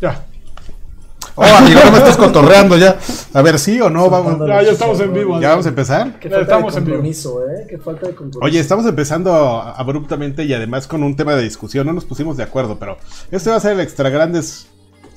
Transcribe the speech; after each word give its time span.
Ya. 0.00 0.24
Oh, 1.36 1.44
amigo, 1.44 1.80
no 1.84 1.92
me 1.92 1.98
estás 1.98 2.16
cotorreando 2.16 2.76
ya. 2.76 2.98
A 3.32 3.42
ver, 3.42 3.58
sí 3.58 3.80
o 3.80 3.88
no, 3.88 4.10
vamos. 4.10 4.46
Ya, 4.46 4.62
ya 4.62 4.72
estamos 4.72 5.00
en 5.00 5.14
vivo. 5.14 5.40
Ya 5.40 5.50
vamos 5.50 5.64
a 5.66 5.68
empezar. 5.68 6.18
Qué 6.18 6.28
falta 6.28 6.42
estamos 6.42 6.74
de 6.74 6.78
en 6.80 6.84
vivo. 6.84 6.96
compromiso, 6.96 7.42
¿eh? 7.48 7.66
Qué 7.68 7.78
falta 7.78 8.06
de 8.08 8.14
compromiso. 8.14 8.40
Oye, 8.44 8.58
estamos 8.58 8.84
empezando 8.86 9.32
abruptamente 9.32 10.44
y 10.44 10.52
además 10.52 10.86
con 10.86 11.02
un 11.02 11.16
tema 11.16 11.34
de 11.34 11.42
discusión. 11.42 11.86
No 11.86 11.92
nos 11.92 12.04
pusimos 12.04 12.36
de 12.36 12.42
acuerdo, 12.42 12.78
pero 12.78 12.98
este 13.30 13.48
va 13.50 13.56
a 13.56 13.60
ser 13.60 13.72
el 13.72 13.80
extra 13.80 14.08
grandes 14.10 14.66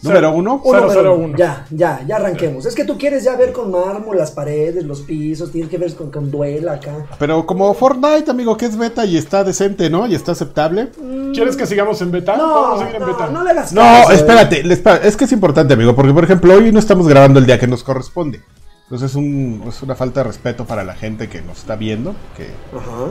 número 0.03 0.31
uno. 0.31 0.61
Uno, 0.63 0.79
Cero, 0.79 0.87
pero 0.87 1.01
cero, 1.01 1.15
uno. 1.15 1.37
Ya, 1.37 1.65
ya, 1.71 2.03
ya 2.07 2.15
arranquemos. 2.17 2.65
Es 2.65 2.75
que 2.75 2.85
tú 2.85 2.97
quieres 2.97 3.23
ya 3.23 3.35
ver 3.35 3.51
con 3.51 3.71
mármol 3.71 4.17
las 4.17 4.31
paredes, 4.31 4.83
los 4.85 5.01
pisos, 5.01 5.51
tienes 5.51 5.69
que 5.69 5.77
ver 5.77 5.93
con, 5.95 6.11
con 6.11 6.29
duela 6.29 6.73
acá. 6.73 7.05
Pero 7.19 7.45
como 7.45 7.73
Fortnite, 7.73 8.29
amigo, 8.29 8.55
que 8.57 8.65
es 8.65 8.77
beta 8.77 9.05
y 9.05 9.17
está 9.17 9.43
decente, 9.43 9.89
¿no? 9.89 10.07
Y 10.07 10.15
está 10.15 10.33
aceptable. 10.33 10.89
¿Quieres 11.33 11.55
que 11.55 11.65
sigamos 11.65 12.01
en 12.01 12.11
beta? 12.11 12.35
No, 12.37 12.61
Vamos 12.61 12.81
a 12.81 12.85
seguir 12.85 13.01
en 13.01 13.07
beta. 13.07 13.27
no, 13.27 13.33
no 13.39 13.43
le 13.43 13.51
hagas 13.51 13.73
No, 13.73 13.81
caso, 13.81 14.11
espérate, 14.11 14.63
es 15.07 15.17
que 15.17 15.25
es 15.25 15.31
importante, 15.31 15.73
amigo, 15.73 15.95
porque 15.95 16.13
por 16.13 16.23
ejemplo, 16.23 16.53
hoy 16.53 16.71
no 16.71 16.79
estamos 16.79 17.07
grabando 17.07 17.39
el 17.39 17.45
día 17.45 17.59
que 17.59 17.67
nos 17.67 17.83
corresponde. 17.83 18.41
Entonces 18.83 19.11
es, 19.11 19.15
un- 19.15 19.63
es 19.67 19.81
una 19.81 19.95
falta 19.95 20.19
de 20.19 20.25
respeto 20.25 20.65
para 20.65 20.83
la 20.83 20.93
gente 20.93 21.27
que 21.29 21.41
nos 21.41 21.59
está 21.59 21.75
viendo, 21.75 22.13
que, 22.37 22.47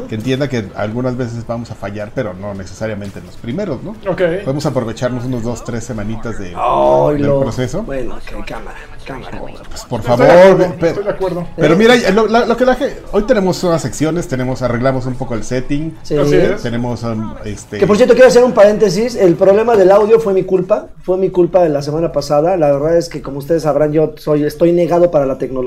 que 0.08 0.14
entienda 0.14 0.48
que 0.48 0.66
algunas 0.76 1.16
veces 1.16 1.44
vamos 1.46 1.70
a 1.70 1.74
fallar, 1.74 2.12
pero 2.14 2.34
no 2.34 2.54
necesariamente 2.54 3.18
en 3.18 3.26
los 3.26 3.36
primeros, 3.36 3.82
¿no? 3.82 3.90
Ok. 4.08 4.20
Podemos 4.44 4.66
aprovecharnos 4.66 5.24
unos 5.24 5.42
dos, 5.42 5.64
tres 5.64 5.82
semanitas 5.82 6.38
de, 6.38 6.52
Ay, 6.54 7.14
del 7.16 7.26
lo- 7.26 7.40
proceso. 7.40 7.82
Bueno, 7.82 8.16
ok, 8.16 8.44
cámara, 8.46 8.76
cámara. 9.04 9.40
Pues 9.68 9.84
por 9.86 10.00
Estoy 10.00 10.16
favor, 10.16 10.26
de 10.26 10.42
acuerdo, 10.66 10.74
pe- 10.78 10.88
Estoy 10.88 11.04
de 11.04 11.10
acuerdo. 11.10 11.46
pero 11.56 11.76
mira, 11.76 11.96
lo, 12.12 12.26
lo 12.28 12.56
que 12.56 12.66
la 12.66 12.78
hoy 13.12 13.22
tenemos 13.22 13.64
unas 13.64 13.82
secciones, 13.82 14.28
tenemos, 14.28 14.62
arreglamos 14.62 15.06
un 15.06 15.14
poco 15.14 15.34
el 15.34 15.42
setting, 15.42 15.96
Sí. 16.02 16.14
Tenemos, 16.62 17.02
um, 17.02 17.34
este, 17.44 17.78
Que 17.78 17.86
por 17.86 17.96
cierto, 17.96 18.14
quiero 18.14 18.28
hacer 18.28 18.44
un 18.44 18.52
paréntesis. 18.52 19.16
El 19.16 19.34
problema 19.34 19.74
del 19.74 19.90
audio 19.90 20.20
fue 20.20 20.32
mi 20.34 20.44
culpa. 20.44 20.88
Fue 21.02 21.16
mi 21.18 21.30
culpa 21.30 21.62
de 21.62 21.70
la 21.70 21.82
semana 21.82 22.12
pasada. 22.12 22.56
La 22.56 22.70
verdad 22.70 22.96
es 22.96 23.08
que, 23.08 23.20
como 23.22 23.38
ustedes 23.38 23.62
sabrán, 23.64 23.92
yo 23.92 24.12
soy, 24.16 24.44
estoy 24.44 24.72
negado 24.72 25.10
para 25.10 25.26
la 25.26 25.38
tecnología. 25.38 25.61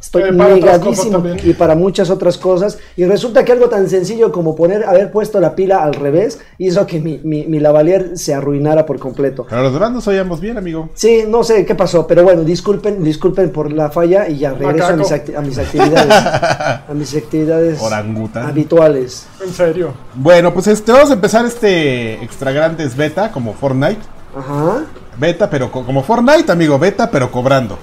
Estoy 0.00 0.22
Eh, 0.24 0.32
negadísimo 0.32 1.22
y 1.44 1.52
para 1.52 1.76
muchas 1.76 2.10
otras 2.10 2.36
cosas. 2.36 2.76
Y 2.96 3.04
resulta 3.04 3.44
que 3.44 3.52
algo 3.52 3.68
tan 3.68 3.88
sencillo 3.88 4.32
como 4.32 4.56
poner, 4.56 4.84
haber 4.84 5.12
puesto 5.12 5.38
la 5.40 5.54
pila 5.54 5.84
al 5.84 5.94
revés 5.94 6.40
hizo 6.58 6.84
que 6.88 6.98
mi, 7.00 7.20
mi, 7.22 7.46
mi 7.46 7.60
lavalier 7.60 8.18
se 8.18 8.34
arruinara 8.34 8.84
por 8.84 8.98
completo. 8.98 9.46
pero 9.48 9.62
los 9.62 9.72
demás 9.72 9.92
nos 9.92 10.08
oíamos 10.08 10.40
bien, 10.40 10.58
amigo. 10.58 10.88
Sí, 10.94 11.22
no 11.28 11.44
sé 11.44 11.64
qué 11.64 11.76
pasó, 11.76 12.04
pero 12.08 12.24
bueno, 12.24 12.42
disculpen, 12.42 13.04
disculpen 13.04 13.50
por 13.50 13.72
la 13.72 13.90
falla 13.90 14.28
y 14.28 14.38
ya 14.38 14.54
regreso 14.54 14.88
a 14.88 14.96
mis, 14.96 15.10
acti- 15.12 15.36
a 15.36 15.40
mis 15.40 15.56
actividades, 15.58 16.10
a 16.88 16.92
mis 16.94 17.14
actividades 17.16 17.80
Orangután. 17.80 18.46
habituales. 18.48 19.26
En 19.46 19.52
serio. 19.52 19.92
Bueno, 20.16 20.52
pues 20.52 20.66
este, 20.66 20.90
vamos 20.90 21.10
a 21.10 21.14
empezar 21.14 21.46
este 21.46 22.14
extra 22.24 22.50
grandes 22.50 22.96
beta 22.96 23.30
como 23.30 23.54
Fortnite. 23.54 24.00
Ajá. 24.36 24.82
Beta, 25.16 25.48
pero 25.48 25.70
co- 25.70 25.84
como 25.86 26.02
Fortnite, 26.02 26.50
amigo, 26.50 26.76
beta, 26.78 27.08
pero 27.08 27.30
cobrando. 27.30 27.78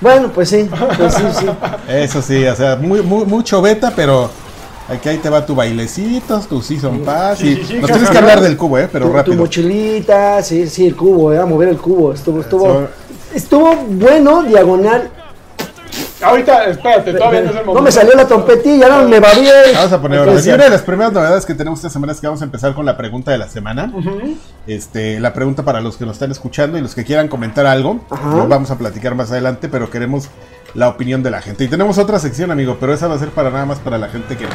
Bueno, 0.00 0.30
pues 0.34 0.48
sí, 0.48 0.68
pues 0.96 1.14
sí, 1.14 1.22
sí. 1.38 1.46
Eso 1.88 2.20
sí, 2.22 2.44
o 2.46 2.54
sea, 2.56 2.76
muy, 2.76 3.00
muy- 3.02 3.24
mucho 3.26 3.62
beta, 3.62 3.92
pero 3.94 4.28
aquí 4.88 5.08
ahí 5.08 5.18
te 5.18 5.28
va 5.30 5.44
tu 5.46 5.54
bailecito, 5.54 6.40
tu 6.40 6.60
season 6.62 7.00
pass. 7.00 7.40
Y 7.42 7.54
Sí, 7.54 7.56
sí, 7.56 7.64
sí, 7.68 7.74
nos 7.80 7.90
tienes 7.90 8.10
que 8.10 8.18
hablar 8.18 8.40
del 8.40 8.56
cubo, 8.56 8.78
eh, 8.78 8.88
pero 8.92 9.06
tu, 9.06 9.10
tu 9.12 9.16
rápido. 9.16 9.36
mochilita, 9.36 10.42
sí, 10.42 10.66
sí, 10.68 10.86
el 10.86 10.96
cubo, 10.96 11.32
eh, 11.32 11.38
a 11.38 11.46
mover 11.46 11.68
el 11.68 11.78
cubo. 11.78 12.12
Estuvo, 12.12 12.40
estuvo, 12.40 12.88
estuvo 13.34 13.74
bueno, 13.90 14.42
diagonal. 14.42 15.10
Ahorita, 16.22 16.64
espérate, 16.64 17.12
todavía 17.14 17.40
no 17.42 17.50
es 17.50 17.56
el 17.56 17.64
momento. 17.64 17.74
No 17.74 17.82
me 17.82 17.92
salió 17.92 18.14
la 18.14 18.26
trompetilla, 18.26 18.88
no 18.88 19.08
me 19.08 19.20
va 19.20 19.32
bien. 19.34 19.52
Vamos 19.74 19.92
a 19.92 20.00
poner 20.02 20.20
decir- 20.30 20.54
una 20.54 20.64
de 20.64 20.70
las 20.70 20.82
primeras 20.82 21.12
novedades 21.12 21.46
que 21.46 21.54
tenemos 21.54 21.78
esta 21.78 21.90
semana 21.90 22.12
es 22.12 22.20
que 22.20 22.26
vamos 22.26 22.42
a 22.42 22.44
empezar 22.44 22.74
con 22.74 22.84
la 22.86 22.96
pregunta 22.96 23.30
de 23.30 23.38
la 23.38 23.48
semana. 23.48 23.92
Este, 24.66 25.20
la 25.20 25.32
pregunta 25.32 25.62
para 25.62 25.80
los 25.80 25.96
que 25.96 26.04
nos 26.06 26.14
están 26.16 26.30
escuchando 26.30 26.76
y 26.76 26.80
los 26.80 26.94
que 26.94 27.04
quieran 27.04 27.28
comentar 27.28 27.66
algo. 27.66 28.00
Ajá. 28.10 28.30
Lo 28.36 28.48
vamos 28.48 28.70
a 28.70 28.78
platicar 28.78 29.14
más 29.14 29.30
adelante, 29.30 29.68
pero 29.68 29.90
queremos 29.90 30.28
la 30.74 30.88
opinión 30.88 31.22
de 31.22 31.30
la 31.30 31.40
gente. 31.40 31.64
Y 31.64 31.68
tenemos 31.68 31.98
otra 31.98 32.18
sección, 32.18 32.50
amigo, 32.50 32.76
pero 32.80 32.92
esa 32.92 33.06
va 33.08 33.14
a 33.14 33.18
ser 33.18 33.30
para 33.30 33.50
nada 33.50 33.64
más 33.66 33.78
para 33.78 33.96
la 33.98 34.08
gente 34.08 34.36
que 34.36 34.44
nos, 34.44 34.54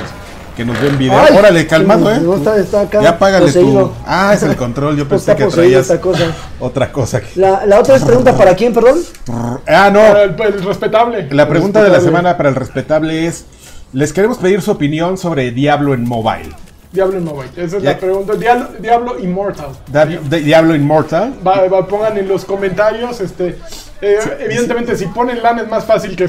que 0.56 0.64
nos 0.66 0.80
ve 0.80 0.88
en 0.90 0.97
video. 0.97 1.19
Ay, 1.19 1.36
Órale, 1.38 1.66
calmado, 1.68 2.12
eh. 2.12 2.19
no, 2.22 2.36
está- 2.36 2.58
está 2.58 2.81
acá, 2.81 3.02
ya 3.02 3.18
págale 3.18 3.47
poseído. 3.47 3.88
tú. 3.88 3.91
Ah, 4.06 4.34
es 4.34 4.44
el 4.44 4.56
control. 4.56 4.96
Yo 4.97 5.08
pensé 5.09 5.36
que 5.36 5.46
traías 5.47 5.81
esta 5.81 6.00
cosa. 6.02 6.25
otra 6.59 6.91
cosa. 6.91 7.22
que- 7.22 7.40
La, 7.40 7.66
la 7.66 7.80
otra 7.80 7.96
es 7.96 8.03
pregunta 8.03 8.36
para 8.38 8.56
quién, 8.56 8.74
perdón. 8.74 9.00
Ah, 9.68 9.90
no. 9.91 10.00
Para 10.02 10.24
el, 10.24 10.36
el 10.41 10.64
respetable. 10.64 11.28
La 11.31 11.47
pregunta 11.47 11.84
de 11.84 11.90
la 11.90 12.00
semana 12.02 12.38
para 12.38 12.50
el 12.50 12.56
respetable 12.56 13.28
es: 13.28 13.46
les 13.94 14.12
queremos 14.14 14.38
pedir 14.38 14.62
su 14.62 14.72
opinión 14.72 15.18
sobre 15.18 15.52
Diablo 15.52 15.94
en 15.94 16.08
mobile. 16.08 16.50
Diablo 16.93 17.19
Mobile. 17.21 17.49
Esa 17.57 17.77
es 17.77 17.83
la 17.83 17.97
pregunta. 17.97 18.35
Diablo, 18.35 18.69
Diablo 18.79 19.19
Immortal. 19.19 19.69
Da- 19.91 20.05
de- 20.05 20.39
Diablo 20.41 20.75
Immortal. 20.75 21.33
Va, 21.45 21.67
va, 21.67 21.87
pongan 21.87 22.17
en 22.17 22.27
los 22.27 22.45
comentarios, 22.45 23.19
este, 23.19 23.57
eh, 24.01 24.17
evidentemente 24.39 24.95
si 24.95 25.07
ponen 25.07 25.41
LAN 25.41 25.59
es 25.59 25.67
más 25.67 25.85
fácil 25.85 26.15
que 26.15 26.27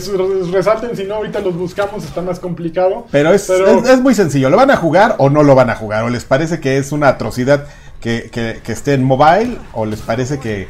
resalten, 0.50 0.96
si 0.96 1.04
no 1.04 1.16
ahorita 1.16 1.40
los 1.40 1.54
buscamos 1.54 2.02
está 2.04 2.22
más 2.22 2.40
complicado. 2.40 3.06
Pero, 3.10 3.32
es, 3.34 3.44
Pero- 3.46 3.80
es, 3.80 3.88
es 3.90 4.00
muy 4.00 4.14
sencillo. 4.14 4.48
¿Lo 4.48 4.56
van 4.56 4.70
a 4.70 4.76
jugar 4.76 5.16
o 5.18 5.28
no 5.28 5.42
lo 5.42 5.54
van 5.54 5.68
a 5.70 5.76
jugar? 5.76 6.02
¿O 6.04 6.08
les 6.08 6.24
parece 6.24 6.60
que 6.60 6.78
es 6.78 6.92
una 6.92 7.08
atrocidad 7.08 7.66
que, 8.00 8.30
que- 8.32 8.60
que 8.64 8.72
esté 8.72 8.94
en 8.94 9.04
mobile? 9.04 9.58
¿O 9.74 9.84
les 9.86 10.00
parece 10.00 10.38
que... 10.38 10.66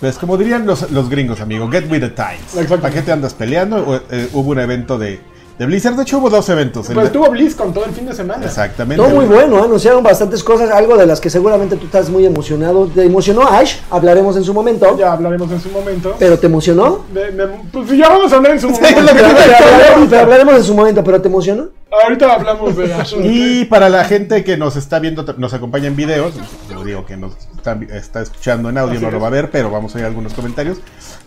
Pues 0.00 0.18
como 0.18 0.36
dirían 0.36 0.66
los, 0.66 0.90
los 0.90 1.08
gringos, 1.08 1.40
amigo, 1.40 1.70
get 1.70 1.90
with 1.90 2.00
the 2.00 2.08
times. 2.10 2.68
¿Para 2.68 2.92
qué 2.92 3.02
te 3.02 3.12
andas 3.12 3.34
peleando? 3.34 4.02
Eh, 4.10 4.28
hubo 4.32 4.50
un 4.50 4.58
evento 4.58 4.98
de, 4.98 5.20
de 5.58 5.66
Blizzard. 5.66 5.94
De 5.96 6.02
hecho, 6.02 6.18
hubo 6.18 6.30
dos 6.30 6.48
eventos. 6.48 6.86
Pues 6.86 6.96
de- 6.96 7.04
estuvo 7.04 7.30
BlizzCon 7.30 7.72
todo 7.72 7.84
el 7.84 7.92
fin 7.92 8.06
de 8.06 8.14
semana. 8.14 8.44
Exactamente. 8.44 9.02
Todo 9.02 9.14
muy 9.14 9.24
bueno, 9.26 9.62
anunciaron 9.62 10.02
bastantes 10.02 10.42
cosas, 10.42 10.70
algo 10.70 10.96
de 10.96 11.06
las 11.06 11.20
que 11.20 11.30
seguramente 11.30 11.76
tú 11.76 11.86
estás 11.86 12.08
muy 12.10 12.26
emocionado. 12.26 12.86
¿Te 12.86 13.04
emocionó 13.04 13.42
Ash? 13.42 13.76
Hablaremos 13.90 14.36
en 14.36 14.44
su 14.44 14.52
momento. 14.54 14.96
Ya 14.98 15.12
hablaremos 15.12 15.50
en 15.50 15.60
su 15.60 15.68
momento. 15.70 16.14
¿Pero 16.18 16.38
te 16.38 16.46
emocionó? 16.46 17.00
Me- 17.12 17.30
me- 17.30 17.46
pues 17.72 17.88
ya 17.90 18.08
vamos 18.08 18.32
a 18.32 18.36
hablar 18.36 18.52
en 18.52 18.60
su 18.60 18.68
momento. 18.70 18.88
Pero, 18.94 19.06
pero 19.14 19.56
hablaremos, 19.66 20.08
pero 20.08 20.22
hablaremos 20.22 20.54
en 20.56 20.64
su 20.64 20.74
momento, 20.74 21.04
¿pero 21.04 21.20
te 21.20 21.28
emocionó? 21.28 21.68
Ahorita 22.02 22.32
hablamos 22.34 22.74
de. 22.76 22.90
Y 23.24 23.64
para 23.66 23.88
la 23.88 24.04
gente 24.04 24.44
que 24.44 24.56
nos 24.56 24.76
está 24.76 24.98
viendo, 24.98 25.24
nos 25.36 25.52
acompaña 25.52 25.88
en 25.88 25.96
videos, 25.96 26.34
yo 26.70 26.84
digo 26.84 27.04
que 27.04 27.16
nos 27.16 27.34
está, 27.56 27.78
está 27.92 28.22
escuchando 28.22 28.70
en 28.70 28.78
audio, 28.78 28.94
Así 28.94 29.04
no 29.04 29.10
lo 29.10 29.18
es. 29.18 29.22
va 29.22 29.26
a 29.26 29.30
ver, 29.30 29.50
pero 29.50 29.70
vamos 29.70 29.94
a 29.94 29.98
ver 29.98 30.06
algunos 30.06 30.32
comentarios. 30.32 30.78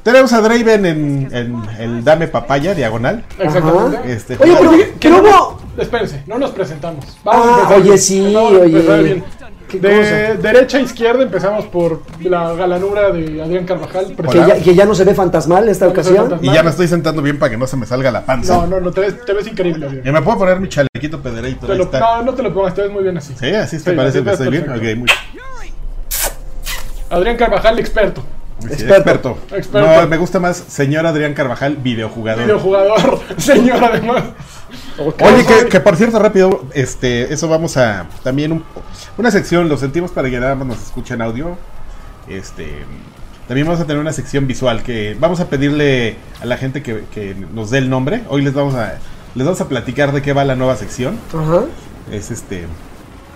Tenemos 0.03 0.33
a 0.33 0.41
Draven 0.41 0.85
en, 0.85 1.29
en 1.31 1.55
el 1.79 2.03
Dame 2.03 2.27
Papaya, 2.27 2.73
diagonal. 2.73 3.23
Exactamente. 3.39 4.11
Este, 4.11 4.37
Oye, 4.39 4.55
pero, 4.59 4.71
Que 4.71 4.89
pero 4.99 5.15
no 5.17 5.21
nos- 5.21 5.31
hubo... 5.35 5.61
Espérense, 5.77 6.23
no 6.25 6.37
nos 6.39 6.51
presentamos. 6.51 7.05
Ah, 7.25 7.57
empezar 7.57 7.73
oye, 7.77 7.83
bien. 7.83 7.99
sí, 7.99 8.33
Vamos 8.33 8.51
oye. 8.53 9.23
Empezar 9.73 9.79
bien. 9.79 9.91
¿Qué 9.91 10.27
De 10.27 10.35
cosa? 10.37 10.47
derecha 10.53 10.77
a 10.77 10.81
izquierda 10.81 11.23
empezamos 11.23 11.65
por 11.65 12.01
la 12.21 12.53
galanura 12.53 13.11
de 13.11 13.41
Adrián 13.41 13.65
Carvajal. 13.65 14.15
Que 14.31 14.37
ya, 14.37 14.55
que 14.61 14.75
ya 14.75 14.85
no 14.85 14.95
se 14.95 15.03
ve 15.03 15.13
fantasmal 15.15 15.63
en 15.65 15.69
esta 15.69 15.85
No 15.85 15.91
ocasión. 15.91 16.15
fantasmal. 16.17 16.45
y 16.51 16.53
ya 16.55 16.63
me 16.63 16.69
estoy 16.69 16.87
sentando 16.87 17.21
bien 17.21 17.39
para 17.39 17.49
que 17.51 17.57
no 17.57 17.67
se 17.67 17.77
me 17.77 17.85
salga 17.85 18.11
la 18.11 18.25
panza. 18.25 18.55
No, 18.57 18.67
no, 18.67 18.79
no, 18.79 18.91
te 18.91 19.01
ves, 19.01 19.25
te 19.25 19.33
ves 19.33 19.47
increíble, 19.47 19.85
Adrián. 19.87 20.07
Y 20.07 20.11
me 20.11 20.21
puedo 20.21 20.37
poner 20.39 20.59
mi 20.59 20.69
chalequito 20.69 21.19
está. 21.83 21.99
no, 21.99 22.21
no 22.23 22.33
te 22.33 22.43
lo 22.43 22.53
pongas, 22.53 22.73
te 22.73 22.81
ves 22.83 22.91
muy 22.91 23.03
bien 23.03 23.17
así. 23.17 23.33
Sí, 23.39 23.47
así 23.53 23.77
te 23.77 23.91
Sí, 23.91 23.95
parece 23.97 24.17
así 24.19 24.25
que 24.25 24.31
estoy 24.31 24.49
bien. 24.49 24.63
muy 24.95 25.09
Adrián 27.09 27.37
Carvajal, 27.37 27.79
experto. 27.79 28.23
Experto. 28.63 28.95
experto. 28.95 29.37
Experto. 29.55 30.01
No, 30.01 30.07
me 30.07 30.17
gusta 30.17 30.39
más 30.39 30.57
señor 30.57 31.05
Adrián 31.05 31.33
Carvajal, 31.33 31.77
videojugador. 31.77 32.43
Videojugador, 32.45 33.19
señor, 33.37 33.83
además. 33.83 34.23
Oye, 34.97 35.45
que, 35.45 35.67
que 35.69 35.79
por 35.81 35.95
cierto, 35.97 36.19
rápido, 36.19 36.63
este, 36.73 37.33
eso 37.33 37.47
vamos 37.49 37.75
a 37.77 38.07
también 38.23 38.51
un- 38.53 38.63
una 39.17 39.29
sección, 39.29 39.67
lo 39.69 39.77
sentimos 39.77 40.11
para 40.11 40.29
que 40.29 40.39
nada 40.39 40.55
más 40.55 40.67
nos 40.67 40.81
escuchen 40.81 41.21
audio. 41.21 41.57
Este, 42.29 42.83
también 43.47 43.67
vamos 43.67 43.81
a 43.81 43.85
tener 43.85 44.01
una 44.01 44.13
sección 44.13 44.47
visual 44.47 44.81
que 44.83 45.15
vamos 45.19 45.39
a 45.41 45.49
pedirle 45.49 46.15
a 46.41 46.45
la 46.45 46.57
gente 46.57 46.81
que, 46.81 47.03
que 47.13 47.35
nos 47.35 47.69
dé 47.69 47.77
el 47.79 47.89
nombre. 47.89 48.23
Hoy 48.29 48.41
les 48.41 48.53
vamos 48.53 48.73
a 48.75 48.95
les 49.35 49.45
vamos 49.45 49.59
a 49.59 49.67
platicar 49.67 50.13
de 50.13 50.21
qué 50.21 50.31
va 50.33 50.45
la 50.45 50.55
nueva 50.55 50.75
sección. 50.77 51.19
Ajá. 51.33 51.65
Es 52.11 52.31
este, 52.31 52.65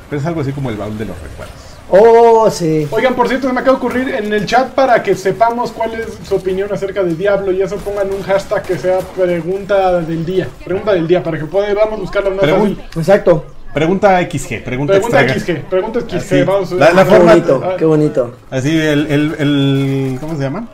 pero 0.10 0.22
es 0.22 0.26
algo 0.26 0.42
así 0.42 0.54
como 0.54 0.70
el 0.70 0.78
baúl 0.78 0.98
de 0.98 1.06
los 1.06 1.22
recuerdos. 1.22 1.56
Oh, 1.92 2.50
sí. 2.52 2.88
Oigan, 2.92 3.16
por 3.16 3.28
cierto, 3.28 3.48
se 3.48 3.54
me 3.54 3.62
acaba 3.62 3.78
de 3.80 3.86
ocurrir 3.86 4.10
en 4.14 4.32
el 4.32 4.46
chat 4.46 4.70
para 4.74 5.02
que 5.02 5.16
sepamos 5.16 5.72
cuál 5.72 5.94
es 5.96 6.08
su 6.28 6.36
opinión 6.36 6.72
acerca 6.72 7.04
de 7.04 7.16
Diablo 7.16 7.52
y 7.52 7.62
eso 7.62 7.78
pongan 7.78 8.12
un 8.14 8.22
hashtag 8.22 8.62
que 8.64 8.78
sea 8.78 9.00
pregunta 9.00 10.00
del 10.02 10.24
día. 10.26 10.48
Pregunta 10.64 10.94
del 10.94 11.08
día, 11.08 11.24
para 11.24 11.40
que 11.40 11.46
podamos 11.46 12.00
buscarlo 12.00 12.32
más 12.32 12.42
Pregun- 12.46 12.76
fácil. 12.76 13.00
Exacto. 13.00 13.46
Pregunta 13.74 14.20
XG, 14.22 14.64
pregunta, 14.64 14.94
Pregunta. 14.94 15.28
XG, 15.30 15.62
pregunta 15.70 16.00
XG. 16.02 16.16
Así. 16.16 16.44
Vamos, 16.44 16.72
La- 16.72 16.92
la 16.92 17.04
Qué 17.04 17.10
forma- 17.12 17.32
bonito, 17.34 17.62
Ah, 17.64 17.76
qué 17.78 17.86
bonito. 17.86 18.36
Así 18.50 18.70
el, 18.78 19.08
el, 19.08 19.36
el 19.40 20.18
¿cómo 20.20 20.36
se 20.36 20.42
llama? 20.42 20.68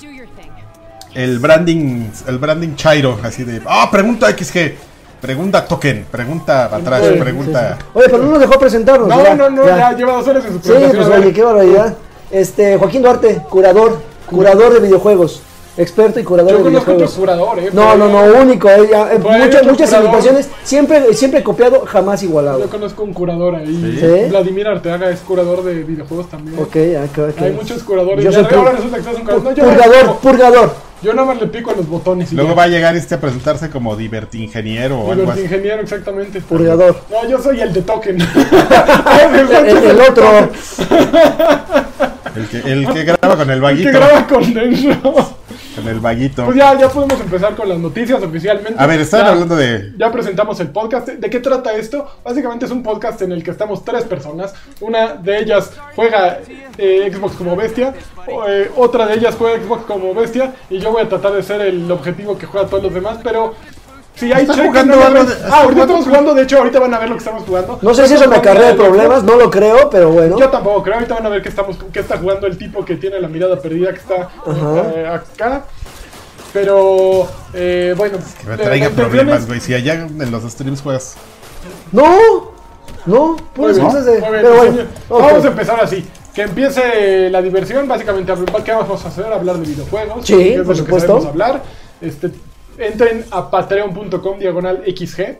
Do 0.00 0.06
your 0.10 0.26
thing. 0.36 0.50
El 1.14 1.38
branding, 1.38 2.06
el 2.26 2.38
branding 2.38 2.74
Chairo, 2.76 3.18
así 3.22 3.44
de, 3.44 3.60
ah, 3.66 3.88
pregunta 3.90 4.30
XG, 4.30 4.74
pregunta 5.20 5.64
token, 5.66 6.06
pregunta 6.10 6.64
atrás, 6.66 7.02
Sí, 7.06 7.18
pregunta. 7.18 7.78
Oye, 7.94 8.06
pero 8.10 8.18
no 8.22 8.30
nos 8.30 8.40
dejó 8.40 8.58
presentarnos. 8.58 9.08
No, 9.08 9.22
ya, 9.22 9.34
no, 9.34 9.50
no, 9.50 9.64
ya. 9.66 9.76
ya, 9.76 9.96
lleva 9.96 10.12
dos 10.14 10.28
horas 10.28 10.44
en 10.44 10.52
su 10.52 10.58
Sí, 10.58 10.64
presentación. 10.68 10.96
pues 10.96 11.06
a 11.06 11.10
ver. 11.10 11.20
oye, 11.20 11.32
qué 11.32 11.42
barbaridad. 11.42 11.94
Este, 12.30 12.76
Joaquín 12.78 13.02
Duarte, 13.02 13.42
curador, 13.48 13.98
curador 14.26 14.72
de 14.74 14.80
videojuegos. 14.80 15.42
Experto 15.76 16.18
y 16.20 16.24
curador 16.24 16.50
Yo 16.52 16.58
de 16.58 16.68
videojuegos. 16.70 17.12
curador, 17.12 17.58
¿eh? 17.60 17.70
No, 17.72 17.96
no, 17.96 18.08
no, 18.08 18.40
único. 18.42 18.68
eh, 18.68 18.88
ya, 18.90 19.12
eh, 19.12 19.18
muchas 19.18 19.64
muchas 19.64 19.88
curador. 19.88 20.04
imitaciones, 20.08 20.48
siempre, 20.64 21.14
siempre 21.14 21.42
copiado, 21.42 21.84
jamás 21.86 22.22
igualado. 22.22 22.58
Yo 22.60 22.68
conozco 22.68 23.02
un 23.04 23.14
curador 23.14 23.54
ahí. 23.54 23.96
¿Sí? 23.98 24.28
Vladimir 24.30 24.66
Arteaga 24.66 25.08
es 25.10 25.20
curador 25.20 25.62
de 25.62 25.74
videojuegos 25.84 26.28
también. 26.28 26.58
Ok, 26.58 26.76
ok, 27.12 27.18
ok. 27.30 27.42
Hay 27.42 27.52
muchos 27.52 27.82
curadores. 27.84 28.24
Yo 28.24 28.30
Ya 28.30 28.40
soy 28.40 28.48
de 28.50 28.56
ahora 28.56 28.72
pur- 28.72 28.76
resulta 28.76 28.96
que 28.96 29.00
estás 29.00 29.14
un 29.16 29.22
curador. 29.22 29.42
No, 29.44 29.52
yo, 29.52 29.64
Purgador, 29.64 30.04
no, 30.06 30.16
purgador. 30.18 30.74
Yo 31.02 31.14
nada 31.14 31.26
más 31.28 31.40
le 31.40 31.46
pico 31.48 31.70
a 31.70 31.74
los 31.74 31.88
botones. 31.88 32.32
Y 32.32 32.36
Luego 32.36 32.50
ya. 32.50 32.56
va 32.56 32.62
a 32.64 32.68
llegar 32.68 32.96
este 32.96 33.14
a 33.14 33.20
presentarse 33.20 33.70
como 33.70 33.96
divertingeniero 33.96 34.98
o 35.00 35.12
algo 35.12 35.30
así. 35.32 35.42
ingeniero, 35.42 35.80
exactamente. 35.82 36.40
Purgador. 36.40 37.00
No, 37.10 37.28
yo 37.28 37.40
soy 37.42 37.60
el 37.60 37.72
de 37.72 37.82
token. 37.82 38.18
El, 39.30 39.76
el 39.84 40.00
otro. 40.00 40.50
El 42.36 42.48
que, 42.48 42.58
el 42.58 42.86
que 42.92 43.04
graba 43.04 43.36
con 43.36 43.48
el 43.50 43.56
El 43.56 43.60
vaguito. 43.60 43.90
que 43.90 43.96
graba 43.96 44.26
con 44.26 44.54
dentro. 44.54 45.39
El 45.90 46.00
vaguito. 46.00 46.44
Pues 46.44 46.56
ya, 46.56 46.78
ya 46.78 46.88
podemos 46.88 47.20
empezar 47.20 47.54
con 47.56 47.68
las 47.68 47.78
noticias 47.78 48.22
oficialmente. 48.22 48.74
A 48.76 48.86
ver, 48.86 49.00
estaban 49.00 49.26
Ya- 49.26 49.32
hablando 49.32 49.56
de. 49.56 49.92
Ya 49.98 50.10
presentamos 50.12 50.58
el 50.60 50.68
podcast. 50.68 51.08
¿De 51.08 51.30
qué 51.30 51.40
trata 51.40 51.72
esto? 51.74 52.06
Básicamente 52.24 52.64
es 52.66 52.70
un 52.70 52.82
podcast 52.82 53.20
en 53.22 53.32
el 53.32 53.42
que 53.42 53.50
estamos 53.50 53.84
tres 53.84 54.04
personas. 54.04 54.54
Una 54.80 55.14
de 55.14 55.38
ellas 55.40 55.72
juega 55.96 56.38
eh, 56.78 57.10
Xbox 57.12 57.34
como 57.36 57.56
bestia. 57.56 57.94
o, 58.26 58.46
eh, 58.48 58.70
otra 58.76 59.06
de 59.06 59.14
ellas 59.14 59.34
juega 59.38 59.62
Xbox 59.62 59.84
como 59.84 60.14
bestia. 60.14 60.54
Y 60.70 60.78
yo 60.78 60.92
voy 60.92 61.02
a 61.02 61.08
tratar 61.08 61.32
de 61.32 61.42
ser 61.42 61.60
el 61.62 61.90
objetivo 61.90 62.38
que 62.38 62.46
juega 62.46 62.66
todos 62.68 62.82
los 62.82 62.94
demás. 62.94 63.18
Pero 63.22 63.54
si 64.20 64.32
hay 64.32 64.42
Está 64.42 64.54
cheques, 64.54 64.68
jugando 64.70 64.96
no 64.96 65.02
algo 65.04 65.24
de- 65.24 65.34
Ah, 65.50 65.62
ahorita 65.62 65.80
estamos 65.82 66.04
jugando. 66.06 66.34
De 66.34 66.42
hecho, 66.42 66.58
ahorita 66.58 66.78
van 66.78 66.94
a 66.94 66.98
ver 66.98 67.08
lo 67.08 67.14
que 67.16 67.18
estamos 67.20 67.42
jugando. 67.44 67.78
No 67.82 67.94
sé 67.94 68.06
si 68.06 68.14
eso 68.14 68.28
me 68.28 68.36
acarrea 68.36 68.72
jugando 68.72 68.84
problemas, 68.84 69.22
no 69.24 69.36
lo 69.36 69.50
creo, 69.50 69.90
pero 69.90 70.10
bueno. 70.10 70.38
Yo 70.38 70.48
tampoco 70.50 70.82
creo. 70.82 70.94
Ahorita 70.96 71.14
van 71.14 71.26
a 71.26 71.28
ver 71.30 71.42
que, 71.42 71.48
estamos, 71.48 71.76
que 71.92 72.00
está 72.00 72.18
jugando 72.18 72.46
el 72.46 72.56
tipo 72.58 72.84
que 72.84 72.96
tiene 72.96 73.18
la 73.20 73.28
mirada 73.28 73.58
perdida 73.60 73.92
que 73.92 73.98
está 73.98 74.28
eh, 74.94 75.08
acá. 75.08 75.64
Pero, 76.52 77.28
eh, 77.54 77.94
bueno. 77.96 78.18
Que 78.40 78.46
me 78.48 78.56
traiga 78.56 78.86
intención 78.86 79.08
problemas, 79.08 79.40
es- 79.40 79.46
güey. 79.46 79.60
Si 79.60 79.74
allá 79.74 79.94
en 79.94 80.30
los 80.30 80.42
streams 80.44 80.82
juegas. 80.82 81.16
No, 81.92 82.52
no, 83.06 83.36
puras 83.54 83.76
bien, 83.76 83.86
cosas 83.88 84.04
de. 84.04 84.12
bien, 84.18 84.26
Pero 84.30 84.54
bueno. 84.56 84.82
Vamos 85.08 85.44
a 85.44 85.48
empezar 85.48 85.80
así. 85.80 86.06
Que 86.34 86.42
empiece 86.42 87.28
la 87.30 87.42
diversión, 87.42 87.88
básicamente, 87.88 88.32
¿qué 88.64 88.72
vamos 88.72 89.04
a 89.04 89.08
hacer? 89.08 89.26
Hablar 89.26 89.56
de 89.58 89.66
videojuegos. 89.66 90.24
Sí, 90.26 90.34
es 90.50 90.58
de 90.58 90.62
por 90.64 90.74
que 90.74 90.80
supuesto. 90.80 91.16
hablar. 91.28 91.62
Este, 92.00 92.30
entren 92.80 93.24
a 93.30 93.50
patreon.com 93.50 94.38
diagonal 94.38 94.82
XG, 94.86 95.38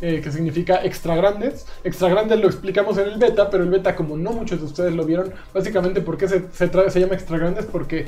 eh, 0.00 0.20
que 0.22 0.30
significa 0.30 0.84
extra 0.84 1.16
grandes. 1.16 1.66
Extra 1.84 2.08
grandes 2.08 2.38
lo 2.40 2.46
explicamos 2.46 2.98
en 2.98 3.08
el 3.08 3.18
beta, 3.18 3.50
pero 3.50 3.64
el 3.64 3.70
beta, 3.70 3.96
como 3.96 4.16
no 4.16 4.32
muchos 4.32 4.60
de 4.60 4.66
ustedes 4.66 4.92
lo 4.92 5.04
vieron, 5.04 5.32
básicamente, 5.54 6.00
¿por 6.00 6.16
qué 6.18 6.28
se, 6.28 6.44
se, 6.52 6.90
se 6.90 7.00
llama 7.00 7.14
extra 7.14 7.38
grandes? 7.38 7.64
Porque, 7.66 8.06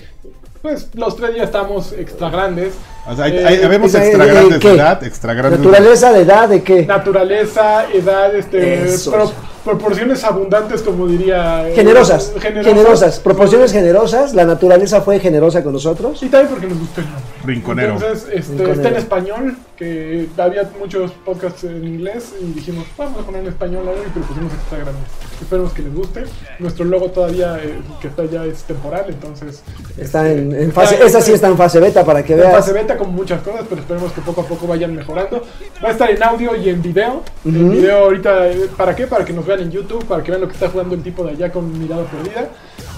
pues, 0.62 0.88
los 0.94 1.16
tres 1.16 1.34
ya 1.36 1.44
estamos 1.44 1.92
extra 1.92 2.30
grandes. 2.30 2.74
O 3.08 3.16
sea, 3.16 3.24
hay, 3.24 3.32
Eh, 3.36 3.46
hay- 3.46 3.62
habemos 3.62 3.92
¿de- 3.92 3.98
extra 3.98 4.24
de 4.26 4.30
grandes 4.32 4.60
de 4.60 4.74
edad, 4.74 5.04
extra 5.04 5.34
grandes 5.34 5.60
de- 5.60 5.66
Naturaleza 5.66 6.12
de 6.12 6.20
edad 6.20 6.48
de 6.48 6.62
qué? 6.62 6.86
naturaleza, 6.86 7.86
edad, 7.92 8.34
este, 8.34 8.84
Eso. 8.84 9.10
pro- 9.10 9.32
proporciones 9.64 10.22
abundantes, 10.24 10.82
como 10.82 11.06
diría. 11.06 11.68
eh, 11.68 11.74
Generosas, 11.74 12.32
generosas, 12.40 12.64
generosas, 12.74 13.20
proporciones 13.20 13.72
generosas. 13.72 14.34
La 14.34 14.44
naturaleza 14.44 15.00
fue 15.02 15.18
generosa 15.20 15.62
con 15.62 15.72
nosotros. 15.72 16.22
Y 16.22 16.28
también 16.28 16.50
porque 16.50 16.66
nos 16.66 16.78
gustó 16.78 17.00
el 17.00 17.06
nombre. 17.06 17.24
Rinconero. 17.44 17.94
Entonces, 17.94 18.22
este, 18.32 18.52
Rinconero. 18.52 18.72
está 18.74 18.88
en 18.88 18.96
español, 18.96 19.56
que 19.76 20.28
había 20.36 20.68
muchos 20.78 21.10
podcasts 21.24 21.64
en 21.64 21.84
inglés 21.86 22.34
y 22.40 22.52
dijimos, 22.52 22.84
vamos 22.98 23.20
a 23.22 23.24
poner 23.26 23.42
en 23.42 23.48
español 23.48 23.88
algo 23.88 24.02
y 24.06 24.10
propusimos 24.10 24.52
extra 24.52 24.78
grandes. 24.78 25.04
Esperemos 25.40 25.72
que 25.72 25.82
les 25.82 25.94
guste. 25.94 26.24
Nuestro 26.58 26.84
logo 26.84 27.10
todavía, 27.10 27.58
eh, 27.62 27.80
que 28.00 28.08
está 28.08 28.24
ya 28.26 28.44
es 28.44 28.62
temporal, 28.64 29.06
entonces... 29.08 29.62
Está 29.96 30.28
este, 30.28 30.42
en, 30.42 30.54
en 30.54 30.72
fase, 30.72 30.94
está- 30.94 31.06
esa 31.06 31.20
sí 31.22 31.32
está 31.32 31.48
en 31.48 31.56
fase 31.56 31.80
beta 31.80 32.04
para 32.04 32.22
que 32.22 32.34
en 32.34 32.40
veas. 32.40 32.52
fase 32.52 32.72
beta 32.74 32.96
como 32.98 33.12
muchas 33.12 33.40
cosas, 33.42 33.64
pero 33.68 33.80
esperemos 33.80 34.12
que 34.12 34.20
poco 34.20 34.42
a 34.42 34.44
poco 34.44 34.66
vayan 34.66 34.94
mejorando. 34.94 35.42
Va 35.82 35.88
a 35.88 35.92
estar 35.92 36.10
en 36.10 36.22
audio 36.22 36.54
y 36.56 36.68
en 36.68 36.82
video. 36.82 37.22
En 37.46 37.64
Ujú. 37.64 37.72
video 37.72 38.04
ahorita, 38.04 38.48
eh, 38.48 38.68
¿para 38.76 38.94
qué? 38.94 39.06
Para 39.06 39.24
que 39.24 39.32
nos 39.32 39.46
vean 39.50 39.62
en 39.62 39.70
YouTube, 39.70 40.04
para 40.06 40.22
que 40.22 40.30
vean 40.30 40.40
lo 40.40 40.48
que 40.48 40.54
está 40.54 40.68
jugando 40.68 40.94
el 40.94 41.02
tipo 41.02 41.24
de 41.24 41.32
allá 41.32 41.50
con 41.50 41.78
mirada 41.78 42.04
perdida. 42.04 42.48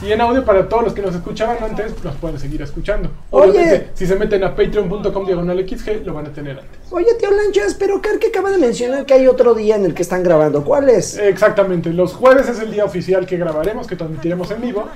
Y 0.02 0.10
en 0.10 0.20
audio 0.20 0.44
para 0.44 0.68
todos 0.68 0.84
los 0.84 0.92
que 0.94 1.02
nos 1.02 1.14
escuchaban 1.14 1.58
antes, 1.62 2.02
nos 2.02 2.16
pueden 2.16 2.38
seguir 2.38 2.60
escuchando. 2.62 3.10
Oye. 3.30 3.88
Si 3.94 4.06
se 4.06 4.16
meten 4.16 4.42
a 4.44 4.54
patreon.com 4.54 5.26
diagonal 5.26 5.68
XG, 5.68 6.04
lo 6.04 6.14
van 6.14 6.26
a 6.26 6.32
tener 6.32 6.58
antes. 6.58 6.80
Oye, 6.90 7.14
tío 7.18 7.30
Lanchas, 7.30 7.74
pero 7.74 8.02
Kark 8.02 8.22
acaba 8.28 8.50
de 8.50 8.58
mencionar 8.58 9.06
que 9.06 9.14
hay 9.14 9.26
otro 9.26 9.54
día 9.54 9.76
en 9.76 9.84
el 9.84 9.94
que 9.94 10.02
están 10.02 10.22
grabando. 10.22 10.64
¿Cuál 10.64 10.88
es? 10.88 11.16
Exactamente, 11.18 11.92
los 11.92 12.12
jueves 12.12 12.48
es 12.48 12.60
el 12.60 12.72
día 12.72 12.84
oficial 12.84 13.26
que 13.26 13.36
grabaremos, 13.36 13.86
que 13.86 13.96
transmitiremos 13.96 14.50
en 14.50 14.60
vivo. 14.60 14.88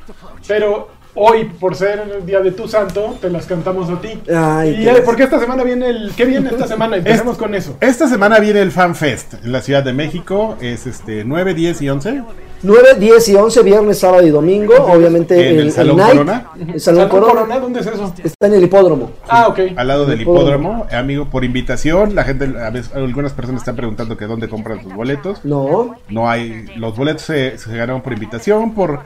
Pero 0.46 0.88
hoy, 1.16 1.44
por 1.44 1.74
ser 1.74 2.02
el 2.18 2.24
día 2.26 2.40
de 2.40 2.52
tu 2.52 2.68
santo, 2.68 3.16
te 3.20 3.28
las 3.30 3.46
cantamos 3.46 3.90
a 3.90 4.00
ti. 4.00 4.20
Ay, 4.34 4.70
y 4.80 4.84
qué- 4.84 4.90
eh, 4.90 5.02
porque 5.04 5.24
esta 5.24 5.40
semana 5.40 5.64
viene 5.64 5.88
el. 5.88 6.12
¿Qué 6.16 6.24
viene 6.24 6.50
esta 6.50 6.66
semana? 6.66 6.96
Empecemos 6.96 7.36
con 7.36 7.54
eso. 7.54 7.76
Esta 7.80 8.06
semana 8.08 8.38
viene 8.38 8.60
el 8.62 8.70
Fan 8.70 8.94
Fest 8.94 9.34
en 9.44 9.52
la 9.52 9.60
Ciudad 9.60 9.82
de 9.82 9.92
México. 9.92 10.56
Es 10.60 10.86
este 10.86 11.24
9, 11.24 11.54
10 11.54 11.82
y 11.82 11.88
11. 11.90 12.22
9, 12.62 12.88
10 12.98 13.28
y 13.28 13.34
11, 13.36 13.62
viernes, 13.62 13.98
sábado 13.98 14.26
y 14.26 14.30
domingo. 14.30 14.72
Obviamente 14.78 15.50
En 15.50 15.60
el 15.60 15.72
Salón 15.72 15.98
Night, 15.98 16.12
Corona. 16.12 16.50
El 16.72 16.80
Salón 16.80 17.08
Corona. 17.10 17.58
¿Dónde 17.58 17.80
es 17.80 17.86
eso? 17.86 18.14
Está 18.24 18.46
en 18.46 18.54
el 18.54 18.64
hipódromo. 18.64 19.10
Ah, 19.28 19.48
ok. 19.48 19.60
Al 19.76 19.86
lado 19.86 20.06
del 20.06 20.22
Hipódromo. 20.22 20.70
hipódromo, 20.70 20.86
amigo, 20.90 21.26
por 21.28 21.44
invitación. 21.44 22.14
La 22.14 22.24
gente, 22.24 22.46
a 22.58 22.70
veces, 22.70 22.94
algunas 22.94 23.32
personas 23.34 23.60
están 23.60 23.76
preguntando 23.76 24.16
que 24.16 24.24
dónde 24.24 24.48
compran 24.48 24.82
sus 24.82 24.92
boletos. 24.94 25.44
No. 25.44 25.96
No 26.08 26.30
hay, 26.30 26.64
los 26.76 26.96
boletos 26.96 27.22
se, 27.22 27.58
se 27.58 27.70
ganaron 27.76 28.00
por 28.00 28.14
invitación, 28.14 28.72
por, 28.74 29.00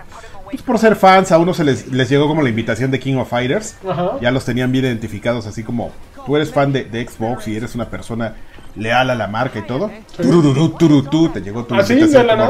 pues, 0.50 0.62
por 0.62 0.78
ser 0.78 0.96
fans. 0.96 1.32
A 1.32 1.38
unos 1.38 1.56
se 1.56 1.64
les, 1.64 1.88
les 1.88 2.08
llegó 2.08 2.26
como 2.28 2.42
la 2.42 2.48
invitación 2.48 2.90
de 2.90 2.98
King 2.98 3.16
of 3.16 3.28
Fighters. 3.28 3.76
Ajá. 3.88 4.12
Ya 4.20 4.30
los 4.30 4.44
tenían 4.44 4.70
bien 4.72 4.84
identificados, 4.84 5.46
así 5.46 5.62
como 5.62 5.90
tú 6.26 6.36
eres 6.36 6.52
fan 6.52 6.72
de, 6.72 6.84
de 6.84 7.06
Xbox 7.06 7.48
y 7.48 7.56
eres 7.56 7.74
una 7.74 7.88
persona 7.88 8.34
leal 8.76 9.10
a 9.10 9.14
la 9.14 9.26
marca 9.26 9.58
y 9.58 9.62
todo. 9.66 9.90
Tururú, 10.16 10.70
turutú, 10.70 11.28
te 11.30 11.40
llegó 11.40 11.64
tu 11.64 11.74
¿Así 11.74 11.94
invitación 11.94 12.22
¿Ah, 12.30 12.34
la 12.34 12.46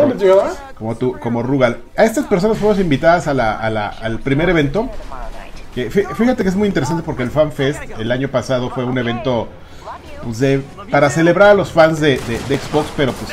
como 0.76 0.90
nada 0.90 0.98
tú, 0.98 1.16
como 1.20 1.42
Rugal. 1.42 1.78
A 1.96 2.04
estas 2.04 2.26
personas 2.26 2.58
fuimos 2.58 2.78
invitadas 2.78 3.26
a 3.26 3.34
la, 3.34 3.52
a 3.58 3.70
la- 3.70 3.88
al 3.88 4.18
primer 4.18 4.50
evento. 4.50 4.88
Que, 5.74 5.88
fí- 5.90 6.06
fíjate 6.16 6.42
que 6.42 6.48
es 6.48 6.56
muy 6.56 6.66
interesante 6.66 7.02
porque 7.04 7.22
el 7.22 7.30
Fan 7.30 7.52
Fest 7.52 7.80
el 7.98 8.10
año 8.10 8.28
pasado 8.28 8.70
fue 8.70 8.84
un 8.84 8.98
evento 8.98 9.48
pues, 10.24 10.40
de- 10.40 10.62
para 10.90 11.08
celebrar 11.10 11.50
a 11.50 11.54
los 11.54 11.70
fans 11.70 12.00
de, 12.00 12.18
de- 12.18 12.40
de 12.48 12.58
Xbox, 12.58 12.88
pero 12.96 13.12
pues 13.12 13.32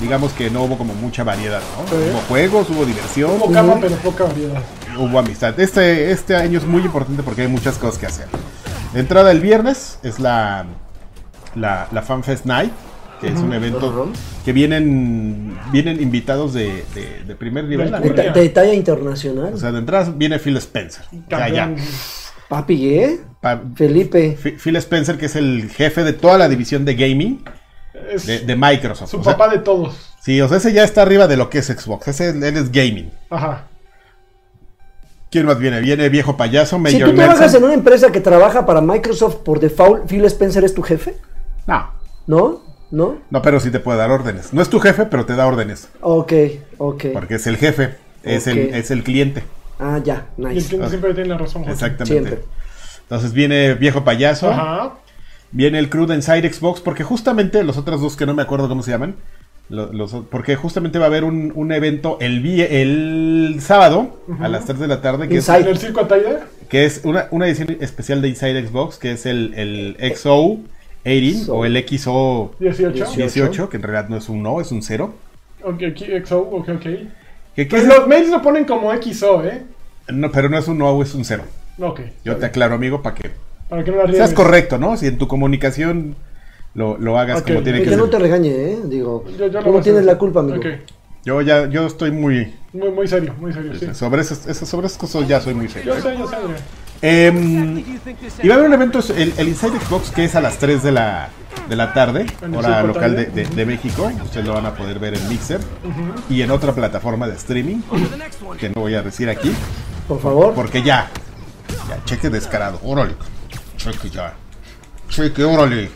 digamos 0.00 0.32
que 0.32 0.50
no 0.50 0.62
hubo 0.64 0.76
como 0.78 0.94
mucha 0.94 1.24
variedad, 1.24 1.60
¿no? 1.76 1.88
Sí. 1.88 1.94
Hubo 2.12 2.20
juegos, 2.28 2.70
hubo 2.70 2.84
diversión, 2.84 3.32
Hubo 3.32 3.52
cama, 3.52 3.78
pero 3.80 3.96
poca 3.96 4.24
variedad. 4.24 4.62
hubo 4.98 5.18
amistad. 5.18 5.58
Este, 5.58 6.10
este 6.10 6.36
año 6.36 6.58
es 6.58 6.66
muy 6.66 6.82
importante 6.82 7.22
porque 7.22 7.42
hay 7.42 7.48
muchas 7.48 7.76
cosas 7.78 7.98
que 7.98 8.06
hacer. 8.06 8.26
La 8.94 9.00
entrada 9.00 9.30
el 9.32 9.40
viernes 9.40 9.98
es 10.02 10.18
la, 10.18 10.64
la, 11.54 11.88
la 11.92 12.02
FanFest 12.02 12.46
Night, 12.46 12.72
que 13.20 13.26
es 13.28 13.38
un 13.40 13.52
evento 13.52 14.10
que 14.44 14.52
vienen, 14.52 15.58
vienen 15.72 16.00
invitados 16.00 16.54
de, 16.54 16.84
de- 16.94 17.24
de 17.26 17.34
primer 17.34 17.64
nivel. 17.64 17.90
De, 17.90 18.10
ta- 18.10 18.32
de 18.32 18.48
talla 18.48 18.72
internacional. 18.72 19.52
O 19.54 19.58
sea, 19.58 19.72
de 19.72 19.80
entrada 19.80 20.12
viene 20.16 20.38
Phil 20.38 20.56
Spencer. 20.58 21.04
Papi, 22.48 22.94
¿eh? 22.94 23.20
Pa- 23.40 23.60
Felipe. 23.74 24.38
Phil 24.62 24.76
Spencer, 24.76 25.18
que 25.18 25.26
es 25.26 25.36
el 25.36 25.68
jefe 25.70 26.02
de 26.04 26.12
toda 26.14 26.38
la 26.38 26.48
división 26.48 26.84
de 26.84 26.94
gaming 26.94 27.44
Es 28.10 28.26
de, 28.26 28.40
de 28.40 28.56
Microsoft. 28.56 29.10
su 29.10 29.18
O 29.20 29.24
sea, 29.24 29.36
papá 29.36 29.48
de 29.52 29.58
todos. 29.58 30.10
Sí, 30.20 30.40
o 30.40 30.48
sea, 30.48 30.58
ese 30.58 30.72
ya 30.72 30.84
está 30.84 31.02
arriba 31.02 31.26
de 31.26 31.36
lo 31.36 31.48
que 31.50 31.58
es 31.58 31.66
Xbox. 31.66 32.08
Ese 32.08 32.30
él 32.30 32.42
es 32.42 32.70
gaming. 32.72 33.10
Ajá. 33.30 33.64
¿Quién 35.30 35.44
más 35.46 35.58
viene? 35.58 35.80
Viene 35.80 36.08
viejo 36.08 36.36
payaso, 36.36 36.76
Si 36.76 36.82
Major 36.82 37.10
tú 37.10 37.16
trabajas 37.16 37.40
Nelson. 37.40 37.58
en 37.60 37.64
una 37.64 37.74
empresa 37.74 38.10
que 38.10 38.20
trabaja 38.20 38.64
para 38.64 38.80
Microsoft 38.80 39.36
por 39.44 39.60
default, 39.60 40.06
Phil 40.08 40.24
Spencer 40.24 40.64
es 40.64 40.74
tu 40.74 40.82
jefe, 40.82 41.16
No, 41.66 41.90
¿no? 42.26 42.62
¿No? 42.90 43.18
no, 43.28 43.42
pero 43.42 43.60
sí 43.60 43.70
te 43.70 43.80
puede 43.80 43.98
dar 43.98 44.10
órdenes. 44.10 44.54
No 44.54 44.62
es 44.62 44.70
tu 44.70 44.80
jefe, 44.80 45.04
pero 45.04 45.26
te 45.26 45.36
da 45.36 45.46
órdenes. 45.46 45.88
Ok, 46.00 46.32
ok. 46.78 47.04
Porque 47.12 47.34
es 47.34 47.46
el 47.46 47.58
jefe, 47.58 47.96
es, 48.22 48.44
Ok. 48.46 48.52
el, 48.54 48.58
es 48.74 48.90
el 48.90 49.04
cliente. 49.04 49.42
Ah, 49.78 50.00
ya, 50.02 50.26
Y 50.38 50.42
el 50.46 50.54
nice. 50.54 50.78
que 50.78 50.88
siempre 50.88 51.12
tiene 51.12 51.28
la 51.28 51.36
razón. 51.38 51.64
Exactamente. 51.68 52.06
Siempre. 52.30 52.44
Entonces 53.02 53.32
viene 53.34 53.74
viejo 53.74 54.02
payaso, 54.04 54.50
Ajá. 54.50 54.94
Viene 55.52 55.78
el 55.78 55.88
crew 55.90 56.06
de 56.06 56.14
Inside 56.14 56.52
Xbox, 56.52 56.80
porque 56.80 57.04
justamente 57.04 57.62
los 57.64 57.76
otros 57.76 58.00
dos 58.00 58.16
que 58.16 58.26
no 58.26 58.34
me 58.34 58.42
acuerdo 58.42 58.68
cómo 58.68 58.82
se 58.82 58.90
llaman, 58.90 59.16
los- 59.68 60.14
porque 60.30 60.56
justamente 60.56 60.98
va 60.98 61.04
a 61.06 61.08
haber 61.08 61.24
un, 61.24 61.52
un 61.54 61.72
evento 61.72 62.16
el, 62.20 62.40
vi- 62.40 62.62
el 62.62 63.56
sábado 63.60 64.18
a 64.40 64.48
las 64.48 64.64
3 64.64 64.78
de 64.78 64.88
la 64.88 65.00
tarde, 65.02 65.28
que 65.28 65.36
es, 65.38 65.48
Inside. 65.48 65.60
En 65.64 65.68
el 65.68 65.78
circo 65.78 66.00
Ataide. 66.00 66.38
que 66.70 66.84
es 66.86 67.02
una, 67.04 67.28
una 67.32 67.46
edición 67.46 67.76
especial 67.80 68.22
de 68.22 68.28
Inside 68.28 68.66
Xbox, 68.66 68.96
que 68.96 69.12
es 69.12 69.26
el, 69.26 69.52
el 69.54 69.96
XO 70.16 70.58
18 71.04 71.54
o 71.54 71.64
el 71.64 71.76
XO 71.86 72.54
18. 72.58 73.04
18, 73.16 73.68
que 73.68 73.76
en 73.76 73.82
realidad 73.82 74.08
no 74.08 74.16
es 74.16 74.28
un 74.28 74.42
no, 74.42 74.60
es 74.60 74.72
un 74.72 74.82
0. 74.82 75.14
Ok, 75.64 75.82
aquí, 75.90 76.06
XO, 76.24 76.38
ok, 76.38 76.68
ok. 76.70 76.86
Pues 77.68 77.82
es- 77.82 77.88
los 77.88 78.06
mails 78.08 78.30
lo 78.30 78.40
ponen 78.40 78.64
como 78.64 78.90
XO, 78.94 79.44
¿eh? 79.44 79.64
no, 80.08 80.30
pero 80.32 80.48
no 80.48 80.56
es 80.58 80.66
un 80.68 80.78
no, 80.78 81.02
es 81.02 81.14
un 81.14 81.24
0. 81.24 81.44
Ok. 81.80 82.00
Yo 82.24 82.36
te 82.36 82.46
aclaro, 82.46 82.74
amigo, 82.74 83.02
para 83.02 83.14
que 83.16 83.30
Para 83.68 83.84
que 83.84 83.90
no 83.90 84.04
la 84.04 84.12
seas 84.12 84.32
correcto, 84.32 84.78
¿no? 84.78 84.96
Si 84.96 85.06
en 85.06 85.18
tu 85.18 85.28
comunicación 85.28 86.16
lo, 86.74 86.96
lo 86.98 87.18
hagas 87.18 87.42
como 87.42 87.62
tiene 87.62 87.78
Y 87.80 87.82
que 87.84 87.90
que 87.90 87.96
no 87.96 88.04
ser. 88.04 88.12
te 88.12 88.18
regañe, 88.18 88.48
¿eh? 88.50 88.78
Digo, 88.84 89.24
Yo- 89.38 89.50
tú 89.50 89.72
no 89.72 89.80
tienes 89.80 90.04
la 90.04 90.16
culpa, 90.16 90.40
amigo. 90.40 90.58
Ok. 90.58 90.66
Yo 91.24 91.42
ya, 91.42 91.68
yo 91.68 91.86
estoy 91.86 92.10
muy... 92.10 92.54
Muy, 92.72 92.90
muy 92.90 93.06
serio, 93.08 93.34
muy 93.38 93.52
serio, 93.52 93.72
sí. 93.78 93.88
Sobre 93.92 94.22
esas, 94.22 94.56
sobre 94.56 94.86
esas 94.86 94.98
cosas 94.98 95.26
ya 95.28 95.40
soy 95.40 95.52
muy 95.54 95.68
serio. 95.68 95.94
Yo 95.94 96.00
sé, 96.00 96.16
yo 96.16 96.26
sé. 96.28 96.36
Em, 97.02 97.78
y 98.42 98.48
va 98.48 98.54
a 98.54 98.58
haber 98.58 98.68
un 98.68 98.74
evento, 98.74 99.00
el, 99.14 99.32
el 99.36 99.48
Inside 99.48 99.78
Xbox, 99.78 100.10
que 100.10 100.24
es 100.24 100.34
a 100.34 100.40
las 100.40 100.58
3 100.58 100.82
de 100.82 100.92
la, 100.92 101.28
de 101.68 101.76
la 101.76 101.92
tarde, 101.92 102.26
hora 102.56 102.82
local 102.82 103.14
de- 103.16 103.44
de 103.46 103.66
México. 103.66 104.10
Ustedes 104.24 104.46
lo 104.46 104.54
van 104.54 104.66
a 104.66 104.74
poder 104.74 104.98
ver 104.98 105.14
en 105.14 105.28
Mixer 105.28 105.60
y 106.30 106.40
en 106.42 106.50
otra 106.50 106.72
plataforma 106.72 107.28
de 107.28 107.34
streaming, 107.34 107.82
que 108.58 108.70
no 108.70 108.80
voy 108.80 108.94
a 108.94 109.02
decir 109.02 109.28
aquí, 109.28 109.52
Por 110.08 110.20
favor. 110.20 110.54
porque 110.54 110.82
ya, 110.82 111.08
ya, 111.88 112.04
cheque 112.04 112.30
descarado, 112.30 112.80
órale, 112.82 113.14
cheque 113.78 114.10
ya, 114.10 114.34
cheque, 115.08 115.44
órale. 115.44 115.88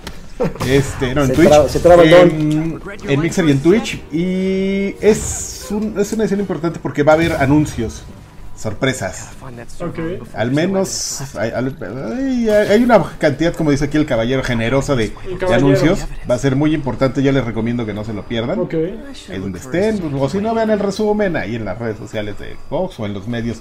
Este, 0.67 1.15
no, 1.15 1.23
en 1.23 1.29
Se 1.29 1.35
Twitch. 1.35 1.49
traba- 1.49 1.69
se 1.69 1.79
traba 1.81 2.03
el 2.03 2.13
en, 2.15 2.81
en 3.07 3.21
Mixer 3.21 3.47
y 3.47 3.51
en 3.53 3.61
Twitch. 3.61 4.03
Y 4.11 4.97
es, 5.01 5.67
un- 5.71 5.95
es 6.01 6.13
una 6.15 6.25
edición 6.25 6.41
importante 6.41 6.81
porque 6.83 7.03
va 7.05 7.13
a 7.13 7.15
haber 7.17 7.33
anuncios, 7.35 8.03
sorpresas. 8.57 9.29
Ok. 9.81 9.99
Al 10.35 10.51
menos 10.51 11.23
hay, 11.37 11.51
hay- 11.51 12.49
hay 12.49 12.83
una 12.83 13.05
cantidad, 13.19 13.55
como 13.55 13.71
dice 13.71 13.85
aquí 13.85 13.99
el 13.99 14.07
caballero, 14.07 14.43
generosa 14.43 14.97
de, 14.97 15.09
de 15.11 15.15
caballero. 15.39 15.55
anuncios. 15.67 16.07
Va 16.29 16.35
a 16.35 16.39
ser 16.39 16.57
muy 16.57 16.75
importante. 16.75 17.23
Yo 17.23 17.31
les 17.31 17.45
recomiendo 17.45 17.87
que 17.87 17.95
no 17.95 18.05
se 18.05 18.13
lo 18.13 18.25
pierdan. 18.27 18.59
Ok. 18.59 18.75
Ahí 19.31 19.39
donde 19.39 19.59
estén. 19.61 20.01
O 20.19 20.29
si 20.29 20.39
no, 20.39 20.55
vean 20.55 20.71
el 20.71 20.81
resumen 20.81 21.37
ahí 21.37 21.55
en 21.57 21.65
las 21.67 21.79
redes 21.79 21.99
sociales 21.99 22.37
de 22.41 22.57
Xbox 22.69 22.99
o 22.99 23.07
en 23.07 23.15
los 23.15 23.29
medios 23.29 23.59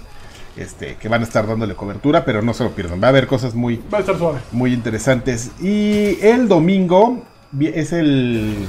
este, 0.58 0.96
que 0.96 1.08
van 1.10 1.22
a 1.22 1.24
estar 1.24 1.48
dándole 1.48 1.76
cobertura. 1.76 2.26
Pero 2.26 2.42
no 2.42 2.54
se 2.54 2.64
lo 2.64 2.72
pierdan. 2.72 3.02
Va 3.02 3.08
a 3.08 3.10
haber 3.10 3.28
cosas 3.28 3.54
muy, 3.56 3.82
Va 3.94 3.98
a 4.00 4.02
estar 4.02 4.18
suave. 4.18 4.40
muy 4.52 4.74
interesantes. 4.74 5.52
Y 5.62 6.18
el 6.22 6.48
domingo 6.48 7.24
es 7.60 7.92
el. 7.94 8.68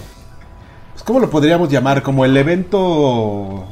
Pues, 0.93 1.03
¿Cómo 1.05 1.21
lo 1.21 1.31
podríamos 1.31 1.69
llamar? 1.71 2.03
Como 2.03 2.25
el 2.25 2.37
evento 2.37 3.67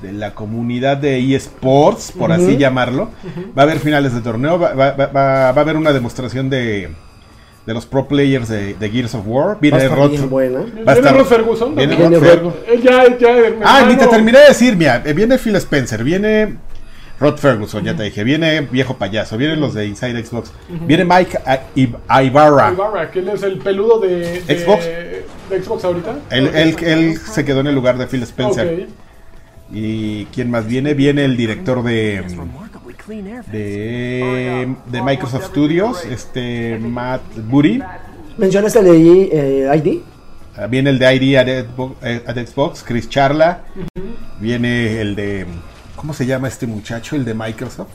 de 0.00 0.12
la 0.12 0.34
comunidad 0.34 0.96
de 0.96 1.34
eSports, 1.36 2.12
por 2.12 2.32
así 2.32 2.56
llamarlo. 2.56 3.10
Va 3.56 3.62
a 3.62 3.64
haber 3.64 3.78
finales 3.78 4.14
de 4.14 4.20
torneo. 4.20 4.58
Va, 4.58 4.74
va- 4.74 4.92
va- 4.92 5.06
va- 5.06 5.12
va 5.12 5.48
a 5.48 5.60
haber 5.60 5.76
una 5.76 5.92
demostración 5.92 6.50
de, 6.50 6.88
de 7.66 7.74
los 7.74 7.86
pro 7.86 8.08
players 8.08 8.48
de, 8.48 8.74
de 8.74 8.90
Gears 8.90 9.14
of 9.14 9.22
War. 9.26 9.48
Va 9.48 9.52
a 9.52 9.58
Viene 9.60 9.78
estar 9.84 9.96
Rod- 9.98 10.10
bien 10.10 10.28
buena. 10.30 10.58
Va 10.86 10.92
a 10.92 10.94
¿Viene 10.96 11.12
Ross 11.12 11.28
Ferguson? 11.28 11.74
viene 11.76 11.94
también? 11.96 12.20
Rod 12.20 12.20
Viene 12.20 12.36
Fer- 12.36 12.42
Rod- 12.42 12.54
Él 12.68 12.82
ya, 12.82 13.18
ya, 13.18 13.28
Ah, 13.64 13.84
ni 13.86 13.94
te 13.96 14.06
terminé 14.08 14.38
de 14.40 14.48
decir, 14.48 14.76
mira, 14.76 15.02
eh, 15.04 15.12
viene 15.12 15.38
Phil 15.38 15.54
Spencer, 15.56 16.02
viene 16.02 16.56
Rod 17.22 17.38
Ferguson, 17.38 17.84
ya 17.84 17.94
te 17.96 18.02
dije, 18.02 18.24
viene 18.24 18.60
Viejo 18.62 18.96
Payaso, 18.96 19.36
vienen 19.38 19.60
los 19.60 19.74
de 19.74 19.86
Inside 19.86 20.24
Xbox, 20.24 20.50
viene 20.86 21.04
Mike 21.04 21.38
A- 21.46 22.20
Ibarra. 22.22 22.72
Ibarra, 22.72 23.10
que 23.10 23.20
él 23.20 23.28
es 23.28 23.42
el 23.44 23.58
peludo 23.58 24.00
de, 24.00 24.40
de 24.42 24.58
Xbox. 24.58 24.84
de 24.84 25.62
Xbox 25.62 25.84
ahorita. 25.84 26.16
Él, 26.30 26.50
él- 26.54 26.76
él 26.84 27.16
se 27.18 27.44
quedó 27.44 27.60
en 27.60 27.68
el 27.68 27.74
lugar 27.76 27.96
de 27.96 28.06
Phil 28.08 28.22
Spencer. 28.24 28.88
¿Y 29.72 30.24
quién 30.26 30.50
más 30.50 30.66
viene? 30.66 30.94
Viene 30.94 31.24
el 31.24 31.36
director 31.36 31.82
de, 31.82 32.22
de, 33.50 34.74
de 34.86 35.02
Microsoft 35.02 35.46
Studios, 35.46 36.04
este 36.04 36.78
Matt 36.78 37.22
Booty. 37.48 37.80
¿Mencionaste 38.36 38.78
el 38.80 38.84
de 38.84 39.66
eh, 39.70 39.76
ID? 39.76 40.00
Ah, 40.56 40.66
Viene 40.66 40.90
el 40.90 40.98
de 40.98 41.14
ID 41.14 41.36
at 41.36 41.46
Xbox, 41.66 41.96
eh, 42.02 42.22
at 42.26 42.36
Xbox, 42.36 42.82
Chris 42.86 43.08
Charla. 43.08 43.62
Viene 44.40 45.00
el 45.00 45.14
de. 45.16 45.46
¿Cómo 46.02 46.12
se 46.12 46.26
llama 46.26 46.48
este 46.48 46.66
muchacho? 46.66 47.14
El 47.16 47.24
de 47.24 47.32
Microsoft. 47.32 47.88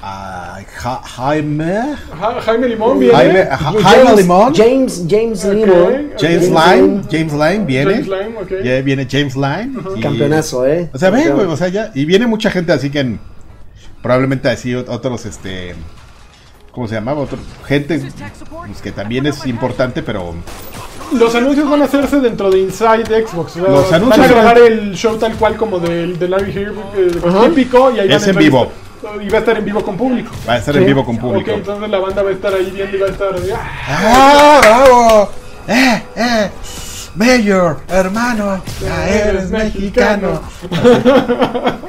Ja- 0.00 1.02
Jaime. 1.04 1.94
Ja- 2.20 2.40
Jaime 2.40 2.68
Limón 2.68 2.98
viene. 2.98 3.14
Jaime, 3.14 3.44
Ja- 3.46 3.72
Jaime 3.82 4.16
Limón. 4.16 4.54
James, 4.54 5.04
James 5.08 5.44
Ok. 5.44 5.52
Limón. 5.54 6.10
James 6.18 6.48
Line. 6.48 7.02
James 7.10 7.32
Line 7.32 7.64
viene. 7.64 7.92
James 7.92 8.06
Lime, 8.08 8.38
ok. 8.42 8.50
Ya 8.64 8.80
viene 8.82 9.06
James 9.10 9.36
Line. 9.36 9.72
y- 9.96 10.00
Campeonazo, 10.00 10.66
¿eh? 10.66 10.90
O 10.92 10.98
sea, 10.98 11.10
ve, 11.10 11.30
güey, 11.30 11.46
o 11.46 11.56
sea, 11.56 11.68
ya. 11.68 11.90
Y 11.94 12.04
viene 12.04 12.26
mucha 12.26 12.50
gente 12.50 12.72
así 12.72 12.90
que 12.90 13.00
en- 13.00 13.20
probablemente 14.02 14.48
así 14.48 14.72
ot- 14.72 14.88
otros, 14.88 15.24
este. 15.26 15.74
¿Cómo 16.72 16.86
se 16.88 16.94
llamaba? 16.96 17.20
Otro, 17.20 17.38
gente 17.66 18.00
pues, 18.50 18.80
que 18.82 18.92
también 18.92 19.26
es 19.26 19.46
importante, 19.46 20.02
pero 20.02 20.34
Los 21.12 21.34
anuncios 21.34 21.68
van 21.70 21.82
a 21.82 21.84
hacerse 21.86 22.20
dentro 22.20 22.50
de 22.50 22.58
Inside 22.60 23.26
Xbox. 23.26 23.56
o 23.56 23.60
sea, 23.60 23.62
Los 23.68 23.90
van 23.90 23.94
anuncios 24.02 24.26
a 24.26 24.28
grabar 24.28 24.60
van- 24.60 24.72
el 24.72 24.94
show 24.94 25.16
tal 25.16 25.34
cual 25.36 25.56
como 25.56 25.78
del 25.78 26.18
de 26.18 26.28
Larry 26.28 26.50
Hirb, 26.52 26.74
eh, 26.96 27.10
típico. 27.48 27.90
Y 27.92 28.00
ahí 28.00 28.12
Es 28.12 28.20
van 28.26 28.30
en 28.30 28.36
vivo. 28.36 28.72
Y 29.22 29.28
va 29.28 29.36
a 29.36 29.40
estar 29.40 29.56
en 29.56 29.64
vivo 29.64 29.82
con 29.82 29.96
público. 29.96 30.30
va 30.48 30.54
a 30.54 30.58
estar 30.58 30.74
Sí. 30.74 30.80
en 30.80 30.86
vivo 30.86 31.04
con 31.04 31.16
público. 31.18 31.50
Ok, 31.52 31.56
entonces 31.58 31.88
la 31.90 31.98
banda 31.98 32.22
va 32.22 32.30
a 32.30 32.32
estar 32.32 32.52
ahí 32.52 32.70
viendo 32.74 32.96
y 32.96 33.00
va 33.00 33.06
a 33.06 33.10
estar. 33.10 33.28
ah, 33.54 33.60
¡Ah, 33.88 34.60
bravo! 34.60 35.30
¡Eh, 35.68 36.02
eh! 36.16 36.50
Mayor, 37.18 37.78
hermano, 37.88 38.62
ya 38.80 39.08
eres 39.08 39.50
mexicano. 39.50 40.40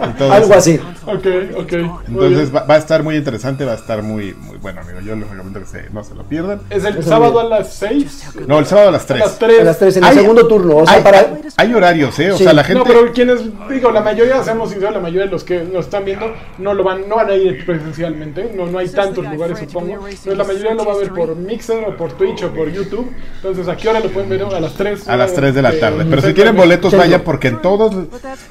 Entonces, 0.01 0.31
Algo 0.31 0.53
así. 0.55 0.79
Ok, 1.05 1.25
ok. 1.57 1.73
Entonces 2.07 2.53
va, 2.55 2.63
va 2.63 2.75
a 2.75 2.77
estar 2.77 3.03
muy 3.03 3.15
interesante, 3.15 3.63
va 3.63 3.73
a 3.73 3.75
estar 3.75 4.01
muy, 4.01 4.33
muy 4.33 4.57
bueno, 4.57 4.81
amigo. 4.81 4.99
Yo 5.01 5.15
les 5.15 5.29
recomiendo 5.29 5.59
que 5.59 5.65
se- 5.67 5.89
no 5.91 6.03
se 6.03 6.15
lo 6.15 6.23
pierdan. 6.23 6.61
Es 6.69 6.83
el 6.83 6.97
Eso 6.97 7.09
sábado 7.09 7.39
a 7.39 7.43
las 7.43 7.73
6. 7.73 8.23
No, 8.47 8.57
el 8.59 8.65
sábado 8.65 8.89
a 8.89 8.91
las 8.91 9.03
A 9.03 9.07
3. 9.07 9.19
las 9.19 9.39
3. 9.39 9.59
A 9.59 9.63
las 9.63 9.77
3 9.79 9.97
en 9.97 10.03
el 10.03 10.09
Hay- 10.09 10.15
segundo 10.17 10.47
turno. 10.47 10.77
O 10.77 10.85
sea, 10.85 10.95
hay, 10.97 11.03
para. 11.03 11.27
hay 11.57 11.73
horarios, 11.73 12.17
¿eh? 12.19 12.31
O 12.31 12.37
Sí. 12.37 12.43
sea, 12.43 12.53
la 12.53 12.63
gente. 12.63 12.79
No, 12.79 12.85
pero 12.85 13.11
quienes, 13.13 13.41
digo, 13.69 13.91
la 13.91 14.01
mayoría, 14.01 14.43
seamos 14.43 14.71
sinceros, 14.71 14.95
la 14.95 15.01
mayoría 15.01 15.25
de 15.25 15.31
los 15.31 15.43
que 15.43 15.63
nos 15.63 15.85
están 15.85 16.05
viendo 16.05 16.25
no 16.57 16.73
lo 16.73 16.83
van, 16.83 17.07
no 17.07 17.15
van 17.17 17.29
a 17.29 17.35
ir 17.35 17.65
presencialmente, 17.65 18.51
no, 18.55 18.65
no 18.65 18.79
hay 18.79 18.89
tantos 18.89 19.23
lugares 19.25 19.59
supongo, 19.59 19.99
pero 20.23 20.35
la 20.35 20.43
mayoría 20.43 20.73
lo 20.73 20.85
va 20.85 20.93
a 20.93 20.97
ver 20.97 21.09
por 21.09 21.35
Mixer 21.35 21.83
o 21.87 21.95
por 21.97 22.13
Twitch 22.13 22.43
o 22.43 22.49
por 22.51 22.71
YouTube, 22.71 23.11
entonces 23.35 23.67
¿a 23.67 23.75
qué 23.77 23.89
hora 23.89 23.99
lo 23.99 24.09
pueden 24.09 24.29
ver? 24.29 24.39
A 24.43 24.59
las 24.59 24.73
3. 24.73 25.07
A 25.07 25.15
las 25.19 25.33
3 25.33 25.53
de 25.53 25.61
la 25.61 25.79
tarde. 25.79 26.05
Pero 26.09 26.21
si 26.21 26.27
México. 26.33 26.53
boletos, 26.53 26.95
vayan 26.95 27.21
porque 27.21 27.49
en 27.49 27.61
todos. 27.61 27.93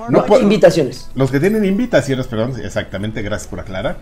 No 0.08 0.24
po- 0.26 0.38
invitaciones. 0.38 1.08
los 1.14 1.30
que 1.30 1.40
tienen 1.40 1.64
invitaciones, 1.64 2.26
perdón, 2.28 2.54
exactamente, 2.62 3.22
gracias 3.22 3.48
por 3.48 3.60
aclarar. 3.60 3.96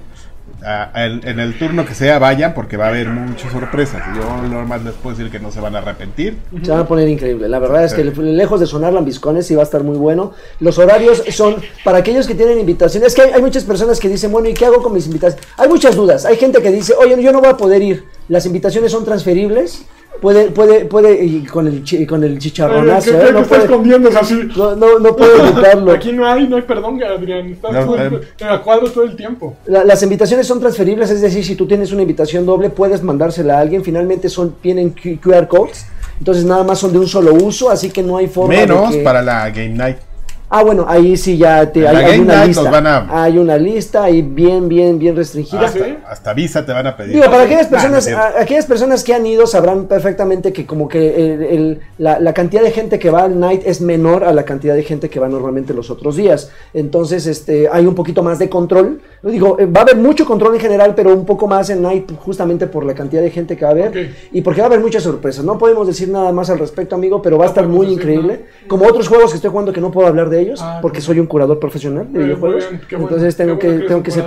Ah, 0.64 0.90
el- 0.94 1.26
en 1.26 1.40
el 1.40 1.58
turno 1.58 1.84
que 1.84 1.94
sea, 1.94 2.18
vayan 2.20 2.54
porque 2.54 2.76
va 2.76 2.86
a 2.86 2.88
haber 2.88 3.08
muchas 3.08 3.50
sorpresas. 3.52 4.00
Yo 4.16 4.48
normal 4.48 4.84
les 4.84 4.94
puedo 4.94 5.16
decir 5.16 5.30
que 5.30 5.38
no 5.40 5.50
se 5.50 5.60
van 5.60 5.74
a 5.74 5.78
arrepentir. 5.78 6.38
Se 6.62 6.70
van 6.70 6.80
a 6.80 6.86
poner 6.86 7.08
increíble. 7.08 7.48
La 7.48 7.58
verdad 7.58 7.84
es 7.84 7.92
que 7.94 8.04
lejos 8.04 8.60
de 8.60 8.66
sonar 8.66 8.92
lambiscones, 8.92 9.46
sí 9.46 9.54
va 9.54 9.62
a 9.62 9.64
estar 9.64 9.82
muy 9.82 9.96
bueno. 9.96 10.32
Los 10.60 10.78
horarios 10.78 11.22
son 11.30 11.56
para 11.84 11.98
aquellos 11.98 12.26
que 12.26 12.34
tienen 12.34 12.58
invitaciones. 12.60 13.08
Es 13.08 13.14
que 13.14 13.22
hay, 13.22 13.30
hay 13.32 13.42
muchas 13.42 13.64
personas 13.64 13.98
que 14.00 14.08
dicen, 14.08 14.30
bueno, 14.32 14.48
¿y 14.48 14.54
qué 14.54 14.66
hago 14.66 14.82
con 14.82 14.92
mis 14.94 15.06
invitaciones? 15.06 15.46
Hay 15.58 15.68
muchas 15.68 15.94
dudas. 15.96 16.24
Hay 16.24 16.36
gente 16.36 16.62
que 16.62 16.70
dice, 16.70 16.94
oye, 16.94 17.20
yo 17.22 17.32
no 17.32 17.40
voy 17.40 17.50
a 17.50 17.56
poder 17.56 17.82
ir. 17.82 18.04
Las 18.28 18.46
invitaciones 18.46 18.92
son 18.92 19.04
transferibles. 19.04 19.84
Puede, 20.20 20.50
puede, 20.50 20.84
puede, 20.86 21.24
y 21.24 21.44
con 21.44 21.66
el, 21.66 21.84
chi- 21.84 22.06
con 22.06 22.24
el 22.24 22.34
Eh, 22.34 22.38
chicharronazo, 22.38 23.10
¿Qué, 23.10 23.16
¿eh? 23.16 23.20
qué 23.26 23.32
no, 23.32 23.38
está 23.40 23.48
puede, 23.48 23.62
escondiendo 23.64 24.08
es 24.08 24.16
así? 24.16 24.48
no, 24.56 24.74
no, 24.76 24.98
no 24.98 25.14
puede 25.16 25.38
evitarlo. 25.48 25.92
Aquí 25.92 26.12
no 26.12 26.26
hay, 26.26 26.48
no 26.48 26.56
hay 26.56 26.62
perdón, 26.62 27.00
Adrián. 27.02 27.52
Estás 27.52 27.72
No, 27.72 27.84
todo 27.84 27.96
eh. 28.02 28.20
en 28.40 28.48
a 28.48 28.62
cuadro 28.62 28.90
todo 28.90 29.04
el 29.04 29.14
tiempo. 29.14 29.56
La- 29.66 29.84
las 29.84 30.02
invitaciones 30.02 30.46
son 30.46 30.58
transferibles, 30.60 31.10
es 31.10 31.20
decir, 31.20 31.44
si 31.44 31.54
tú 31.54 31.66
tienes 31.66 31.92
una 31.92 32.02
invitación 32.02 32.46
doble, 32.46 32.70
puedes 32.70 33.02
mandársela 33.02 33.58
a 33.58 33.60
alguien. 33.60 33.84
Finalmente 33.84 34.28
son, 34.28 34.54
tienen 34.62 34.90
QR 35.22 35.46
codes, 35.48 35.86
entonces 36.18 36.44
nada 36.44 36.64
más 36.64 36.78
son 36.78 36.92
de 36.92 36.98
un 36.98 37.06
solo 37.08 37.34
uso, 37.34 37.70
así 37.70 37.90
que 37.90 38.02
no 38.02 38.16
hay 38.16 38.26
forma 38.28 38.54
de 38.54 38.60
Menos 38.66 38.94
que- 38.94 39.02
para 39.02 39.20
la 39.22 39.50
Game 39.50 39.70
Night. 39.70 39.96
Ah, 40.48 40.62
bueno, 40.62 40.86
ahí 40.88 41.16
sí 41.16 41.36
ya 41.36 41.72
te, 41.72 41.88
hay, 41.88 41.96
hay 41.96 42.20
una 42.20 42.44
lista. 42.44 42.70
a- 42.70 43.24
Hay 43.24 43.36
una 43.36 43.56
lista 43.56 44.04
ahí 44.04 44.22
bien, 44.22 44.68
bien, 44.68 44.96
bien 44.96 45.16
restringida. 45.16 45.62
Ah, 45.64 45.68
¿sí? 45.68 45.80
Hasta, 46.08 46.32
visa 46.34 46.64
te 46.64 46.72
van 46.72 46.86
a 46.86 46.96
pedir. 46.96 47.14
Digo, 47.14 47.24
para 47.24 47.42
aquellas 47.42 47.64
Nah, 47.68 47.78
personas, 47.78 48.08
no 48.08 48.18
aquellas 48.40 48.64
personas 48.66 49.02
que 49.02 49.12
han 49.12 49.26
ido 49.26 49.46
sabrán 49.48 49.86
perfectamente 49.86 50.52
que 50.52 50.64
como 50.64 50.86
que 50.86 51.16
el- 51.34 51.42
el- 51.42 51.80
la, 51.98 52.20
la 52.20 52.32
cantidad 52.32 52.62
de 52.62 52.70
gente 52.70 53.00
que 53.00 53.10
va 53.10 53.24
al 53.24 53.40
night 53.40 53.62
es 53.66 53.80
menor 53.80 54.22
a 54.22 54.32
la 54.32 54.44
cantidad 54.44 54.74
de 54.76 54.84
gente 54.84 55.10
que 55.10 55.18
va 55.18 55.28
normalmente 55.28 55.74
los 55.74 55.90
otros 55.90 56.14
días. 56.14 56.50
Entonces, 56.74 57.26
este, 57.26 57.68
hay 57.68 57.84
un 57.84 57.96
poquito 57.96 58.22
más 58.22 58.38
de 58.38 58.48
control. 58.48 59.00
Digo, 59.24 59.56
eh, 59.58 59.66
va 59.66 59.80
a 59.80 59.82
haber 59.82 59.96
mucho 59.96 60.24
control 60.24 60.54
en 60.54 60.60
general, 60.60 60.94
pero 60.94 61.12
un 61.12 61.26
poco 61.26 61.48
más 61.48 61.70
en 61.70 61.82
night 61.82 62.12
justamente 62.24 62.68
por 62.68 62.84
la 62.84 62.94
cantidad 62.94 63.20
de 63.22 63.30
gente 63.32 63.56
que 63.56 63.64
va 63.64 63.70
a 63.70 63.74
haber 63.74 64.10
y 64.30 64.42
porque 64.42 64.60
va 64.60 64.66
a 64.66 64.68
haber 64.68 64.80
muchas 64.80 65.02
sorpresas. 65.02 65.44
No 65.44 65.58
podemos 65.58 65.88
decir 65.88 66.08
nada 66.08 66.30
más 66.30 66.50
al 66.50 66.60
respecto, 66.60 66.94
amigo, 66.94 67.20
pero 67.20 67.36
va 67.36 67.46
a 67.46 67.48
No 67.48 67.50
estar 67.50 67.66
muy 67.66 67.88
increíble. 67.88 68.34
nada. 68.34 68.68
Como 68.68 68.86
otros 68.86 69.08
juegos 69.08 69.30
que 69.32 69.36
estoy 69.36 69.50
jugando 69.50 69.72
que 69.72 69.80
no 69.80 69.90
puedo 69.90 70.06
hablar 70.06 70.30
de 70.30 70.35
ellos 70.40 70.60
Ah, 70.62 70.78
porque 70.82 71.00
soy 71.00 71.18
un 71.20 71.26
curador 71.26 71.58
profesional 71.58 72.12
de 72.12 72.18
videojuegos. 72.24 72.68
bien, 72.68 72.80
bueno, 72.90 73.04
Entonces 73.04 73.36
tengo 73.36 73.56
bueno 73.56 73.58
que, 73.58 73.80
que 73.82 73.88
tengo 73.88 74.02
que 74.02 74.10
ser 74.10 74.24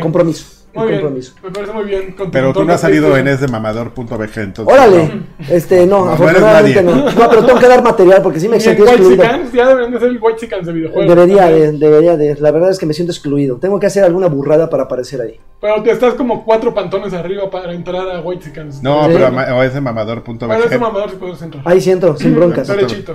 compromiso. 0.00 0.65
Muy 0.76 0.84
el 0.84 0.88
bien, 0.90 1.00
compromiso. 1.00 1.32
me 1.42 1.50
parece 1.50 1.72
muy 1.72 1.84
bien. 1.84 2.12
con 2.12 2.26
tu 2.26 2.30
Pero 2.32 2.52
tú 2.52 2.64
no 2.64 2.72
has 2.72 2.80
salido 2.80 3.06
en 3.16 3.24
PlayStation. 3.24 3.34
es 3.34 3.40
de 3.40 3.48
mamador.bg, 3.48 4.38
entonces. 4.40 4.74
Órale, 4.74 5.08
no. 5.38 5.46
este, 5.54 5.86
no, 5.86 6.04
No, 6.04 6.12
afortunadamente 6.12 6.82
no. 6.82 7.10
No, 7.10 7.30
pero 7.30 7.44
tengo 7.44 7.58
que 7.58 7.68
dar 7.68 7.82
material 7.82 8.22
porque 8.22 8.40
sí 8.40 8.48
me 8.48 8.60
sentí 8.60 8.82
excluido. 8.82 9.22
Ya 9.52 9.66
deberían 9.68 9.92
de 9.92 9.98
ser 9.98 10.08
el 10.08 10.18
White 10.20 10.38
Chickens 10.40 10.66
de 10.66 10.72
videojuegos. 10.72 11.08
Debería 11.14 11.46
de, 11.46 11.72
debería 11.72 12.16
de. 12.16 12.34
La 12.36 12.50
verdad 12.50 12.70
es 12.70 12.78
que 12.78 12.86
me 12.86 12.94
siento 12.94 13.12
excluido. 13.12 13.56
Tengo 13.56 13.78
que 13.80 13.86
hacer 13.86 14.04
alguna 14.04 14.28
burrada 14.28 14.68
para 14.70 14.84
aparecer 14.84 15.20
ahí. 15.20 15.40
Pero 15.60 15.82
te 15.82 15.90
estás 15.90 16.14
como 16.14 16.44
cuatro 16.44 16.74
pantones 16.74 17.12
arriba 17.14 17.50
para 17.50 17.72
entrar 17.72 18.08
a 18.10 18.20
White 18.20 18.44
Chickens. 18.44 18.82
No, 18.82 19.04
Sí. 19.06 19.10
pero 19.14 19.26
ama- 19.28 19.46
o 19.54 19.62
es 19.62 19.72
de 19.74 19.80
mamador.bg. 19.80 20.46
Bueno, 20.46 20.64
ese 20.64 20.78
mamador 20.78 21.10
sí 21.10 21.16
puedes 21.18 21.40
entrar. 21.42 21.62
Ahí 21.66 21.80
sí 21.80 21.90
entro, 21.90 22.16
sin 22.16 22.34
broncas. 22.34 22.70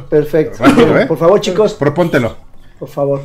Perfecto. 0.10 0.58
Rápido, 0.64 1.00
¿eh? 1.00 1.06
Por 1.06 1.18
favor, 1.18 1.40
chicos, 1.40 1.74
Propóntelo. 1.76 2.36
por 2.80 2.90
favor. 2.90 3.22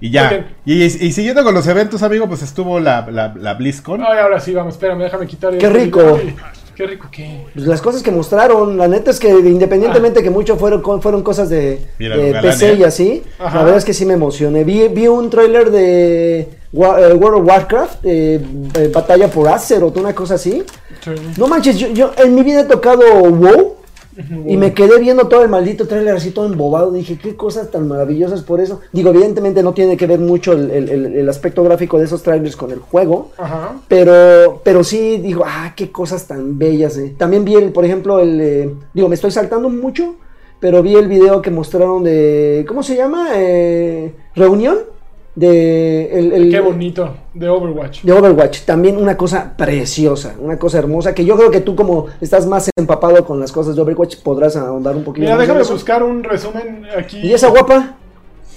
Y 0.00 0.10
ya. 0.10 0.48
Y, 0.64 0.74
y- 0.74 0.84
y 0.84 1.12
siguiendo 1.12 1.42
con 1.44 1.54
los 1.54 1.66
eventos, 1.66 2.02
amigo, 2.02 2.28
pues 2.28 2.42
estuvo 2.42 2.78
la, 2.80 3.06
la, 3.10 3.34
la 3.36 3.54
BlizzCon. 3.54 4.00
Ay, 4.02 4.18
ahora 4.18 4.38
sí, 4.40 4.54
vamos, 4.54 4.74
espérame, 4.74 5.00
déjame 5.00 5.26
quitar 5.26 5.56
¡Qué 5.58 5.66
el- 5.66 5.74
rico! 5.74 6.18
Ay, 6.22 6.34
Qué 6.76 6.86
rico 6.86 7.08
que. 7.10 7.44
Pues 7.54 7.66
las 7.66 7.82
cosas 7.82 8.04
que 8.04 8.12
mostraron, 8.12 8.76
la 8.78 8.86
neta 8.86 9.10
es 9.10 9.18
que 9.18 9.28
independientemente 9.30 10.22
que 10.22 10.30
mucho 10.30 10.56
fueron, 10.56 10.80
fueron 11.02 11.24
cosas 11.24 11.48
de, 11.50 11.84
Mira, 11.98 12.40
PC 12.40 12.74
y 12.74 12.84
así, 12.84 13.24
Ajá. 13.40 13.56
la 13.58 13.62
verdad 13.64 13.78
es 13.78 13.84
que 13.84 13.92
sí 13.92 14.06
me 14.06 14.14
emocioné. 14.14 14.62
Vi, 14.62 14.86
vi 14.86 15.08
un 15.08 15.28
tráiler 15.28 15.72
de 15.72 16.38
eh, 16.42 16.48
World 16.72 17.34
of 17.40 17.44
Warcraft, 17.48 18.04
eh, 18.04 18.40
eh, 18.74 18.90
Batalla 18.94 19.26
por 19.26 19.48
Azeroth, 19.48 19.96
una 19.96 20.14
cosa 20.14 20.34
así. 20.34 20.62
Sí. 21.02 21.10
No 21.36 21.48
manches, 21.48 21.76
yo, 21.78 21.88
yo 21.88 22.12
en 22.16 22.32
mi 22.36 22.42
vida 22.44 22.60
he 22.60 22.64
tocado 22.64 23.02
WoW 23.24 23.77
y 24.46 24.56
me 24.56 24.74
quedé 24.74 24.98
viendo 24.98 25.28
todo 25.28 25.42
el 25.42 25.48
maldito 25.48 25.86
tráiler 25.86 26.16
así 26.16 26.30
todo 26.32 26.46
embobado. 26.46 26.90
Dije, 26.92 27.18
qué 27.22 27.36
cosas 27.36 27.70
tan 27.70 27.86
maravillosas 27.86 28.42
por 28.42 28.60
eso. 28.60 28.80
Digo, 28.92 29.10
evidentemente 29.10 29.62
no 29.62 29.72
tiene 29.74 29.96
que 29.96 30.06
ver 30.06 30.18
mucho 30.18 30.52
el, 30.52 30.70
el- 30.70 30.88
el- 30.88 31.06
el 31.16 31.28
aspecto 31.28 31.62
gráfico 31.62 31.98
de 31.98 32.04
esos 32.04 32.22
trailers 32.22 32.56
con 32.56 32.70
el 32.72 32.80
juego. 32.80 33.30
Ajá. 33.38 33.76
Pero, 33.88 34.60
pero 34.64 34.82
sí, 34.82 35.18
digo, 35.18 35.44
ah, 35.46 35.72
qué 35.76 35.90
cosas 35.92 36.26
tan 36.26 36.58
bellas. 36.58 36.96
eh. 36.98 37.14
También 37.16 37.44
vi, 37.44 37.54
el, 37.54 37.72
por 37.72 37.84
ejemplo, 37.84 38.18
el. 38.18 38.40
eh, 38.40 38.74
digo, 38.92 39.08
me 39.08 39.14
estoy 39.14 39.30
saltando 39.30 39.68
mucho, 39.68 40.16
pero 40.60 40.82
vi 40.82 40.94
el 40.96 41.06
video 41.08 41.40
que 41.40 41.50
mostraron 41.50 42.02
de. 42.02 42.64
¿Cómo 42.66 42.82
se 42.82 42.96
llama? 42.96 43.28
Eh, 43.36 44.12
Reunión. 44.34 44.78
De. 45.38 46.18
El, 46.18 46.32
el- 46.32 46.50
Qué 46.50 46.58
bonito. 46.60 47.14
De 47.32 47.48
Overwatch. 47.48 48.02
De 48.02 48.12
Overwatch. 48.12 48.62
También 48.62 48.96
una 48.96 49.16
cosa 49.16 49.54
preciosa, 49.56 50.34
una 50.40 50.58
cosa 50.58 50.78
hermosa. 50.78 51.14
Que 51.14 51.24
yo 51.24 51.36
creo 51.36 51.50
que 51.50 51.60
tú, 51.60 51.76
como 51.76 52.06
estás 52.20 52.46
más 52.46 52.68
empapado 52.76 53.24
con 53.24 53.38
las 53.38 53.52
cosas 53.52 53.76
de 53.76 53.82
Overwatch, 53.82 54.16
podrás 54.22 54.56
ahondar 54.56 54.96
un 54.96 55.04
poquito 55.04 55.22
Mira, 55.24 55.36
más 55.36 55.46
déjame 55.46 55.62
buscar 55.64 56.02
un 56.02 56.24
resumen 56.24 56.86
aquí. 56.96 57.18
¿Y 57.18 57.32
esa 57.32 57.48
guapa? 57.48 57.94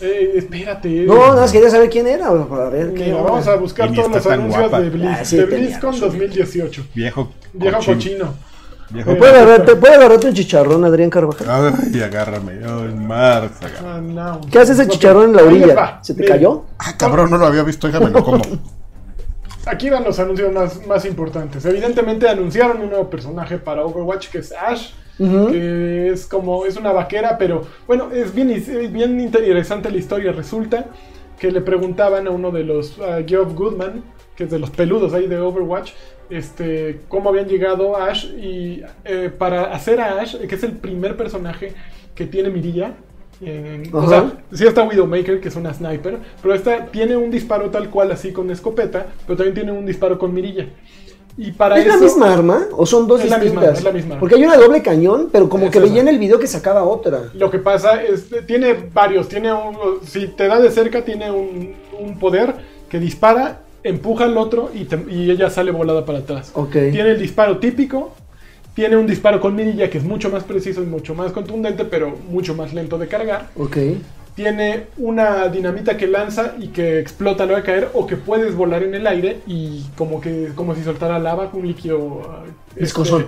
Eh, 0.02 0.34
espérate. 0.38 0.90
No, 1.06 1.16
nada 1.28 1.42
más 1.42 1.52
quería 1.52 1.70
saber 1.70 1.88
quién 1.88 2.08
era. 2.08 2.32
Para 2.48 2.70
ver 2.70 2.88
Mira, 2.88 3.22
vamos 3.22 3.48
a 3.48 3.56
buscar 3.58 3.94
todos 3.94 4.10
los 4.12 4.26
anuncios 4.26 4.62
guapa. 4.70 4.82
de, 4.82 4.90
Blizz, 4.90 5.08
Ah, 5.08 5.24
sí, 5.26 5.38
de 5.38 5.46
BlizzCon 5.46 5.92
razón. 5.92 6.10
2018. 6.10 6.84
Viejo 6.96 7.30
Viejo 7.54 7.78
cochino. 7.78 7.96
cochino. 7.96 8.26
Viejo 8.26 8.34
Eh, 8.34 8.51
¿Puede 8.92 9.40
agarrarte, 9.40 9.76
puede 9.76 9.96
agarrarte 9.96 10.28
un 10.28 10.34
chicharrón, 10.34 10.84
Adrián 10.86 11.10
Carvajal? 11.10 11.48
Ay, 11.94 12.02
agárrame. 12.02 12.60
Ay, 12.64 12.94
Marx, 12.96 13.58
agárrame. 13.62 14.22
Ah, 14.22 14.36
no. 14.42 14.42
¿Qué 14.50 14.60
hace 14.60 14.74
ese 14.74 14.88
chicharrón 14.88 15.30
en 15.30 15.36
la 15.36 15.44
orilla? 15.44 16.00
¿Se 16.02 16.14
te 16.14 16.26
cayó? 16.26 16.66
Ah, 16.78 16.94
cabrón, 16.98 17.30
no 17.30 17.38
lo 17.38 17.46
había 17.46 17.64
visto, 17.64 17.88
déjame 17.88 18.10
lo 18.10 18.24
como. 18.24 18.42
Aquí 19.66 19.90
van 19.90 20.04
los 20.04 20.20
anuncios 20.20 20.52
más, 20.52 20.86
más 20.88 21.06
importantes. 21.06 21.64
Evidentemente 21.66 22.28
anunciaron 22.28 22.82
un 22.82 22.90
nuevo 22.90 23.10
personaje 23.10 23.58
para 23.58 23.86
Overwatch 23.86 24.30
que 24.30 24.40
es 24.40 24.52
Ash. 24.52 24.92
Que 25.18 26.10
es 26.12 26.26
como, 26.26 26.66
es 26.66 26.78
una 26.78 26.92
vaquera, 26.92 27.38
pero 27.38 27.62
bueno, 27.86 28.10
es 28.12 28.34
bien, 28.34 28.50
es 28.50 28.92
bien 28.92 29.20
interesante 29.20 29.92
la 29.92 29.98
historia. 29.98 30.32
Resulta 30.32 30.86
que 31.42 31.52
le 31.52 31.62
preguntaban 31.62 32.28
a 32.28 32.30
uno 32.30 32.52
de 32.52 32.64
los, 32.64 33.00
a 33.00 33.24
Geoff 33.24 33.56
Goodman, 33.56 34.04
que 34.36 34.44
es 34.44 34.52
de 34.52 34.60
los 34.60 34.70
peludos 34.70 35.12
ahí 35.12 35.26
de 35.26 35.40
Overwatch, 35.40 35.94
este, 36.30 37.02
cómo 37.08 37.30
habían 37.30 37.48
llegado 37.48 37.98
a 37.98 38.12
Ash 38.12 38.26
y 38.26 38.84
eh, 39.04 39.32
para 39.36 39.74
hacer 39.74 40.00
a 40.00 40.22
Ash, 40.22 40.38
que 40.38 40.54
es 40.54 40.64
el 40.64 40.74
primer 40.74 41.18
personaje 41.18 41.74
que 42.14 42.28
tiene 42.28 42.52
mirilla. 42.52 42.94
eh, 43.42 43.82
o 43.92 44.08
sea, 44.08 44.34
sí 44.54 44.68
está 44.68 44.84
Widowmaker, 44.84 45.42
que 45.42 45.48
es 45.48 45.56
una 45.56 45.74
sniper, 45.74 46.20
pero 46.44 46.54
esta 46.54 46.86
tiene 46.86 47.18
un 47.18 47.32
disparo 47.32 47.72
tal 47.72 47.90
cual 47.90 48.12
así 48.12 48.32
con 48.32 48.52
escopeta, 48.52 49.08
pero 49.26 49.36
también 49.36 49.56
tiene 49.56 49.72
un 49.72 49.88
disparo 49.88 50.20
con 50.20 50.36
mirilla. 50.36 50.68
Y 51.38 51.52
para 51.52 51.80
¿Es 51.80 51.88
la 51.88 51.98
misma 51.98 52.34
arma 52.34 52.68
o 52.74 52.86
son 52.86 53.08
dos 53.08 53.22
Es 53.24 53.30
la 53.30 53.40
distintas? 53.40 53.64
misma, 53.70 53.78
es 53.78 53.84
la 53.84 53.92
misma. 53.92 54.20
Porque 54.20 54.36
hay 54.36 54.44
una 54.46 54.58
doble 54.58 54.82
cañón, 54.82 55.30
pero 55.32 55.50
como 55.50 55.66
Es 55.66 55.72
que 55.72 55.80
veía 55.80 56.02
en 56.02 56.08
el 56.10 56.20
video 56.20 56.38
que 56.40 56.48
sacaba 56.48 56.84
otra. 56.84 57.30
Lo 57.34 57.50
que 57.50 57.60
pasa 57.60 58.02
es, 58.04 58.26
tiene 58.46 58.76
varios, 58.94 59.28
tiene 59.30 59.52
un, 59.54 59.76
si 60.06 60.28
te 60.28 60.48
da 60.48 60.60
de 60.60 60.70
cerca, 60.72 61.04
tiene 61.04 61.32
un, 61.32 61.74
un 62.00 62.20
poder 62.20 62.54
que 62.90 63.00
dispara, 63.00 63.62
empuja 63.84 64.26
al 64.26 64.38
otro 64.38 64.70
y, 64.74 64.86
te- 64.86 65.06
y 65.10 65.32
ella 65.32 65.50
sale 65.50 65.72
volada 65.72 66.06
para 66.06 66.20
atrás. 66.20 66.52
Tiene 66.92 67.12
el 67.12 67.20
disparo 67.20 67.58
típico, 67.60 68.12
tiene 68.76 68.98
un 68.98 69.08
disparo 69.08 69.40
con 69.40 69.56
mirilla 69.56 69.90
que 69.90 69.98
es 69.98 70.04
mucho 70.04 70.30
más 70.30 70.44
preciso 70.44 70.84
y 70.84 70.86
mucho 70.86 71.16
más 71.16 71.32
contundente, 71.32 71.86
pero 71.86 72.14
mucho 72.30 72.54
más 72.56 72.74
lento 72.74 72.98
de 72.98 73.08
cargar. 73.08 73.50
Ok. 73.58 73.78
Tiene 74.36 74.86
una 74.98 75.50
dinamita 75.50 75.98
que 75.98 76.08
lanza 76.08 76.54
y 76.60 76.68
que 76.70 77.00
explota, 77.00 77.46
no 77.46 77.54
va 77.54 77.60
a 77.60 77.64
caer, 77.64 77.90
o 77.94 78.08
que 78.08 78.16
puedes 78.16 78.56
volar 78.56 78.82
en 78.84 78.96
el 78.96 79.06
aire 79.06 79.40
y 79.46 79.84
como 79.98 80.22
que 80.22 80.50
como 80.56 80.74
si 80.74 80.84
soltara 80.84 81.20
lava, 81.20 81.50
un 81.54 81.68
líquido 81.68 82.22
ah, 82.30 82.44
este, 82.70 82.82
Viscosón. 82.82 83.26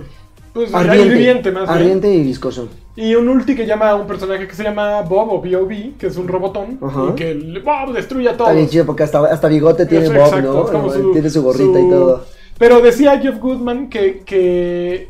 pues, 0.52 0.72
Ardiente. 0.72 1.06
hirviente 1.06 1.52
más 1.52 1.64
bien. 1.68 1.78
Ardiente 1.78 2.14
y 2.14 2.22
viscoso. 2.22 2.68
Y 2.96 3.14
un 3.16 3.28
ulti 3.28 3.54
que 3.56 3.66
llama 3.66 3.90
a 3.90 3.96
un 3.96 4.06
personaje 4.06 4.46
que 4.46 4.54
se 4.54 4.62
llama 4.62 5.02
Bob 5.02 5.32
o 5.32 5.40
B.O.B., 5.42 5.94
que 5.98 6.06
es 6.06 6.16
un 6.16 6.28
robotón, 6.28 6.78
Ajá. 6.80 7.06
y 7.10 7.14
que 7.16 7.60
Bob 7.62 7.92
destruye 7.92 8.28
a 8.28 8.32
todos. 8.36 8.48
Está 8.50 8.56
bien 8.56 8.68
chido 8.68 8.86
porque 8.86 9.02
hasta, 9.02 9.18
hasta 9.26 9.48
bigote 9.48 9.84
tiene 9.86 10.04
Eso, 10.04 10.14
Bob, 10.14 10.26
exacto, 10.28 10.70
¿no? 10.72 10.82
No, 10.84 10.92
su- 10.92 11.12
tiene 11.12 11.28
su 11.28 11.42
gorrita 11.42 11.80
y 11.80 11.90
todo. 11.90 12.24
Pero 12.56 12.80
decía 12.80 13.18
Jeff 13.18 13.38
Goodman 13.40 13.88
que, 13.90 14.22
que 14.24 15.08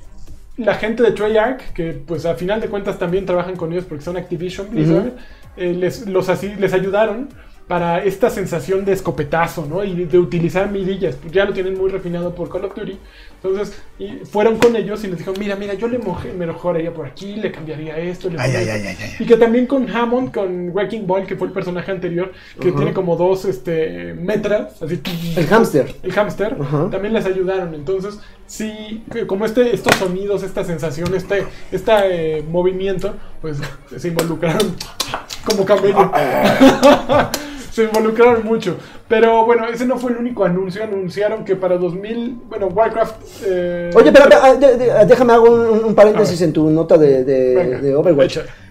la 0.57 0.75
gente 0.77 1.03
de 1.03 1.11
Treyarch, 1.12 1.73
que 1.75 1.92
pues 1.92 2.25
a 2.25 2.35
final 2.37 2.61
de 2.61 2.69
cuentas 2.69 2.99
también 2.99 3.27
trabajan 3.27 3.55
con 3.55 3.71
ellos 3.73 3.85
porque 3.87 4.03
son 4.03 4.16
Activision 4.16 4.71
Blizzard, 4.71 5.12
eh, 5.57 5.73
les, 5.75 6.07
los 6.07 6.29
así, 6.29 6.55
les 6.59 6.73
ayudaron 6.73 7.29
para 7.67 8.05
esta 8.05 8.29
sensación 8.29 8.85
de 8.85 8.93
escopetazo, 8.93 9.64
¿no? 9.67 9.83
Y 9.85 10.05
de, 10.05 10.19
utilizar 10.19 10.71
mirillas. 10.71 11.17
Ya 11.33 11.47
lo 11.47 11.55
tienen 11.55 11.79
muy 11.79 11.90
refinado 11.90 12.35
por 12.35 12.51
Call 12.51 12.67
of 12.67 12.75
Duty. 12.75 12.99
Entonces, 13.43 13.83
y 13.99 14.09
fueron 14.27 14.59
con 14.59 14.77
ellos 14.77 15.03
y 15.05 15.07
les 15.09 15.17
dijeron, 15.17 15.40
mira, 15.40 15.57
mira, 15.57 15.73
yo 15.73 15.88
le 15.88 15.99
moje- 15.99 16.35
me 16.35 16.47
mejoraría 16.47 16.93
por 16.93 17.07
aquí, 17.07 17.37
le 17.37 17.51
cambiaría 17.51 17.97
esto. 17.97 18.29
Le 18.29 18.38
Ay, 18.38 18.51
ay, 18.55 18.62
esto". 18.64 18.73
ay, 18.75 18.87
ay, 18.87 18.97
ay. 19.01 19.11
Y 19.19 19.25
que 19.27 19.37
también 19.38 19.67
con 19.67 19.88
Hammond, 19.88 20.31
con 20.35 20.71
Wrecking 20.75 21.07
Ball, 21.07 21.27
que 21.27 21.37
fue 21.37 21.47
el 21.47 21.55
personaje 21.55 21.90
anterior, 21.90 22.33
que 22.61 22.69
Ajá. 22.69 22.77
tiene 22.77 22.93
como 22.93 23.17
dos 23.17 23.47
este, 23.47 24.12
metras, 24.12 24.83
así. 24.83 25.01
El 25.35 25.47
hámster. 25.47 25.95
El 26.03 26.12
hámster, 26.12 26.57
Ajá. 26.61 26.90
también 26.90 27.14
les 27.14 27.25
ayudaron. 27.25 27.75
Entonces, 27.75 28.19
sí, 28.57 29.03
como 29.27 29.45
este, 29.45 29.75
estos 29.75 29.95
sonidos, 29.97 30.43
esta 30.43 30.64
sensación, 30.64 31.14
este, 31.14 31.45
este 31.73 31.93
eh, 32.38 32.43
movimiento, 32.49 33.14
pues 33.40 33.59
se 33.97 34.09
involucraron 34.09 34.75
como 35.45 35.64
camello. 35.64 36.11
se 37.73 37.85
involucraron 37.85 38.45
mucho. 38.45 38.77
Pero 39.09 39.45
bueno, 39.45 39.67
ese 39.67 39.85
no 39.87 39.99
fue 39.99 40.12
el 40.12 40.19
único 40.19 40.45
anuncio. 40.45 40.83
Anunciaron 40.85 41.45
que 41.45 41.57
para 41.57 41.77
2000, 41.77 42.38
bueno, 42.49 42.69
Warcraft. 42.69 43.17
eh, 43.45 43.90
Oye, 43.95 44.12
pero 44.12 44.27
ah, 44.43 44.55
de- 44.55 44.77
de- 44.77 45.07
déjame 45.07 45.33
hago 45.33 45.51
un, 45.51 45.85
un 45.85 45.95
paréntesis 45.95 46.40
en 46.43 46.53
tu 46.53 46.71
nota 46.71 46.97
de, 46.97 47.25
de- 47.25 47.55
venga, 47.57 47.79
de 47.81 47.95
Overwatch. 47.97 48.37
échale. 48.37 48.63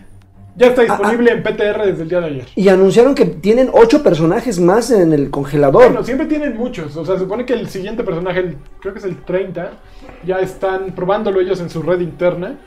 Ya 0.56 0.68
está 0.68 0.82
Ah, 0.84 0.86
disponible 0.86 1.32
en 1.32 1.42
PTR 1.44 1.86
desde 1.88 2.04
el 2.04 2.10
día 2.10 2.20
de 2.20 2.28
ayer. 2.28 2.46
Y 2.56 2.70
anunciaron 2.70 3.16
que 3.16 3.26
tienen 3.26 3.70
ocho 3.74 4.04
personajes 4.04 4.60
más 4.60 4.92
en 4.92 5.12
el 5.12 5.32
congelador. 5.32 5.86
Bueno, 5.86 6.04
siempre 6.04 6.28
tienen 6.28 6.56
muchos. 6.56 6.96
O 6.96 7.04
sea, 7.06 7.16
se 7.16 7.22
supone 7.22 7.46
que 7.46 7.54
el 7.54 7.68
siguiente 7.70 8.04
personaje, 8.04 8.40
el- 8.40 8.58
creo 8.80 8.94
que 8.94 9.00
es 9.00 9.06
el 9.06 9.18
30, 9.24 9.72
ya 10.26 10.40
están 10.40 10.94
probándolo 10.94 11.42
ellos 11.42 11.60
en 11.60 11.70
su 11.72 11.82
red 11.82 12.02
interna. 12.02 12.58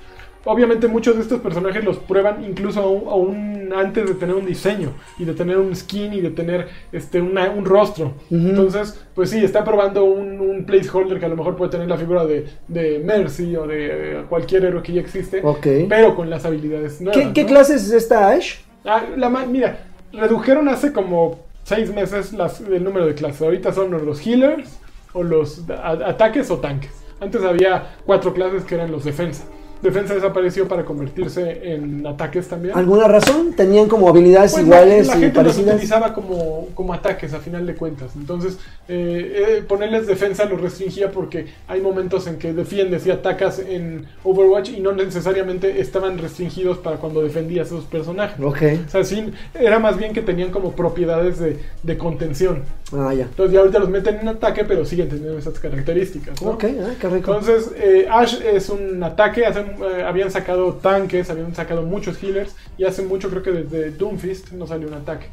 Obviamente 0.47 0.87
muchos 0.89 1.17
de 1.17 1.23
estos 1.23 1.41
personajes 1.41 1.85
los 1.85 1.99
prueban 1.99 2.43
incluso 2.45 2.81
aún, 2.81 3.73
antes 3.77 4.07
de 4.07 4.15
tener 4.15 4.35
un 4.37 4.47
diseño 4.47 4.93
y 5.19 5.25
de 5.25 5.35
tener 5.35 5.59
un 5.59 5.75
skin 5.75 6.15
y 6.15 6.21
de 6.21 6.31
tener 6.31 6.69
este 6.93 7.21
una- 7.21 7.51
un 7.51 7.65
rostro. 7.65 8.15
Entonces, 8.31 8.99
pues 9.15 9.31
sí, 9.31 9.45
están 9.45 9.65
probando 9.65 10.05
un, 10.05 10.41
un 10.41 10.65
placeholder 10.65 11.19
que 11.19 11.27
a 11.27 11.29
lo 11.29 11.37
mejor 11.37 11.57
puede 11.57 11.73
tener 11.73 11.89
la 11.89 11.97
figura 11.99 12.25
de, 12.25 12.47
de 12.69 13.01
Mercy 13.05 13.57
o 13.57 13.67
de 13.67 14.21
eh, 14.21 14.25
cualquier 14.29 14.65
héroe 14.67 14.83
que 14.83 14.93
ya 14.93 15.01
existe, 15.01 15.41
Ok. 15.43 15.67
pero 15.89 16.15
con 16.15 16.31
las 16.31 16.45
habilidades 16.45 17.01
nuevas. 17.01 17.21
¿Qué, 17.21 17.33
qué 17.33 17.43
¿no? 17.43 17.49
clase 17.49 17.75
es 17.75 17.91
esta 17.91 18.29
Ash? 18.29 18.61
Ah, 18.85 19.03
la 19.17 19.29
mira, 19.29 19.81
redujeron 20.13 20.69
hace 20.69 20.93
como 20.93 21.41
seis 21.65 21.93
meses 21.93 22.33
las- 22.33 22.61
el 22.61 22.85
número 22.85 23.05
de 23.07 23.15
clases. 23.15 23.43
Ahorita 23.43 23.73
son 23.73 23.91
los 24.07 24.25
healers 24.25 24.79
o 25.13 25.25
los 25.25 25.69
a- 25.71 25.91
ataques 26.09 26.49
o 26.53 26.59
tanques. 26.59 26.93
Antes 27.21 27.43
había 27.43 27.97
cuatro 28.07 28.33
clases 28.33 28.63
que 28.65 28.77
eran 28.77 28.93
los 28.93 29.05
defensa. 29.05 29.45
Defensa 29.83 30.15
desapareció 30.15 30.67
para 30.67 30.85
convertirse 30.85 31.75
en 31.75 32.07
ataques 32.07 32.49
también. 32.49 32.77
¿Alguna 32.77 33.07
razón? 33.09 33.53
¿Tenían 33.55 33.89
como 33.89 34.09
habilidades 34.09 34.53
Pues 34.53 34.65
iguales 34.65 35.07
la, 35.07 35.15
la 35.15 35.19
y 35.19 35.23
gente 35.23 35.43
los 35.43 35.59
utilizaba 35.59 36.15
como, 36.15 36.69
como 36.75 36.95
ataques 36.95 37.35
a 37.35 37.41
final 37.41 37.67
de 37.67 37.75
cuentas. 37.75 38.13
Entonces, 38.17 38.59
eh, 38.89 39.59
eh, 39.59 39.63
ponerles 39.67 40.07
defensa 40.07 40.45
los 40.47 40.61
restringía 40.61 41.11
porque 41.13 41.47
hay 41.69 41.81
momentos 41.81 42.27
en 42.27 42.39
que 42.39 42.53
defiendes 42.53 43.07
y 43.07 43.11
atacas 43.11 43.59
en 43.59 44.07
Overwatch 44.25 44.71
y 44.71 44.81
no 44.81 44.93
necesariamente 44.93 45.81
estaban 45.81 46.19
restringidos 46.19 46.79
para 46.79 46.97
cuando 46.97 47.23
defendías 47.23 47.71
a 47.71 47.75
esos 47.75 47.85
personajes. 47.85 48.39
Ok. 48.43 48.63
O 48.87 48.91
sea, 48.91 49.05
sí, 49.05 49.31
era 49.55 49.79
más 49.79 49.99
bien 49.99 50.13
que 50.13 50.23
tenían 50.23 50.51
como 50.51 50.73
propiedades 50.73 51.39
de, 51.39 51.59
de 51.83 51.99
contención. 51.99 52.63
Ah, 52.93 53.13
ya. 53.13 53.25
Entonces 53.25 53.53
ya 53.53 53.61
ahorita 53.61 53.81
los 53.81 53.89
meten 53.89 54.21
en 54.21 54.29
ataque, 54.29 54.65
pero 54.65 54.85
siguen 54.85 55.09
teniendo 55.09 55.37
esas 55.37 55.59
características. 55.59 56.41
¿no? 56.41 56.51
Ok, 56.51 56.65
ah, 56.65 56.93
qué 57.01 57.09
rico. 57.09 57.35
Entonces, 57.35 57.73
eh, 57.77 58.07
Ash 58.09 58.41
es 58.43 58.69
un 58.69 59.03
ataque. 59.03 59.45
hace- 59.45 59.61
eh, 59.61 60.05
habían 60.07 60.31
sacado 60.31 60.75
tanques, 60.75 61.29
habían 61.29 61.55
sacado 61.55 61.83
muchos 61.83 62.23
healers. 62.23 62.55
Y 62.79 62.85
hace 62.85 63.03
mucho, 63.03 63.29
creo 63.29 63.43
que 63.43 63.51
desde 63.53 63.91
Doomfist 63.91 64.53
no 64.53 64.67
salió 64.67 64.87
un 64.87 64.95
ataque. 64.95 65.27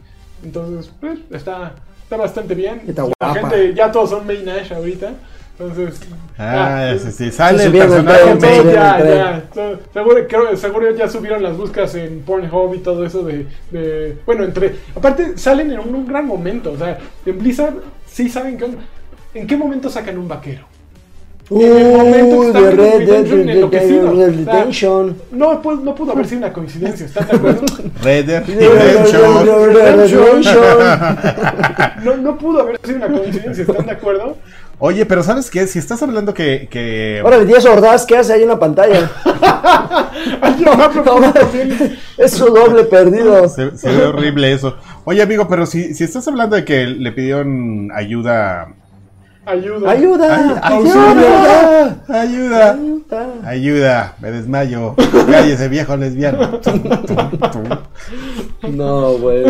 Entonces, 0.44 0.92
pues, 1.00 1.20
está, 1.32 1.74
está 2.04 2.18
bastante 2.18 2.56
bien. 2.56 2.82
Está 2.88 3.04
La 3.04 3.08
guapa. 3.34 3.34
gente, 3.52 3.74
ya 3.76 3.92
todos 3.92 4.10
son 4.10 4.26
main 4.26 4.50
Ash 4.50 4.74
ahorita. 4.74 5.13
Entonces, 5.60 6.00
Ah, 6.38 6.94
ya, 6.94 7.00
sí, 7.00 7.12
sí, 7.12 7.32
sale 7.32 7.63
el 7.66 7.72
personaje 7.72 8.74
ya, 8.74 9.44
Seguro, 9.94 10.28
creo- 10.28 10.58
seguro 10.58 10.96
ya 10.96 11.08
subieron 11.08 11.44
las 11.44 11.56
búsquedas 11.56 11.94
en 11.94 12.22
Pornhub 12.22 12.74
y 12.74 12.80
todo 12.80 13.06
eso 13.06 13.22
de, 13.24 13.46
de- 13.70 14.18
Bueno, 14.26 14.46
entre... 14.46 14.76
Aparte, 14.96 15.38
salen 15.38 15.72
en 15.72 15.80
un, 15.80 15.94
un 15.94 16.08
gran 16.08 16.26
momento. 16.26 16.72
O 16.72 16.78
sea, 16.78 16.98
en 17.26 17.38
Blizzard 17.38 17.76
sí 18.08 18.30
saben 18.30 18.58
que... 18.58 18.66
¿En 19.36 19.46
qué 19.48 19.56
momento 19.56 19.89
sacan 19.92 20.18
un 20.18 20.28
vaquero? 20.28 20.66
Uy, 21.50 21.66
de 21.66 22.72
Red 22.72 23.06
Dead 23.06 23.26
Redemption. 24.16 25.18
No, 25.32 25.62
pues, 25.62 25.80
no 25.80 25.94
pudo 25.94 26.13
haber 26.13 26.26
sido 26.26 26.39
una 26.39 26.54
coincidencia, 26.54 27.06
¿estás 27.06 27.28
de 27.28 27.36
acuerdo? 27.36 27.62
Red 28.02 28.26
Dead 28.26 28.44
Red 28.48 28.58
Dead 28.58 28.72
Redemption. 28.72 29.46
Redemption. 29.74 30.44
No, 32.04 32.18
no 32.18 32.38
pudo 32.38 32.62
haber 32.62 32.78
sido 32.84 32.98
una 32.98 33.08
coincidencia, 33.08 33.63
¿están 33.63 33.86
de 33.86 33.92
acuerdo? 33.94 34.38
Oye, 34.80 35.06
pero 35.06 35.24
¿sabes 35.24 35.50
qué? 35.50 35.66
Si 35.68 35.80
estás 35.80 36.04
hablando 36.04 36.34
que... 36.34 36.68
que... 36.70 37.22
Órale, 37.24 37.46
10 37.46 37.66
ordaz, 37.66 38.06
¿qué 38.06 38.18
hace 38.18 38.34
ahí 38.34 38.44
en 38.44 38.50
la 38.50 38.60
pantalla? 38.60 39.10
Proponer 40.94 41.46
bien. 41.54 41.98
Es 42.18 42.34
su 42.34 42.46
doble 42.46 42.84
perdido. 42.84 43.48
Se, 43.48 43.78
se 43.78 43.90
ve 43.90 44.06
horrible 44.06 44.52
eso. 44.52 44.76
Oye, 45.06 45.22
amigo, 45.22 45.48
pero 45.48 45.66
si, 45.66 45.94
si 45.94 46.04
estás 46.04 46.28
hablando 46.28 46.56
de 46.56 46.66
que 46.66 46.86
le 46.88 47.12
pidieron 47.12 47.92
ayuda... 47.94 48.74
Ayuda. 49.46 49.92
¡Ayuda! 49.92 50.60
Ay, 50.64 50.76
¡Ayuda! 50.80 51.12
¡Ayuda! 51.12 51.98
¡Ayuda! 52.08 52.78
Ayuda, 53.44 54.16
me 54.22 54.32
desmayo. 54.32 54.96
Cállese, 55.30 55.68
viejo 55.68 55.98
lesbiano. 55.98 56.60
Tum, 56.60 56.82
tum, 56.82 57.40
tum. 57.52 58.76
No, 58.78 59.18
güey. 59.18 59.44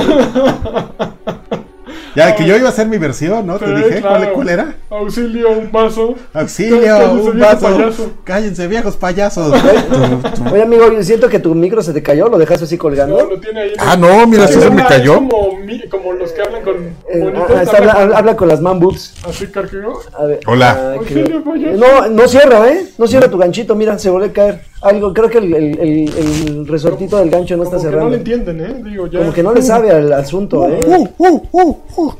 Ya, 2.15 2.36
que 2.36 2.45
yo 2.45 2.56
iba 2.56 2.67
a 2.67 2.71
hacer 2.71 2.88
mi 2.88 2.97
versión, 2.97 3.45
¿no? 3.47 3.58
Te 3.58 3.65
Sí, 3.65 3.71
dije, 3.73 4.02
¿cuál, 4.02 4.17
claro. 4.17 4.34
cuál 4.34 4.49
era? 4.49 4.76
Auxilio, 4.89 5.49
un 5.52 5.71
vaso. 5.71 6.13
Auxilio, 6.34 6.82
Cállense, 6.82 7.30
un 7.32 7.39
vaso. 7.39 7.60
payaso. 7.78 8.12
Cállense, 8.23 8.67
viejos 8.67 8.95
payasos. 8.97 9.54
Oye, 10.52 10.62
amigo, 10.62 10.91
yo 10.91 11.04
siento 11.04 11.28
que 11.30 11.39
tu 11.39 11.56
micro 11.56 11.82
se 11.82 11.91
te 11.93 12.04
cayó, 12.04 12.28
lo 12.30 12.38
dejaste 12.38 12.65
así 12.65 12.76
No, 12.76 12.82
colgando. 12.82 13.26
lo 13.30 13.39
tiene 13.39 13.62
ahí. 13.62 13.73
Ah, 13.80 13.97
no, 13.97 14.28
mira, 14.28 14.47
Sí, 14.47 14.60
se 14.62 14.69
me 14.69 14.82
es 14.84 14.88
cayó. 14.88 15.15
Como, 15.15 15.58
como 15.89 16.13
los 16.13 16.32
que 16.32 16.41
hablan 16.41 16.62
con 16.63 16.76
Eh, 17.10 17.34
ah, 17.49 17.62
está- 17.63 17.78
habla, 17.78 17.91
habla- 17.93 18.17
habla 18.17 18.36
con 18.36 18.47
las 18.47 18.62
man 18.62 18.80
boobs. 18.80 19.15
Así, 19.28 19.47
cargó. 19.47 20.02
A 20.17 20.26
ver. 20.26 20.39
Hola. 20.45 20.78
ah, 20.80 20.93
Auxilio, 20.99 21.43
payaso. 21.43 21.78
No, 21.78 22.10
no 22.10 22.28
cierra, 22.28 22.69
¿eh? 22.69 22.86
No 22.97 23.08
cierra 23.08 23.28
tu 23.30 23.38
ganchito, 23.38 23.76
mira, 23.76 23.97
se 23.97 24.10
vuelve 24.10 24.28
a 24.30 24.34
caer. 24.34 24.62
Algo, 24.84 25.13
creo 25.13 25.30
que 25.30 25.38
el, 25.38 25.54
el, 25.54 25.80
el- 25.80 26.13
el 26.48 26.67
resortito 26.67 27.17
del 27.17 27.30
gancho 27.30 27.56
no 27.56 27.63
está 27.63 27.78
Como 27.78 27.89
que 27.89 27.96
no 27.96 28.10
le 28.10 28.17
entienden, 28.17 28.62
¿eh? 28.62 28.82
Digo, 28.84 29.08
ya. 29.08 29.19
Como 29.19 29.34
que 29.34 29.43
no 29.43 29.54
le 29.54 29.62
sabe 29.62 29.91
al 29.91 30.12
asunto, 30.13 30.67
¿eh? 30.67 30.80
Uh, 30.86 31.08
uh, 31.17 31.48
uh, 31.52 31.78
uh. 31.98 32.13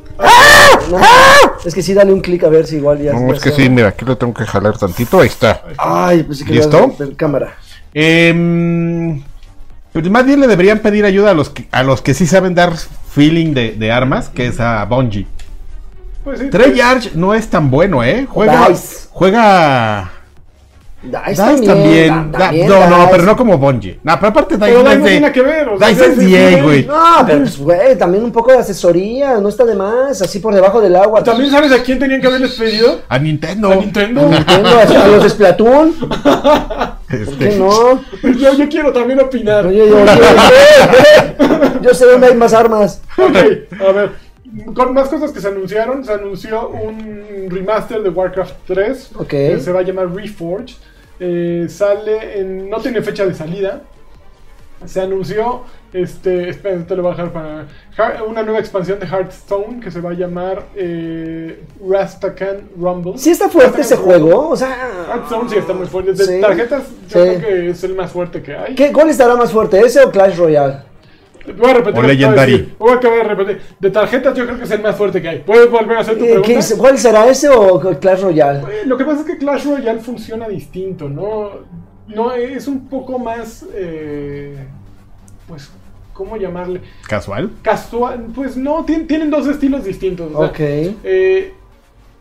No, 0.90 0.98
es 1.66 1.74
que 1.74 1.82
sí, 1.82 1.94
dale 1.94 2.14
un 2.14 2.22
clic 2.22 2.44
a 2.44 2.50
ver 2.50 2.66
si 2.66 2.78
igual 2.78 3.00
ya. 3.02 3.14
No, 3.14 3.28
ya 3.28 3.34
es 3.36 3.42
que 3.44 3.50
se 3.52 3.64
sí, 3.64 3.70
mira, 3.70 3.90
aquí 3.90 4.06
lo 4.06 4.18
tengo 4.18 4.34
que 4.34 4.46
jalar 4.46 4.78
tantito. 4.78 5.20
Ahí 5.20 5.28
está. 5.28 5.62
Ay, 5.78 6.24
pues 6.24 6.40
sí 6.40 6.46
que 6.46 6.54
¿Listo? 6.54 6.94
cámara. 7.18 7.56
Em, 7.94 9.22
pues 9.92 10.10
más 10.10 10.26
bien 10.26 10.40
le 10.40 10.48
deberían 10.48 10.80
pedir 10.80 11.06
ayuda 11.06 11.32
a 11.32 11.34
los 11.34 11.50
que, 11.50 11.68
a 11.72 11.84
los 11.84 12.02
que 12.02 12.14
sí 12.14 12.26
saben 12.28 12.56
dar 12.56 12.74
feeling 13.12 13.54
de, 13.54 13.72
de 13.74 13.92
armas, 13.92 14.30
que 14.30 14.48
es 14.48 14.60
a 14.60 14.84
Bungie. 14.86 15.28
Pues 16.24 16.40
sí. 16.40 16.50
Treyarch 16.50 17.14
no 17.14 17.34
es 17.34 17.50
tan 17.50 17.70
bueno, 17.70 18.04
¿eh? 18.04 18.26
Juega. 18.30 18.70
Juega. 19.12 20.12
Dice 21.04 21.36
también. 21.36 21.66
también. 21.68 22.08
da- 22.32 22.38
Da- 22.40 22.46
también 22.46 22.68
no, 22.70 22.90
no, 22.90 22.96
Dice. 22.98 23.08
pero 23.12 23.24
no 23.24 23.36
como 23.36 23.58
Bungie. 23.58 24.00
No, 24.04 24.16
pero 24.20 24.28
aparte 24.30 24.56
Dice 24.56 24.66
Pero 24.68 24.84
no 24.84 24.90
Dice 24.90 24.94
es 24.96 25.00
no 25.02 25.06
tiene 25.08 25.32
que 25.34 25.42
ver, 25.42 25.70
o 25.70 25.78
sea, 25.78 25.88
Dice 25.90 26.06
es 26.06 26.18
Dice 26.18 26.46
es 26.48 26.52
DA, 26.58 26.64
güey. 26.64 26.86
No, 26.86 26.96
pero 27.26 27.38
pues, 27.40 27.58
güey, 27.58 27.98
también 27.98 28.24
un 28.24 28.32
poco 28.32 28.52
de 28.54 28.60
asesoría, 28.60 29.38
no 29.40 29.50
está 29.50 29.66
de 29.66 29.76
más, 29.76 30.22
así 30.22 30.40
por 30.40 30.54
debajo 30.56 30.80
del 30.82 30.96
agua. 30.96 31.22
¿También 31.24 31.52
sabes 31.52 31.72
a 31.74 31.84
quién 31.84 32.00
tenían 32.00 32.22
que 32.22 32.28
haberles 32.28 32.54
pedido? 32.54 33.02
A 33.10 33.20
Nintendo. 33.20 33.72
A 33.72 33.76
Nintendo. 33.76 34.30
Nintendo, 34.30 34.70
a, 34.70 34.82
a 35.04 35.08
los 35.08 35.24
de 35.24 35.30
Splatoon. 35.30 35.94
¿Por 35.94 37.22
Este, 37.22 37.50
qué 37.50 37.56
no? 37.58 38.02
Yo, 38.40 38.54
yo 38.58 38.70
quiero 38.70 38.92
también 38.94 39.20
opinar. 39.20 39.68
Oye, 39.68 39.88
yo, 39.90 40.06
yo, 40.06 41.82
yo 41.82 41.94
sé 41.94 42.06
dónde 42.06 42.28
hay 42.28 42.36
más 42.36 42.54
armas. 42.54 43.02
Ok, 43.18 43.36
a 43.88 43.92
ver. 43.92 44.12
Con 44.76 44.94
más 44.94 45.10
cosas 45.10 45.32
que 45.32 45.42
se 45.42 45.48
anunciaron, 45.48 46.06
se 46.06 46.14
anunció 46.14 46.70
un 46.70 47.48
remaster 47.50 48.02
de 48.04 48.10
Warcraft 48.10 48.54
3. 48.68 49.10
Ok. 49.18 49.28
que 49.28 49.60
se 49.60 49.72
va 49.72 49.80
a 49.80 49.84
llamar 49.84 50.14
Reforged. 50.14 50.76
Eh, 51.20 51.68
sale 51.70 52.40
en. 52.40 52.70
No 52.70 52.80
tiene 52.80 53.02
fecha 53.02 53.26
de 53.26 53.34
salida. 53.34 53.82
Se 54.86 55.00
anunció. 55.02 55.62
Este. 55.94 56.50
Espera, 56.50 56.86
te 56.86 56.96
lo 56.96 57.04
voy 57.04 57.14
a 57.14 57.16
dejar 57.16 57.32
para. 57.32 58.24
Una 58.28 58.42
nueva 58.44 58.60
expansión 58.60 59.00
de 59.00 59.06
Hearthstone 59.06 59.80
que 59.80 59.92
se 59.92 60.02
va 60.02 60.10
a 60.10 60.14
llamar. 60.14 60.64
Eh, 60.76 61.64
Rastakan 61.88 62.70
Rumble. 62.78 63.18
Sí 63.18 63.30
está 63.30 63.48
fuerte 63.50 63.82
ese 63.82 63.96
Rumble. 63.96 64.20
juego, 64.22 64.50
o 64.50 64.56
sea... 64.58 64.76
Hearthstone 65.10 65.50
sí 65.50 65.58
está 65.58 65.74
muy 65.74 65.86
fuerte. 65.88 66.14
De 66.14 66.26
Sí. 66.26 66.42
tarjetas, 66.42 66.84
yo 67.10 67.24
Sí. 67.24 67.30
creo 67.30 67.40
que 67.40 67.70
es 67.70 67.84
el 67.84 67.96
más 67.96 68.12
fuerte 68.12 68.42
que 68.42 68.56
hay. 68.56 68.76
¿Qué, 68.76 68.92
¿Cuál 68.92 69.10
estará 69.10 69.36
más 69.36 69.52
fuerte, 69.52 69.80
ese 69.80 70.04
o 70.04 70.12
Clash 70.12 70.36
Royale? 70.36 70.78
Voy 71.58 71.70
a 71.70 71.74
repetir. 71.74 72.00
O 72.00 72.04
Legendary. 72.08 72.74
Voy 72.80 72.92
a 72.92 72.96
acabar 72.96 73.18
de 73.28 73.36
repetir. 73.36 73.62
De 73.80 73.90
tarjetas, 73.92 74.36
yo 74.38 74.46
creo 74.46 74.58
que 74.58 74.64
es 74.64 74.72
el 74.72 74.82
más 74.82 74.96
fuerte 74.96 75.22
que 75.22 75.28
hay. 75.30 75.40
¿Puedes 75.40 75.70
volver 75.70 75.98
a 75.98 76.02
hacer 76.02 76.14
tu 76.18 76.24
pregunta? 76.24 76.48
¿qué 76.48 76.56
es- 76.58 76.74
¿Cuál 76.78 76.98
será 76.98 77.28
ese 77.28 77.50
o 77.50 77.80
Clash 78.00 78.22
Royale? 78.22 78.60
Eh, 78.60 78.82
Lo 78.86 78.98
que 78.98 79.04
pasa 79.06 79.22
es 79.22 79.26
que 79.26 79.38
Clash 79.38 79.66
Royale 79.66 80.00
funciona 80.00 80.48
distinto, 80.48 81.10
¿no? 81.10 81.50
No, 82.08 82.32
es 82.34 82.68
un 82.68 82.88
poco 82.88 83.20
más. 83.20 83.66
eh, 83.74 84.56
pues, 85.48 85.70
¿cómo 86.14 86.38
llamarle? 86.38 86.82
Casual. 87.08 87.50
Casual. 87.62 88.28
Pues 88.34 88.56
no, 88.56 88.86
tien- 88.86 89.08
tienen 89.08 89.30
dos 89.30 89.48
estilos 89.48 89.84
distintos. 89.84 90.32
o 90.34 90.38
sea, 90.40 90.48
Ok. 90.50 90.60
eh, 90.60 90.94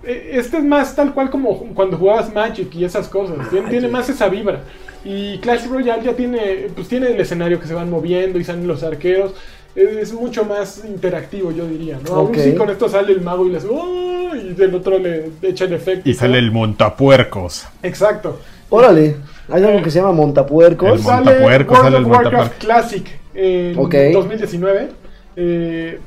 eh, 0.05 0.31
este 0.33 0.59
es 0.59 0.65
más 0.65 0.97
tal 0.97 1.15
cual 1.15 1.31
como 1.31 1.59
cuando 1.75 1.97
jugabas 1.97 2.33
Magic 2.35 2.75
y 2.75 2.85
esas 2.85 3.07
cosas. 3.09 3.49
Tiene, 3.51 3.69
tiene 3.71 3.87
más 3.89 4.09
esa 4.09 4.29
vibra. 4.29 4.63
Y 5.05 5.39
Clash 5.39 5.67
Royale 5.67 6.03
ya 6.05 6.15
tiene, 6.15 6.69
pues 6.75 6.89
tiene 6.89 7.09
el 7.09 7.21
escenario 7.21 7.59
que 7.61 7.67
se 7.67 7.75
van 7.75 7.91
moviendo 7.91 8.39
y 8.39 8.45
salen 8.45 8.67
los 8.69 8.83
arqueros. 8.83 9.33
Es, 9.75 9.89
es 9.97 10.13
mucho 10.13 10.45
más 10.45 10.83
interactivo, 10.87 11.51
yo 11.51 11.67
diría, 11.67 11.99
¿no? 12.07 12.15
Aún 12.15 12.29
Ok. 12.29 12.37
si 12.37 12.55
con 12.55 12.71
esto 12.71 12.89
sale 12.89 13.13
el 13.13 13.21
mago 13.23 13.47
y 13.47 13.51
le 13.51 13.59
hace, 13.59 13.69
"Oh", 13.71 14.31
y 14.35 14.53
del 14.55 14.75
otro 14.75 14.99
le 14.99 15.31
echa 15.43 15.65
el 15.65 15.73
efecto. 15.73 16.09
Y 16.09 16.15
sale 16.15 16.39
el 16.39 16.51
montapuercos. 16.53 17.67
Exacto. 17.83 18.39
Órale, 18.69 19.17
hay 19.49 19.65
algo 19.65 19.83
que 19.83 19.91
se 19.91 19.99
llama 19.99 20.13
Montapuercos. 20.13 20.91
El 20.93 20.99
Sale 21.01 21.25
montapuerco, 21.25 21.75
World 21.75 21.85
sale 21.85 21.97
of 21.97 22.03
el 22.05 22.11
Warcraft 22.11 22.33
montapuerco. 22.35 22.67
Classic 22.67 23.07
en 23.35 23.79
Ok. 23.79 23.95
2019. 24.13 24.89
Eh, 25.37 25.99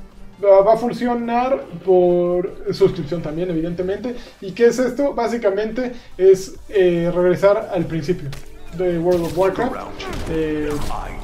va 0.44 0.62
va 0.62 0.74
a 0.74 0.78
funcionar 0.78 1.60
por 1.86 2.52
suscripción 2.72 3.22
también, 3.22 3.50
evidentemente. 3.52 4.16
¿Y 4.42 4.52
qué 4.52 4.68
es 4.68 4.80
esto? 4.80 5.14
Básicamente 5.14 5.92
es 6.18 6.56
eh, 6.70 7.12
regresar 7.14 7.70
al 7.74 7.86
principio 7.86 8.30
de 8.78 9.00
World 9.00 9.26
of 9.26 9.38
Warcraft. 9.38 9.76
Eh, 10.32 10.70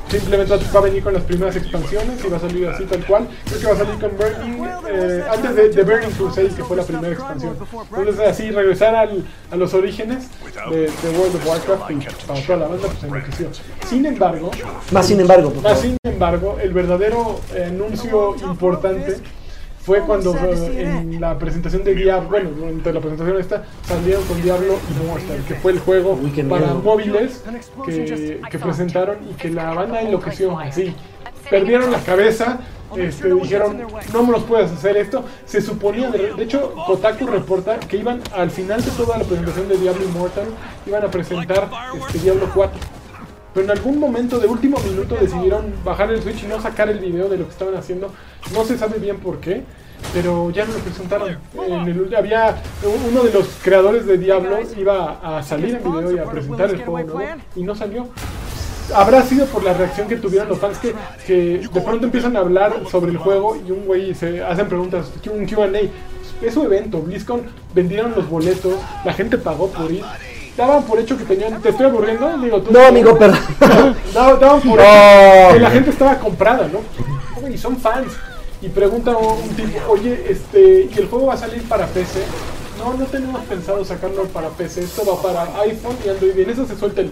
simplemente 0.09 0.53
va 0.57 0.79
a 0.79 0.83
venir 0.83 1.03
con 1.03 1.13
las 1.13 1.23
primeras 1.23 1.55
expansiones 1.55 2.23
y 2.23 2.27
va 2.29 2.37
a 2.37 2.39
salir 2.39 2.67
así 2.67 2.83
tal 2.85 3.05
cual. 3.05 3.27
Creo 3.45 3.59
que 3.59 3.65
va 3.67 3.73
a 3.73 3.77
salir 3.77 3.99
con 3.99 4.11
Burning, 4.17 4.63
eh, 4.89 5.23
antes 5.31 5.55
de, 5.55 5.69
de 5.69 5.83
Burning 5.83 6.11
Crusade, 6.11 6.49
que 6.49 6.63
fue 6.63 6.75
la 6.77 6.83
primera 6.83 7.13
expansión. 7.13 7.55
Entonces 7.97 8.27
así 8.27 8.51
regresar 8.51 8.95
al- 8.95 9.23
a 9.51 9.55
los 9.55 9.73
orígenes 9.73 10.27
de, 10.69 10.77
de 10.81 11.17
World 11.17 11.35
of 11.35 11.47
Warcraft 11.47 11.91
y 11.91 12.25
para 12.27 12.41
toda 12.41 12.57
la 12.59 12.67
banda 12.67 12.87
pues 12.87 13.03
enloqueció. 13.03 13.47
Sin 13.87 14.05
embargo, 14.05 14.51
Más 14.91 15.05
sin 15.07 15.19
embargo, 15.19 15.49
por 15.51 15.63
más 15.63 15.73
favor. 15.73 15.83
sin 15.85 15.97
embargo, 16.03 16.57
el 16.61 16.73
verdadero 16.73 17.39
eh, 17.55 17.65
anuncio 17.69 18.35
importante 18.43 19.17
fue 19.83 20.01
cuando 20.01 20.35
en 20.37 21.19
la 21.19 21.37
presentación 21.39 21.83
de 21.83 21.95
Diablo, 21.95 22.29
bueno, 22.29 22.49
durante 22.51 22.93
la 22.93 22.99
presentación 22.99 23.39
esta, 23.39 23.65
salieron 23.83 24.23
con 24.25 24.41
Diablo 24.41 24.77
Immortal, 24.91 25.43
que 25.47 25.55
fue 25.55 25.71
el 25.71 25.79
juego 25.79 26.19
para 26.49 26.73
móviles 26.75 27.43
que, 27.85 28.41
que 28.49 28.59
presentaron 28.59 29.17
y 29.29 29.33
que 29.33 29.49
la 29.49 29.73
banda 29.73 30.01
enloqueció 30.01 30.57
así. 30.59 30.93
Perdieron 31.49 31.91
la 31.91 31.99
cabeza, 31.99 32.59
este, 32.95 33.33
dijeron, 33.33 33.81
no 34.13 34.23
me 34.23 34.31
los 34.31 34.43
puedes 34.43 34.71
hacer 34.71 34.97
esto. 34.97 35.23
Se 35.45 35.61
suponía, 35.61 36.11
de, 36.11 36.33
de 36.33 36.43
hecho, 36.43 36.73
Kotaku 36.85 37.25
reporta 37.25 37.79
que 37.79 37.97
iban 37.97 38.21
al 38.33 38.51
final 38.51 38.83
de 38.83 38.91
toda 38.91 39.17
la 39.17 39.23
presentación 39.23 39.67
de 39.67 39.77
Diablo 39.77 40.03
Immortal, 40.03 40.45
iban 40.85 41.03
a 41.03 41.07
presentar 41.07 41.69
este, 41.97 42.19
Diablo 42.19 42.49
4. 42.53 43.00
Pero 43.53 43.65
en 43.65 43.71
algún 43.71 43.99
momento 43.99 44.39
de 44.39 44.47
último 44.47 44.77
minuto 44.79 45.15
decidieron 45.19 45.73
bajar 45.83 46.11
el 46.11 46.21
Switch 46.21 46.43
y 46.43 46.47
no 46.47 46.61
sacar 46.61 46.89
el 46.89 46.99
video 46.99 47.27
de 47.27 47.37
lo 47.37 47.45
que 47.45 47.51
estaban 47.51 47.75
haciendo. 47.75 48.11
No 48.53 48.63
se 48.63 48.77
sabe 48.77 48.97
bien 48.97 49.17
por 49.17 49.39
qué, 49.41 49.63
pero 50.13 50.49
ya 50.51 50.65
no 50.65 50.73
lo 50.73 50.79
presentaron. 50.79 51.37
En 51.67 51.87
el- 51.87 52.15
había 52.15 52.61
uno 53.09 53.23
de 53.23 53.33
los 53.33 53.47
creadores 53.61 54.05
de 54.05 54.17
Diablo 54.17 54.57
iba 54.77 55.37
a 55.37 55.43
salir 55.43 55.75
en 55.75 55.83
video 55.83 56.11
y 56.15 56.17
a 56.19 56.23
presentar 56.31 56.69
el 56.69 56.75
juego 56.85 56.97
nuevo 57.13 57.19
y 57.55 57.63
no 57.63 57.75
salió. 57.75 58.07
Habrá 58.95 59.21
sido 59.23 59.45
por 59.45 59.63
la 59.63 59.73
reacción 59.73 60.07
que 60.07 60.17
tuvieron 60.17 60.49
los 60.49 60.59
fans 60.59 60.77
que, 60.77 60.93
que 61.25 61.59
de 61.59 61.81
pronto 61.81 62.05
empiezan 62.05 62.35
a 62.35 62.39
hablar 62.39 62.73
sobre 62.89 63.11
el 63.11 63.17
juego 63.17 63.55
y 63.55 63.71
un 63.71 63.85
güey 63.85 64.13
se 64.15 64.43
hacen 64.43 64.67
preguntas, 64.67 65.11
un 65.31 65.45
QA. 65.45 65.67
Es 66.41 66.55
su 66.55 66.63
evento, 66.63 66.99
BlizzCon 67.01 67.43
vendieron 67.75 68.13
los 68.15 68.27
boletos, 68.27 68.73
la 69.05 69.13
gente 69.13 69.37
pagó 69.37 69.67
por 69.69 69.91
ir. 69.91 70.03
Daban 70.57 70.83
por 70.83 70.99
hecho 70.99 71.17
que 71.17 71.23
tenían. 71.23 71.61
¿Te 71.61 71.69
estoy 71.69 71.85
aburriendo? 71.87 72.37
Digo, 72.37 72.61
tú- 72.61 72.71
No, 72.71 72.85
amigo, 72.85 73.17
perdón. 73.17 73.39
Daban, 74.13 74.39
daban 74.39 74.61
por 74.61 74.77
No. 74.77 74.83
hecho 74.83 75.53
que 75.53 75.59
la 75.59 75.71
gente 75.71 75.89
estaba 75.89 76.17
comprada, 76.19 76.67
¿no? 76.67 77.49
Y 77.49 77.57
son 77.57 77.77
fans. 77.77 78.13
Y 78.61 78.69
pregunta 78.69 79.15
un 79.17 79.49
tipo, 79.55 79.79
oye, 79.89 80.25
este, 80.29 80.89
¿y 80.93 80.99
el 80.99 81.07
juego 81.07 81.27
va 81.27 81.33
a 81.33 81.37
salir 81.37 81.63
para 81.63 81.87
PC? 81.87 82.19
No, 82.77 82.93
no 82.93 83.05
tenemos 83.05 83.41
pensado 83.45 83.83
sacarlo 83.85 84.23
para 84.25 84.49
PC. 84.49 84.81
Esto 84.83 85.03
va 85.05 85.21
para 85.21 85.61
iPhone 85.61 85.95
y 86.05 86.09
Android. 86.09 86.35
Y 86.37 86.41
en 86.41 86.49
eso 86.49 86.65
se 86.67 86.77
suelta 86.77 87.01
el. 87.01 87.11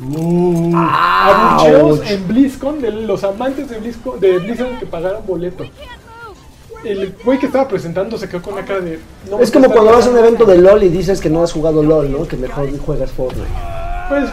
Uh, 0.00 0.72
abucheos 0.76 2.00
en 2.08 2.28
BlizzCon 2.28 2.80
de 2.80 2.92
los 2.92 3.24
amantes 3.24 3.68
de 3.68 3.78
BlizzCon, 3.80 4.20
de 4.20 4.38
Blizzard 4.38 4.78
que 4.78 4.86
pagaron 4.86 5.26
boleto. 5.26 5.64
El 6.84 7.14
güey 7.24 7.38
que 7.38 7.46
estaba 7.46 7.66
presentando 7.68 8.16
se 8.18 8.28
quedó 8.28 8.42
con 8.42 8.54
una 8.54 8.64
cara 8.64 8.80
de. 8.80 9.00
no 9.30 9.40
Es 9.40 9.50
como 9.50 9.68
cuando 9.70 9.92
vas 9.92 10.06
a 10.06 10.10
un 10.10 10.18
evento 10.18 10.44
de 10.44 10.58
LOL 10.58 10.82
y 10.82 10.88
dices 10.88 11.20
que 11.20 11.30
no 11.30 11.42
has 11.42 11.52
jugado 11.52 11.82
LOL, 11.82 12.10
¿no? 12.10 12.26
Que 12.26 12.36
mejor 12.36 12.68
juegas 12.78 13.10
Fortnite. 13.10 13.48
Pues, 14.08 14.30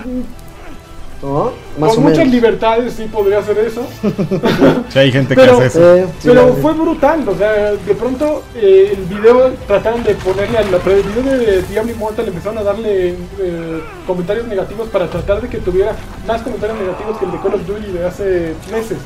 ¿No? 1.23 1.51
Más 1.79 1.95
con 1.95 1.99
o 1.99 2.01
muchas 2.09 2.19
menos. 2.19 2.33
libertades 2.33 2.93
sí 2.93 3.05
podría 3.11 3.39
hacer 3.39 3.57
eso. 3.59 3.81
Sí, 4.89 4.99
hay 4.99 5.11
gente 5.11 5.33
Pero- 5.33 5.57
que 5.57 5.65
hace 5.65 5.79
eso. 5.79 5.95
Eh, 5.95 6.05
sí, 6.19 6.27
Pero 6.27 6.45
la- 6.47 6.53
fue 6.53 6.73
brutal, 6.73 7.27
o 7.27 7.35
sea, 7.35 7.71
de 7.73 7.95
pronto 7.95 8.43
eh, 8.55 8.93
el 8.95 9.05
video 9.05 9.51
trataron 9.67 10.03
de 10.03 10.13
ponerle 10.15 10.57
a 10.57 10.63
la 10.63 10.77
pre- 10.77 10.99
el 10.99 11.03
video 11.03 11.37
de 11.37 11.61
Diablo 11.63 11.91
Immortal 11.93 12.27
empezaron 12.27 12.57
a 12.59 12.63
darle 12.63 13.09
eh, 13.39 13.81
comentarios 14.05 14.45
negativos 14.47 14.87
para 14.89 15.07
tratar 15.09 15.41
de 15.41 15.49
que 15.49 15.57
tuviera 15.57 15.95
más 16.27 16.41
comentarios 16.43 16.77
negativos 16.79 17.17
que 17.17 17.25
el 17.25 17.31
de 17.31 17.37
Call 17.39 17.53
of 17.55 17.65
Duty 17.65 17.91
de 17.91 18.05
hace 18.05 18.53
meses. 18.71 18.97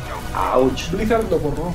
Ouch. 0.56 0.92
Blizzard 0.92 1.24
lo 1.30 1.40
borró. 1.40 1.74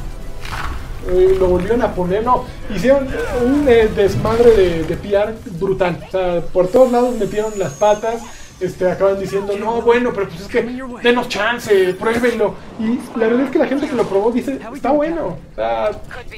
Eh, 1.08 1.36
lo 1.38 1.48
volvieron 1.48 1.82
a 1.82 1.94
poner, 1.94 2.24
no, 2.24 2.44
hicieron 2.74 3.08
un 3.44 3.68
eh, 3.68 3.88
desmadre 3.94 4.50
de, 4.52 4.84
de 4.84 4.96
PR 4.96 5.34
brutal. 5.58 6.02
O 6.06 6.10
sea, 6.10 6.40
por 6.52 6.68
todos 6.68 6.90
lados 6.90 7.14
metieron 7.16 7.58
las 7.58 7.74
patas. 7.74 8.22
Este, 8.60 8.88
acaban 8.90 9.18
diciendo, 9.18 9.52
no, 9.58 9.82
bueno, 9.82 10.10
pero 10.14 10.28
pues 10.28 10.42
es 10.42 10.46
que 10.46 10.62
denos 11.02 11.28
chance, 11.28 11.92
pruébenlo. 11.98 12.54
Y 12.78 12.98
la 13.18 13.26
realidad 13.26 13.46
es 13.46 13.50
que 13.50 13.58
la 13.58 13.66
gente 13.66 13.88
que 13.88 13.96
lo 13.96 14.04
probó 14.04 14.30
dice, 14.30 14.58
está 14.74 14.92
bueno. 14.92 15.36
O 15.52 15.54
sea, 15.56 15.90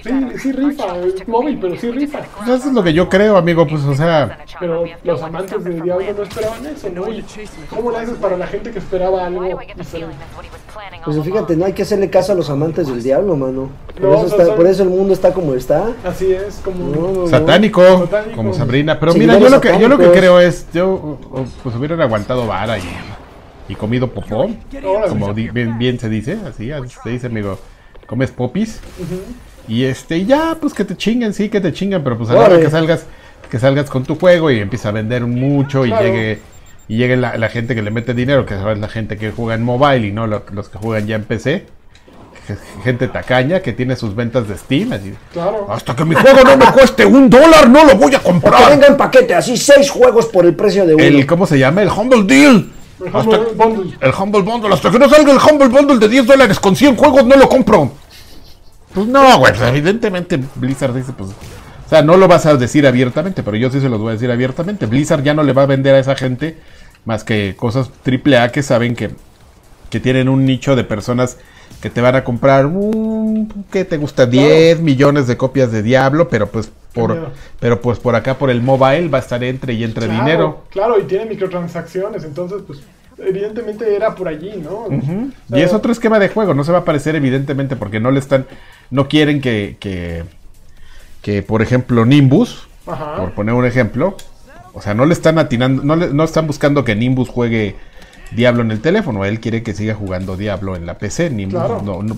sí, 0.02 0.38
sí 0.38 0.52
rifa, 0.52 0.96
es 0.98 1.29
móvil, 1.29 1.59
pero 1.61 1.76
sí 1.76 1.90
rifa. 1.90 2.20
Pues 2.38 2.48
eso 2.48 2.68
es 2.68 2.74
lo 2.74 2.83
que 2.83 2.94
yo 2.94 3.09
creo, 3.11 3.37
amigo. 3.37 3.66
Pues, 3.66 3.85
o 3.85 3.94
sea, 3.94 4.38
Pero 4.59 4.85
los 5.05 5.22
amantes 5.22 5.62
de 5.62 5.81
Diablo 5.81 6.07
no 6.16 6.22
esperaban 6.22 6.66
eso, 6.66 6.88
¿no? 6.88 7.12
Y 7.12 7.24
¿Cómo 7.68 7.90
le 7.90 7.98
haces 7.98 8.14
para 8.16 8.37
la 8.38 8.46
gente 8.46 8.70
que 8.70 8.79
esperaba 8.79 9.26
algo 9.26 9.42
diferente? 9.42 10.16
Pues 11.05 11.22
fíjate, 11.22 11.57
no 11.57 11.64
hay 11.64 11.72
que 11.72 11.83
hacerle 11.83 12.11
caso 12.11 12.33
a 12.33 12.35
los 12.35 12.50
amantes 12.50 12.87
del 12.87 13.02
diablo, 13.02 13.37
mano. 13.37 13.68
Por, 13.94 14.02
No, 14.02 14.14
eso, 14.24 14.37
está- 14.37 14.55
por 14.55 14.66
eso 14.66 14.83
el 14.83 14.88
mundo 14.90 15.12
está 15.14 15.33
como 15.33 15.55
está. 15.55 15.90
Así 16.05 16.33
es, 16.33 16.61
como... 16.64 16.85
No, 16.94 17.12
no, 17.22 17.26
satánico, 17.29 17.83
Satánico. 18.00 18.37
como 18.37 18.52
Sabrina. 18.52 18.98
Pero 19.00 19.12
Sí, 19.12 19.20
mira, 19.20 19.38
yo 19.38 19.48
lo 19.48 19.61
que 19.61 19.79
yo 19.79 19.88
lo 19.88 19.98
que 19.98 20.11
creo 20.11 20.40
es, 20.40 20.66
yo 20.72 21.18
pues 21.62 21.74
hubieran 21.76 22.00
aguantado 22.07 22.47
vara 22.47 22.79
y, 22.79 22.83
y 23.69 23.75
comido 23.75 24.11
popó, 24.11 24.49
como 25.09 25.35
di- 25.35 25.49
bien, 25.51 25.79
bien 25.79 25.99
se 25.99 26.09
dice, 26.09 26.38
así 26.49 26.71
se 27.03 27.11
dice, 27.11 27.27
amigo. 27.27 27.59
Comes 28.07 28.31
popis 28.31 28.81
Ujú. 29.03 29.21
y 29.66 29.83
este 29.85 30.25
ya, 30.25 30.57
pues 30.61 30.73
que 30.75 30.85
te 30.85 30.97
chinguen, 30.97 31.35
sí, 31.35 31.49
que 31.49 31.61
te 31.61 31.73
chinguen, 31.73 32.05
pero 32.05 32.16
pues 32.16 32.31
a 32.31 32.35
la 32.35 32.40
hora 32.40 32.61
que 32.61 32.71
salgas, 32.71 33.05
que 33.51 33.59
salgas 33.59 33.90
con 33.90 34.05
tu 34.05 34.14
juego 34.16 34.51
y 34.53 34.61
empieza 34.61 34.90
a 34.90 34.92
vender 34.92 35.27
mucho 35.27 35.85
y 35.85 35.88
Claro. 35.88 36.05
llegue 36.07 36.38
y 36.88 36.99
llegue 36.99 37.16
la, 37.16 37.37
la 37.37 37.49
gente 37.49 37.75
que 37.75 37.83
le 37.83 37.90
mete 37.90 38.14
dinero, 38.14 38.47
que 38.47 38.55
es 38.55 38.79
la 38.79 38.87
gente 38.88 39.16
que 39.16 39.33
juega 39.33 39.55
en 39.57 39.64
mobile 39.64 40.07
y 40.07 40.12
no 40.12 40.29
lo- 40.29 40.45
los 40.53 40.69
que 40.69 40.79
juegan 40.79 41.09
ya 41.09 41.16
en 41.16 41.25
PC. 41.25 41.66
Gente 42.85 43.09
tacaña 43.09 43.61
que 43.61 43.72
tiene 43.72 43.96
sus 43.96 44.14
ventas 44.14 44.46
de 44.48 44.56
Steam, 44.56 44.92
así. 44.92 45.14
Claro. 45.32 45.66
Hasta 45.70 45.94
que 45.96 46.04
mi 46.04 46.14
juego 46.14 46.42
no 46.44 46.56
me 46.56 46.66
cueste 46.66 47.04
un 47.04 47.28
dólar, 47.30 47.68
no 47.68 47.85
lo 47.85 47.96
voy 47.96 48.14
a 48.14 48.18
Que 48.18 48.24
comprar. 48.24 48.70
venga 48.70 48.87
en 48.87 48.96
paquete, 48.96 49.35
así 49.35 49.56
seis 49.56 49.90
juegos 49.90 50.26
por 50.26 50.44
el 50.46 50.54
precio 50.54 50.87
de 50.87 50.94
uno. 50.94 51.02
El, 51.04 51.26
¿cómo 51.26 51.46
se 51.46 51.59
llama? 51.59 51.82
El 51.82 51.88
Humble 51.90 52.22
Deal. 52.24 52.70
El 53.00 53.06
Hasta- 53.09 53.20
Humble 53.20 53.52
Bundle. 53.56 53.96
el 54.00 54.12
Humble 54.14 54.42
Bundle. 54.42 54.74
Hasta 54.74 54.90
que 54.90 54.98
no 54.98 55.09
salga 55.09 55.32
el 55.32 55.38
Humble 55.38 55.68
Bundle 55.68 55.98
de 55.98 56.09
10 56.09 56.26
dólares 56.26 56.61
con 56.61 56.74
100 56.76 56.96
juegos, 56.96 57.24
no 57.26 57.37
lo 57.37 57.48
compro. 57.48 57.92
Pues 58.94 59.06
no, 59.06 59.38
güey. 59.38 59.52
pues 59.52 59.68
evidentemente 59.68 60.40
Blizzard 60.54 60.94
dice, 60.94 61.12
pues... 61.12 61.30
O 61.30 61.88
sea, 61.88 62.02
no 62.02 62.16
lo 62.16 62.26
vas 62.26 62.46
a 62.46 62.56
decir 62.56 62.87
abiertamente, 62.87 63.42
pero 63.44 63.56
yo 63.56 63.70
sí 63.70 63.80
se 63.80 63.88
los 63.88 64.00
voy 64.00 64.09
a 64.11 64.12
decir 64.14 64.30
abiertamente. 64.30 64.87
Blizzard 64.87 65.22
ya 65.22 65.35
no 65.35 65.42
le 65.44 65.52
va 65.52 65.62
a 65.62 65.66
vender 65.66 65.94
a 65.94 65.98
esa 66.00 66.16
gente 66.16 66.59
más 67.04 67.22
que 67.22 67.54
cosas 67.56 67.90
triple 68.02 68.38
A 68.38 68.50
que 68.50 68.62
saben 68.64 68.96
que, 68.96 69.11
que 69.90 70.00
tienen 70.00 70.28
un 70.28 70.44
nicho 70.44 70.74
de 70.74 70.82
personas 70.82 71.37
que 71.81 71.91
te 71.91 72.01
van 72.01 72.15
a 72.17 72.25
comprar 72.25 72.67
un... 72.67 73.53
¿Qué 73.71 73.85
te 73.85 73.97
gusta? 73.97 74.27
10 74.27 74.81
millones 74.81 75.27
de 75.27 75.37
copias 75.37 75.71
de 75.73 75.83
Diablo, 75.83 76.29
pero 76.29 76.49
pues 76.49 76.71
por... 76.93 77.31
Pero 77.61 77.81
pues 77.81 77.99
por 77.99 78.15
acá, 78.15 78.39
por 78.39 78.51
el 78.51 78.62
mobile, 78.62 79.09
va 79.09 79.19
a 79.19 79.21
estar 79.21 79.43
entre 79.45 79.75
y 79.75 79.85
entre 79.85 80.07
Claro, 80.07 80.25
dinero. 80.25 80.65
Claro, 80.71 80.99
y 81.01 81.05
tiene 81.05 81.27
microtransacciones, 81.27 82.25
entonces, 82.25 82.59
pues, 82.67 82.81
evidentemente 83.19 83.95
era 83.95 84.15
por 84.15 84.29
allí, 84.29 84.53
¿no? 84.62 84.87
Ujú. 84.87 85.31
O 85.47 85.49
sea, 85.51 85.59
Y 85.59 85.62
es 85.62 85.73
otro 85.73 85.93
esquema 85.93 86.19
de 86.19 86.29
juego, 86.29 86.55
no 86.55 86.65
se 86.65 86.73
va 86.73 86.79
a 86.79 86.81
aparecer 86.83 87.15
evidentemente 87.17 87.77
porque 87.77 88.01
no 88.01 88.11
le 88.11 88.19
están, 88.19 88.47
no 88.91 89.09
quieren 89.09 89.41
que, 89.41 89.77
que, 89.81 90.25
que 91.23 91.43
por 91.43 91.62
ejemplo 91.62 92.05
Nimbus, 92.05 92.67
Ajá. 92.87 93.17
por 93.17 93.33
poner 93.33 93.55
un 93.55 93.65
ejemplo, 93.67 94.17
o 94.73 94.83
sea, 94.83 94.95
no 94.95 95.07
le 95.07 95.12
están 95.15 95.39
atinando, 95.39 95.83
no, 95.83 95.97
le- 95.97 96.12
no 96.12 96.25
están 96.25 96.47
buscando 96.47 96.85
que 96.85 96.95
Nimbus 96.95 97.29
juegue 97.29 97.75
Diablo 98.33 98.62
en 98.62 98.71
el 98.71 98.81
teléfono, 98.81 99.25
él 99.25 99.41
quiere 99.41 99.62
que 99.62 99.73
siga 99.75 99.95
jugando 99.95 100.37
Diablo 100.37 100.77
en 100.77 100.87
la 100.87 100.99
PC, 100.99 101.31
Nimbus 101.31 101.55
Claro. 101.61 101.83
no, 101.85 102.03
no, 102.03 102.17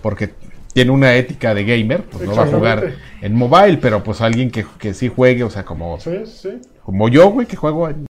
porque 0.00 0.34
tiene 0.72 0.90
una 0.90 1.14
ética 1.14 1.54
de 1.54 1.64
gamer, 1.64 2.04
pues 2.04 2.24
no 2.28 2.34
va 2.34 2.44
a 2.44 2.46
jugar 2.46 2.94
en 3.20 3.34
mobile, 3.34 3.76
pero 3.78 4.02
pues 4.02 4.20
alguien 4.22 4.50
que, 4.50 4.64
que 4.78 4.94
sí 4.94 5.08
juegue, 5.14 5.44
o 5.44 5.50
sea, 5.50 5.64
como, 5.64 6.00
Sí, 6.00 6.22
sí. 6.26 6.60
como 6.82 7.08
yo, 7.08 7.28
güey, 7.30 7.46
que 7.46 7.56
juego 7.56 7.88
en 7.90 8.06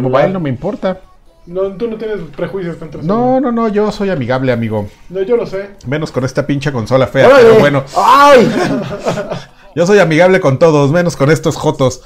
mobile 0.00 0.30
no 0.30 0.40
me 0.40 0.48
importa. 0.48 1.00
No, 1.46 1.62
tú 1.72 1.88
no 1.88 1.96
tienes 1.96 2.18
prejuicios 2.36 2.76
contra 2.76 3.00
eso. 3.00 3.08
No, 3.08 3.40
no, 3.40 3.50
no, 3.50 3.68
yo 3.68 3.90
soy 3.92 4.10
amigable, 4.10 4.52
amigo. 4.52 4.88
No, 5.08 5.22
yo 5.22 5.36
lo 5.36 5.46
sé. 5.46 5.70
Menos 5.86 6.12
con 6.12 6.24
esta 6.24 6.46
pinche 6.46 6.70
consola 6.70 7.06
fea, 7.06 7.28
pero 7.34 7.58
bueno. 7.58 7.84
¡Ay! 7.96 8.50
Yo 9.76 9.86
soy 9.86 10.00
amigable 10.00 10.40
con 10.40 10.58
todos, 10.58 10.90
menos 10.90 11.16
con 11.16 11.30
estos 11.30 11.54
jotos. 11.56 12.02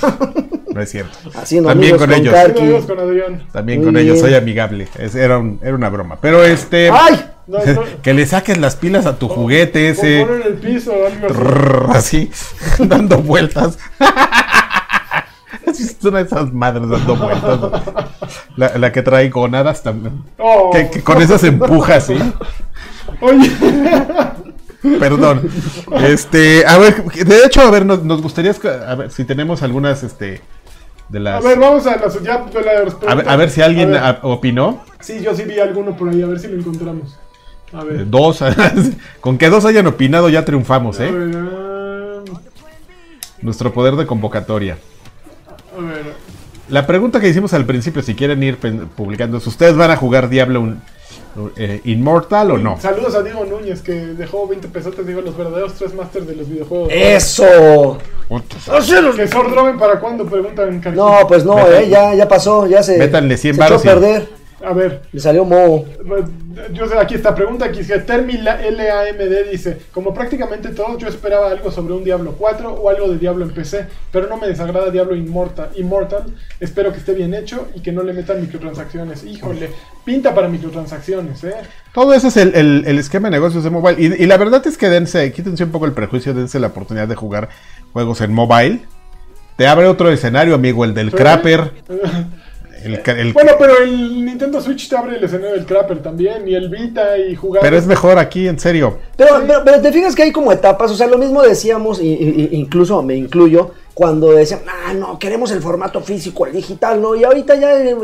No 0.74 0.80
es 0.80 0.90
cierto. 0.90 1.18
Haciendo 1.34 1.68
También 1.68 1.96
con 1.96 2.12
ellos. 2.12 2.34
Sí, 2.34 2.60
amigos 2.60 2.84
con 2.86 2.98
Adrián. 2.98 3.42
También 3.52 3.78
Muy 3.80 3.86
con 3.86 3.96
ellos 3.98 4.18
soy 4.20 4.34
amigable. 4.34 4.88
Es- 4.98 5.14
era, 5.14 5.38
un- 5.38 5.58
era 5.62 5.74
una 5.74 5.88
broma. 5.88 6.16
Pero 6.20 6.42
este. 6.44 6.90
¡Ay! 6.92 7.24
No, 7.46 7.58
no. 7.58 7.82
que 8.02 8.14
le 8.14 8.24
saques 8.26 8.58
las 8.58 8.76
pilas 8.76 9.06
a 9.06 9.18
tu 9.18 9.28
juguete 9.28 9.88
ese. 9.90 10.24
Ponlo 10.26 10.36
en 10.36 10.52
el 10.52 10.54
piso 10.58 10.92
o 10.92 11.06
algo 11.06 11.26
así. 11.26 11.34
Trrr, 11.34 11.86
así, 11.94 12.30
dando 12.88 13.18
vueltas. 13.18 13.78
Es 15.66 15.96
una 16.04 16.18
de 16.18 16.24
esas 16.24 16.52
madres 16.52 16.88
dando 16.88 17.16
vueltas. 17.16 17.82
La, 18.56 18.76
la 18.78 18.92
que 18.92 19.00
trae 19.02 19.28
gonadas 19.30 19.82
también. 19.82 20.22
Oh. 20.38 20.70
Que, 20.70 20.90
que 20.90 21.02
con 21.02 21.20
esas 21.22 21.42
empuja 21.44 21.96
así. 21.96 22.16
Oye, 23.20 23.50
Perdón. 24.98 25.48
Este, 26.00 26.66
a 26.66 26.76
ver, 26.78 27.04
de 27.04 27.44
hecho, 27.46 27.60
a 27.62 27.70
ver, 27.70 27.86
nos, 27.86 28.02
nos 28.02 28.20
gustaría 28.20 28.52
a 28.86 28.94
ver 28.96 29.10
si 29.10 29.24
tenemos 29.24 29.62
algunas, 29.62 30.02
este, 30.02 30.40
de 31.12 31.28
a 31.30 31.40
ver, 31.40 31.58
vamos 31.58 31.86
a 31.86 31.96
las 31.96 32.22
ya 32.22 32.38
de 32.38 32.62
las 32.62 32.96
A 33.06 33.14
ver, 33.14 33.28
a 33.28 33.36
ver 33.36 33.50
si 33.50 33.60
alguien 33.62 33.90
A 33.94 34.12
ver. 34.12 34.20
a- 34.22 34.26
opinó. 34.28 34.82
Sí, 35.00 35.20
yo 35.22 35.34
sí 35.34 35.42
vi 35.44 35.58
alguno 35.60 35.96
por 35.96 36.08
ahí, 36.08 36.22
a 36.22 36.26
ver 36.26 36.38
si 36.40 36.48
lo 36.48 36.58
encontramos. 36.58 37.18
A 37.72 37.82
Eh, 37.82 37.84
ver. 37.84 38.10
Dos, 38.10 38.40
con 39.20 39.36
que 39.38 39.48
dos 39.50 39.64
hayan 39.64 39.86
opinado 39.86 40.28
ya 40.28 40.44
triunfamos, 40.44 40.98
A 41.00 41.04
¿eh? 41.06 41.12
ver, 41.12 41.36
ah, 41.36 42.22
Nuestro 43.42 43.72
poder 43.72 43.96
de 43.96 44.06
convocatoria. 44.06 44.78
a 45.78 45.80
ver. 45.82 46.14
La 46.68 46.86
pregunta 46.86 47.20
que 47.20 47.28
hicimos 47.28 47.52
al 47.54 47.66
principio, 47.66 48.02
si 48.02 48.14
quieren 48.14 48.42
ir 48.42 48.56
publicando, 48.96 49.36
es, 49.38 49.46
¿ustedes 49.46 49.76
van 49.76 49.90
a 49.90 49.96
jugar 49.96 50.28
Diablo 50.28 50.60
un- 50.60 50.80
eh, 51.56 51.80
Immortal 51.84 52.50
o 52.52 52.58
no? 52.58 52.78
Saludos 52.80 53.14
a 53.14 53.22
Diego 53.22 53.44
Núñez 53.44 53.82
que 53.82 53.92
dejó 53.92 54.46
20 54.46 54.68
pesotes, 54.68 55.06
digo, 55.06 55.20
los 55.20 55.36
verdaderos 55.36 55.74
tres 55.74 55.94
masters 55.94 56.26
de 56.26 56.36
los 56.36 56.48
videojuegos. 56.48 56.88
¡Eso! 56.92 57.98
¿Que 59.16 59.28
Sword 59.28 59.50
Droven 59.50 59.78
para 59.78 60.00
cuándo? 60.00 60.24
Preguntan. 60.26 60.82
No, 60.94 61.18
pues 61.28 61.44
no, 61.44 61.58
eh, 61.68 61.88
ya, 61.88 62.14
ya 62.14 62.28
pasó, 62.28 62.66
ya 62.66 62.82
se, 62.82 62.98
Métanle 62.98 63.36
100 63.36 63.54
se 63.56 63.62
echó 63.64 63.74
a 63.74 63.78
y- 63.78 63.80
perder. 63.82 64.41
A 64.64 64.72
ver, 64.72 65.02
Le 65.12 65.20
salió 65.20 65.44
moho. 65.44 65.84
yo 66.72 66.86
sé, 66.86 66.96
aquí 66.98 67.14
está, 67.16 67.34
pregunta 67.34 67.64
aquí, 67.64 67.84
que 67.84 67.98
Termi 67.98 68.34
la- 68.34 68.60
LAMD 68.60 69.50
dice, 69.50 69.78
como 69.92 70.14
prácticamente 70.14 70.68
todos, 70.70 70.98
yo 70.98 71.08
esperaba 71.08 71.50
algo 71.50 71.70
sobre 71.70 71.94
un 71.94 72.04
Diablo 72.04 72.34
4 72.38 72.72
o 72.72 72.88
algo 72.88 73.08
de 73.08 73.18
Diablo 73.18 73.44
en 73.44 73.52
PC, 73.52 73.86
pero 74.12 74.28
no 74.28 74.36
me 74.36 74.46
desagrada 74.46 74.90
Diablo 74.90 75.16
Immortal, 75.16 75.70
Immortal, 75.76 76.24
espero 76.60 76.92
que 76.92 76.98
esté 76.98 77.12
bien 77.14 77.34
hecho 77.34 77.68
y 77.74 77.80
que 77.80 77.92
no 77.92 78.02
le 78.02 78.12
metan 78.12 78.40
microtransacciones. 78.40 79.24
Híjole, 79.24 79.70
pinta 80.04 80.34
para 80.34 80.48
microtransacciones, 80.48 81.42
¿eh? 81.44 81.54
Todo 81.92 82.14
eso 82.14 82.28
es 82.28 82.36
el, 82.36 82.54
el- 82.54 82.84
el 82.86 82.98
esquema 82.98 83.28
de 83.28 83.32
negocios 83.32 83.64
de 83.64 83.70
mobile. 83.70 83.96
Y, 84.00 84.22
y 84.22 84.26
la 84.26 84.36
verdad 84.36 84.66
es 84.66 84.78
que 84.78 84.88
dense, 84.88 85.32
quítense 85.32 85.64
un 85.64 85.70
poco 85.72 85.86
el 85.86 85.92
prejuicio, 85.92 86.34
dense 86.34 86.58
la 86.60 86.68
oportunidad 86.68 87.08
de 87.08 87.14
jugar 87.16 87.48
juegos 87.92 88.20
en 88.20 88.32
mobile. 88.32 88.80
Te 89.56 89.66
abre 89.66 89.86
otro 89.86 90.10
escenario, 90.10 90.54
amigo, 90.54 90.84
el 90.84 90.94
del 90.94 91.10
Sí. 91.10 91.16
Crapper. 91.16 91.72
El, 92.84 93.00
ca- 93.02 93.12
el- 93.18 93.32
Bueno, 93.32 93.52
pero 93.58 93.78
el 93.78 94.24
Nintendo 94.24 94.60
Switch 94.60 94.88
te 94.88 94.96
abre 94.96 95.16
el 95.16 95.24
escenario 95.24 95.52
del 95.54 95.64
Crapper 95.66 96.02
también, 96.02 96.48
y 96.48 96.54
el 96.54 96.68
Vita 96.68 97.16
y 97.18 97.34
jugar... 97.34 97.62
pero 97.62 97.76
es 97.76 97.86
mejor 97.86 98.18
aquí, 98.18 98.48
en 98.48 98.58
serio. 98.58 98.98
Pero, 99.16 99.42
pero, 99.46 99.62
pero 99.64 99.80
te 99.80 99.92
fijas 99.92 100.14
que 100.14 100.22
hay 100.24 100.32
como 100.32 100.52
etapas, 100.52 100.90
o 100.90 100.94
sea, 100.96 101.06
lo 101.06 101.18
mismo 101.18 101.42
decíamos, 101.42 102.00
y, 102.00 102.08
y- 102.08 102.48
y- 102.52 102.56
incluso 102.58 103.02
me 103.02 103.14
incluyo, 103.16 103.70
cuando 103.94 104.32
decían, 104.32 104.60
ah, 104.68 104.94
no, 104.94 105.18
queremos 105.18 105.50
el 105.50 105.60
formato 105.60 106.00
físico, 106.00 106.46
el 106.46 106.52
digital, 106.52 107.00
¿no? 107.02 107.14
Y 107.14 107.24
ahorita 107.24 107.56
ya 107.56 107.74
eh, 107.78 107.94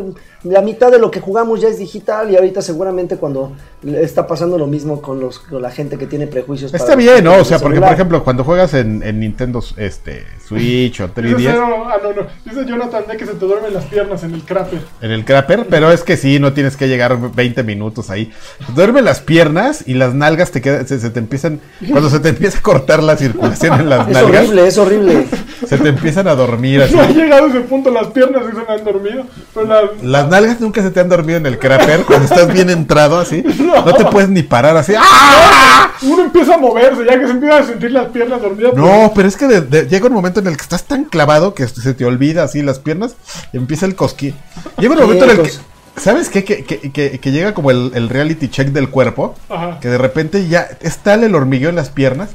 la 0.45 0.61
mitad 0.61 0.91
de 0.93 0.99
lo 0.99 1.11
que 1.11 1.21
jugamos 1.21 1.61
ya 1.61 1.69
es 1.69 1.79
digital, 1.79 2.31
y 2.31 2.37
ahorita 2.37 2.61
seguramente 2.63 3.17
cuando 3.17 3.53
está 3.83 4.27
pasando 4.27 4.59
lo 4.59 4.67
mismo 4.67 5.01
con, 5.01 5.19
los, 5.21 5.39
con 5.39 5.63
la 5.63 5.71
gente 5.71 5.97
que 5.97 6.07
tiene 6.07 6.27
prejuicios. 6.27 6.75
Está 6.75 6.85
para 6.89 6.97
bien, 6.97 7.25
¿no? 7.25 7.37
O 7.39 7.45
sea, 7.45 7.59
porque 7.59 7.77
celular. 7.77 7.91
por 7.91 7.95
ejemplo, 7.95 8.25
cuando 8.25 8.45
juegas 8.45 8.75
en, 8.75 9.03
en 9.03 9.21
Nintendo 9.21 9.63
este, 9.77 10.27
Switch 10.47 11.01
o 11.01 11.09
Dice 11.09 11.23
3DS, 11.23 11.37
Cero- 11.39 11.85
ah, 11.87 11.97
no, 12.03 12.13
no. 12.13 12.27
Dice 12.45 12.67
Jonathan 12.67 13.05
de 13.09 13.17
que 13.17 13.25
se 13.27 13.33
te 13.33 13.47
duermen 13.47 13.73
las 13.73 13.85
piernas 13.87 14.23
en 14.25 14.35
el 14.35 14.43
Crapper. 14.43 14.81
en 15.01 15.11
el 15.11 15.25
Crapper, 15.25 15.67
pero 15.71 15.91
es 15.91 16.03
que 16.03 16.17
sí, 16.17 16.39
no 16.39 16.53
tienes 16.53 16.77
que 16.77 16.87
llegar 16.89 17.17
20 17.35 17.63
minutos 17.63 18.11
ahí. 18.11 18.31
Duerme 18.75 19.01
las 19.01 19.21
piernas 19.21 19.85
y 19.87 19.95
las 19.95 20.13
nalgas 20.15 20.51
te 20.51 20.61
quedan, 20.61 20.87
se, 20.87 20.99
te 21.11 21.19
empiezan, 21.19 21.61
cuando 21.91 22.11
se 22.11 22.21
te 22.21 22.29
empieza 22.29 22.59
a 22.59 22.63
cortar 22.63 23.03
la 23.03 23.17
circulación 23.17 23.81
en 23.81 23.89
las 23.89 24.07
Es 24.09 24.15
nalgas, 24.15 24.43
horrible, 24.43 24.67
es 24.67 24.79
horrible. 24.79 25.27
se 25.67 25.78
te 25.79 25.89
empiezan 25.89 26.29
a 26.29 26.35
dormir 26.35 26.83
así. 26.83 26.95
No 26.99 27.03
ha 27.03 27.09
llegado 27.09 27.47
a 27.47 27.49
ese 27.49 27.61
punto, 27.61 27.91
las 27.91 28.09
piernas 28.09 28.43
sí 28.45 28.57
se 28.57 28.65
me 28.67 28.79
han 28.79 28.85
dormido. 28.85 29.25
Pero 29.55 29.67
las- 29.67 30.03
Las 30.03 30.29
nalgas 30.29 30.61
nunca 30.61 30.83
se 30.83 30.91
te 30.91 31.01
han 31.01 31.09
dormido 31.09 31.39
en 31.39 31.47
el 31.47 31.59
craper 31.59 32.03
cuando 32.03 32.25
estás 32.27 32.53
bien 32.53 32.71
entrado 32.71 33.19
así. 33.19 33.43
No 33.85 33.95
te 33.95 34.05
puedes 34.07 34.29
ni 34.31 34.43
parar 34.43 34.77
así. 34.77 34.95
¡Ah! 34.99 35.91
uno 36.03 36.23
empieza 36.25 36.55
a 36.55 36.59
moverse, 36.59 37.05
ya 37.05 37.19
que 37.19 37.27
se 37.27 37.33
empiezan 37.33 37.63
a 37.63 37.67
sentir 37.67 37.91
las 37.91 38.09
piernas 38.09 38.41
dormidas. 38.41 38.73
pues, 38.73 38.83
No, 38.85 39.13
pero 39.15 39.27
es 39.29 39.37
que 39.37 39.47
de- 39.49 39.61
de- 39.63 39.87
llega 39.89 40.07
un 40.07 40.13
momento 40.13 40.39
en 40.41 40.47
el 40.47 40.57
que 40.57 40.63
estás 40.63 40.85
tan 40.85 41.05
clavado 41.05 41.55
que 41.55 41.67
se 41.67 41.93
te 41.95 42.05
olvida 42.05 42.45
así 42.45 42.63
las 42.63 42.79
piernas 42.79 43.17
y 43.53 43.57
empieza 43.57 43.85
el 43.87 43.95
cosquín. 43.97 44.35
Llega 44.79 44.95
un 44.95 45.01
momento 45.01 45.25
en 45.25 45.31
el 45.31 45.37
que, 45.39 45.43
Cos- 45.51 45.61
¿sabes 45.97 46.29
qué? 46.29 46.45
Que, 46.45 46.63
que- 46.65 46.93
que- 46.93 47.19
que 47.19 47.33
llega 47.33 47.53
como 47.55 47.71
el, 47.73 47.91
el 47.95 48.09
reality 48.09 48.49
check 48.49 48.69
del 48.69 48.91
cuerpo, 48.91 49.35
Ajá. 49.49 49.79
que 49.81 49.89
de 49.89 49.99
repente 49.99 50.47
ya 50.47 50.69
es 50.81 50.99
tal 50.99 51.25
el 51.25 51.35
hormigueo 51.35 51.71
en 51.71 51.77
las 51.77 51.89
piernas 51.91 52.31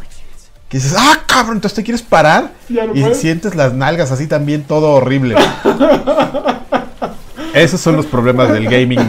que 0.74 0.80
dices, 0.80 0.96
ah, 0.98 1.20
cabrón, 1.28 1.58
entonces 1.58 1.76
te 1.76 1.84
quieres 1.84 2.02
parar 2.02 2.52
y 2.68 2.74
puedes. 3.02 3.20
sientes 3.20 3.54
las 3.54 3.76
nalgas 3.76 4.12
así 4.12 4.26
también 4.26 4.64
todo 4.64 4.94
horrible. 4.94 5.36
Esos 7.54 7.80
son 7.80 7.96
los 7.96 8.08
problemas 8.08 8.52
del 8.52 8.68
gaming. 8.68 9.08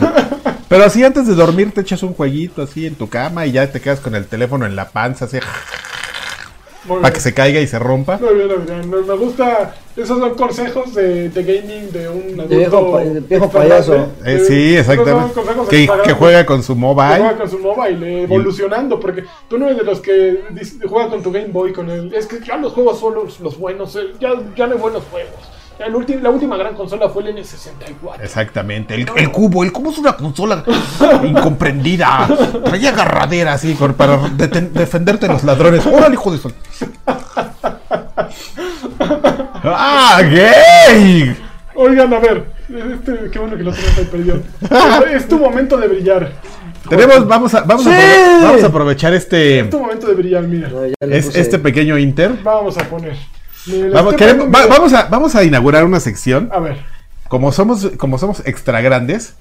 Pero 0.68 0.84
así 0.84 1.02
antes 1.02 1.26
de 1.26 1.34
dormir 1.34 1.72
te 1.72 1.80
echas 1.80 2.02
un 2.02 2.12
jueguito 2.12 2.60
así 2.60 2.84
en 2.84 2.96
tu 2.96 3.08
cama 3.08 3.46
y 3.46 3.52
ya 3.52 3.72
te 3.72 3.80
quedas 3.80 4.00
con 4.00 4.14
el 4.14 4.26
teléfono 4.26 4.66
en 4.66 4.76
la 4.76 4.90
panza 4.90 5.24
así 5.24 5.38
muy 6.86 6.96
para 6.96 7.00
bien. 7.00 7.12
que 7.14 7.20
se 7.20 7.34
caiga 7.34 7.60
y 7.60 7.66
se 7.66 7.78
rompa. 7.78 8.18
Muy 8.18 8.34
bien, 8.34 8.50
Adrián. 8.50 8.90
Me, 8.90 8.96
me 9.02 9.14
gusta. 9.16 9.74
Esos 9.96 10.18
son 10.18 10.34
consejos 10.34 10.92
de, 10.94 11.28
de 11.28 11.42
gaming 11.44 11.92
de 11.92 12.08
un 12.08 12.40
adulto. 12.40 12.56
viejo 12.56 12.92
pa- 12.92 13.04
de 13.04 13.20
viejo 13.20 13.48
payaso. 13.50 13.94
Eh, 13.94 14.06
Eh, 14.24 14.38
sí, 14.40 14.70
son 14.72 14.80
exactamente. 14.80 15.34
Que, 16.04 16.12
juega 16.14 16.44
con 16.46 16.62
su 16.62 16.74
Que 16.74 16.80
juega 16.80 17.18
mobile. 17.18 17.36
con 17.38 17.50
su 17.50 17.58
mobile, 17.60 18.06
eh, 18.08 18.22
evolucionando, 18.24 18.98
porque 18.98 19.24
tú 19.48 19.56
no 19.58 19.66
eres 19.66 19.78
de 19.78 19.84
los 19.84 20.00
que 20.00 20.40
juega 20.88 21.08
con 21.10 21.22
tu 21.22 21.30
Game 21.30 21.48
Boy, 21.48 21.72
con 21.72 21.88
el... 21.90 22.12
Es 22.12 22.26
que 22.26 22.40
ya 22.44 22.56
los 22.56 22.72
juegos 22.72 22.98
son 22.98 23.14
los, 23.14 23.38
los 23.40 23.56
buenos, 23.58 23.94
eh, 23.96 24.12
ya, 24.20 24.30
ya 24.56 24.66
no 24.66 24.74
hay 24.74 24.80
buenos 24.80 25.04
juegos. 25.12 25.32
Ya 25.78 25.86
el 25.86 25.94
ulti- 25.94 26.20
la 26.20 26.30
última 26.30 26.56
gran 26.56 26.74
consola 26.74 27.08
fue 27.08 27.24
el 27.28 27.36
N64. 27.36 28.20
Exactamente. 28.22 28.94
El, 28.94 29.08
el 29.16 29.30
cubo, 29.32 29.64
el 29.64 29.72
cubo 29.72 29.90
es 29.90 29.98
una 29.98 30.12
consola 30.16 30.62
incomprendida. 31.24 32.28
Trae 32.64 32.88
agarradera 32.88 33.54
así 33.54 33.74
para 33.96 34.18
deten- 34.36 34.70
defenderte 34.70 35.26
de 35.26 35.32
los 35.32 35.42
ladrones. 35.42 35.84
¡Órale, 35.86 36.14
hijo 36.14 36.30
de 36.30 36.38
sol! 36.38 36.54
¡Ah, 39.64 40.20
gay! 40.22 41.36
Oigan, 41.74 42.12
a 42.14 42.18
ver, 42.20 42.44
este, 42.68 43.30
qué 43.32 43.38
bueno 43.38 43.56
que 43.56 43.64
lo 43.64 43.72
tenemos 43.72 43.98
ahí 43.98 44.04
perdido. 44.04 44.38
es 45.12 45.26
tu 45.26 45.38
momento 45.38 45.76
de 45.76 45.88
brillar. 45.88 46.32
Tenemos, 46.88 47.26
vamos 47.26 47.52
a, 47.54 47.62
vamos, 47.62 47.86
a 47.86 47.90
¡Sí! 47.90 47.96
aprove- 47.96 48.42
vamos 48.42 48.62
a 48.62 48.66
aprovechar 48.66 49.14
este, 49.14 49.60
Es 49.60 49.70
tu 49.70 49.80
momento 49.80 50.06
de 50.06 50.14
brillar, 50.14 50.42
mira. 50.44 50.68
No, 50.68 50.86
ya 50.86 50.94
le 51.06 51.16
es- 51.18 51.26
puse- 51.26 51.40
este 51.40 51.58
pequeño 51.58 51.98
inter. 51.98 52.32
Vamos 52.44 52.76
a 52.78 52.84
poner. 52.84 53.16
Vamos, 53.92 54.14
queremos- 54.14 54.46
va- 54.48 54.66
vamos, 54.66 54.92
a, 54.92 55.04
vamos 55.06 55.34
a 55.34 55.44
inaugurar 55.44 55.84
una 55.84 56.00
sección. 56.00 56.50
A 56.52 56.60
ver. 56.60 56.78
Como 57.28 57.50
somos, 57.52 57.90
como 57.96 58.18
somos 58.18 58.42
extra 58.46 58.80
grandes, 58.80 59.34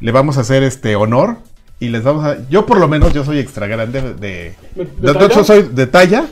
le 0.00 0.12
vamos 0.12 0.36
a 0.38 0.40
hacer 0.42 0.62
este 0.62 0.96
honor. 0.96 1.36
Y 1.80 1.88
les 1.90 2.02
vamos 2.02 2.24
a. 2.24 2.36
Yo, 2.48 2.66
por 2.66 2.78
lo 2.80 2.88
menos, 2.88 3.12
yo 3.12 3.24
soy 3.24 3.38
extra 3.38 3.68
grande 3.68 4.00
de. 4.02 4.14
¿De- 4.14 4.56
de- 4.74 4.84
de 4.84 5.12
de- 5.12 5.14
talla? 5.14 5.34
yo 5.34 5.44
soy 5.44 5.62
de 5.62 5.86
talla 5.86 6.24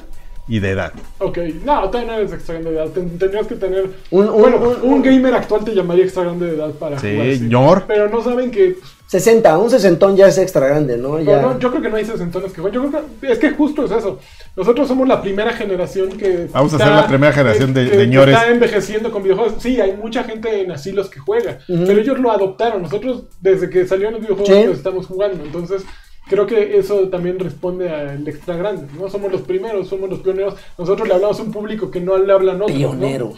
y 0.48 0.60
de 0.60 0.70
edad. 0.70 0.92
Ok, 1.18 1.38
no, 1.64 1.88
todavía 1.90 2.12
no 2.12 2.18
eres 2.18 2.32
extra 2.32 2.54
grande 2.54 2.70
de 2.70 2.76
edad. 2.76 2.88
Ten- 2.90 3.18
tendrías 3.18 3.46
que 3.46 3.56
tener. 3.56 3.90
Un- 4.10 4.28
un- 4.28 4.40
bueno, 4.40 4.58
un- 4.82 4.92
un, 4.92 5.02
gamer 5.02 5.34
actual 5.34 5.64
te 5.64 5.74
llamaría 5.74 6.04
extra 6.04 6.22
grande 6.22 6.46
de 6.46 6.54
edad 6.56 6.70
para 6.70 6.98
jugar. 6.98 7.26
sí. 7.26 7.38
Señor. 7.38 7.84
Pero 7.88 8.08
no 8.08 8.22
saben 8.22 8.50
que. 8.50 8.76
pues, 8.78 8.92
60, 9.08 9.56
un 9.58 9.70
sesentón 9.70 10.16
ya 10.16 10.26
es 10.26 10.36
extra 10.38 10.66
grande, 10.66 10.96
¿no? 10.96 11.20
Ya. 11.20 11.40
no, 11.40 11.58
yo 11.60 11.70
creo 11.70 11.80
que 11.82 11.88
no 11.88 11.96
hay 11.96 12.04
sesentones 12.04 12.52
que 12.52 12.60
juegan. 12.60 12.82
Yo 12.82 12.88
creo 12.90 13.04
que. 13.20 13.32
Es 13.32 13.38
que 13.38 13.50
justo 13.52 13.84
es 13.84 13.90
eso. 13.92 14.18
Nosotros 14.56 14.86
somos 14.88 15.06
la 15.08 15.20
primera 15.22 15.52
generación 15.52 16.10
que. 16.16 16.48
Vamos 16.52 16.74
a 16.74 16.78
ser 16.78 16.88
la 16.88 17.06
primera 17.06 17.32
generación 17.32 17.72
de- 17.74 17.84
que- 17.84 17.90
que 17.92 17.96
de 17.98 18.06
ñores. 18.08 18.36
está 18.36 18.48
envejeciendo 18.50 19.10
con 19.12 19.22
videojuegos. 19.22 19.54
Sí, 19.60 19.80
hay 19.80 19.96
mucha 19.96 20.24
gente 20.24 20.60
en 20.62 20.70
asilos 20.72 21.08
que 21.08 21.18
juega. 21.20 21.58
Pero 21.66 22.00
ellos 22.00 22.18
lo 22.18 22.30
adoptaron. 22.32 22.82
Nosotros, 22.82 23.24
desde 23.40 23.68
que 23.70 23.86
salieron 23.86 24.14
los 24.14 24.22
videojuegos, 24.22 24.54
Sí. 24.56 24.64
los 24.66 24.76
estamos 24.78 25.06
jugando. 25.06 25.44
Entonces. 25.44 25.82
Creo 26.28 26.46
que 26.46 26.76
eso 26.78 27.08
también 27.08 27.38
responde 27.38 27.88
al 27.88 28.26
extra 28.26 28.56
grande, 28.56 28.86
¿no? 28.98 29.08
Somos 29.08 29.30
los 29.30 29.42
primeros, 29.42 29.88
somos 29.88 30.10
los 30.10 30.18
pioneros. 30.20 30.54
Nosotros 30.76 31.06
le 31.06 31.14
hablamos 31.14 31.38
a 31.38 31.42
un 31.44 31.52
público 31.52 31.90
que 31.90 32.00
no 32.00 32.18
le 32.18 32.32
hablan 32.32 32.56
otros, 32.62 32.70
¿no? 32.72 32.76
Pionero. 32.76 33.32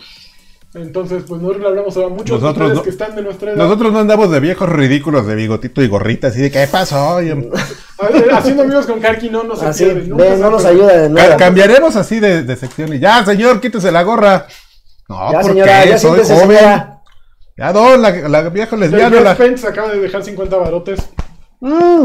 Entonces, 0.74 1.22
pues 1.26 1.40
nosotros 1.40 1.62
le 1.62 1.68
hablamos 1.68 1.96
a 1.96 2.08
muchos 2.08 2.40
de 2.40 2.46
Nosotros 2.46 2.74
no- 2.74 2.82
que 2.82 2.90
están 2.90 3.16
de 3.16 3.22
nuestra 3.22 3.50
edad, 3.52 3.56
Nosotros 3.58 3.90
no 3.92 4.00
andamos 4.00 4.30
de 4.30 4.38
viejos 4.40 4.68
ridículos 4.68 5.26
de 5.26 5.34
bigotito 5.34 5.82
y 5.82 5.88
gorrita, 5.88 6.28
así 6.28 6.40
de 6.42 6.50
¿qué 6.50 6.66
pasó? 6.70 7.16
Oye, 7.16 7.32
Ha- 8.00 8.36
haciendo 8.38 8.62
amigos 8.62 8.86
con 8.86 9.00
Karki 9.00 9.28
no, 9.30 9.44
no 9.44 9.56
se 9.56 9.66
Así, 9.66 9.84
pierde. 9.84 10.06
nunca 10.06 10.24
ve, 10.24 10.36
se 10.36 10.42
no 10.42 10.50
nos 10.50 10.64
ayuda 10.64 10.96
de 10.96 11.08
ca- 11.08 11.22
nada. 11.22 11.36
cambiaremos 11.36 11.96
así 11.96 12.20
de, 12.20 12.42
de 12.42 12.56
sección 12.56 12.92
y 12.94 12.98
ya, 12.98 13.24
señor, 13.24 13.60
quítese 13.60 13.90
la 13.90 14.02
gorra. 14.02 14.46
No, 15.08 15.32
Ya, 15.32 15.40
¿por 15.40 15.50
señora, 15.50 15.82
qué? 15.84 15.88
ya 15.90 15.98
Soy 15.98 16.10
siéntese, 16.10 16.34
joven. 16.34 16.56
señora. 16.58 17.00
Ya, 17.56 17.72
don, 17.72 18.00
la, 18.02 18.10
la 18.28 18.48
vieja 18.50 18.74
El 18.76 18.80
lesbiana. 18.82 19.34
Jeff 19.34 19.62
la- 19.64 19.68
acaba 19.70 19.88
de 19.88 20.00
dejar 20.00 20.22
50 20.22 20.56
barotes. 20.58 21.00
Mm, 21.60 22.02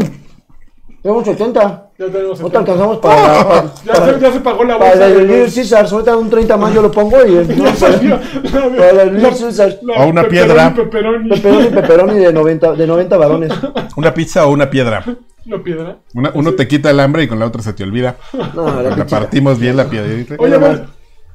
tenemos 1.04 1.24
70. 1.26 1.90
Ya 1.98 2.06
tenemos 2.06 2.40
No 2.40 2.48
te 2.48 2.56
70. 2.56 2.58
alcanzamos 2.58 2.98
para, 2.98 3.44
para, 3.48 3.64
Ya, 3.84 3.92
para- 3.92 4.14
se, 4.14 4.20
ya 4.20 4.32
se 4.32 4.40
pagó 4.40 4.64
la 4.64 4.78
para 4.78 4.90
bolsa. 4.92 5.06
el 5.06 5.14
de 5.14 5.20
Little 5.20 5.44
los- 5.44 5.54
Caesar. 5.54 5.86
Ahorita 5.92 6.16
un 6.16 6.30
30 6.30 6.56
más 6.56 6.74
yo 6.74 6.80
lo 6.82 6.90
pongo 6.90 7.24
y 7.26 7.36
el, 7.36 7.46
Ya 7.62 7.76
salió 7.76 8.18
la- 8.42 8.76
para 8.76 9.02
el 9.02 9.14
Little 9.14 9.30
Caesar. 9.38 9.78
la 9.82 9.94
O 10.02 10.08
una 10.08 10.26
piedra. 10.26 10.74
pepperoni. 10.74 11.28
Pepperoni, 11.28 11.68
pepperoni 11.68 12.14
de 12.18 12.32
90, 12.32 12.72
de 12.72 12.86
90 12.86 13.16
varones. 13.18 13.52
Una 13.96 14.12
pizza 14.14 14.46
o 14.46 14.50
una 14.50 14.68
piedra. 14.70 15.04
Una 15.46 15.62
piedra. 15.62 15.96
Una- 16.14 16.32
uno 16.34 16.54
te 16.54 16.66
quita 16.66 16.90
el 16.90 16.98
hambre 17.00 17.22
y 17.24 17.28
con 17.28 17.38
la 17.38 17.46
otra 17.46 17.60
se 17.62 17.74
te 17.74 17.84
olvida. 17.84 18.16
No, 18.54 18.64
la 18.66 18.82
La 18.82 18.88
pichita. 18.96 19.06
partimos 19.20 19.58
bien 19.58 19.76
la 19.76 19.84
piedrita. 19.84 20.36
Oye, 20.38 20.56
ver, 20.56 20.84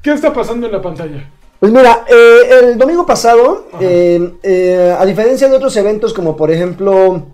¿qué 0.02 0.12
está 0.12 0.32
pasando 0.32 0.66
en 0.66 0.72
la 0.72 0.82
pantalla? 0.82 1.30
Pues 1.60 1.70
mira, 1.72 2.04
eh, 2.08 2.70
el 2.72 2.76
domingo 2.78 3.06
pasado, 3.06 3.68
eh, 3.80 4.32
eh, 4.42 4.96
a 4.98 5.04
diferencia 5.06 5.46
de 5.48 5.54
otros 5.56 5.76
eventos 5.76 6.12
como 6.12 6.34
por 6.36 6.50
ejemplo, 6.50 7.26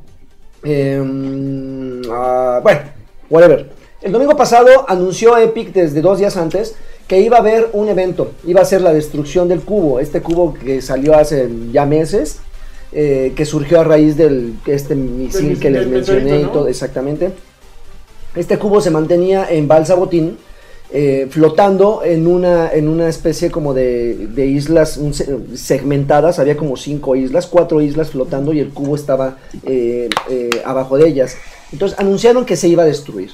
eh, 0.64 1.01
ah, 2.11 2.61
bueno, 2.62 2.81
whatever. 3.31 3.71
El 4.03 4.12
domingo 4.12 4.37
pasado 4.37 4.85
anunció 4.88 5.37
Epic 5.37 5.73
desde 5.73 6.01
dos 6.01 6.19
días 6.19 6.37
antes 6.37 6.75
que 7.09 7.21
iba 7.21 7.37
a 7.37 7.40
haber 7.40 7.71
un 7.73 7.88
evento, 7.88 8.33
iba 8.45 8.61
a 8.61 8.64
ser 8.64 8.83
la 8.83 8.92
destrucción 8.92 9.49
del 9.49 9.61
cubo, 9.61 10.01
este 10.01 10.21
cubo 10.21 10.55
que 10.55 10.83
salió 10.83 11.16
hace 11.16 11.49
ya 11.73 11.87
meses, 11.87 12.38
eh, 12.92 13.33
que 13.37 13.45
surgió 13.45 13.81
a 13.81 13.85
raíz 13.85 14.16
del 14.16 14.55
este 14.66 14.95
misil 14.95 15.59
que 15.59 15.71
les 15.71 15.87
mencioné 15.87 16.40
y 16.42 16.45
todo, 16.47 16.69
exactamente. 16.69 17.31
Este 18.35 18.59
cubo 18.59 18.81
se 18.81 18.90
mantenía 18.90 19.47
en 19.49 19.66
Balsa 19.66 19.95
Botín, 19.95 20.37
eh, 20.92 21.27
flotando 21.31 22.03
en 22.05 22.29
una, 22.29 22.71
en 22.71 22.87
una 22.87 23.09
especie 23.09 23.51
como 23.51 23.75
de, 23.75 24.29
de 24.29 24.47
islas 24.47 24.99
un 24.99 25.12
segmentadas, 25.12 26.38
había 26.38 26.57
como 26.57 26.77
cinco 26.77 27.16
islas, 27.16 27.49
cuatro 27.49 27.81
islas 27.81 28.11
flotando 28.11 28.53
y 28.53 28.61
el 28.61 28.69
cubo 28.69 28.95
estaba 28.95 29.37
eh, 29.64 30.09
eh, 30.31 30.51
abajo 30.64 30.97
de 30.97 31.09
ellas. 31.09 31.37
Entonces 31.72 31.98
anunciaron 31.98 32.44
que 32.44 32.57
se 32.57 32.68
iba 32.68 32.83
a 32.83 32.87
destruir. 32.87 33.31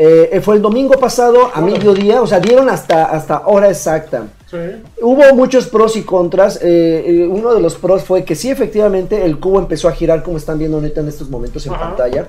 Eh, 0.00 0.30
eh, 0.32 0.40
fue 0.40 0.54
el 0.54 0.62
domingo 0.62 0.94
pasado 0.98 1.50
a 1.52 1.60
mediodía, 1.60 2.22
o 2.22 2.26
sea, 2.26 2.38
dieron 2.38 2.68
hasta, 2.70 3.06
hasta 3.06 3.46
hora 3.46 3.68
exacta. 3.68 4.28
Sí. 4.48 4.56
Hubo 5.02 5.34
muchos 5.34 5.66
pros 5.66 5.96
y 5.96 6.02
contras. 6.02 6.60
eh, 6.62 7.26
uno 7.28 7.52
de 7.52 7.60
los 7.60 7.74
pros 7.74 8.04
fue 8.04 8.22
que 8.24 8.36
sí, 8.36 8.48
efectivamente, 8.50 9.24
el 9.24 9.40
cubo 9.40 9.58
empezó 9.58 9.88
a 9.88 9.92
girar 9.92 10.22
como 10.22 10.36
están 10.36 10.58
viendo 10.58 10.76
ahorita 10.76 11.00
en 11.00 11.08
estos 11.08 11.28
momentos 11.28 11.66
en 11.66 11.74
Ajá. 11.74 11.88
pantalla. 11.88 12.28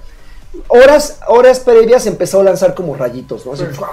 Horas, 0.68 1.20
horas 1.28 1.60
previas 1.60 2.08
empezó 2.08 2.40
a 2.40 2.44
lanzar 2.44 2.74
como 2.74 2.96
rayitos, 2.96 3.46
¿no? 3.46 3.54
Así, 3.54 3.66
Sí. 3.70 3.74
¡fua! 3.76 3.90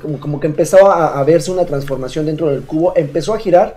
como, 0.00 0.18
como 0.18 0.40
que 0.40 0.46
empezó 0.46 0.90
a, 0.90 1.20
a 1.20 1.24
verse 1.24 1.50
una 1.50 1.66
transformación 1.66 2.24
dentro 2.24 2.48
del 2.48 2.62
cubo, 2.62 2.94
empezó 2.96 3.34
a 3.34 3.38
girar 3.38 3.76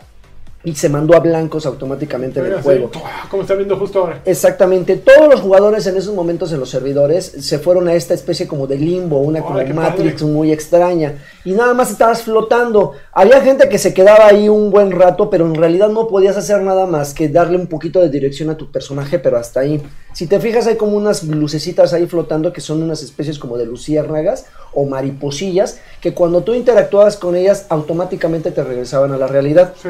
y 0.65 0.75
se 0.75 0.87
mandó 0.87 1.15
a 1.15 1.19
blancos 1.19 1.65
automáticamente 1.65 2.39
en 2.39 2.45
el 2.45 2.53
Así, 2.53 2.63
juego. 2.63 2.91
Como 3.29 3.41
están 3.41 3.57
viendo 3.57 3.77
justo 3.77 3.99
ahora. 3.99 4.21
Exactamente, 4.25 4.95
todos 4.95 5.29
los 5.29 5.41
jugadores 5.41 5.85
en 5.87 5.97
esos 5.97 6.15
momentos 6.15 6.53
en 6.53 6.59
los 6.59 6.69
servidores 6.69 7.25
se 7.25 7.59
fueron 7.59 7.87
a 7.89 7.93
esta 7.95 8.13
especie 8.13 8.47
como 8.47 8.65
de 8.65 8.77
limbo, 8.77 9.19
una 9.19 9.41
como 9.41 9.55
Matrix 9.61 10.21
padre. 10.21 10.31
muy 10.31 10.51
extraña, 10.51 11.15
y 11.43 11.51
nada 11.51 11.73
más 11.73 11.91
estabas 11.91 12.21
flotando. 12.21 12.93
Había 13.11 13.41
gente 13.41 13.67
que 13.67 13.77
se 13.77 13.93
quedaba 13.93 14.27
ahí 14.27 14.47
un 14.47 14.71
buen 14.71 14.91
rato, 14.91 15.29
pero 15.29 15.45
en 15.45 15.55
realidad 15.55 15.89
no 15.89 16.07
podías 16.07 16.37
hacer 16.37 16.61
nada 16.61 16.85
más 16.85 17.13
que 17.13 17.27
darle 17.27 17.57
un 17.57 17.67
poquito 17.67 17.99
de 17.99 18.09
dirección 18.09 18.49
a 18.49 18.57
tu 18.57 18.71
personaje, 18.71 19.19
pero 19.19 19.37
hasta 19.37 19.59
ahí. 19.59 19.81
Si 20.13 20.27
te 20.27 20.39
fijas, 20.39 20.67
hay 20.67 20.77
como 20.77 20.95
unas 20.95 21.23
lucecitas 21.23 21.91
ahí 21.93 22.05
flotando 22.05 22.53
que 22.53 22.61
son 22.61 22.81
unas 22.81 23.01
especies 23.03 23.37
como 23.37 23.57
de 23.57 23.65
luciérnagas 23.65 24.45
o 24.73 24.85
mariposillas, 24.85 25.79
que 25.99 26.13
cuando 26.13 26.41
tú 26.43 26.53
interactuabas 26.53 27.17
con 27.17 27.35
ellas 27.35 27.65
automáticamente 27.69 28.51
te 28.51 28.63
regresaban 28.63 29.11
a 29.11 29.17
la 29.17 29.27
realidad. 29.27 29.73
Sí. 29.81 29.89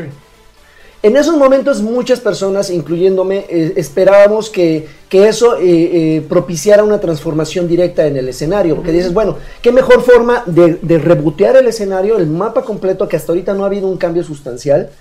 En 1.06 1.18
esos 1.18 1.36
momentos 1.36 1.82
muchas 1.82 2.22
personas, 2.22 2.70
incluyéndome, 2.70 3.46
eh, 3.50 3.74
esperábamos 3.76 4.50
que, 4.50 4.88
que 5.10 5.28
eso 5.28 5.58
eh, 5.58 5.64
eh, 5.66 6.26
propiciara 6.30 6.82
una 6.82 7.02
transformación 7.02 7.68
directa 7.68 8.08
en 8.08 8.16
el 8.16 8.30
escenario. 8.30 8.78
Porque 8.78 8.94
dices, 8.94 9.14
bueno, 9.14 9.36
qué 9.62 9.74
mejor 9.74 10.02
forma 10.02 10.44
de, 10.46 10.80
de 10.82 10.98
rebotear 11.00 11.58
el 11.58 11.68
escenario, 11.68 12.18
el 12.18 12.28
mapa 12.28 12.64
completo, 12.64 13.10
que 13.10 13.18
hasta 13.18 13.34
ahorita 13.34 13.54
no 13.54 13.66
ha 13.66 13.68
habido 13.68 13.90
un 13.90 13.98
cambio 13.98 14.24
sustancial, 14.24 14.92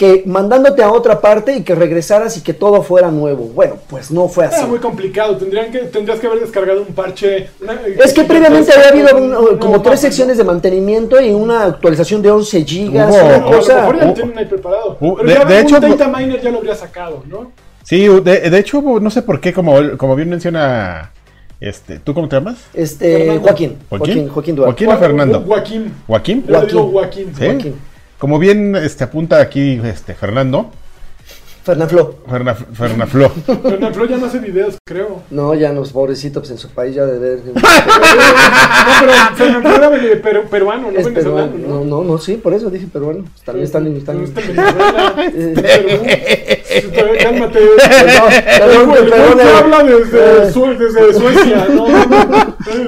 que 0.00 0.22
mandándote 0.24 0.82
a 0.82 0.90
otra 0.90 1.20
parte 1.20 1.54
y 1.56 1.62
que 1.62 1.74
regresaras 1.74 2.34
y 2.38 2.40
que 2.40 2.54
todo 2.54 2.80
fuera 2.82 3.10
nuevo. 3.10 3.44
Bueno, 3.54 3.74
pues 3.86 4.10
no 4.10 4.28
fue 4.28 4.46
así. 4.46 4.56
Era 4.60 4.66
muy 4.66 4.78
complicado, 4.78 5.36
tendrían 5.36 5.70
que, 5.70 5.80
tendrías 5.80 6.18
que 6.18 6.26
haber 6.26 6.40
descargado 6.40 6.80
un 6.80 6.94
parche. 6.94 7.50
una- 7.60 7.78
Es 8.02 8.14
que 8.14 8.24
previamente 8.24 8.72
había 8.72 8.88
habido 8.88 9.14
un- 9.18 9.34
un- 9.36 9.58
como 9.58 9.82
tres 9.82 10.00
secciones 10.00 10.38
de 10.38 10.44
mantenimiento 10.44 11.20
y 11.20 11.32
una 11.32 11.64
actualización 11.64 12.22
de 12.22 12.30
11 12.30 12.64
gigas, 12.64 13.14
una 13.14 13.22
No, 13.40 13.46
a 13.48 13.50
lo 13.50 13.56
cosa... 13.58 13.74
mejor 13.82 13.98
ya 13.98 14.04
lo 14.06 14.10
Uh, 14.10 14.14
tienen 14.14 14.38
ahí 14.38 14.46
preparado. 14.46 14.96
uh, 14.98 15.16
Pero 15.16 15.28
de- 15.28 15.34
ya 15.34 15.44
de 15.44 15.54
un 15.54 15.60
hecho, 15.66 15.80
data 15.80 16.08
miner 16.08 16.40
ya 16.40 16.50
lo 16.50 16.56
habría 16.58 16.74
sacado, 16.74 17.22
¿no? 17.26 17.52
Sí, 17.84 18.06
de, 18.08 18.48
de 18.48 18.58
hecho, 18.58 18.80
no 18.80 19.10
sé 19.10 19.20
por 19.20 19.38
qué, 19.38 19.52
como, 19.52 19.74
como 19.98 20.16
bien 20.16 20.30
menciona, 20.30 21.10
este, 21.60 21.98
¿tú 21.98 22.14
cómo 22.14 22.26
te 22.26 22.36
llamas? 22.36 22.56
Este. 22.72 23.38
Joaquín, 23.38 23.76
¿Joaquín? 23.90 24.14
Joaquín, 24.14 24.28
Joaquín 24.30 24.56
Duarte. 24.56 24.86
¿Joaquín 24.86 24.96
o 24.96 24.98
Fernando? 24.98 25.44
Joaquín. 25.46 25.92
¿Joaquín? 26.06 26.44
Digo 26.66 26.90
Joaquín. 26.90 27.32
¿Sí? 27.38 27.44
Joaquín. 27.44 27.89
Como 28.20 28.38
bien 28.38 28.76
este, 28.76 29.02
apunta 29.04 29.40
aquí 29.40 29.80
este, 29.82 30.14
Fernando, 30.14 30.70
Fernanfloo. 31.64 32.14
Ferna, 32.28 32.54
Fernafló. 32.54 33.28
Fernando 33.46 33.92
Flo 33.92 34.06
ya 34.06 34.16
no 34.16 34.26
hace 34.26 34.38
videos, 34.38 34.76
creo. 34.84 35.22
No, 35.30 35.52
ya 35.54 35.72
los 35.72 35.92
pobrecitos 35.92 36.40
pues, 36.40 36.50
en 36.52 36.58
su 36.58 36.68
país 36.70 36.94
ya 36.94 37.04
de 37.04 37.18
ver. 37.18 37.38
No, 37.50 38.96
pero 39.00 39.12
Fernando 39.36 39.68
Flo 39.70 39.76
era 39.94 40.22
peru- 40.22 40.48
peruano, 40.48 40.90
no 40.90 40.98
es 40.98 41.06
peruano. 41.08 41.52
venezolano, 41.52 41.68
No, 41.68 41.84
¿no? 41.84 42.02
no, 42.02 42.04
no, 42.12 42.18
sí, 42.18 42.34
por 42.36 42.54
eso 42.54 42.70
dije 42.70 42.86
peruano. 42.92 43.24
Pues, 43.24 43.44
También 43.44 43.96
están 43.96 44.18
No 44.18 44.24
está 44.24 44.40
en 44.40 44.48
Venezuela. 44.56 45.14
Eh, 45.34 46.88
Perú. 46.94 47.08
Cálmate. 47.22 47.58
Eh. 47.58 48.18
habla 49.58 49.82
desde, 49.84 50.18
Eh. 50.18 50.76
Desde 50.78 51.14
Suecia, 51.14 51.66
¿no? 51.74 51.86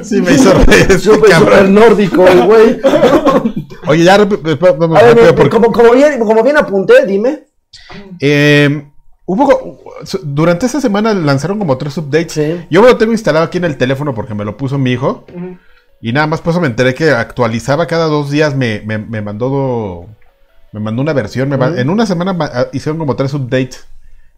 Sí, 0.02 0.22
me 0.22 0.32
hizo 0.32 0.52
reír 0.54 0.98
Súper, 0.98 1.68
nórdico, 1.68 2.26
el 2.26 2.42
güey. 2.44 2.80
Oye, 3.86 4.04
ya 4.04 4.16
vamos 4.18 4.38
A 4.42 5.02
ver, 5.02 5.08
rápido 5.08 5.26
me- 5.26 5.32
porque- 5.32 5.50
como, 5.50 5.72
como, 5.72 5.92
bien, 5.92 6.18
como 6.20 6.42
bien 6.42 6.56
apunté, 6.56 7.06
dime. 7.06 7.44
Eh, 8.20 8.84
hubo 9.26 9.80
durante 10.22 10.66
esta 10.66 10.80
semana 10.80 11.14
lanzaron 11.14 11.58
como 11.58 11.78
tres 11.78 11.96
updates. 11.98 12.32
Sí. 12.32 12.66
Yo 12.70 12.82
me 12.82 12.88
lo 12.88 12.96
tengo 12.96 13.12
instalado 13.12 13.44
aquí 13.46 13.58
en 13.58 13.64
el 13.64 13.76
teléfono 13.76 14.14
porque 14.14 14.34
me 14.34 14.44
lo 14.44 14.56
puso 14.56 14.78
mi 14.78 14.92
hijo. 14.92 15.24
Y 16.00 16.12
nada 16.12 16.26
más 16.26 16.40
por 16.40 16.50
eso 16.52 16.60
me 16.60 16.66
enteré 16.66 16.94
que 16.94 17.10
actualizaba 17.10 17.86
cada 17.86 18.06
dos 18.06 18.30
días, 18.30 18.56
me, 18.56 18.82
me, 18.84 18.98
me 18.98 19.22
mandó 19.22 20.06
me 20.72 20.80
mandó 20.80 21.02
una 21.02 21.12
versión. 21.12 21.48
me. 21.48 21.80
En 21.80 21.90
una 21.90 22.06
semana 22.06 22.32
ma- 22.32 22.50
ah, 22.52 22.66
hicieron 22.72 22.98
como 22.98 23.14
tres 23.16 23.34
updates. 23.34 23.86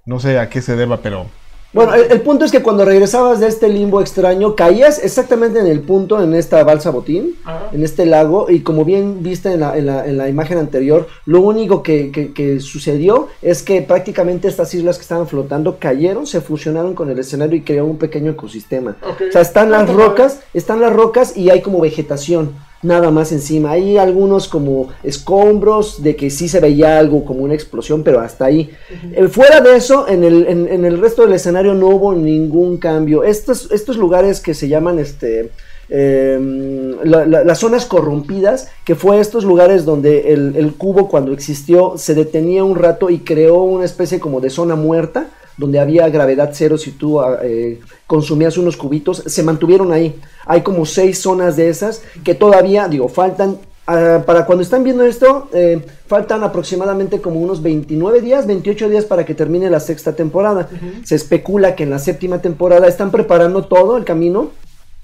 No 0.07 0.21
sé 0.21 0.39
a 0.39 0.51
qué 0.51 0.61
se 0.61 0.77
deba, 0.77 0.99
pero... 0.99 1.27
Bueno, 1.75 1.95
el, 1.95 2.11
el 2.13 2.21
punto 2.23 2.45
es 2.45 2.53
que 2.53 2.63
cuando 2.63 2.85
regresabas 2.85 3.41
de 3.41 3.49
este 3.49 3.69
limbo 3.69 4.01
extraño, 4.01 4.55
caías 4.55 5.03
exactamente 5.03 5.59
en 5.59 5.67
el 5.67 5.81
punto, 5.81 6.23
en 6.23 6.33
esta 6.35 6.63
balsa 6.63 6.91
botín, 6.91 7.35
Ajá. 7.45 7.69
en 7.73 7.83
este 7.83 8.07
lago, 8.07 8.49
y 8.49 8.61
como 8.61 8.85
bien 8.85 9.23
viste 9.23 9.53
en 9.53 9.61
la, 9.61 9.77
en 9.77 9.87
la, 9.87 10.07
en 10.07 10.17
la 10.17 10.29
imagen 10.29 10.59
anterior, 10.59 11.09
lo 11.27 11.41
único 11.41 11.83
que, 11.83 12.11
que- 12.13 12.33
que 12.33 12.61
sucedió 12.61 13.29
es 13.43 13.63
que 13.63 13.83
prácticamente 13.83 14.47
estas 14.49 14.73
islas 14.75 14.97
que 14.97 15.03
estaban 15.03 15.27
flotando 15.27 15.79
cayeron, 15.79 16.27
se 16.27 16.41
fusionaron 16.41 16.95
con 16.95 17.11
el 17.11 17.19
escenario 17.19 17.57
y 17.57 17.63
creó 17.63 17.85
un 17.87 17.99
pequeño 17.99 18.31
ecosistema. 18.31 18.97
O 19.03 19.33
sea, 19.33 19.41
están 19.43 19.71
las 19.71 19.93
rocas, 19.93 20.41
están 20.55 20.81
las 20.81 20.93
rocas 20.93 21.37
y 21.37 21.51
hay 21.51 21.61
como 21.61 21.81
vegetación, 21.81 22.53
nada 22.85 23.11
más 23.11 23.33
encima. 23.33 23.73
Hay 23.73 23.97
algunos 23.99 24.47
como 24.49 24.89
escombros 25.03 26.03
de 26.03 26.15
que 26.17 26.31
sí 26.31 26.49
se 26.49 26.61
veía 26.61 26.99
algo 26.99 27.25
como 27.25 27.41
una 27.45 27.55
explosión, 27.55 28.03
pero 28.03 28.21
hasta 28.21 28.45
ahí. 28.45 28.71
Eh, 29.13 29.29
fuera 29.29 29.61
de 29.61 29.77
eso, 29.77 30.07
en 30.09 30.23
el, 30.25 30.47
en, 30.47 30.69
en 30.69 30.85
el 30.85 31.01
resto 31.01 31.23
del 31.23 31.33
escenario 31.33 31.75
no 31.75 31.89
hubo 31.89 32.15
ningún 32.15 32.77
cambio. 32.79 33.25
Estos, 33.25 33.71
estos 33.73 33.97
lugares 33.97 34.41
que 34.41 34.55
se 34.55 34.69
llaman 34.69 34.99
este. 34.99 35.51
eh, 35.91 36.97
la- 37.05 37.27
la- 37.27 37.45
las 37.45 37.59
zonas 37.59 37.85
corrompidas, 37.85 38.69
que 38.85 38.95
fue 38.95 39.21
estos 39.21 39.45
lugares 39.45 39.85
donde 39.85 40.33
el, 40.33 40.55
el 40.57 40.75
cubo 40.75 41.09
cuando 41.09 41.33
existió 41.33 41.95
se 41.99 42.15
detenía 42.15 42.65
un 42.65 42.77
rato 42.77 43.11
y 43.11 43.19
creó 43.19 43.63
una 43.63 43.85
especie 43.85 44.19
como 44.19 44.41
de 44.41 44.49
zona 44.51 44.77
muerta, 44.77 45.27
donde 45.57 45.79
había 45.79 46.09
gravedad 46.09 46.51
cero 46.53 46.77
si 46.79 46.91
tú 46.93 47.21
ah, 47.21 47.39
eh, 47.43 47.81
consumías 48.07 48.59
unos 48.59 48.77
cubitos, 48.77 49.23
se 49.27 49.43
mantuvieron 49.43 49.93
ahí. 49.93 50.15
Hay 50.47 50.63
como 50.63 50.85
seis 50.87 51.21
zonas 51.21 51.57
de 51.57 51.69
esas 51.69 52.03
que 52.25 52.35
todavía, 52.35 52.89
digo, 52.89 53.09
faltan. 53.09 53.59
ah, 53.87 54.23
para 54.27 54.47
cuando 54.47 54.63
están 54.63 54.83
viendo 54.85 55.05
esto, 55.05 55.49
eh, 55.53 55.81
faltan 56.07 56.43
aproximadamente 56.43 57.21
como 57.21 57.41
unos 57.41 57.63
29 57.63 58.21
días, 58.21 58.47
28 58.47 58.89
días 58.89 59.05
para 59.05 59.25
que 59.25 59.35
termine 59.35 59.71
la 59.71 59.81
sexta 59.81 60.15
temporada. 60.15 60.69
Se 61.05 61.15
especula 61.15 61.75
que 61.77 61.83
en 61.85 61.91
la 61.91 61.99
séptima 61.99 62.41
temporada 62.41 62.87
están 62.89 63.11
preparando 63.11 63.65
todo 63.65 63.97
el 63.97 64.05
camino 64.05 64.51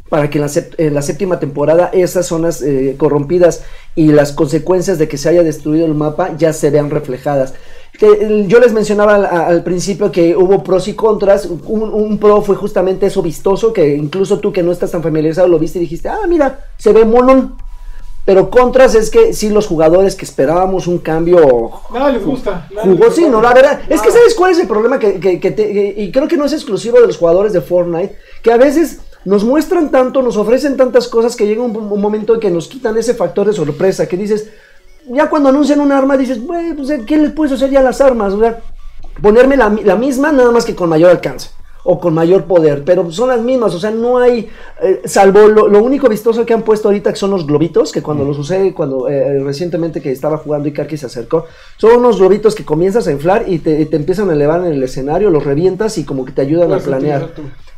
para 0.08 0.28
que 0.28 0.38
en 0.38 0.42
la, 0.42 0.48
sep- 0.48 0.74
en 0.78 0.92
la 0.94 1.02
séptima 1.02 1.38
temporada 1.38 1.88
esas 1.92 2.26
zonas 2.26 2.62
eh, 2.62 2.96
corrompidas 2.98 3.62
y 3.94 4.08
las 4.10 4.32
consecuencias 4.32 4.98
de 4.98 5.06
que 5.06 5.16
se 5.16 5.28
haya 5.28 5.44
destruido 5.44 5.86
el 5.86 5.94
mapa 5.94 6.36
ya 6.36 6.52
se 6.52 6.70
vean 6.70 6.90
reflejadas. 6.90 7.54
Que, 8.00 8.06
eh, 8.12 8.44
yo 8.48 8.58
les 8.60 8.72
mencionaba 8.72 9.16
al, 9.16 9.62
principio 9.62 10.10
que 10.10 10.34
hubo 10.34 10.62
pros 10.64 10.88
y 10.88 10.94
contras. 10.94 11.44
Un, 11.44 11.82
un 11.82 12.16
pro 12.18 12.40
fue 12.40 12.56
justamente 12.56 13.04
eso 13.04 13.20
vistoso, 13.20 13.74
que 13.74 13.94
incluso 13.94 14.38
tú 14.38 14.54
que 14.54 14.62
no 14.62 14.72
estás 14.72 14.90
tan 14.90 15.02
familiarizado 15.02 15.48
lo 15.48 15.58
viste 15.58 15.76
y 15.78 15.82
dijiste, 15.82 16.08
ah, 16.08 16.20
mira, 16.26 16.70
se 16.78 16.94
ve 16.94 17.04
mono. 17.04 17.58
Pero 18.24 18.48
contras 18.48 18.94
es 18.94 19.10
que 19.10 19.34
sí, 19.34 19.50
los 19.50 19.66
jugadores 19.66 20.14
que 20.16 20.24
esperábamos 20.24 20.86
un 20.86 20.98
cambio 20.98 21.72
Nada 21.92 22.10
les 22.10 22.24
gusta. 22.24 22.66
nada 22.70 22.86
jugó 22.86 23.04
les 23.06 23.14
sí, 23.14 23.26
no, 23.28 23.42
la 23.42 23.52
verdad. 23.52 23.80
Es 23.88 24.00
que. 24.00 24.10
¿sabes 24.10 24.34
cuál 24.34 24.52
es 24.52 24.58
el 24.60 24.66
problema? 24.68 24.98
Que, 24.98 25.20
que- 25.20 25.38
que 25.38 25.50
te- 25.50 25.94
y 25.98 26.10
creo 26.10 26.26
que 26.26 26.38
no 26.38 26.46
es 26.46 26.54
exclusivo 26.54 27.00
de 27.00 27.06
los 27.06 27.18
jugadores 27.18 27.52
de 27.52 27.60
Fortnite, 27.60 28.16
que 28.42 28.50
a 28.50 28.56
veces 28.56 29.00
nos 29.26 29.44
muestran 29.44 29.90
tanto, 29.90 30.22
nos 30.22 30.38
ofrecen 30.38 30.78
tantas 30.78 31.06
cosas 31.08 31.36
que 31.36 31.46
llega 31.46 31.62
un, 31.62 31.76
un 31.76 32.00
momento 32.00 32.32
en 32.34 32.40
que 32.40 32.50
nos 32.50 32.66
quitan 32.68 32.96
ese 32.96 33.12
factor 33.12 33.46
de 33.46 33.52
sorpresa, 33.52 34.06
que 34.08 34.16
dices, 34.16 34.48
ya 35.08 35.28
cuando 35.28 35.48
anuncian 35.48 35.80
un 35.80 35.92
arma 35.92 36.16
dices, 36.16 36.44
"Güey, 36.44 36.74
pues, 36.74 36.90
¿qué 37.06 37.16
le 37.16 37.30
puedes 37.30 37.52
hacer 37.52 37.70
ya 37.70 37.80
a 37.80 37.82
las 37.82 38.00
armas? 38.00 38.32
O 38.32 38.40
sea, 38.40 38.60
ponerme 39.22 39.56
la, 39.56 39.68
la 39.84 39.96
misma 39.96 40.32
nada 40.32 40.50
más 40.50 40.64
que 40.64 40.74
con 40.74 40.88
mayor 40.88 41.10
alcance. 41.10 41.50
O 41.82 41.98
con 41.98 42.12
mayor 42.12 42.44
poder, 42.44 42.84
pero 42.84 43.10
son 43.10 43.30
las 43.30 43.40
mismas, 43.40 43.74
o 43.74 43.80
sea, 43.80 43.90
no 43.90 44.18
hay, 44.18 44.50
eh, 44.82 45.00
salvo 45.06 45.48
lo, 45.48 45.66
lo 45.66 45.82
único 45.82 46.10
vistoso 46.10 46.44
que 46.44 46.52
han 46.52 46.60
puesto 46.60 46.88
ahorita 46.88 47.10
que 47.10 47.18
son 47.18 47.30
los 47.30 47.46
globitos, 47.46 47.90
que 47.90 48.02
cuando 48.02 48.22
los 48.22 48.38
usé, 48.38 48.74
cuando 48.74 49.08
eh, 49.08 49.40
recientemente 49.42 50.02
que 50.02 50.12
estaba 50.12 50.36
jugando 50.36 50.68
y 50.68 50.74
Karki 50.74 50.98
se 50.98 51.06
acercó, 51.06 51.46
son 51.78 51.96
unos 51.96 52.18
globitos 52.18 52.54
que 52.54 52.66
comienzas 52.66 53.06
a 53.06 53.12
inflar 53.12 53.46
y 53.48 53.60
te, 53.60 53.86
te 53.86 53.96
empiezan 53.96 54.28
a 54.28 54.34
elevar 54.34 54.60
en 54.66 54.74
el 54.74 54.82
escenario, 54.82 55.30
los 55.30 55.42
revientas 55.42 55.96
y 55.96 56.04
como 56.04 56.26
que 56.26 56.32
te 56.32 56.42
ayudan 56.42 56.70
a 56.70 56.80
planear. 56.80 57.30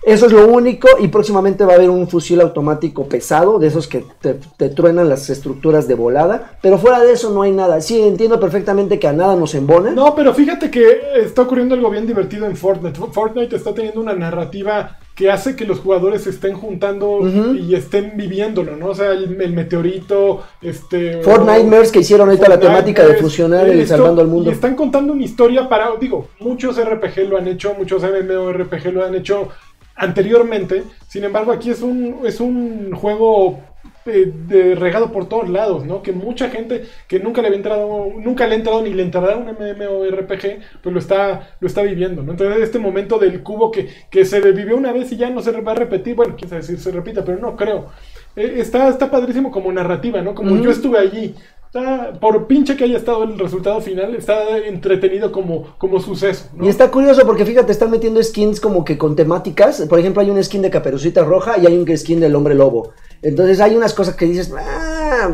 Eso 0.02 0.26
es 0.26 0.32
lo 0.32 0.48
único 0.48 0.88
y 0.98 1.08
próximamente 1.08 1.64
va 1.64 1.74
a 1.74 1.76
haber 1.76 1.90
un 1.90 2.08
fusil 2.08 2.40
automático 2.40 3.06
pesado, 3.06 3.58
de 3.58 3.68
esos 3.68 3.86
que 3.86 4.04
te, 4.20 4.36
te 4.56 4.68
truenan 4.68 5.08
las 5.08 5.30
estructuras 5.30 5.86
de 5.86 5.94
volada, 5.94 6.58
pero 6.60 6.78
fuera 6.78 7.00
de 7.00 7.12
eso 7.12 7.30
no 7.30 7.42
hay 7.42 7.52
nada. 7.52 7.80
Sí, 7.80 8.00
entiendo 8.00 8.40
perfectamente 8.40 8.98
que 8.98 9.06
a 9.06 9.12
nada 9.12 9.36
nos 9.36 9.54
embona. 9.54 9.92
No, 9.92 10.14
pero 10.14 10.34
fíjate 10.34 10.70
que 10.70 11.00
está 11.16 11.42
ocurriendo 11.42 11.74
algo 11.74 11.90
bien 11.90 12.06
divertido 12.06 12.46
en 12.46 12.56
Fortnite. 12.56 12.98
Fortnite 13.12 13.54
está 13.54 13.72
teniendo 13.74 14.00
una 14.00 14.14
narrativa 14.14 14.98
que 15.14 15.30
hace 15.30 15.54
que 15.54 15.66
los 15.66 15.78
jugadores 15.78 16.22
se 16.22 16.30
estén 16.30 16.54
juntando 16.54 17.20
y 17.54 17.74
estén 17.74 18.16
viviéndolo, 18.16 18.76
¿no? 18.76 18.86
O 18.88 18.94
sea, 18.94 19.12
el, 19.12 19.40
el 19.40 19.52
meteorito, 19.52 20.42
este... 20.62 21.22
Fortnite 21.22 21.92
que 21.92 22.00
hicieron 22.00 22.28
ahorita 22.28 22.48
la 22.48 22.58
temática 22.58 23.06
de 23.06 23.16
fusionar 23.16 23.68
el 23.68 23.80
esto, 23.80 23.96
salvando 23.96 24.22
al 24.22 24.28
mundo. 24.28 24.50
Y 24.50 24.54
están 24.54 24.74
contando 24.74 25.12
una 25.12 25.22
historia 25.22 25.68
para, 25.68 25.90
digo, 26.00 26.28
muchos 26.40 26.82
RPG 26.82 27.28
lo 27.28 27.36
han 27.36 27.46
hecho, 27.46 27.74
muchos 27.76 28.02
MMORPG 28.02 28.92
lo 28.92 29.04
han 29.04 29.14
hecho 29.14 29.48
anteriormente. 29.96 30.84
Sin 31.08 31.24
embargo, 31.24 31.52
aquí 31.52 31.70
es 31.70 31.82
un, 31.82 32.20
es 32.24 32.40
un 32.40 32.92
juego 32.94 33.60
eh, 34.04 34.32
de 34.48 34.74
regado 34.74 35.12
por 35.12 35.28
todos 35.28 35.48
lados, 35.48 35.84
¿no? 35.84 36.02
Que 36.02 36.12
mucha 36.12 36.50
gente 36.50 36.84
que 37.06 37.20
nunca 37.20 37.40
le 37.40 37.48
había 37.48 37.58
entrado, 37.58 38.08
nunca 38.16 38.48
le 38.48 38.54
ha 38.54 38.58
entrado 38.58 38.82
ni 38.82 38.92
le 38.92 39.04
entrará 39.04 39.34
a 39.34 39.36
un 39.36 39.46
MMORPG, 39.46 40.58
pues 40.82 40.92
lo 40.92 40.98
está, 40.98 41.56
lo 41.60 41.68
está 41.68 41.82
viviendo, 41.82 42.22
¿no? 42.22 42.32
Entonces 42.32 42.62
este 42.62 42.80
momento 42.80 43.18
del 43.18 43.44
cubo 43.44 43.70
que, 43.70 43.88
que 44.10 44.24
se 44.24 44.40
vivió 44.52 44.76
una 44.76 44.92
vez 44.92 45.12
y 45.12 45.16
ya 45.16 45.30
no 45.30 45.40
se 45.40 45.52
va 45.52 45.72
a 45.72 45.76
repetir, 45.76 46.16
bueno, 46.16 46.36
sabe 46.48 46.64
si 46.64 46.76
se 46.78 46.90
repita, 46.90 47.24
pero 47.24 47.38
no 47.38 47.56
creo. 47.56 47.90
Eh, 48.34 48.54
está, 48.56 48.88
está 48.88 49.08
padrísimo 49.08 49.52
como 49.52 49.70
narrativa, 49.72 50.20
¿no? 50.20 50.34
Como 50.34 50.56
yo 50.56 50.70
estuve 50.70 50.98
allí. 50.98 51.36
Está, 51.74 52.12
por 52.20 52.46
pinche 52.48 52.76
que 52.76 52.84
haya 52.84 52.98
estado 52.98 53.24
el 53.24 53.38
resultado 53.38 53.80
final, 53.80 54.14
está 54.14 54.58
entretenido 54.58 55.32
como, 55.32 55.74
como 55.78 56.00
suceso. 56.00 56.50
Y 56.60 56.68
está 56.68 56.90
curioso 56.90 57.24
porque 57.24 57.46
fíjate, 57.46 57.72
están 57.72 57.90
metiendo 57.90 58.22
skins 58.22 58.60
como 58.60 58.84
que 58.84 58.98
con 58.98 59.16
temáticas. 59.16 59.80
Por 59.88 59.98
ejemplo, 59.98 60.20
hay 60.20 60.28
un 60.28 60.44
skin 60.44 60.60
de 60.60 60.68
Caperucita 60.68 61.24
Roja 61.24 61.56
y 61.56 61.64
hay 61.64 61.78
un 61.78 61.96
skin 61.96 62.20
del 62.20 62.34
Hombre 62.34 62.54
Lobo. 62.54 62.90
Entonces 63.22 63.58
hay 63.58 63.74
unas 63.74 63.94
cosas 63.94 64.16
que 64.16 64.26
dices, 64.26 64.52
ah, 64.54 65.30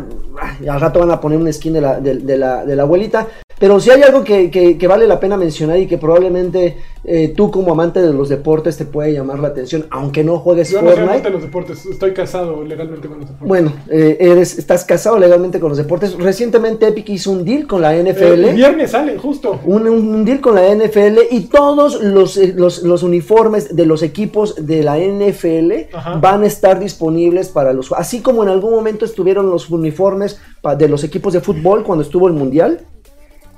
al 0.68 0.80
rato 0.80 1.01
van 1.01 1.11
a 1.11 1.20
poner 1.20 1.41
un 1.41 1.53
skin 1.53 1.72
de 1.72 1.80
la, 1.80 1.99
de 1.99 2.39
la, 2.39 2.64
de 2.64 2.76
la 2.76 2.82
abuelita. 2.84 3.26
Pero 3.59 3.81
si 3.81 3.91
hay 3.91 4.03
algo 4.03 4.23
que, 4.25 4.51
que- 4.51 4.79
que 4.79 4.87
vale 4.87 5.07
la 5.07 5.19
pena 5.21 5.37
mencionar 5.37 5.79
y 5.79 5.87
que 5.87 5.99
probablemente 5.99 6.77
eh, 7.05 7.33
tú 7.37 7.51
como 7.51 7.73
amante 7.73 8.01
de 8.03 8.13
los 8.13 8.29
deportes 8.29 8.77
te 8.77 8.85
puede 8.85 9.13
llamar 9.13 9.39
la 9.39 9.49
atención, 9.49 9.87
aunque 9.91 10.23
no 10.25 10.39
juegues 10.39 10.71
Yo 10.71 10.83
no 10.83 10.91
soy 10.93 11.01
amante 11.03 11.23
de 11.25 11.31
los 11.31 11.43
deportes, 11.43 11.87
estoy 11.87 12.13
casado 12.13 12.63
legalmente 12.65 13.09
con 13.09 13.19
los 13.21 13.29
deportes. 13.29 13.49
Bueno, 13.49 13.73
eh, 13.89 14.17
eres, 14.21 14.59
estás 14.59 14.85
casado 14.85 15.19
legalmente 15.19 15.59
con 15.61 15.71
los 15.71 15.79
deportes. 15.79 16.15
Recientemente 16.19 16.87
Epic 16.89 17.09
hizo 17.11 17.31
un 17.31 17.45
deal 17.45 17.67
con 17.67 17.81
la 17.83 17.97
Eh, 17.97 18.03
NFL. 18.03 18.45
el 18.49 18.55
viernes 18.57 18.91
salen, 18.91 19.19
justo. 19.19 19.59
un, 19.65 19.89
un 19.89 20.25
deal 20.25 20.41
con 20.41 20.55
la 20.55 20.63
NFL 20.75 21.19
y 21.31 21.41
todos 21.47 22.03
los, 22.03 22.37
eh, 22.37 22.53
los, 22.57 22.83
los 22.83 23.03
uniformes 23.03 23.75
de 23.75 23.87
los 23.87 24.03
equipos 24.03 24.55
de 24.67 24.83
la 24.83 24.99
NFL 24.99 25.89
Ajá. 25.95 26.15
van 26.17 26.43
a 26.43 26.47
estar 26.47 26.79
disponibles 26.79 27.49
para 27.49 27.73
los 27.73 27.91
así 27.93 28.21
como 28.21 28.43
en 28.43 28.49
algún 28.51 28.73
momento 28.73 29.05
estuvieron 29.05 29.51
los 29.51 29.71
uniformes 29.71 30.39
de 30.77 30.89
los 30.89 31.03
equipos 31.05 31.33
de 31.33 31.41
fútbol 31.41 31.85
cuando 31.85 32.03
estuvo 32.03 32.29
el 32.29 32.35
mundial 32.35 32.81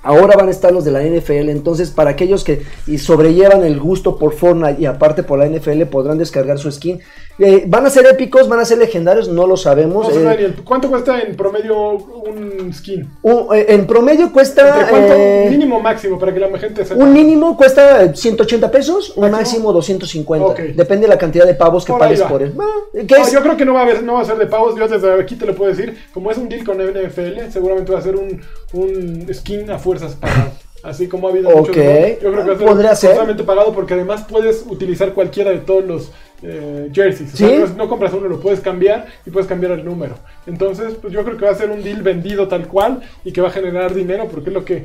Ahora 0.03 0.37
van 0.37 0.49
a 0.49 0.51
estar 0.51 0.73
los 0.73 0.85
de 0.85 0.93
la 0.93 1.03
NFL, 1.03 1.51
entonces 1.51 1.91
para 1.91 2.11
aquellos 2.11 2.43
que 2.43 2.63
sobrellevan 2.99 3.63
el 3.65 3.79
gusto 3.79 4.17
por 4.19 4.33
Fortnite 4.33 4.81
y 4.81 4.87
aparte 4.87 5.23
por 5.23 5.39
la 5.39 5.47
NFL 5.47 5.83
podrán 5.85 6.17
descargar 6.17 6.59
su 6.59 6.73
skin. 6.73 7.01
Eh, 7.41 7.64
¿Van 7.66 7.86
a 7.86 7.91
ser 7.91 8.07
épicos? 8.07 8.49
¿Van 8.49 8.61
a 8.61 8.64
ser 8.64 8.78
legendarios? 8.78 9.28
No 9.28 9.47
lo 9.47 9.57
sabemos. 9.57 10.14
Eh, 10.14 10.22
Daniel, 10.22 10.55
¿Cuánto 10.62 10.91
cuesta 10.91 11.20
en 11.20 11.34
promedio 11.36 11.93
un 11.93 12.72
skin? 12.72 13.09
un- 13.22 13.47
eh, 13.57 13.66
en 13.70 13.86
promedio 13.86 14.30
cuesta... 14.32 14.64
¿De 14.78 14.91
cuánto 14.91 15.14
eh, 15.14 15.47
mínimo 15.51 15.80
máximo 15.80 16.18
para 16.18 16.34
que 16.34 16.41
la 16.41 16.59
gente 16.59 16.84
sepa? 16.84 17.03
un 17.03 17.12
mínimo 17.12 17.57
cuesta 17.57 18.05
eh, 18.05 18.12
180 18.14 18.70
pesos, 18.70 19.14
un 19.16 19.22
Máximo. 19.30 19.38
máximo 19.38 19.72
250. 19.72 20.47
Ok. 20.47 20.59
Depende 20.76 21.07
de 21.07 21.09
la 21.09 21.18
cantidad 21.18 21.47
de 21.47 21.55
pavos 21.55 21.84
que 21.84 21.93
Por 21.93 22.01
pagues 22.01 22.20
por 22.22 22.43
él. 22.43 22.53
Ah, 22.61 22.66
¿qué 23.07 23.16
No, 23.16 23.22
es? 23.24 23.32
yo 23.32 23.41
creo 23.43 23.57
que 23.57 23.64
no 23.64 23.72
va 23.74 23.80
a 23.80 23.82
haber, 23.84 24.03
no 24.03 24.14
va 24.14 24.20
a 24.20 24.24
ser 24.26 24.36
de 24.36 24.47
pavos. 24.47 24.76
Yo 24.78 24.86
desde 24.86 25.20
aquí 25.20 25.36
te 25.36 25.47
lo 25.47 25.55
puedo 25.55 25.70
decir. 25.70 25.97
Como 26.12 26.30
es 26.30 26.36
un 26.38 26.49
deal 26.49 26.64
con 26.64 26.76
NFL, 26.78 27.51
seguramente 27.51 27.91
va 27.93 27.99
a 28.01 28.03
ser 28.03 28.16
un, 28.16 28.41
un 28.74 29.26
skin 29.32 29.70
a 29.70 29.78
fuerzas 29.78 30.14
pagado. 30.14 30.51
Así 30.83 31.09
como 31.09 31.28
ha 31.28 31.31
habido 31.31 31.51
muchos. 31.51 31.76
Ok. 31.76 31.76
¿no? 31.76 32.09
Yo 32.22 32.33
creo 32.33 32.33
que 32.33 32.49
va 32.49 32.55
a 32.55 32.59
ser 32.59 32.66
Podría 32.66 32.97
ser. 32.97 33.47
pagado 33.47 33.72
porque 33.72 33.95
además 33.95 34.24
puedes 34.28 34.64
utilizar 34.68 35.12
cualquiera 35.12 35.51
de 35.51 35.59
todos 35.59 35.85
los 35.85 36.12
eh, 36.43 36.89
jerseys. 36.93 37.35
O 37.35 37.37
sea, 37.37 37.59
no, 37.59 37.66
no 37.74 37.89
compras 37.89 38.12
uno, 38.14 38.28
lo 38.28 38.41
puedes 38.41 38.61
cambiar 38.61 39.07
y 39.26 39.31
puedes 39.31 39.47
cambiar 39.47 39.72
el 39.72 39.85
número. 39.85 40.14
Entonces, 40.47 40.95
pues 41.01 41.12
yo 41.12 41.22
creo 41.24 41.37
que 41.37 41.45
va 41.45 41.51
a 41.51 41.55
ser 41.55 41.70
un 41.70 41.83
deal 41.83 42.03
vendido 42.03 42.49
tal 42.49 42.66
cual 42.66 43.03
y 43.24 43.33
que 43.33 43.43
va 43.43 43.49
a 43.49 43.53
generar 43.53 43.95
dinero 43.95 44.26
porque 44.31 44.51
es 44.51 44.55
lo 44.55 44.64
que. 44.64 44.85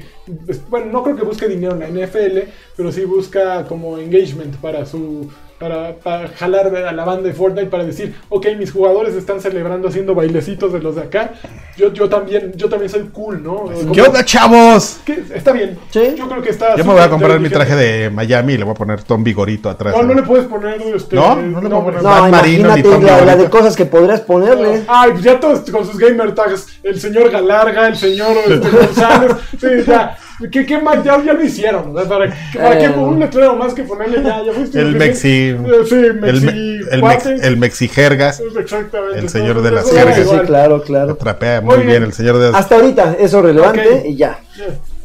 bueno, 0.69 0.87
no 0.91 1.03
creo 1.03 1.15
que 1.15 1.23
busque 1.23 1.47
dinero 1.47 1.73
en 1.73 1.79
la 1.79 1.87
NFL, 1.87 2.39
pero 2.75 2.91
sí 2.91 3.05
busca 3.05 3.65
como 3.65 3.97
engagement 3.97 4.55
para 4.57 4.85
su. 4.85 5.29
Para, 5.59 5.93
para 5.95 6.27
jalar 6.27 6.67
a 6.75 6.91
la 6.91 7.05
banda 7.05 7.29
de 7.29 7.33
Fortnite 7.33 7.67
para 7.67 7.85
decir, 7.85 8.13
ok, 8.27 8.45
mis 8.57 8.73
jugadores 8.73 9.15
están 9.15 9.39
celebrando 9.39 9.87
haciendo 9.87 10.13
bailecitos 10.13 10.73
de 10.73 10.79
los 10.81 10.95
de 10.97 11.03
acá. 11.03 11.31
Yo, 11.77 11.93
yo 11.93 12.09
también, 12.09 12.51
yo 12.57 12.67
también 12.67 12.89
soy 12.91 13.03
cool, 13.13 13.41
¿no? 13.41 13.55
Como- 13.59 13.91
¿Qué 13.93 14.01
onda, 14.01 14.25
chavos? 14.25 14.99
está 15.33 15.53
bien. 15.53 15.79
Sí. 15.91 16.13
Yo 16.17 16.27
creo 16.27 16.41
que 16.41 16.49
está. 16.49 16.75
Yo 16.75 16.83
me 16.83 16.91
voy 16.91 17.01
a 17.01 17.09
comprar 17.09 17.39
mi 17.39 17.47
traje 17.47 17.73
de 17.73 18.09
Miami 18.09 18.53
y 18.53 18.57
le 18.57 18.65
voy 18.65 18.71
a 18.71 18.75
poner 18.75 19.03
Tom 19.03 19.23
Vigorito 19.23 19.69
atrás. 19.69 19.95
No, 19.95 20.03
no 20.03 20.13
le 20.13 20.23
puedes 20.23 20.45
poner 20.47 20.81
este. 20.93 21.15
¿No? 21.15 21.37
No 21.37 21.61
le 21.61 21.69
puedo 21.69 21.83
poner 21.85 22.03
No, 22.03 22.29
Marino 22.29 22.73
ni 22.75 22.81
imagínate 22.81 22.83
Tom 22.83 23.03
la, 23.03 23.21
la 23.25 23.35
de 23.37 23.49
cosas 23.49 23.77
que 23.77 23.85
podrías 23.85 24.19
ponerle. 24.21 24.81
Ay, 24.89 25.11
pues 25.11 25.23
ya 25.23 25.39
todos 25.39 25.59
con 25.71 25.85
sus 25.85 25.97
gamer 25.97 26.35
tags. 26.35 26.67
El 26.83 26.99
señor 26.99 27.31
Galarga, 27.31 27.87
el 27.87 27.95
señor 27.95 28.35
este, 28.45 28.69
González. 28.77 29.31
Sí, 29.57 29.67
ya. 29.87 30.17
¿Qué, 30.51 30.65
qué 30.65 30.79
más? 30.81 31.03
Ya, 31.03 31.23
ya 31.23 31.33
lo 31.33 31.43
hicieron. 31.43 31.93
¿no? 31.93 32.03
¿Para, 32.03 32.33
¿para 32.53 32.77
qué? 32.77 32.85
Eh. 32.85 32.89
Un 32.97 33.19
letrero 33.19 33.55
más 33.55 33.73
que 33.73 33.83
ponerle 33.83 34.21
ya. 34.21 34.43
ya 34.43 34.51
fuiste 34.51 34.79
El 34.81 34.95
Mexi. 34.95 35.49
Eh, 35.49 35.57
Sí, 35.87 35.95
El, 35.95 36.19
Mexi. 36.19 36.45
me- 36.45 36.51
el, 36.95 37.01
mex, 37.03 37.25
el 37.25 37.57
Mexijergas. 37.57 38.39
Exactamente. 38.41 39.19
el 39.19 39.29
señor 39.29 39.61
de 39.61 39.71
las 39.71 39.85
eso 39.85 39.95
da 39.95 40.01
jergas. 40.01 40.29
Sí, 40.29 40.39
claro, 40.45 40.81
claro. 40.83 41.15
trapea 41.15 41.61
Muy 41.61 41.75
bien 41.77 41.87
bien. 41.87 42.03
el 42.03 42.13
señor 42.13 42.37
de... 42.37 42.49
Hasta 42.57 42.75
ahorita, 42.75 43.15
eso 43.19 43.41
relevante 43.41 43.87
Ok. 43.99 44.05
y 44.07 44.15
ya. 44.17 44.39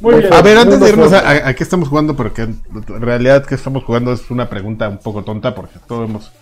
Muy 0.01 0.17
bien. 0.17 0.33
A 0.33 0.43
ver, 0.43 0.59
antes 0.59 0.81
de 0.81 0.89
irnos 0.89 1.13
a, 1.13 1.21
a- 1.21 1.49
a 1.49 1.55
qué 1.55 1.63
estamos 1.63 1.89
jugando, 1.89 2.17
porque 2.17 2.43
en 2.43 2.57
realidad 3.01 3.45
que 3.47 3.55
estamos 3.55 3.85
jugando 3.85 4.13
es 4.13 4.31
una 4.31 4.49
pregunta 4.49 4.89
un 4.89 4.99
poco 4.99 5.23
tonta, 5.23 5.55
porque 5.55 5.79
todos 5.87 6.09
hemos 6.09 6.33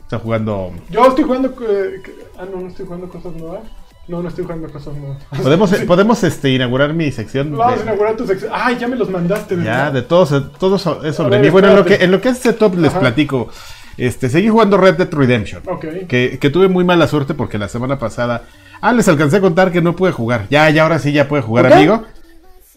está 0.00 0.18
jugando. 0.18 0.72
Yo 0.90 1.06
estoy 1.06 1.24
jugando. 1.24 1.48
eh, 1.48 2.00
que- 2.04 2.14
ah, 2.38 2.44
no, 2.52 2.60
no 2.60 2.68
estoy 2.68 2.86
jugando 2.86 3.08
cosas 3.08 3.32
nuevas. 3.34 3.62
No, 4.08 4.20
no 4.20 4.28
estoy 4.28 4.44
jugando 4.44 4.66
nuevas. 4.68 5.22
Podemos, 5.42 5.70
podemos 5.86 6.24
este, 6.24 6.50
inaugurar 6.50 6.92
mi 6.92 7.12
sección. 7.12 7.56
Vamos 7.56 7.80
a 7.80 7.82
inaugurar 7.82 8.16
tu 8.16 8.26
sección. 8.26 8.50
Ay, 8.54 8.76
ya 8.78 8.88
me 8.88 8.96
los 8.96 9.08
mandaste, 9.08 9.54
¿verdad? 9.56 9.86
ya, 9.86 9.90
de 9.92 10.02
todos, 10.02 10.58
todos 10.58 11.04
es 11.04 11.14
sobre 11.14 11.38
mí. 11.38 11.48
Bueno, 11.50 11.68
en 11.68 11.76
lo 11.76 11.84
que, 11.84 11.94
en 11.94 12.10
lo 12.10 12.20
que 12.20 12.30
es 12.30 12.38
setup 12.38 12.74
les 12.76 12.90
Ajá. 12.90 13.00
platico. 13.00 13.48
Este, 13.96 14.28
seguí 14.28 14.48
jugando 14.48 14.76
Red 14.76 14.94
Dead 14.96 15.08
Redemption. 15.12 15.62
Ok. 15.66 15.84
Que, 16.08 16.38
que 16.40 16.50
tuve 16.50 16.68
muy 16.68 16.82
mala 16.84 17.06
suerte 17.06 17.34
porque 17.34 17.58
la 17.58 17.68
semana 17.68 17.98
pasada. 17.98 18.44
Ah, 18.80 18.92
les 18.92 19.06
alcancé 19.06 19.36
a 19.36 19.40
contar 19.40 19.70
que 19.70 19.80
no 19.80 19.94
pude 19.94 20.10
jugar. 20.10 20.46
Ya, 20.50 20.68
ya, 20.70 20.82
ahora 20.82 20.98
sí 20.98 21.12
ya 21.12 21.28
puede 21.28 21.42
jugar, 21.42 21.72
amigo. 21.72 22.02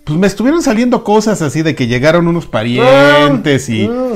Pues 0.03 0.19
me 0.19 0.27
estuvieron 0.27 0.61
saliendo 0.61 1.03
cosas 1.03 1.41
así 1.41 1.63
de 1.63 1.73
que 1.73 1.87
llegaron 1.87 2.27
unos 2.27 2.45
parientes 2.45 3.69
y, 3.69 3.87
Mm. 3.87 4.13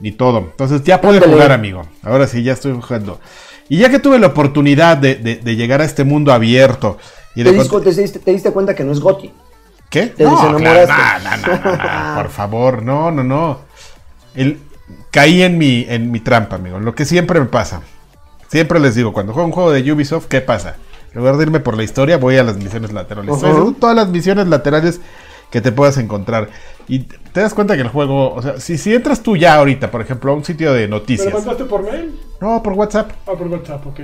y 0.00 0.12
todo. 0.12 0.38
Entonces 0.38 0.82
ya 0.84 1.02
pude 1.02 1.20
jugar, 1.20 1.52
amigo. 1.52 1.82
Ahora 2.02 2.26
sí, 2.26 2.42
ya 2.42 2.54
estoy 2.54 2.72
jugando. 2.80 3.20
Y 3.68 3.78
ya 3.78 3.90
que 3.90 3.98
tuve 3.98 4.18
la 4.18 4.28
oportunidad 4.28 4.96
de, 4.96 5.16
de- 5.16 5.36
de 5.36 5.56
llegar 5.56 5.80
a 5.80 5.84
este 5.84 6.04
mundo 6.04 6.32
abierto 6.32 6.98
y 7.34 7.44
Te, 7.44 7.52
de 7.52 7.64
te 7.68 8.00
diste, 8.00 8.18
te 8.18 8.32
diste 8.32 8.50
cuenta 8.50 8.74
que 8.74 8.84
no 8.84 8.92
es 8.92 9.00
Gotti. 9.00 9.32
¿Qué? 9.90 10.06
te 10.08 10.24
no, 10.24 10.30
desenamoraste. 10.32 10.86
claro, 10.86 11.42
no, 11.46 11.72
no, 11.72 11.76
no, 12.14 12.14
por 12.22 12.28
favor, 12.30 12.82
no, 12.82 13.10
no, 13.10 13.24
no. 13.24 13.58
El- 14.34 14.58
caí 15.10 15.42
en 15.42 15.58
mi, 15.58 15.86
en 15.88 16.10
mi 16.10 16.20
trampa, 16.20 16.56
amigo. 16.56 16.78
Lo 16.80 16.94
que 16.94 17.04
siempre 17.04 17.40
me 17.40 17.46
pasa. 17.46 17.82
Siempre 18.48 18.80
les 18.80 18.94
digo, 18.94 19.12
cuando 19.12 19.32
juego 19.32 19.46
un 19.46 19.52
juego 19.52 19.70
de 19.72 19.92
Ubisoft, 19.92 20.26
¿qué 20.26 20.40
pasa? 20.40 20.76
En 21.12 21.18
lugar 21.20 21.36
de 21.36 21.42
irme 21.44 21.60
por 21.60 21.76
la 21.76 21.82
historia, 21.82 22.16
voy 22.18 22.36
a 22.36 22.42
las 22.42 22.56
misiones 22.56 22.92
laterales. 22.92 23.34
Todas 23.78 23.96
las 23.96 24.08
misiones 24.08 24.46
laterales 24.48 25.00
que 25.50 25.60
te 25.60 25.72
puedas 25.72 25.96
encontrar. 25.98 26.48
Y 26.88 27.00
te 27.00 27.40
das 27.40 27.54
cuenta 27.54 27.74
que 27.76 27.82
el 27.82 27.88
juego, 27.88 28.34
o 28.34 28.42
sea, 28.42 28.60
si, 28.60 28.78
si 28.78 28.94
entras 28.94 29.22
tú 29.22 29.36
ya 29.36 29.56
ahorita, 29.56 29.90
por 29.90 30.00
ejemplo, 30.00 30.32
a 30.32 30.34
un 30.34 30.44
sitio 30.44 30.72
de 30.72 30.82
¿Me 30.82 30.88
lo 30.88 30.96
noticias. 30.98 31.32
mandaste 31.32 31.64
por 31.64 31.82
mail? 31.82 32.18
No, 32.40 32.62
por 32.62 32.72
WhatsApp. 32.74 33.10
Ah, 33.26 33.32
por 33.36 33.46
WhatsApp, 33.48 33.86
ok. 33.86 34.00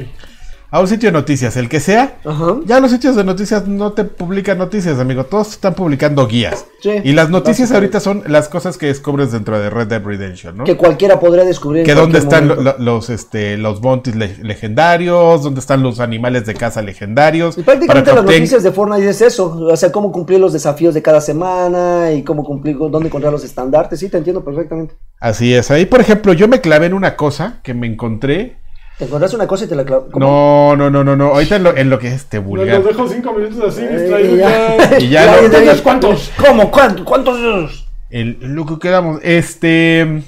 A 0.75 0.81
un 0.81 0.89
sitio 0.89 1.09
de 1.09 1.13
noticias, 1.13 1.57
el 1.57 1.69
que 1.69 1.79
sea. 1.79 2.17
Ajá. 2.25 2.57
Ya 2.67 2.81
los 2.81 2.91
sitios 2.91 3.15
de 3.15 3.23
noticias 3.23 3.69
no 3.69 3.93
te 3.93 4.03
publican 4.03 4.59
noticias, 4.59 4.99
amigo. 4.99 5.23
Todos 5.23 5.51
están 5.51 5.75
publicando 5.75 6.27
guías. 6.27 6.67
Sí, 6.83 6.91
y 7.05 7.13
las 7.13 7.31
noticias 7.31 7.71
ahorita 7.71 8.01
son 8.01 8.25
las 8.27 8.49
cosas 8.49 8.77
que 8.77 8.87
descubres 8.87 9.31
dentro 9.31 9.57
de 9.61 9.71
Red 9.71 9.87
Dead 9.87 10.03
Redemption, 10.03 10.57
¿no? 10.57 10.65
Que 10.65 10.77
cualquiera 10.77 11.21
podría 11.21 11.45
descubrir. 11.45 11.85
Que 11.85 11.95
dónde 11.95 12.19
están 12.19 12.49
lo- 12.49 12.57
los, 12.77 13.09
este, 13.09 13.57
los 13.57 13.81
bounties 13.81 14.17
le- 14.17 14.37
legendarios, 14.43 15.45
dónde 15.45 15.61
están 15.61 15.81
los 15.85 16.01
animales 16.01 16.45
de 16.45 16.55
caza 16.55 16.83
legendarios. 16.83 17.57
Y 17.57 17.63
prácticamente 17.63 18.11
para 18.11 18.23
las 18.23 18.25
noticias 18.33 18.65
de 18.65 18.73
Fortnite 18.73 19.09
es 19.09 19.21
eso, 19.23 19.57
o 19.57 19.77
sea, 19.77 19.93
cómo 19.93 20.11
cumplir 20.11 20.41
los 20.41 20.53
desafíos 20.53 20.93
de 20.93 21.03
cada 21.03 21.21
semana 21.21 22.11
y 22.11 22.25
cómo 22.25 22.43
cumplir, 22.43 22.77
dónde 22.79 23.07
encontrar 23.07 23.33
los 23.33 23.45
estandartes, 23.45 24.01
sí, 24.01 24.09
te 24.09 24.19
entiendo 24.19 24.45
perfectamente. 24.45 24.97
Así 25.21 25.55
es. 25.55 25.71
Ahí, 25.71 25.87
por 25.87 26.01
ejemplo, 26.01 26.33
yo 26.33 26.49
me 26.49 26.61
clavé 26.61 26.87
en 26.87 26.95
una 26.95 27.15
cosa 27.15 27.61
que 27.63 27.75
me 27.75 27.87
encontré. 27.87 28.57
Te 28.99 29.07
encontraste 29.07 29.37
una 29.37 29.47
cosa 29.49 29.65
y 29.65 29.69
te 29.69 29.75
la 29.75 29.85
clavo. 29.85 30.09
No, 30.15 30.77
no, 30.77 30.89
no, 30.89 31.03
no, 31.03 31.17
no. 31.17 31.27
Ahorita 31.35 31.57
en 31.57 31.65
lo, 31.65 31.77
en 31.77 31.91
lo 31.91 31.99
que 31.99 32.07
es 32.09 32.15
este 32.15 32.39
vulgar. 32.39 32.77
los 32.79 32.85
dejo 32.87 33.09
cinco 33.09 33.33
minutos 33.33 33.75
así 33.75 33.85
Eh, 33.85 33.89
distraídos. 33.99 34.39
ya. 34.39 34.89
ya. 34.91 34.99
Y 35.01 35.09
ya 35.09 35.41
lo- 35.43 35.51
¿Tienes 35.51 35.81
cuántos? 35.83 36.31
¿Cómo? 36.39 36.71
¿Cuántos? 36.71 37.05
¿Cuántos? 37.05 37.87
El, 38.11 38.39
lo 38.41 38.65
que 38.67 38.79
quedamos. 38.79 39.19
Este. 39.25 40.23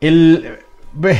El. 0.00 0.58
ve, 0.92 1.18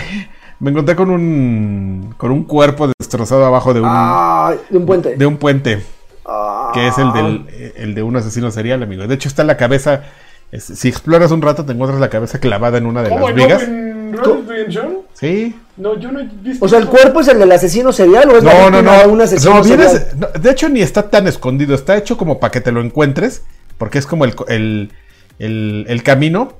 Me 0.61 0.70
encontré 0.70 0.95
con 0.97 1.11
un. 1.11 2.14
Con 2.16 2.31
un 2.31 2.45
cuerpo 2.45 2.89
destrozado 2.99 3.45
abajo 3.45 3.74
de 3.74 3.81
un. 3.81 3.87
Ah, 3.91 4.55
de 4.68 4.78
un 4.78 4.87
puente. 4.87 5.16
De 5.16 5.26
un 5.26 5.37
puente. 5.37 5.83
Ah. 6.24 6.70
Que 6.72 6.87
es 6.87 6.99
el, 6.99 7.12
del, 7.12 7.72
el 7.76 7.95
de 7.95 8.03
un 8.03 8.16
asesino 8.16 8.51
serial, 8.53 8.83
amigo. 8.83 9.07
De 9.07 9.14
hecho, 9.14 9.28
está 9.28 9.43
la 9.45 9.57
cabeza. 9.57 10.05
es- 10.53 10.64
si 10.64 10.89
exploras 10.89 11.33
un 11.33 11.43
rato, 11.43 11.64
te 11.64 11.72
encuentras 11.72 12.01
la 12.01 12.09
cabeza 12.11 12.39
clavada 12.39 12.78
en 12.78 12.87
una 12.87 13.03
de 13.03 13.09
¿Cómo 13.09 13.28
las 13.28 13.37
no? 13.37 13.45
vigas. 13.45 13.62
¿En 13.64 14.00
Dead 14.13 14.49
Redemption? 14.49 14.99
Sí. 15.15 15.55
No, 15.77 15.99
yo 15.99 16.11
no 16.13 16.21
he 16.21 16.25
visto. 16.25 16.65
O 16.65 16.69
sea, 16.69 16.79
¿el 16.79 16.85
eso. 16.85 16.93
cuerpo 16.93 17.21
es 17.21 17.29
el 17.29 17.39
del 17.39 17.51
asesino 17.53 17.93
serial 17.93 18.29
o 18.31 18.37
es 18.39 18.45
la 18.45 18.53
No, 18.53 18.71
no, 18.71 18.83
no. 18.83 19.09
un 19.13 19.21
asesino 19.21 19.55
No, 19.55 19.63
vienes- 19.65 19.91
serial? 19.91 20.09
no, 20.19 20.27
de 20.41 20.51
hecho, 20.51 20.69
ni 20.69 20.81
está 20.83 21.09
tan 21.11 21.27
escondido. 21.27 21.75
Está 21.75 21.97
hecho 21.97 22.17
como 22.17 22.39
para 22.41 22.51
que 22.51 22.61
te 22.61 22.73
lo 22.73 22.81
encuentres. 22.81 23.43
Porque 23.79 23.99
es 23.99 24.07
como 24.07 24.25
el, 24.25 24.35
el, 24.49 24.93
el- 25.39 25.87
el 25.89 26.03
camino. 26.03 26.53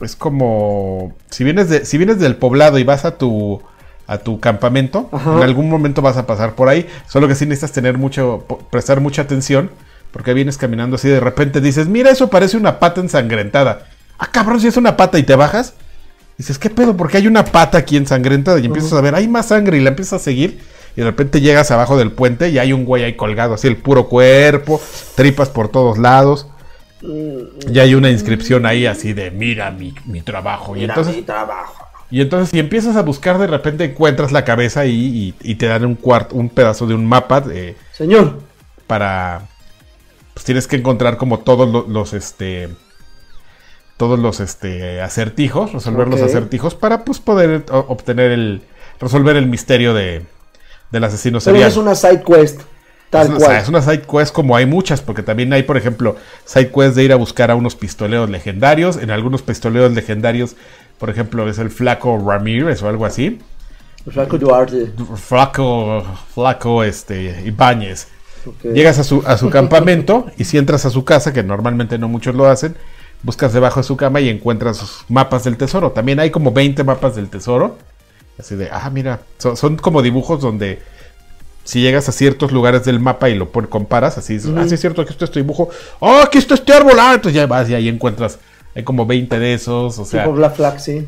Es 0.00 0.16
como. 0.16 1.14
Si 1.30 1.44
vienes, 1.44 1.68
de, 1.68 1.84
si 1.84 1.98
vienes 1.98 2.18
del 2.20 2.36
poblado 2.36 2.78
y 2.78 2.84
vas 2.84 3.04
a 3.04 3.16
tu. 3.18 3.60
A 4.06 4.18
tu 4.18 4.40
campamento, 4.40 5.08
Ajá. 5.12 5.36
en 5.36 5.42
algún 5.44 5.68
momento 5.70 6.02
vas 6.02 6.16
a 6.16 6.26
pasar 6.26 6.56
por 6.56 6.68
ahí. 6.68 6.84
Solo 7.06 7.28
que 7.28 7.36
sí 7.36 7.46
necesitas 7.46 7.70
tener 7.70 7.96
mucho. 7.96 8.44
prestar 8.70 9.00
mucha 9.00 9.22
atención. 9.22 9.70
Porque 10.10 10.34
vienes 10.34 10.58
caminando 10.58 10.96
así 10.96 11.08
de 11.08 11.20
repente 11.20 11.60
dices, 11.60 11.86
mira, 11.86 12.10
eso 12.10 12.28
parece 12.28 12.56
una 12.56 12.80
pata 12.80 13.00
ensangrentada. 13.00 13.86
Ah, 14.18 14.28
cabrón, 14.32 14.58
si 14.60 14.66
es 14.66 14.76
una 14.76 14.96
pata 14.96 15.16
y 15.18 15.22
te 15.22 15.36
bajas. 15.36 15.74
Dices, 16.40 16.58
¿qué 16.58 16.70
pedo? 16.70 16.96
Porque 16.96 17.18
hay 17.18 17.26
una 17.26 17.44
pata 17.44 17.76
aquí 17.76 17.98
ensangrentada 17.98 18.58
y 18.60 18.64
empiezas 18.64 18.94
a 18.94 19.02
ver, 19.02 19.14
hay 19.14 19.28
más 19.28 19.48
sangre 19.48 19.76
y 19.76 19.80
la 19.82 19.90
empiezas 19.90 20.22
a 20.22 20.24
seguir. 20.24 20.58
Y 20.96 21.00
de 21.02 21.04
repente 21.04 21.42
llegas 21.42 21.70
abajo 21.70 21.98
del 21.98 22.12
puente 22.12 22.48
y 22.48 22.58
hay 22.58 22.72
un 22.72 22.86
güey 22.86 23.04
ahí 23.04 23.14
colgado, 23.14 23.52
así 23.52 23.68
el 23.68 23.76
puro 23.76 24.08
cuerpo, 24.08 24.80
tripas 25.16 25.50
por 25.50 25.68
todos 25.68 25.98
lados. 25.98 26.46
Y 27.02 27.78
hay 27.78 27.94
una 27.94 28.08
inscripción 28.10 28.64
ahí 28.64 28.86
así 28.86 29.12
de, 29.12 29.30
mira 29.30 29.70
mi, 29.70 29.94
mi 30.06 30.22
trabajo. 30.22 30.74
y 30.76 30.80
Mira 30.80 30.94
entonces, 30.94 31.16
mi 31.16 31.22
trabajo. 31.22 31.86
y 32.10 32.22
entonces 32.22 32.48
si 32.48 32.58
empiezas 32.58 32.96
a 32.96 33.02
buscar, 33.02 33.36
de 33.38 33.46
repente 33.46 33.84
encuentras 33.84 34.32
la 34.32 34.42
cabeza 34.46 34.86
y, 34.86 34.94
y- 34.94 35.34
y 35.42 35.56
te 35.56 35.66
dan 35.66 35.84
un 35.84 35.94
cuarto, 35.94 36.36
un 36.36 36.48
pedazo 36.48 36.86
de 36.86 36.94
un 36.94 37.04
mapa 37.04 37.44
eh, 37.52 37.76
Señor, 37.92 38.38
para... 38.86 39.42
Pues 40.32 40.46
tienes 40.46 40.66
que 40.66 40.76
encontrar 40.76 41.18
como 41.18 41.40
todos 41.40 41.68
lo- 41.68 41.86
los, 41.86 42.14
este... 42.14 42.70
Todos 44.00 44.18
los 44.18 44.40
este, 44.40 45.02
acertijos, 45.02 45.74
resolver 45.74 46.08
los 46.08 46.22
acertijos 46.22 46.74
para 46.74 47.04
pues 47.04 47.18
poder 47.18 47.66
obtener 47.70 48.30
el... 48.30 48.62
Resolver 48.98 49.36
el 49.36 49.46
misterio 49.46 49.92
de, 49.92 50.22
del 50.90 51.04
asesino 51.04 51.34
pero 51.34 51.56
serial. 51.56 51.68
es 51.70 51.76
una 51.76 51.94
side 51.94 52.22
quest. 52.22 52.62
Tal 53.10 53.24
Es 53.24 53.28
una, 53.28 53.38
cual. 53.38 53.56
es 53.58 53.68
una 53.68 53.82
side 53.82 54.00
quest 54.00 54.32
como 54.32 54.56
hay 54.56 54.64
muchas, 54.64 55.02
porque 55.02 55.22
también 55.22 55.52
hay, 55.52 55.64
por 55.64 55.76
ejemplo, 55.76 56.16
side 56.46 56.70
quest 56.70 56.96
de 56.96 57.04
ir 57.04 57.12
a 57.12 57.16
buscar 57.16 57.50
a 57.50 57.56
unos 57.56 57.76
pistoleros 57.76 58.30
legendarios. 58.30 58.96
En 58.96 59.10
algunos 59.10 59.42
pistoleros 59.42 59.92
legendarios, 59.92 60.56
por 60.98 61.10
ejemplo, 61.10 61.46
es 61.46 61.58
el 61.58 61.68
flaco 61.68 62.18
Ramírez 62.26 62.82
o 62.82 62.88
algo 62.88 63.04
así. 63.04 63.38
Flaco 64.10 64.38
Duarte. 64.38 64.94
Flaco, 65.16 66.02
flaco, 66.32 66.84
este, 66.84 67.42
Ibáñez. 67.44 68.08
Llegas 68.62 68.98
a 68.98 69.04
su, 69.04 69.22
a 69.26 69.36
su 69.36 69.50
campamento 69.50 70.30
y 70.38 70.44
si 70.44 70.56
entras 70.56 70.86
a 70.86 70.90
su 70.90 71.04
casa, 71.04 71.34
que 71.34 71.42
normalmente 71.42 71.98
no 71.98 72.08
muchos 72.08 72.34
lo 72.34 72.48
hacen, 72.48 72.76
buscas 73.22 73.52
debajo 73.52 73.80
de 73.80 73.84
su 73.84 73.96
cama 73.96 74.20
y 74.20 74.28
encuentras 74.28 74.78
sus 74.78 75.04
mapas 75.08 75.44
del 75.44 75.56
tesoro. 75.56 75.92
También 75.92 76.20
hay 76.20 76.30
como 76.30 76.52
20 76.52 76.84
mapas 76.84 77.16
del 77.16 77.28
tesoro. 77.28 77.76
Así 78.38 78.54
de, 78.56 78.68
ah, 78.70 78.88
mira, 78.90 79.20
son, 79.38 79.56
son 79.56 79.76
como 79.76 80.00
dibujos 80.00 80.40
donde 80.40 80.80
si 81.64 81.80
llegas 81.80 82.08
a 82.08 82.12
ciertos 82.12 82.52
lugares 82.52 82.84
del 82.84 83.00
mapa 83.00 83.28
y 83.28 83.34
lo 83.34 83.50
comparas, 83.50 84.18
así, 84.18 84.34
dices, 84.34 84.50
ah, 84.56 84.66
sí 84.66 84.74
es 84.74 84.80
cierto, 84.80 85.02
aquí 85.02 85.12
está 85.12 85.26
este 85.26 85.40
dibujo. 85.40 85.68
Oh, 86.00 86.20
aquí 86.22 86.38
está 86.38 86.54
este 86.54 86.72
árbol. 86.72 86.98
Ah, 86.98 87.12
entonces 87.14 87.34
ya 87.34 87.46
vas 87.46 87.68
y 87.68 87.74
ahí 87.74 87.88
encuentras, 87.88 88.38
hay 88.74 88.82
como 88.82 89.06
20 89.06 89.38
de 89.38 89.54
esos, 89.54 89.98
o 89.98 90.04
sea, 90.04 90.24
Tipo 90.24 90.34
Black 90.34 90.56
Flag, 90.56 90.80
sí. 90.80 91.06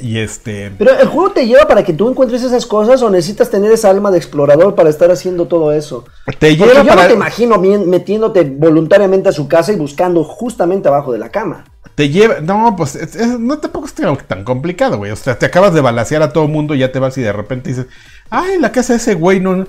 Y 0.00 0.18
este... 0.18 0.72
Pero 0.78 0.98
el 0.98 1.08
juego 1.08 1.30
te 1.32 1.46
lleva 1.46 1.66
para 1.66 1.82
que 1.84 1.92
tú 1.92 2.08
encuentres 2.08 2.42
esas 2.42 2.66
cosas 2.66 3.02
o 3.02 3.10
necesitas 3.10 3.50
tener 3.50 3.70
esa 3.72 3.90
alma 3.90 4.10
de 4.10 4.18
explorador 4.18 4.74
para 4.74 4.90
estar 4.90 5.10
haciendo 5.10 5.46
todo 5.46 5.72
eso. 5.72 6.04
Te 6.38 6.54
Porque 6.56 6.56
lleva 6.56 6.82
yo 6.82 6.88
para... 6.88 7.02
no 7.02 7.08
te 7.08 7.14
imagino 7.14 7.58
metiéndote 7.58 8.42
voluntariamente 8.44 9.28
a 9.28 9.32
su 9.32 9.48
casa 9.48 9.72
y 9.72 9.76
buscando 9.76 10.24
justamente 10.24 10.88
abajo 10.88 11.12
de 11.12 11.18
la 11.18 11.30
cama. 11.30 11.64
Te 11.94 12.10
lleva. 12.10 12.40
No, 12.40 12.74
pues 12.76 12.94
es- 12.94 13.16
es- 13.16 13.38
no 13.38 13.58
tampoco 13.58 13.86
es 13.86 13.94
tan- 13.94 14.16
tan 14.18 14.44
complicado, 14.44 14.98
güey. 14.98 15.12
O 15.12 15.16
sea, 15.16 15.38
te 15.38 15.46
acabas 15.46 15.72
de 15.72 15.80
balasear 15.80 16.20
a 16.22 16.32
todo 16.32 16.46
mundo 16.46 16.74
y 16.74 16.80
ya 16.80 16.92
te 16.92 16.98
vas 16.98 17.16
y 17.16 17.22
de 17.22 17.32
repente 17.32 17.70
dices, 17.70 17.86
ay, 18.28 18.58
la 18.60 18.70
casa 18.70 18.92
de 18.92 18.98
ese 18.98 19.14
güey 19.14 19.40
no, 19.40 19.66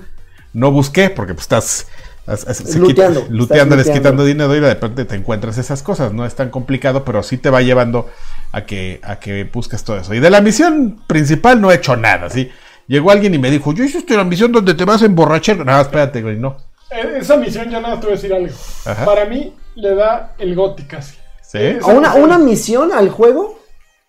no 0.52 0.70
busqué, 0.70 1.08
porque 1.08 1.32
pues 1.32 1.44
estás. 1.44 1.86
se 2.26 2.78
Luteando, 2.78 3.20
quita- 3.22 3.32
luteando. 3.34 3.76
quitando 3.82 4.24
dinero 4.26 4.54
y 4.54 4.60
de 4.60 4.68
repente 4.74 5.06
te 5.06 5.14
encuentras 5.16 5.56
esas 5.56 5.82
cosas. 5.82 6.12
No 6.12 6.26
es 6.26 6.34
tan 6.34 6.50
complicado, 6.50 7.02
pero 7.02 7.22
sí 7.22 7.38
te 7.38 7.48
va 7.48 7.62
llevando 7.62 8.06
a 8.52 8.64
que, 8.64 9.00
a 9.02 9.18
que 9.18 9.44
busques 9.44 9.82
todo 9.84 9.98
eso. 9.98 10.14
Y 10.14 10.20
de 10.20 10.30
la 10.30 10.40
misión 10.40 11.00
principal 11.06 11.60
no 11.60 11.70
he 11.70 11.76
hecho 11.76 11.96
nada, 11.96 12.30
¿sí? 12.30 12.50
Llegó 12.86 13.10
alguien 13.10 13.34
y 13.34 13.38
me 13.38 13.50
dijo, 13.50 13.72
yo 13.74 13.84
hice 13.84 14.02
la 14.08 14.24
misión 14.24 14.50
donde 14.52 14.74
te 14.74 14.84
vas 14.84 15.02
a 15.02 15.06
emborrachar. 15.06 15.58
No, 15.64 15.80
espérate, 15.80 16.22
güey, 16.22 16.36
no. 16.36 16.56
Eh, 16.90 17.18
Esa 17.20 17.36
misión, 17.36 17.68
ya 17.70 17.80
nada, 17.80 17.96
te 18.00 18.06
voy 18.06 18.12
a 18.12 18.16
decir 18.16 18.32
algo. 18.32 18.48
Ajá. 18.86 19.04
Para 19.04 19.26
mí, 19.26 19.52
le 19.74 19.94
da 19.94 20.34
el 20.38 20.54
goti 20.54 20.84
casi. 20.84 21.14
¿Sí? 21.42 21.58
Eh, 21.58 21.78
¿A 21.82 21.86
una, 21.88 22.12
a 22.12 22.14
una 22.14 22.38
misión 22.38 22.92
al 22.92 23.10
juego? 23.10 23.58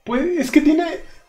Pues 0.05 0.21
es 0.39 0.49
que 0.49 0.61
tiene, 0.61 0.85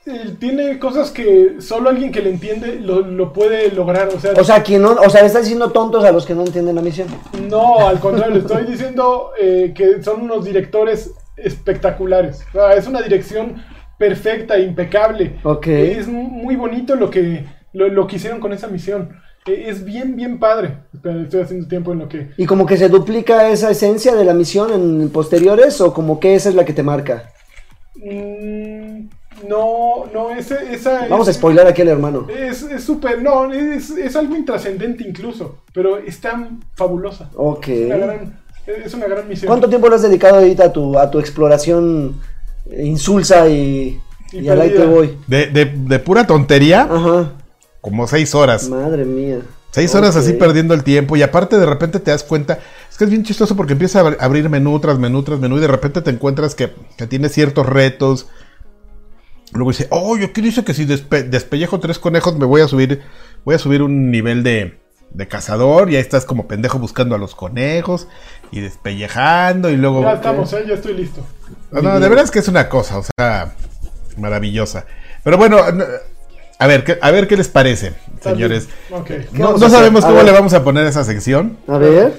eh, 0.06 0.36
tiene 0.38 0.78
cosas 0.78 1.10
que 1.10 1.56
solo 1.60 1.90
alguien 1.90 2.12
que 2.12 2.20
le 2.20 2.30
entiende 2.30 2.76
lo, 2.80 3.00
lo 3.00 3.32
puede 3.32 3.70
lograr. 3.72 4.08
O 4.14 4.20
sea, 4.20 4.32
O 4.36 4.44
sea, 4.44 4.62
quien 4.62 4.82
no, 4.82 4.92
o 4.92 5.10
sea, 5.10 5.22
estás 5.26 5.42
diciendo 5.42 5.70
tontos 5.72 6.04
a 6.04 6.12
los 6.12 6.24
que 6.24 6.34
no 6.34 6.42
entienden 6.42 6.76
la 6.76 6.82
misión. 6.82 7.08
no, 7.48 7.86
al 7.86 7.98
contrario, 7.98 8.34
le 8.34 8.40
estoy 8.40 8.64
diciendo 8.64 9.32
eh, 9.40 9.72
que 9.74 10.02
son 10.04 10.22
unos 10.22 10.44
directores 10.44 11.10
espectaculares. 11.44 12.44
O 12.50 12.52
sea, 12.52 12.74
es 12.74 12.86
una 12.86 13.02
dirección 13.02 13.62
perfecta, 13.98 14.58
impecable. 14.58 15.36
Ok. 15.42 15.66
Es 15.66 16.08
muy 16.08 16.56
bonito 16.56 16.94
lo 16.96 17.10
que, 17.10 17.44
lo, 17.72 17.88
lo 17.88 18.06
que 18.06 18.16
hicieron 18.16 18.40
con 18.40 18.52
esa 18.52 18.68
misión. 18.68 19.10
Eh, 19.46 19.64
Es 19.68 19.84
bien, 19.84 20.16
bien 20.16 20.38
padre. 20.38 20.78
Estoy 21.22 21.42
haciendo 21.42 21.66
tiempo 21.68 21.92
en 21.92 21.98
lo 22.00 22.08
que... 22.08 22.30
¿Y 22.36 22.46
como 22.46 22.66
que 22.66 22.76
se 22.76 22.88
duplica 22.88 23.48
esa 23.50 23.70
esencia 23.70 24.14
de 24.14 24.24
la 24.24 24.34
misión 24.34 24.72
en 24.72 25.10
posteriores 25.10 25.80
o 25.80 25.92
como 25.92 26.18
que 26.20 26.34
esa 26.34 26.48
es 26.48 26.54
la 26.54 26.64
que 26.64 26.72
te 26.72 26.82
marca? 26.82 27.30
Mm, 27.96 29.08
no, 29.48 30.04
no, 30.12 30.30
ese, 30.30 30.72
esa 30.72 31.06
Vamos 31.08 31.26
a 31.28 31.30
es- 31.30 31.36
spoiler 31.36 31.66
aquí 31.66 31.82
al 31.82 31.88
hermano. 31.88 32.26
Es 32.28 32.62
es 32.62 32.84
súper, 32.84 33.20
no, 33.22 33.52
es, 33.52 33.90
es 33.90 34.16
algo 34.16 34.36
intrascendente 34.36 35.06
incluso, 35.06 35.62
pero 35.72 35.98
es 35.98 36.20
tan 36.20 36.60
fabulosa. 36.74 37.30
Ok. 37.34 37.68
Es 37.68 37.86
una 37.86 37.96
gran, 37.96 38.40
es 38.84 38.94
una 38.94 39.06
gran 39.06 39.28
misión. 39.28 39.46
¿Cuánto 39.48 39.68
tiempo 39.68 39.88
le 39.88 39.96
has 39.96 40.02
dedicado 40.02 40.36
ahorita 40.36 40.64
a 40.66 40.72
tu, 40.72 40.98
a 40.98 41.10
tu 41.10 41.18
exploración 41.18 42.20
insulsa 42.78 43.48
y, 43.48 44.00
Y 44.32 44.38
y 44.40 44.48
al 44.48 44.60
ahí 44.60 44.70
te 44.70 44.84
voy? 44.86 45.16
De, 45.26 45.46
de- 45.46 45.64
de 45.74 45.98
pura 45.98 46.26
tontería, 46.26 46.82
Ajá. 46.82 47.32
como 47.80 48.06
seis 48.06 48.34
horas. 48.34 48.68
Madre 48.68 49.04
mía. 49.04 49.40
Seis 49.72 49.94
horas 49.94 50.16
así 50.16 50.32
perdiendo 50.32 50.74
el 50.74 50.82
tiempo 50.82 51.16
y 51.16 51.22
aparte 51.22 51.56
de 51.56 51.64
repente 51.66 52.00
te 52.00 52.10
das 52.10 52.24
cuenta, 52.24 52.58
es 52.90 52.98
que 52.98 53.04
es 53.04 53.10
bien 53.10 53.22
chistoso 53.22 53.54
porque 53.54 53.74
empieza 53.74 54.00
a 54.00 54.04
abr- 54.04 54.16
abrir 54.18 54.48
menú 54.48 54.80
tras 54.80 54.98
menú 54.98 55.22
tras 55.22 55.38
menú 55.38 55.58
y 55.58 55.60
de 55.60 55.68
repente 55.68 56.02
te 56.02 56.10
encuentras 56.10 56.56
que, 56.56 56.72
que 56.96 57.06
tiene 57.06 57.28
ciertos 57.28 57.66
retos. 57.66 58.26
Luego 59.52 59.70
dice, 59.70 59.86
oh, 59.90 60.16
yo 60.16 60.26
aquí 60.26 60.40
dice 60.40 60.64
que 60.64 60.74
si 60.74 60.86
despe- 60.86 61.22
despellejo 61.28 61.78
tres 61.80 61.98
conejos 62.00 62.36
me 62.36 62.46
voy 62.46 62.60
a 62.62 62.68
subir, 62.68 63.00
voy 63.44 63.54
a 63.54 63.58
subir 63.58 63.82
un 63.82 64.10
nivel 64.10 64.42
de, 64.42 64.78
de 65.10 65.28
cazador 65.28 65.90
y 65.90 65.96
ahí 65.96 66.00
estás 66.02 66.24
como 66.24 66.46
pendejo 66.46 66.78
buscando 66.78 67.14
a 67.14 67.18
los 67.18 67.34
conejos 67.34 68.06
y 68.52 68.60
despellejando 68.60 69.70
y 69.70 69.76
luego... 69.76 70.02
Ya 70.02 70.12
estamos, 70.14 70.52
eh, 70.52 70.64
ya 70.66 70.74
estoy 70.74 70.94
listo. 70.94 71.24
No, 71.70 71.82
no, 71.82 72.00
de 72.00 72.08
verdad 72.08 72.24
es 72.24 72.30
que 72.30 72.38
es 72.38 72.48
una 72.48 72.68
cosa, 72.68 72.98
o 72.98 73.04
sea, 73.16 73.54
maravillosa. 74.16 74.86
Pero 75.24 75.36
bueno, 75.36 75.70
no- 75.72 75.84
a 76.58 76.66
ver, 76.66 76.84
¿qué, 76.84 76.98
a 77.00 77.10
ver 77.10 77.26
qué 77.26 77.38
les 77.38 77.48
parece, 77.48 77.94
señores. 78.22 78.68
No, 79.32 79.58
sabemos 79.58 80.04
cómo 80.04 80.22
le 80.22 80.30
vamos 80.30 80.52
a 80.52 80.62
poner 80.62 80.86
esa 80.86 81.04
sección. 81.04 81.56
A 81.66 81.78
ver. 81.78 82.12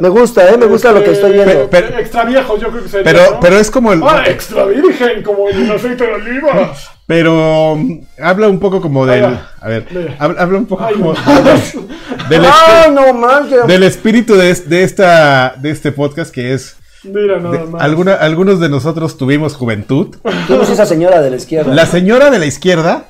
Me 0.00 0.10
gusta, 0.10 0.46
¿eh? 0.50 0.58
Me 0.58 0.66
gusta 0.66 0.92
lo 0.92 1.02
que 1.02 1.12
estoy 1.12 1.32
viendo. 1.32 1.70
Pero- 1.70 1.98
extra 1.98 2.24
viejos, 2.24 2.60
yo 2.60 2.68
creo 2.68 2.82
que 2.82 2.88
sería. 2.90 3.04
Pero, 3.10 3.30
¿no? 3.32 3.40
pero 3.40 3.56
es 3.58 3.70
como 3.70 3.94
el. 3.94 4.02
Ah, 4.02 4.24
extra 4.26 4.66
virgen, 4.66 5.22
como 5.22 5.48
el 5.48 5.70
aceite 5.70 6.04
de 6.06 6.12
oliva. 6.12 6.74
Pero 7.08 7.72
um, 7.72 8.02
habla 8.22 8.48
un 8.48 8.60
poco 8.60 8.80
como 8.82 9.06
del. 9.06 9.24
A 9.24 9.66
ver, 9.68 9.86
Ve. 9.90 10.14
habla, 10.18 10.58
un 10.58 10.66
poco 10.66 10.84
Ay, 10.84 10.94
como 10.94 11.14
del, 12.28 12.42
¡Ah, 12.44 12.86
no 12.92 13.14
manches! 13.14 13.66
del 13.66 13.82
espíritu 13.82 14.34
de, 14.34 14.54
de 14.54 14.82
esta, 14.84 15.54
de 15.58 15.70
este 15.70 15.90
podcast 15.90 16.30
que 16.32 16.52
es. 16.52 16.76
Mira 17.04 17.38
nada 17.40 17.56
de- 17.58 17.64
más. 17.66 17.82
alguna- 17.82 18.14
algunos 18.14 18.60
de 18.60 18.68
nosotros 18.68 19.16
tuvimos 19.16 19.54
juventud. 19.56 20.16
Eres 20.50 20.68
esa 20.68 20.84
señora 20.84 21.22
de 21.22 21.30
la 21.30 21.36
izquierda. 21.36 21.74
La 21.74 21.86
señora 21.86 22.30
de 22.30 22.38
la 22.40 22.46
izquierda. 22.46 23.06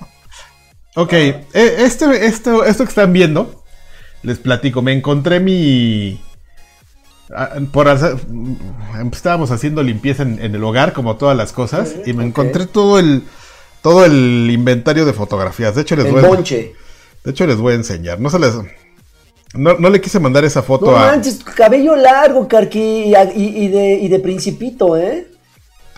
Ok, 0.95 1.13
eh, 1.13 1.43
este, 1.55 2.27
esto, 2.27 2.65
esto 2.65 2.85
que 2.85 2.91
están 2.91 3.13
viendo, 3.13 3.65
les 4.23 4.39
platico. 4.39 4.81
Me 4.81 4.93
encontré 4.93 5.41
mi. 5.41 6.21
Por 7.73 7.89
hacer- 7.89 8.15
mm, 8.29 8.55
estábamos 9.13 9.51
haciendo 9.51 9.83
limpieza 9.83 10.23
en, 10.23 10.41
en 10.41 10.55
el 10.55 10.63
hogar, 10.63 10.93
como 10.93 11.17
todas 11.17 11.37
las 11.37 11.53
cosas, 11.53 11.89
Sí, 11.91 12.11
y 12.11 12.13
me 12.15 12.25
encontré 12.25 12.67
todo 12.67 12.99
el 13.01 13.23
todo 13.83 14.05
el 14.05 14.49
inventario 14.51 15.05
de 15.07 15.13
fotografías. 15.13 15.75
De 15.75 15.83
hecho, 15.83 15.97
les 15.97 16.07
El 16.07 16.13
voy 16.13 16.25
a, 16.25 16.29
bonche. 16.29 16.75
de 17.25 17.31
hecho, 17.31 17.47
les 17.47 17.57
voy 17.57 17.73
a 17.73 17.77
enseñar. 17.77 18.21
No 18.21 18.31
se 18.31 18.39
les. 18.39 18.55
No, 19.55 19.75
no 19.79 19.89
le 19.91 20.01
quise 20.01 20.21
mandar 20.21 20.45
esa 20.45 20.63
foto 20.63 20.91
No 20.91 20.97
a, 20.99 21.07
manches, 21.07 21.43
cabello 21.43 21.97
largo, 21.97 22.47
Carqui, 22.49 22.79
y, 22.79 23.15
y- 23.35 23.65
y 23.65 23.69
de, 23.69 23.95
y 23.95 24.09
de 24.09 24.19
principito, 24.21 24.97
¿eh? 24.99 25.29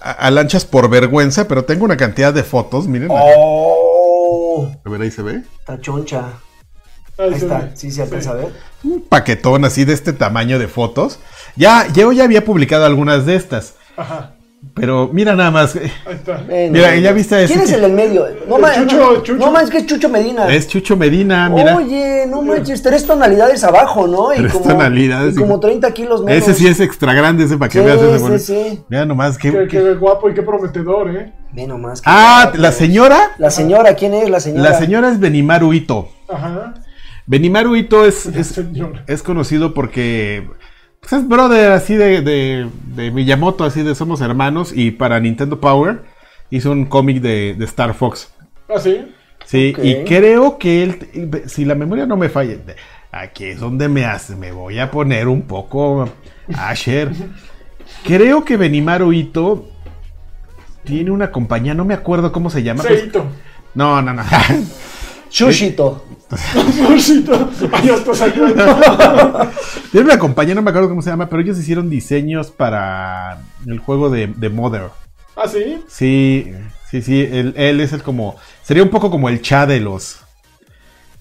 a- 0.00 0.12
a 0.12 0.30
lanchas 0.30 0.64
por 0.64 0.88
vergüenza, 0.88 1.46
pero 1.48 1.64
tengo 1.64 1.84
una 1.84 1.96
cantidad 1.96 2.32
de 2.32 2.42
fotos. 2.44 2.86
Miren, 2.86 3.08
¡Oh! 3.10 4.70
a 4.84 4.88
ver, 4.90 5.02
ahí 5.02 5.10
se 5.10 5.22
ve. 5.22 5.42
Está 5.58 5.80
choncha. 5.80 6.26
Ahí 7.18 7.34
está, 7.34 7.58
ve. 7.58 7.70
sí 7.74 7.90
se 7.90 8.02
alcanza 8.02 8.30
a 8.30 8.34
ver. 8.34 8.52
un 8.82 9.02
paquetón 9.02 9.64
así 9.64 9.84
de 9.84 9.92
este 9.92 10.12
tamaño 10.12 10.58
de 10.58 10.68
fotos. 10.68 11.18
Ya, 11.56 11.86
yo 11.92 12.12
ya 12.12 12.24
había 12.24 12.44
publicado 12.44 12.86
algunas 12.86 13.26
de 13.26 13.34
estas. 13.36 13.74
Ajá, 13.96 14.34
Pero 14.74 15.10
mira 15.12 15.34
nada 15.34 15.50
más. 15.50 15.74
ahí 15.76 15.90
está. 16.10 16.44
Mira, 16.48 16.94
ya 16.96 17.12
viste 17.12 17.42
ese 17.42 17.52
¿Quién 17.52 17.64
es 17.64 17.72
el 17.72 17.80
del 17.82 17.92
medio? 17.92 18.26
No 18.48 18.58
manches, 18.58 18.84
Chucho, 18.86 18.96
no, 18.98 19.22
Chucho. 19.22 19.34
no 19.46 19.50
manches, 19.50 19.70
que 19.70 19.78
es 19.78 19.86
Chucho 19.86 20.08
Medina. 20.08 20.48
Es 20.48 20.68
Chucho 20.68 20.96
Medina, 20.96 21.48
mira. 21.48 21.76
Oye, 21.76 22.24
no 22.28 22.42
manches, 22.42 22.80
tres 22.82 23.04
tonalidades 23.06 23.64
abajo, 23.64 24.06
¿no? 24.06 24.32
Y 24.32 24.38
Tres 24.38 24.52
como, 24.52 24.68
tonalidades, 24.68 25.34
y 25.34 25.38
como 25.38 25.52
hijo. 25.54 25.60
30 25.60 25.92
kilos 25.92 26.22
menos. 26.24 26.42
ese 26.42 26.54
sí 26.54 26.66
es 26.68 26.80
extra 26.80 27.12
grande, 27.14 27.44
ese 27.44 27.56
para 27.58 27.68
que 27.68 27.78
Sí, 27.80 27.84
veas 27.84 28.00
ese 28.00 28.14
sí, 28.16 28.20
bueno. 28.22 28.38
sí. 28.38 28.80
Mira 28.88 29.04
nomás 29.06 29.36
que. 29.38 29.50
Qué, 29.50 29.66
qué 29.68 29.94
guapo 29.94 30.30
y 30.30 30.34
qué 30.34 30.42
prometedor, 30.42 31.10
¿eh? 31.16 31.32
Ve 31.52 31.66
nomás. 31.66 32.00
Ah, 32.04 32.42
guapo. 32.44 32.58
la 32.58 32.72
señora. 32.72 33.18
La 33.38 33.50
señora, 33.50 33.94
¿quién 33.94 34.14
es 34.14 34.30
la 34.30 34.40
señora? 34.40 34.70
La 34.70 34.78
señora 34.78 35.10
es 35.10 35.18
Benimaru 35.18 35.72
Ito. 35.72 36.08
Ajá. 36.28 36.74
Benimaru 37.26 37.76
Ito 37.76 38.04
es, 38.06 38.26
es, 38.26 38.60
es 39.06 39.22
conocido 39.22 39.74
porque. 39.74 40.48
Pues, 41.00 41.12
es 41.12 41.28
brother 41.28 41.72
así 41.72 41.94
de, 41.94 42.22
de, 42.22 42.68
de 42.94 43.10
Miyamoto, 43.10 43.64
así 43.64 43.82
de 43.82 43.94
Somos 43.94 44.20
Hermanos. 44.20 44.72
Y 44.74 44.92
para 44.92 45.20
Nintendo 45.20 45.60
Power 45.60 46.02
hizo 46.50 46.70
un 46.70 46.86
cómic 46.86 47.20
de, 47.20 47.54
de 47.54 47.64
Star 47.64 47.94
Fox. 47.94 48.32
¿Ah, 48.68 48.78
sí? 48.78 49.06
Sí, 49.44 49.74
y 49.82 50.04
creo 50.04 50.58
que 50.58 50.82
él, 50.84 51.42
si 51.46 51.64
la 51.64 51.74
memoria 51.74 52.06
no 52.06 52.16
me 52.16 52.28
falla, 52.28 52.56
aquí 53.10 53.46
es 53.46 53.58
donde 53.58 53.88
me 53.88 54.04
hace, 54.04 54.36
me 54.36 54.52
voy 54.52 54.78
a 54.78 54.92
poner 54.92 55.26
un 55.26 55.42
poco 55.42 56.08
Asher. 56.56 57.10
creo 58.04 58.44
que 58.44 58.56
Benimaru 58.56 59.12
Ito 59.12 59.68
tiene 60.84 61.10
una 61.10 61.32
compañía, 61.32 61.74
no 61.74 61.84
me 61.84 61.94
acuerdo 61.94 62.30
cómo 62.30 62.48
se 62.48 62.62
llama. 62.62 62.84
Seito. 62.84 63.26
no, 63.74 64.00
no, 64.02 64.12
no. 64.12 64.22
Chushito. 65.30 66.04
Seito. 66.98 67.50
Ay, 67.72 67.88
hasta 67.90 68.14
salió. 68.14 68.46
tiene 69.90 70.04
una 70.06 70.18
compañía, 70.18 70.54
no 70.54 70.62
me 70.62 70.70
acuerdo 70.70 70.88
cómo 70.88 71.02
se 71.02 71.10
llama, 71.10 71.28
pero 71.28 71.42
ellos 71.42 71.58
hicieron 71.58 71.88
diseños 71.90 72.50
para 72.50 73.40
el 73.66 73.78
juego 73.78 74.10
de, 74.10 74.26
de 74.28 74.48
Mother. 74.48 74.90
¿Ah, 75.36 75.48
sí? 75.48 75.82
Sí, 75.88 76.52
sí, 76.90 77.02
sí, 77.02 77.20
él, 77.30 77.54
él 77.56 77.80
es 77.80 77.92
el 77.92 78.02
como, 78.02 78.36
sería 78.62 78.82
un 78.82 78.90
poco 78.90 79.10
como 79.10 79.28
el 79.28 79.40
cha 79.42 79.66
de 79.66 79.80
los, 79.80 80.20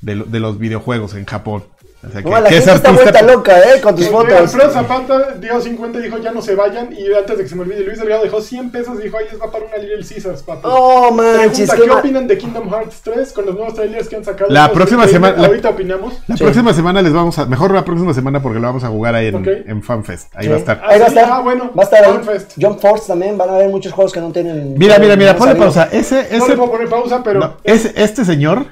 de, 0.02 0.16
lo- 0.16 0.26
de 0.26 0.40
los 0.40 0.60
videojuegos 0.60 1.14
en 1.16 1.26
Japón. 1.26 1.64
O 2.02 2.10
sea, 2.10 2.22
No, 2.22 2.30
que- 2.30 2.42
la 2.42 2.50
que 2.50 2.58
es 2.58 2.64
gente 2.66 2.78
está 2.78 2.92
vuelta 2.92 3.22
loca, 3.24 3.60
¿eh? 3.60 3.82
Con 3.82 3.94
tus 3.94 4.08
Porque 4.08 4.32
fotos. 4.34 4.54
Alfredo 4.56 4.72
Zapata 4.72 5.32
dio 5.38 5.60
50 5.60 6.00
y 6.00 6.04
dijo 6.04 6.18
ya 6.20 6.32
no 6.32 6.42
se 6.42 6.56
vayan. 6.56 6.94
Y 6.94 7.14
antes 7.14 7.38
de 7.38 7.44
que 7.44 7.50
se 7.50 7.56
me 7.56 7.64
olvide, 7.64 7.82
Luis 7.82 8.00
Delgado 8.00 8.24
dejó 8.24 8.40
100 8.42 8.72
pesos 8.72 8.98
y 9.00 9.04
dijo 9.04 9.18
ahí 9.18 9.26
les 9.30 9.42
va 9.42 9.52
para 9.52 9.66
una 9.66 9.76
Little 9.78 10.06
Caesars, 10.08 10.42
papi. 10.44 10.62
Oh, 10.64 11.12
manches, 11.12 11.70
qué 11.70 11.82
¿qué 11.82 11.88
ma- 11.88 11.96
opinan 12.00 12.26
de 12.26 12.38
Kingdom 12.38 12.70
Hearts 12.70 13.02
3 13.04 13.34
con 13.34 13.46
los 13.48 13.56
nuevos 13.56 13.74
trailers 13.74 14.08
que 14.08 14.16
han 14.16 14.24
sacado? 14.24 14.50
La 14.50 14.68
Los 14.68 14.72
próxima 14.78 15.08
semana- 15.10 15.36
la- 15.38 15.48
Ahorita 15.48 15.70
opinamos. 15.72 16.14
La 16.28 16.38
Sí. 16.38 16.44
próxima 16.44 16.74
semana 16.74 17.02
les 17.02 17.12
vamos 17.12 17.38
a. 17.38 17.46
Mejor 17.48 17.74
la 17.74 17.84
próxima 17.84 18.14
semana 18.14 18.42
porque 18.42 18.60
lo 18.60 18.68
vamos 18.68 18.84
a 18.86 18.88
jugar 18.88 19.16
ahí 19.16 19.28
en, 19.28 19.36
Ok. 19.36 19.48
en 19.66 19.84
FanFest. 19.84 20.32
Ahí 20.36 20.44
Sí. 20.46 20.50
va 20.50 20.56
a 20.56 20.60
estar. 20.60 20.82
Ahí 20.88 21.00
va 21.00 21.06
a 21.06 21.08
Ah, 21.08 21.12
sí, 21.12 21.18
estar. 21.18 21.32
ah, 21.34 21.40
bueno. 21.42 21.72
Va 21.78 21.82
a 21.82 21.84
estar 21.84 22.06
ahí. 22.06 22.12
Fanfest. 22.14 22.54
Jump 22.62 22.80
Force 22.80 23.08
también. 23.08 23.38
Van 23.38 23.50
a 23.50 23.56
haber 23.56 23.68
muchos 23.70 23.92
juegos 23.92 24.14
que 24.14 24.22
no 24.22 24.32
tienen. 24.32 24.76
Mira, 24.78 24.98
mira, 25.00 25.18
mira, 25.18 25.34
no 25.34 25.40
ponle 25.40 25.56
pausa. 25.56 25.90
Ese, 25.92 26.16
No 26.32 26.38
ese, 26.38 26.50
le 26.52 26.56
puedo 26.56 26.72
poner 26.72 26.88
pausa, 26.88 27.22
pero. 27.24 27.42
no, 27.42 27.54
ese- 27.66 27.92
este 28.02 28.24
señor. 28.24 28.66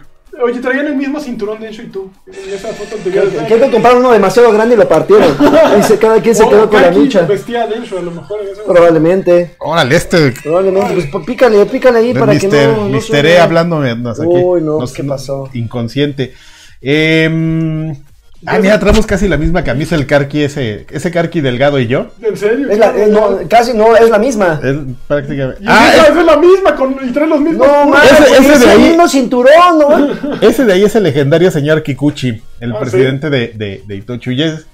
Oye, 0.44 0.60
traían 0.60 0.86
el 0.88 0.96
mismo 0.96 1.20
cinturón 1.20 1.60
de 1.60 1.68
Encho 1.68 1.82
y 1.82 1.88
tú. 1.88 2.12
En 2.28 2.54
esa 2.54 2.68
foto 2.70 2.96
anterior. 2.96 3.28
Creo 3.48 3.60
que 3.60 3.72
compraron 3.72 4.00
uno 4.00 4.12
demasiado 4.12 4.52
grande 4.52 4.76
y 4.76 4.78
lo 4.78 4.88
partieron. 4.88 5.36
Y 5.80 5.84
se- 5.84 5.98
cada 5.98 6.22
quien 6.22 6.36
se 6.36 6.44
Oh, 6.44 6.50
quedó 6.50 6.70
con 6.70 6.82
la 6.82 6.92
lucha. 6.92 7.22
Vestía 7.22 7.64
a 7.64 7.66
Encho, 7.74 7.98
a 7.98 8.02
lo 8.04 8.12
mejor 8.12 8.40
en. 8.42 8.64
Probablemente. 8.66 9.56
Órale, 9.60 9.96
este. 9.96 10.32
Probablemente. 10.44 10.94
Pues 10.94 11.06
pues, 11.12 11.26
pícale, 11.26 11.66
pícale 11.66 12.00
ahí 12.00 12.14
de 12.14 12.20
para 12.20 12.34
Mister, 12.34 12.50
que 12.52 12.68
no. 12.68 12.78
no 12.84 12.90
Mister 12.90 13.22
suene. 13.22 13.30
E 13.36 13.40
hablándome 13.40 13.96
nos. 13.96 14.20
Uy, 14.20 14.62
no, 14.62 14.80
Nos- 14.80 14.94
¿qué 14.94 15.04
pasó? 15.04 15.50
Inconsciente. 15.54 16.34
Em, 16.82 17.96
ah, 18.46 18.60
mira, 18.60 18.80
traemos 18.80 19.06
casi 19.06 19.28
la 19.28 19.38
misma 19.38 19.64
camisa, 19.64 19.96
el 19.96 20.06
Karki, 20.06 20.44
ese, 20.44 20.86
ese 20.92 21.12
Karki 21.12 21.42
delgado 21.42 21.80
y 21.80 21.88
yo. 21.88 22.08
¿En 22.22 22.38
serio? 22.38 22.70
Es 22.70 22.78
la- 22.78 22.96
es- 22.96 23.10
no, 23.10 23.40
casi 23.50 23.74
no, 23.74 23.96
es 23.96 24.10
la 24.10 24.20
misma. 24.20 24.60
Es 24.64 24.76
prácticamente. 25.08 25.64
Y 25.64 25.66
Ah, 25.68 25.90
esa 25.94 26.04
es- 26.12 26.18
es 26.18 26.26
la 26.26 26.38
misma, 26.38 26.76
con, 26.76 26.96
y 27.04 27.12
trae 27.12 27.28
los 27.28 27.42
mismos. 27.42 27.68
No, 27.68 27.86
man, 27.90 28.02
Ese- 28.06 28.24
ese 28.38 28.54
es 28.54 28.60
de 28.60 28.66
el 28.66 28.72
ahí- 28.72 28.90
mismo 28.90 29.08
cinturón, 29.08 29.80
¿no? 29.80 30.40
ese 30.42 30.66
de 30.66 30.74
ahí 30.74 30.84
es 30.84 30.96
el 30.96 31.04
legendario 31.04 31.50
señor 31.52 31.84
Kikuchi, 31.84 32.42
el 32.60 32.74
Ah, 32.74 32.80
presidente 32.80 33.30
de, 33.30 33.54
de, 33.56 33.84
de 33.86 33.96
Itochu. 33.96 34.32
Y, 34.32 34.44
es- 34.44 34.66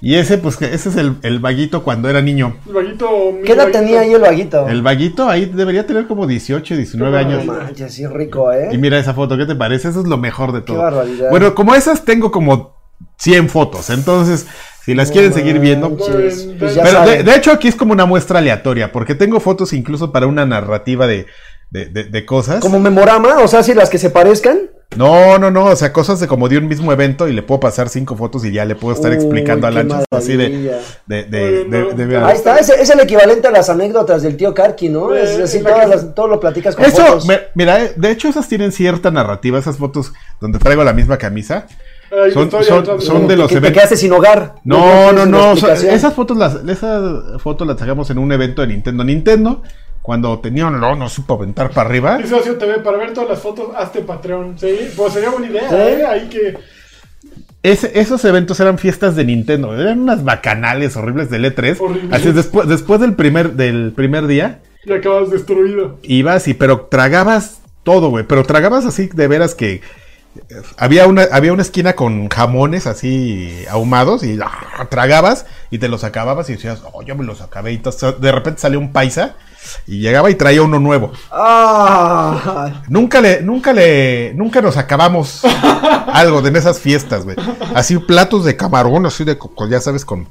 y 0.00 0.14
ese, 0.14 0.38
pues, 0.38 0.56
que 0.56 0.66
ese 0.72 0.90
es 0.90 0.96
el, 0.96 1.14
el 1.22 1.40
vaguito 1.40 1.82
cuando 1.82 2.08
era 2.08 2.22
niño. 2.22 2.56
El 2.68 2.72
vaguito. 2.72 3.08
¿Qué 3.44 3.52
edad 3.52 3.64
vaguito. 3.64 3.78
tenía 3.80 4.00
ahí 4.00 4.12
el 4.12 4.20
vaguito? 4.20 4.68
El 4.68 4.80
vaguito 4.82 5.28
ahí 5.28 5.46
debería 5.46 5.86
tener 5.86 6.06
como 6.06 6.24
18, 6.28 6.76
19 6.76 7.10
No, 7.12 7.18
años. 7.18 7.44
No 7.44 7.52
manches, 7.54 7.94
sí, 7.94 8.06
rico, 8.06 8.52
¿eh? 8.52 8.68
Y 8.72 8.78
mira 8.78 8.96
esa 8.98 9.12
foto, 9.14 9.36
¿qué 9.36 9.44
te 9.44 9.56
parece? 9.56 9.88
Eso 9.88 10.00
es 10.00 10.06
lo 10.06 10.16
mejor 10.16 10.52
de 10.52 10.60
todo. 10.60 10.78
barbaridad. 10.78 11.30
Bueno, 11.30 11.52
como 11.54 11.74
esas 11.74 12.04
tengo 12.04 12.30
como 12.30 12.77
100 13.18 13.48
fotos, 13.48 13.90
entonces 13.90 14.46
si 14.84 14.94
las 14.94 15.08
No 15.08 15.12
quieren 15.12 15.34
seguir 15.34 15.58
viendo... 15.58 15.94
pues 15.96 16.74
ya 16.74 16.82
Pero 16.82 17.02
de, 17.24 17.34
hecho 17.36 17.50
aquí 17.52 17.68
es 17.68 17.74
como 17.74 17.92
una 17.92 18.06
muestra 18.06 18.38
aleatoria, 18.38 18.90
porque 18.90 19.14
tengo 19.14 19.38
fotos 19.40 19.72
incluso 19.74 20.12
para 20.12 20.26
una 20.26 20.46
narrativa 20.46 21.06
de, 21.06 21.26
de, 21.70 21.86
de- 21.86 22.04
de 22.04 22.24
cosas. 22.24 22.60
Como 22.60 22.80
memorama, 22.80 23.40
o 23.40 23.48
sea, 23.48 23.62
si 23.62 23.74
las 23.74 23.90
que 23.90 23.98
se 23.98 24.08
parezcan. 24.08 24.58
No, 24.96 25.38
no, 25.38 25.50
no, 25.50 25.66
o 25.66 25.76
sea, 25.76 25.92
cosas 25.92 26.18
de 26.18 26.26
como 26.26 26.48
de 26.48 26.56
un 26.56 26.66
mismo 26.66 26.90
evento 26.94 27.28
y 27.28 27.34
le 27.34 27.42
puedo 27.42 27.60
pasar 27.60 27.90
cinco 27.90 28.16
fotos 28.16 28.42
y 28.46 28.52
ya 28.52 28.64
le 28.64 28.74
puedo 28.74 28.94
estar 28.94 29.10
Uy, 29.10 29.16
explicando 29.18 29.66
a 29.66 29.70
Lanchas 29.70 30.04
así 30.10 30.34
de... 30.34 30.48
maravilla. 30.48 30.78
de, 31.04 31.24
de, 31.24 31.64
de- 31.66 31.94
de- 31.94 32.06
de- 32.06 32.16
Ahí 32.16 32.36
está, 32.36 32.56
es, 32.56 32.70
es 32.70 32.88
el 32.88 33.00
equivalente 33.00 33.46
a 33.48 33.50
las 33.50 33.68
anécdotas 33.68 34.22
del 34.22 34.38
tío 34.38 34.54
Karki, 34.54 34.88
¿no? 34.88 35.14
Eh, 35.14 35.22
Es 35.34 35.38
así, 35.40 35.62
todas 35.62 35.86
las- 35.86 36.14
todo 36.14 36.28
lo 36.28 36.40
platicas 36.40 36.74
con 36.74 36.86
Eso, 36.86 37.04
fotos. 37.04 37.26
me- 37.26 37.40
mira, 37.54 37.84
eh, 37.84 37.92
de 37.96 38.10
hecho 38.10 38.28
esas 38.28 38.48
tienen 38.48 38.72
cierta 38.72 39.10
narrativa, 39.10 39.58
esas 39.58 39.76
fotos 39.76 40.14
donde 40.40 40.58
traigo 40.58 40.82
la 40.82 40.94
misma 40.94 41.18
camisa. 41.18 41.66
Son- 43.00 43.28
de 43.28 43.36
los 43.36 43.48
que 43.48 43.54
te 43.54 43.58
eventos- 43.58 43.72
quedaste 43.72 43.96
sin 43.96 44.12
hogar. 44.12 44.54
No, 44.64 45.12
no, 45.12 45.26
no. 45.26 45.52
o 45.52 45.56
sea, 45.56 45.70
explicación. 45.70 45.94
esas 45.94 46.14
fotos 46.14 46.36
las, 46.36 46.54
esas 46.66 47.40
fotos 47.42 47.66
las 47.66 47.78
sacamos 47.78 48.08
en 48.10 48.18
un 48.18 48.32
evento 48.32 48.62
de 48.62 48.68
Nintendo. 48.68 49.04
Nintendo, 49.04 49.62
cuando 50.02 50.38
tenían 50.38 50.80
no, 50.80 50.96
no 50.96 51.08
supo 51.08 51.34
aventar 51.34 51.70
para 51.70 51.88
arriba. 51.88 52.16
Dice 52.18 52.34
Ocio 52.34 52.56
TV, 52.56 52.78
para 52.80 52.96
ver 52.98 53.12
todas 53.12 53.28
las 53.28 53.40
fotos, 53.40 53.68
hazte 53.76 54.00
Patreon. 54.00 54.58
Sí, 54.58 54.90
pues 54.96 55.12
sería 55.12 55.30
buena 55.30 55.48
idea, 55.48 55.68
Sí. 55.68 55.74
¿eh? 55.76 56.06
Ahí 56.08 56.28
que. 56.28 56.56
Esos 57.62 58.24
eventos 58.24 58.58
eran 58.60 58.78
fiestas 58.78 59.16
de 59.16 59.24
Nintendo. 59.24 59.78
Eran 59.78 60.00
unas 60.00 60.24
bacanales 60.24 60.96
horribles 60.96 61.28
del 61.28 61.44
E3. 61.44 61.76
Horribles. 61.80 62.12
Así 62.12 62.32
después, 62.32 62.68
después 62.68 63.00
del 63.00 63.14
primer, 63.14 63.52
del 63.54 63.92
primer 63.94 64.26
día, 64.28 64.60
Ya 64.86 64.94
acabas 64.96 65.30
destruido. 65.30 65.98
ibas 66.02 66.46
y 66.48 66.54
pero 66.54 66.82
tragabas 66.86 67.60
todo, 67.82 68.10
güey. 68.10 68.24
Pero 68.26 68.44
tragabas 68.44 68.86
así 68.86 69.08
de 69.12 69.26
veras 69.28 69.54
que 69.56 69.82
había 70.76 71.06
una, 71.06 71.22
había 71.32 71.52
una 71.52 71.62
esquina 71.62 71.94
con 71.94 72.28
jamones 72.28 72.86
así 72.86 73.64
ahumados 73.70 74.22
y 74.24 74.38
ah, 74.42 74.86
tragabas 74.90 75.46
y 75.70 75.78
te 75.78 75.88
los 75.88 76.04
acababas 76.04 76.48
y 76.50 76.54
decías, 76.54 76.80
oh, 76.92 77.02
yo 77.02 77.14
me 77.16 77.24
los 77.24 77.40
acabé. 77.40 77.72
Y 77.72 77.76
entonces, 77.76 78.20
de 78.20 78.32
repente 78.32 78.60
salió 78.60 78.78
un 78.78 78.92
paisa 78.92 79.34
y 79.86 80.00
llegaba 80.00 80.30
y 80.30 80.34
traía 80.34 80.62
uno 80.62 80.78
nuevo. 80.78 81.12
Ah, 81.30 82.82
Nunca 82.88 83.20
le, 83.20 83.40
nunca 83.42 83.72
le, 83.72 84.32
nunca 84.34 84.60
nos 84.62 84.76
acabamos 84.76 85.42
algo 86.12 86.42
de 86.42 86.48
en 86.48 86.56
esas 86.56 86.78
fiestas, 86.78 87.24
güey. 87.24 87.36
Así 87.74 87.98
platos 87.98 88.44
de 88.44 88.56
camarón, 88.56 89.04
así 89.06 89.24
de, 89.24 89.38
ya 89.68 89.80
sabes, 89.80 90.04
con... 90.04 90.28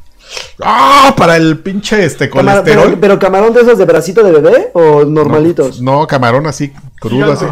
¡Ah! 0.61 1.13
Para 1.15 1.37
el 1.37 1.59
pinche 1.59 2.03
este 2.03 2.29
Camar- 2.29 2.59
colesterol. 2.63 2.85
pero, 2.89 2.99
pero 2.99 3.19
camarón 3.19 3.53
de 3.53 3.61
esos 3.61 3.77
de 3.77 3.85
bracito 3.85 4.23
de 4.23 4.31
bebé 4.33 4.71
o 4.73 5.05
normalitos. 5.05 5.79
No, 5.81 6.05
camarón 6.07 6.47
así, 6.47 6.73
crudo, 6.99 7.31
así. 7.31 7.45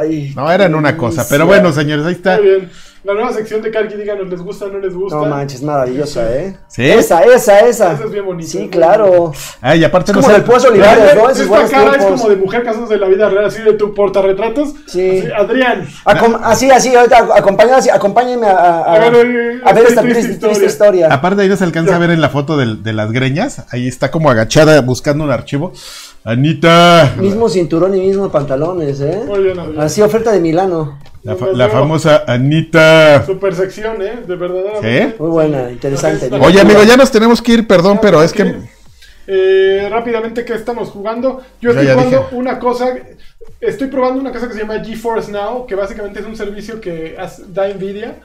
Ay, 0.00 0.32
No, 0.36 0.50
eran 0.50 0.74
una 0.74 0.96
cosa. 0.96 1.26
Pero 1.28 1.46
bueno, 1.46 1.72
señores, 1.72 2.04
ahí 2.06 2.12
está. 2.14 2.36
Muy 2.36 2.46
bien. 2.46 2.70
La 3.02 3.14
nueva 3.14 3.32
sección 3.32 3.62
de 3.62 3.70
Karki, 3.70 3.94
díganos, 3.96 4.28
¿les 4.28 4.42
gusta 4.42 4.66
o 4.66 4.68
no 4.68 4.78
les 4.78 4.92
gusta? 4.94 5.16
No 5.16 5.24
manches, 5.24 5.62
maravillosa, 5.62 6.36
¿eh? 6.36 6.54
¿Sí? 6.68 6.84
Esa, 6.86 7.22
esa, 7.24 7.60
esa. 7.60 7.94
Esa 7.94 8.04
es 8.04 8.10
bien 8.10 8.26
bonita. 8.26 8.50
Sí, 8.50 8.68
claro. 8.68 9.32
Ay, 9.62 9.80
y 9.80 9.84
aparte 9.84 10.10
Es 10.12 10.16
no 10.16 10.20
como 10.22 10.34
sé- 10.34 10.38
del 10.38 10.44
Pozo 10.50 10.68
Olivares, 10.68 11.14
¿no? 11.14 11.30
Esos 11.30 11.46
Esta 11.46 11.66
cara 11.70 11.96
es 11.96 12.04
como 12.04 12.28
de 12.28 12.36
mujer 12.36 12.62
casándose 12.62 12.92
de 12.92 13.00
la 13.00 13.06
vida 13.08 13.30
real, 13.30 13.46
así 13.46 13.62
de 13.62 13.72
tu 13.72 13.94
portarretratos. 13.94 14.74
Sí. 14.86 15.20
Así, 15.20 15.32
Adrián. 15.34 15.88
Acom- 16.04 16.40
así, 16.42 16.70
así, 16.70 16.94
ahorita 16.94 17.28
acompáñame 17.94 18.46
a, 18.46 18.50
a- 18.50 18.80
a- 18.82 18.94
A 18.96 19.10
ver, 19.10 19.26
eh, 19.26 19.60
a 19.64 19.72
ver 19.72 19.86
esta 19.86 20.02
triste 20.02 20.22
triste, 20.22 20.46
triste 20.46 20.66
historia. 20.66 20.66
historia. 20.66 21.08
Aparte 21.14 21.40
ahí 21.40 21.48
no 21.48 21.56
se 21.56 21.64
alcanza 21.64 21.96
a 21.96 21.98
ver 21.98 22.10
en 22.10 22.20
la 22.20 22.28
foto 22.28 22.58
de, 22.58 22.92
las 22.92 23.12
greñas. 23.12 23.64
Ahí 23.70 23.88
está 23.88 24.10
como 24.10 24.30
agachada 24.30 24.78
buscando 24.82 25.24
un 25.24 25.30
archivo. 25.30 25.72
Anita. 26.22 27.14
Mismo 27.18 27.48
cinturón 27.48 27.96
y 27.96 28.00
mismo 28.00 28.30
pantalones, 28.30 29.00
¿eh? 29.00 29.22
Muy 29.26 29.42
bien, 29.42 29.58
Adrián. 29.58 29.80
Así, 29.82 30.02
oferta 30.02 30.32
de 30.32 30.40
Milano. 30.40 30.98
La, 31.22 31.34
fa- 31.36 31.52
la 31.52 31.68
famosa 31.68 32.24
Anita. 32.26 33.24
Super 33.24 33.54
sección, 33.54 34.02
¿eh? 34.02 34.20
De 34.26 34.36
verdad. 34.36 34.80
¿Sí? 34.82 35.14
Muy 35.18 35.30
buena, 35.30 35.70
interesante. 35.70 36.26
Oye, 36.32 36.44
Oye, 36.46 36.60
amigo, 36.60 36.82
ya 36.82 36.96
nos 36.96 37.10
tenemos 37.10 37.40
que 37.40 37.52
ir, 37.54 37.66
perdón, 37.66 37.98
pero 38.02 38.22
es 38.22 38.32
que... 38.32 38.54
Eh, 39.26 39.86
rápidamente, 39.90 40.44
¿qué 40.44 40.54
estamos 40.54 40.88
jugando? 40.88 41.40
Yo 41.60 41.72
Ya, 41.72 41.80
estoy 41.80 41.86
ya 41.86 41.94
jugando 41.94 42.18
dije. 42.24 42.36
una 42.36 42.58
cosa. 42.58 42.94
Estoy 43.60 43.88
probando 43.88 44.20
una 44.20 44.32
cosa 44.32 44.48
que 44.48 44.54
se 44.54 44.60
llama 44.60 44.82
GeForce 44.84 45.30
Now, 45.30 45.66
que 45.66 45.74
básicamente 45.74 46.20
es 46.20 46.26
un 46.26 46.36
servicio 46.36 46.80
que 46.80 47.16
da 47.48 47.68
Nvidia. 47.68 48.16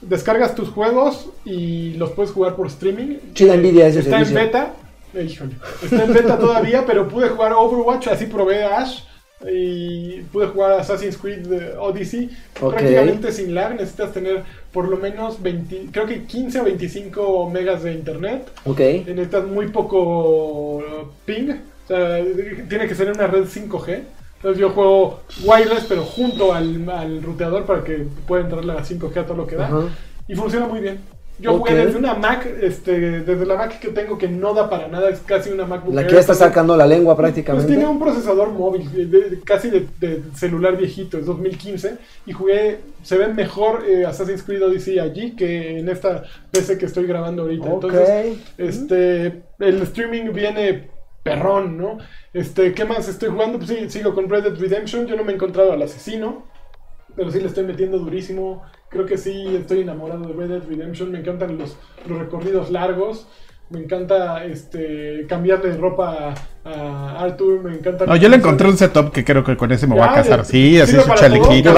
Descargas 0.00 0.54
tus 0.54 0.68
juegos 0.70 1.28
y 1.44 1.94
los 1.94 2.10
puedes 2.12 2.30
jugar 2.32 2.54
por 2.56 2.68
streaming. 2.68 3.16
Sí, 3.34 3.44
da 3.46 3.56
Nvidia 3.56 3.88
ese 3.88 3.98
Está 4.00 4.10
servicio. 4.18 4.38
en 4.38 4.44
beta. 4.46 4.72
Eh, 5.14 5.24
híjole. 5.24 5.52
Está 5.82 6.04
en 6.04 6.12
beta 6.12 6.38
todavía, 6.38 6.84
pero 6.86 7.08
pude 7.08 7.28
jugar 7.28 7.52
Overwatch, 7.52 8.08
así 8.08 8.26
probé 8.26 8.64
a 8.64 8.78
Ash. 8.80 9.02
Y 9.48 10.22
pude 10.32 10.48
jugar 10.48 10.80
Assassin's 10.80 11.16
Creed 11.16 11.52
eh, 11.52 11.74
Odyssey 11.78 12.28
prácticamente 12.58 13.30
sin 13.30 13.54
lag. 13.54 13.72
Necesitas 13.76 14.12
tener 14.12 14.42
por 14.72 14.88
lo 14.88 14.96
menos 14.96 15.40
20, 15.40 15.90
creo 15.92 16.06
que 16.06 16.24
15 16.24 16.60
o 16.60 16.64
25 16.64 17.50
megas 17.50 17.84
de 17.84 17.92
internet. 17.92 18.50
Ok. 18.64 18.80
Necesitas 18.80 19.46
muy 19.46 19.68
poco 19.68 21.12
ping. 21.24 21.50
O 21.50 21.88
sea, 21.88 22.20
tiene 22.68 22.88
que 22.88 22.94
ser 22.96 23.12
una 23.12 23.28
red 23.28 23.44
5G. 23.44 24.02
Entonces 24.36 24.60
yo 24.60 24.70
juego 24.70 25.20
wireless, 25.44 25.84
pero 25.88 26.04
junto 26.04 26.52
al, 26.52 26.88
al 26.90 27.22
ruteador 27.22 27.64
para 27.64 27.82
que 27.84 28.06
pueda 28.26 28.42
entrar 28.42 28.64
la 28.64 28.84
5G 28.84 29.16
a 29.18 29.26
todo 29.26 29.36
lo 29.36 29.46
que 29.46 29.56
da. 29.56 29.70
Y 30.26 30.34
funciona 30.34 30.66
muy 30.66 30.80
bien. 30.80 30.98
Yo 31.40 31.56
jugué 31.58 31.74
desde 31.74 31.96
una 31.98 32.14
Mac, 32.14 32.46
este, 32.60 33.20
desde 33.20 33.46
la 33.46 33.54
Mac 33.54 33.78
que 33.78 33.88
tengo 33.88 34.18
que 34.18 34.26
no 34.28 34.54
da 34.54 34.68
para 34.68 34.88
nada, 34.88 35.08
es 35.08 35.20
casi 35.20 35.50
una 35.50 35.66
MacBook 35.66 35.94
La 35.94 36.04
que 36.06 36.14
ya 36.14 36.20
está 36.20 36.34
sacando 36.34 36.76
la 36.76 36.84
lengua 36.86 37.14
Pues 37.14 37.26
prácticamente. 37.26 37.68
tiene 37.68 37.86
un 37.86 38.00
procesador 38.00 38.50
móvil, 38.50 38.90
de- 38.92 39.06
de- 39.30 39.40
casi 39.42 39.70
de, 39.70 39.86
de 40.00 40.22
celular 40.34 40.76
viejito, 40.76 41.16
es 41.16 41.26
2015, 41.26 41.96
y 42.26 42.32
jugué, 42.32 42.80
se 43.04 43.16
ve 43.18 43.28
mejor 43.28 43.84
eh, 43.88 44.04
Assassin's 44.04 44.42
Creed 44.42 44.64
Odyssey 44.64 44.98
allí 44.98 45.36
que 45.36 45.78
en 45.78 45.88
esta 45.88 46.24
PC 46.50 46.76
que 46.76 46.86
estoy 46.86 47.06
grabando 47.06 47.42
ahorita. 47.42 47.68
Ok. 47.68 47.84
Entonces, 47.84 48.38
este, 48.58 49.42
el 49.60 49.82
streaming 49.82 50.32
viene 50.32 50.90
perrón, 51.22 51.78
¿no? 51.78 51.98
Este, 52.32 52.72
¿qué 52.74 52.84
más 52.84 53.08
estoy 53.08 53.28
jugando? 53.28 53.58
Pues 53.58 53.70
sí, 53.70 53.88
sigo 53.90 54.14
con 54.14 54.28
Red 54.28 54.42
Dead 54.44 54.58
Redemption, 54.58 55.06
yo 55.06 55.14
no 55.16 55.22
me 55.24 55.32
he 55.32 55.34
encontrado 55.36 55.72
al 55.72 55.82
asesino, 55.82 56.46
pero 57.14 57.30
sí 57.30 57.38
le 57.40 57.46
estoy 57.46 57.64
metiendo 57.64 57.98
durísimo. 57.98 58.62
Creo 58.90 59.04
que 59.06 59.18
sí 59.18 59.54
estoy 59.56 59.80
enamorado 59.80 60.26
de 60.26 60.32
Red 60.32 60.48
Dead 60.48 60.62
Redemption, 60.68 61.12
me 61.12 61.18
encantan 61.18 61.58
los, 61.58 61.76
los 62.06 62.18
recorridos 62.18 62.70
largos. 62.70 63.26
Me 63.70 63.80
encanta 63.80 64.44
este 64.46 65.26
cambiarle 65.28 65.72
de 65.72 65.76
ropa 65.76 66.34
a, 66.64 66.70
a 66.70 67.20
Arthur, 67.22 67.62
me 67.64 67.74
encanta... 67.74 68.06
No, 68.06 68.16
yo 68.16 68.30
le 68.30 68.36
encontré 68.36 68.66
un 68.66 68.78
setup 68.78 69.12
que 69.12 69.26
creo 69.26 69.44
que 69.44 69.58
con 69.58 69.70
ese 69.70 69.86
me 69.86 69.94
voy 69.94 70.04
a 70.04 70.14
casar. 70.14 70.46
Sí, 70.46 70.80
así 70.80 70.96
su 70.98 71.14
chalequito. 71.14 71.74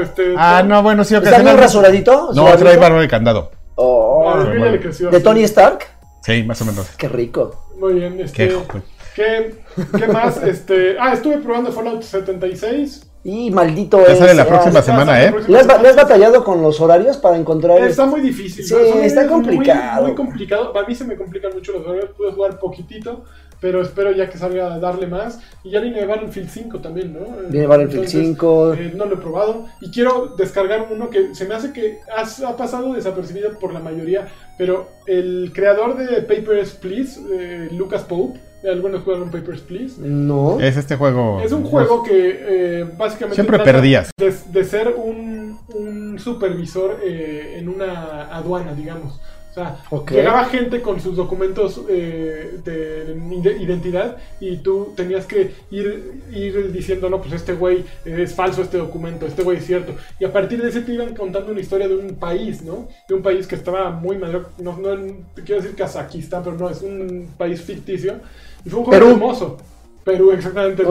este... 0.00 0.34
Ah, 0.38 0.62
no, 0.66 0.82
bueno, 0.82 1.04
sí, 1.04 1.14
¿Está 1.14 1.42
bien 1.42 1.58
rasuradito? 1.58 2.30
No, 2.34 2.46
trae 2.56 2.78
barba 2.78 3.02
de 3.02 3.08
candado. 3.08 3.50
Oh, 3.74 4.30
A 4.30 4.36
mí 4.36 4.44
ya 4.44 4.48
bueno. 4.58 4.70
le 4.72 4.80
creció 4.80 5.10
¿De 5.10 5.18
así. 5.18 5.24
Tony 5.24 5.42
Stark? 5.42 5.80
Sí, 6.22 6.42
más 6.44 6.62
o 6.62 6.64
menos. 6.64 6.88
Qué 6.96 7.08
rico. 7.08 7.66
Muy 7.78 7.92
bien, 7.92 8.18
este... 8.18 8.48
Qué 8.48 8.54
joven. 8.54 8.82
¿Qué, 9.14 9.54
qué 9.98 10.06
más? 10.08 10.42
Este, 10.42 10.96
ah, 10.98 11.12
estuve 11.12 11.38
probando 11.38 11.72
Fallout 11.72 12.02
76. 12.02 13.06
Y 13.28 13.50
maldito 13.50 13.98
Ya 14.06 14.12
es. 14.12 14.18
sale 14.20 14.34
la 14.34 14.46
próxima 14.46 14.80
semana, 14.82 15.20
¿eh? 15.24 15.34
¿Le 15.48 15.58
has, 15.58 15.66
le 15.82 15.88
has 15.88 15.96
batallado 15.96 16.44
con 16.44 16.62
los 16.62 16.80
horarios 16.80 17.16
para 17.16 17.36
encontrar? 17.36 17.80
Está 17.80 18.06
muy 18.06 18.20
difícil. 18.20 18.62
Sí. 18.64 18.70
Son 18.70 18.80
está 19.02 19.22
horarios 19.22 19.32
muy- 19.32 19.32
complicado. 19.56 20.06
Muy, 20.06 20.14
complicado. 20.14 20.72
Para 20.72 20.86
mí 20.86 20.94
se 20.94 21.04
me 21.04 21.16
complican 21.16 21.52
mucho 21.52 21.72
los 21.72 21.84
horarios. 21.84 22.10
Pude 22.16 22.30
jugar 22.30 22.58
poquitito, 22.60 23.24
pero 23.60 23.82
espero 23.82 24.12
ya 24.12 24.30
que 24.30 24.38
salga 24.38 24.74
a 24.74 24.78
darle 24.78 25.08
más. 25.08 25.40
Y 25.64 25.70
ya 25.70 25.80
viene 25.80 26.06
Battlefield 26.06 26.48
5 26.48 26.78
también, 26.78 27.14
¿no? 27.14 27.20
Viene 27.48 27.66
Battlefield 27.66 28.04
Entonces, 28.04 28.26
5. 28.28 28.74
eh, 28.74 28.92
no 28.94 29.06
lo 29.06 29.14
he 29.14 29.18
probado. 29.18 29.64
Y 29.80 29.90
quiero 29.90 30.34
descargar 30.38 30.86
uno 30.92 31.10
que 31.10 31.34
se 31.34 31.46
me 31.46 31.56
hace 31.56 31.72
que 31.72 31.98
has- 32.16 32.40
ha, 32.44 32.56
pasado 32.56 32.92
desapercibido 32.94 33.58
por 33.58 33.72
la 33.74 33.80
mayoría. 33.80 34.28
Pero 34.56 34.86
el 35.06 35.50
creador 35.52 35.96
de 35.96 36.22
Papers, 36.22 36.70
Please, 36.74 37.20
eh, 37.32 37.68
Lucas 37.72 38.04
Pope. 38.04 38.38
Algunos 38.64 39.02
jugaron 39.02 39.30
Papers, 39.30 39.60
Please. 39.60 40.00
No. 40.00 40.58
Es 40.60 40.76
este 40.76 40.96
juego. 40.96 41.40
Es 41.44 41.52
un 41.52 41.64
juego 41.64 42.02
que 42.02 42.80
eh, 42.80 42.84
básicamente. 42.96 43.34
Siempre 43.34 43.58
perdías. 43.60 44.10
De, 44.18 44.34
de 44.50 44.64
ser 44.64 44.88
un, 44.88 45.58
un 45.74 46.18
supervisor 46.18 46.98
eh, 47.04 47.56
en 47.58 47.68
una 47.68 48.34
aduana, 48.34 48.72
digamos. 48.74 49.20
Sea, 49.56 49.78
llegaba 50.16 50.44
gente 50.44 50.82
con 50.82 51.00
sus 51.00 51.16
documentos 51.16 51.80
eh, 51.88 52.60
de 52.62 53.16
ide- 53.34 53.56
identidad 53.62 54.18
y 54.38 54.58
tú 54.58 54.92
tenías 54.94 55.24
que 55.24 55.50
ir, 55.70 56.20
ir 56.30 56.72
diciendo, 56.72 57.08
no, 57.08 57.22
pues 57.22 57.32
este 57.32 57.54
güey 57.54 57.82
es 58.04 58.34
falso 58.34 58.60
este 58.60 58.76
documento, 58.76 59.24
este 59.24 59.42
güey 59.42 59.56
es 59.56 59.64
cierto. 59.64 59.94
Y 60.20 60.26
a 60.26 60.32
partir 60.32 60.60
de 60.62 60.68
ese 60.68 60.82
te 60.82 60.92
iban 60.92 61.14
contando 61.14 61.52
una 61.52 61.60
historia 61.62 61.88
de 61.88 61.96
un 61.96 62.16
país, 62.16 62.60
¿no? 62.60 62.86
De 63.08 63.14
un 63.14 63.22
país 63.22 63.46
que 63.46 63.54
estaba 63.54 63.90
muy 63.90 64.18
mayor, 64.18 64.50
no, 64.58 64.76
no 64.76 64.90
quiero 65.36 65.62
decir 65.62 65.74
Kazajistán, 65.74 66.44
pero 66.44 66.56
no, 66.58 66.68
es 66.68 66.82
un 66.82 67.30
país 67.38 67.62
ficticio. 67.62 68.16
Y 68.62 68.68
fue 68.68 68.80
un 68.80 68.84
juego 68.84 69.00
Perú. 69.00 69.12
hermoso. 69.14 69.56
Perú, 70.04 70.32
exactamente, 70.32 70.82
el 70.82 70.88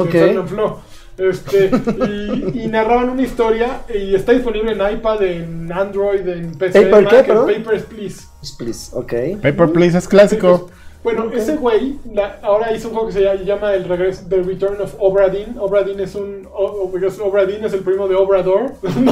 Este, 1.18 1.72
y, 2.09 2.63
y 2.63 2.68
narraban 2.68 3.09
una 3.09 3.22
historia 3.22 3.82
y 3.93 4.13
está 4.16 4.34
disponible 4.34 4.74
en 4.74 4.95
iPad, 4.97 5.22
en 5.24 5.72
Android, 5.72 6.28
en 6.28 6.51
PC, 6.55 6.82
¿Paper 6.82 7.03
Mac, 7.03 7.09
qué, 7.11 7.20
en 7.20 7.26
perdón? 7.26 7.45
Papers, 7.53 7.84
Please. 7.84 8.24
Please, 8.57 8.91
ok. 8.93 9.13
Paper 9.41 9.72
Please 9.72 9.97
es 9.97 10.07
clásico. 10.07 10.70
Bueno, 11.03 11.30
ese 11.32 11.55
güey 11.57 11.99
la- 12.11 12.39
ahora 12.41 12.74
hizo 12.74 12.88
un 12.88 12.95
juego 12.95 13.07
que 13.09 13.13
se 13.13 13.45
llama, 13.45 13.74
el 13.76 13.86
regreso, 13.88 14.24
The 14.28 14.41
Return 14.41 14.82
of 14.82 14.95
Obra 14.97 15.30
Dinn. 15.30 15.55
Obra 15.59 15.84
Dinn 15.84 15.99
es 15.99 16.16
un, 16.16 16.47
o- 16.51 16.66
o- 16.84 16.91
because 16.91 17.22
Obra 17.22 17.45
Dinn 17.45 17.63
es 17.63 17.74
el 17.74 17.82
primo 17.82 18.07
de 18.07 18.16
Obrador. 18.16 18.74
no, 19.01 19.11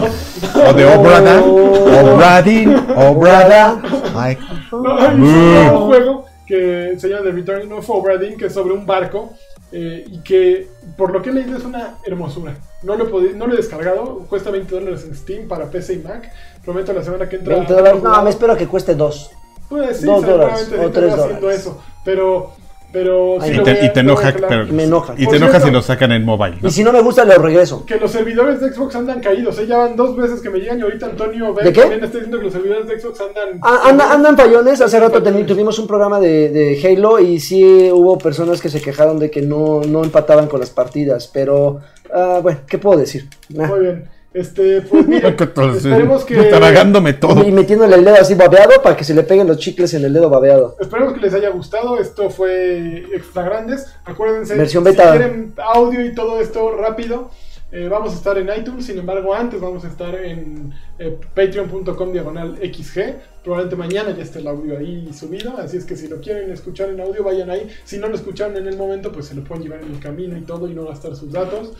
O 0.69 0.73
de 0.73 0.85
Obrada. 0.85 1.41
Obradin. 1.43 2.75
Obrada. 2.97 3.81
Ay. 4.15 4.37
no, 4.71 4.97
hizo 4.99 5.11
un 5.13 5.53
nuevo 5.53 5.79
juego 5.85 6.25
que 6.47 6.95
se 6.97 7.09
llama 7.09 7.21
The 7.23 7.31
Return 7.31 7.71
of 7.73 7.89
Obra 7.89 8.17
Dinn, 8.17 8.37
que 8.37 8.47
es 8.47 8.53
sobre 8.53 8.73
un 8.73 8.85
barco 8.87 9.33
eh, 9.75 10.05
y 10.07 10.19
que 10.19 10.67
por 10.95 11.11
lo 11.11 11.21
que 11.23 11.31
he 11.31 11.33
leído 11.33 11.57
es 11.57 11.65
una 11.65 11.95
hermosura. 12.05 12.55
No 12.83 12.95
lo, 12.95 13.19
he 13.21 13.33
no 13.33 13.47
lo 13.47 13.53
he 13.53 13.57
descargado, 13.57 14.19
cuesta 14.29 14.51
20 14.51 14.73
dólares 14.73 15.03
en 15.03 15.15
Steam 15.15 15.47
para 15.47 15.69
PC 15.71 15.95
y 15.95 15.97
Mac. 15.97 16.31
Prometo 16.63 16.93
la 16.93 17.03
semana 17.03 17.27
que 17.27 17.37
entra. 17.37 17.55
20 17.55 17.73
dólares. 17.73 18.03
No, 18.03 18.21
me 18.23 18.29
espero 18.29 18.55
que 18.55 18.67
cueste 18.67 18.93
dos. 18.93 19.31
Pues 19.69 19.97
sí, 20.01 20.05
Dos 20.05 20.21
seguramente 20.23 20.31
dólares 20.31 20.67
sí 20.69 20.75
o 20.75 20.91
te 20.91 20.99
tres 20.99 21.09
va 21.09 21.15
haciendo 21.15 21.41
dólares. 21.41 21.61
eso. 21.61 21.83
Pero, 22.05 22.53
pero 22.93 23.37
sí 23.41 23.51
Y 23.51 23.63
te, 23.63 23.71
y 23.97 23.99
enoja, 23.99 24.33
pero- 24.47 24.67
Me 24.67 24.83
enoja. 24.83 25.15
Y 25.17 25.27
te 25.27 25.35
enoja 25.37 25.59
si 25.59 25.71
lo 25.71 25.81
sacan 25.81 26.11
en 26.13 26.23
mobile. 26.23 26.57
¿no? 26.61 26.69
Y 26.69 26.71
si 26.71 26.83
no 26.83 26.93
me 26.93 27.01
gusta, 27.01 27.25
lo 27.25 27.33
regreso. 27.39 27.85
Que 27.85 27.97
los 27.97 28.11
servidores 28.11 28.61
de 28.61 28.71
Xbox 28.71 28.95
andan 28.95 29.19
caídos, 29.19 29.57
¿eh? 29.59 29.67
ya 29.67 29.79
van 29.79 29.95
dos 29.97 30.15
veces 30.15 30.39
que 30.41 30.49
me 30.51 30.59
llegan 30.59 30.79
y 30.79 30.83
ahorita 30.83 31.07
Antonio 31.07 31.53
¿De 31.53 31.73
qué? 31.73 31.81
también 31.81 32.03
está 32.03 32.17
diciendo 32.19 32.37
que 32.37 32.43
los 32.45 32.53
servidores 32.53 32.87
de 32.87 32.99
Xbox 32.99 33.19
andan... 33.21 33.59
Ah, 33.63 33.81
anda- 33.85 34.13
andan 34.13 34.37
fallones, 34.37 34.79
hace 34.79 34.99
rato 34.99 35.19
fallones. 35.21 35.47
tuvimos 35.47 35.77
un 35.79 35.87
programa 35.87 36.19
de, 36.19 36.49
de 36.49 36.79
Halo 36.87 37.19
y 37.19 37.39
sí 37.39 37.89
hubo 37.91 38.17
personas 38.17 38.61
que 38.61 38.69
se 38.69 38.79
quejaron 38.79 39.17
de 39.19 39.31
que 39.31 39.41
no, 39.41 39.81
no 39.81 40.03
empataban 40.03 40.47
con 40.47 40.59
las 40.59 40.69
partidas, 40.69 41.27
pero 41.33 41.79
ah, 42.13 42.39
bueno, 42.43 42.59
¿qué 42.67 42.77
puedo 42.77 42.99
decir? 42.99 43.27
Nah. 43.49 43.67
Muy 43.67 43.79
bien. 43.79 44.09
Este, 44.33 44.81
pues 44.81 45.07
mira, 45.07 45.29
esperemos 45.75 46.25
que... 46.25 46.35
Tragándome 46.35 47.13
todo. 47.13 47.43
Y 47.43 47.51
metiéndole 47.51 47.95
el 47.95 48.03
dedo 48.03 48.15
así 48.15 48.33
babeado 48.33 48.81
para 48.81 48.97
que 48.97 49.03
se 49.03 49.13
le 49.13 49.23
peguen 49.23 49.47
los 49.47 49.57
chicles 49.57 49.93
en 49.93 50.05
el 50.05 50.13
dedo 50.13 50.29
babeado. 50.29 50.75
Esperemos 50.79 51.13
que 51.13 51.19
les 51.19 51.33
haya 51.33 51.49
gustado. 51.49 51.99
Esto 51.99 52.29
fue 52.29 53.05
Extra 53.13 53.43
Grandes. 53.43 53.93
Acuérdense, 54.05 54.55
Versión 54.55 54.83
si 54.83 54.89
beta. 54.89 55.11
quieren 55.11 55.53
audio 55.57 56.03
y 56.03 56.15
todo 56.15 56.41
esto 56.41 56.75
rápido, 56.75 57.29
eh, 57.73 57.87
vamos 57.89 58.13
a 58.13 58.15
estar 58.15 58.37
en 58.37 58.47
iTunes. 58.57 58.85
Sin 58.85 58.97
embargo, 58.99 59.33
antes 59.33 59.59
vamos 59.59 59.83
a 59.83 59.87
estar 59.87 60.13
en 60.15 60.71
eh, 60.99 61.17
patreon.com 61.35 62.11
diagonal 62.13 62.57
XG. 62.57 63.15
Probablemente 63.43 63.75
mañana 63.75 64.15
ya 64.15 64.23
esté 64.23 64.39
el 64.39 64.47
audio 64.47 64.77
ahí 64.77 65.11
subido. 65.13 65.57
Así 65.57 65.75
es 65.77 65.83
que 65.85 65.95
si 65.97 66.07
lo 66.07 66.21
quieren 66.21 66.49
escuchar 66.51 66.89
en 66.91 67.01
audio, 67.01 67.23
vayan 67.23 67.49
ahí. 67.49 67.67
Si 67.83 67.97
no 67.97 68.07
lo 68.07 68.15
escucharon 68.15 68.55
en 68.55 68.67
el 68.67 68.77
momento, 68.77 69.11
pues 69.11 69.25
se 69.25 69.35
lo 69.35 69.43
pueden 69.43 69.63
llevar 69.63 69.81
en 69.83 69.91
el 69.91 69.99
camino 69.99 70.37
y 70.37 70.41
todo 70.41 70.69
y 70.69 70.73
no 70.73 70.85
gastar 70.85 71.15
sus 71.15 71.31
datos. 71.31 71.73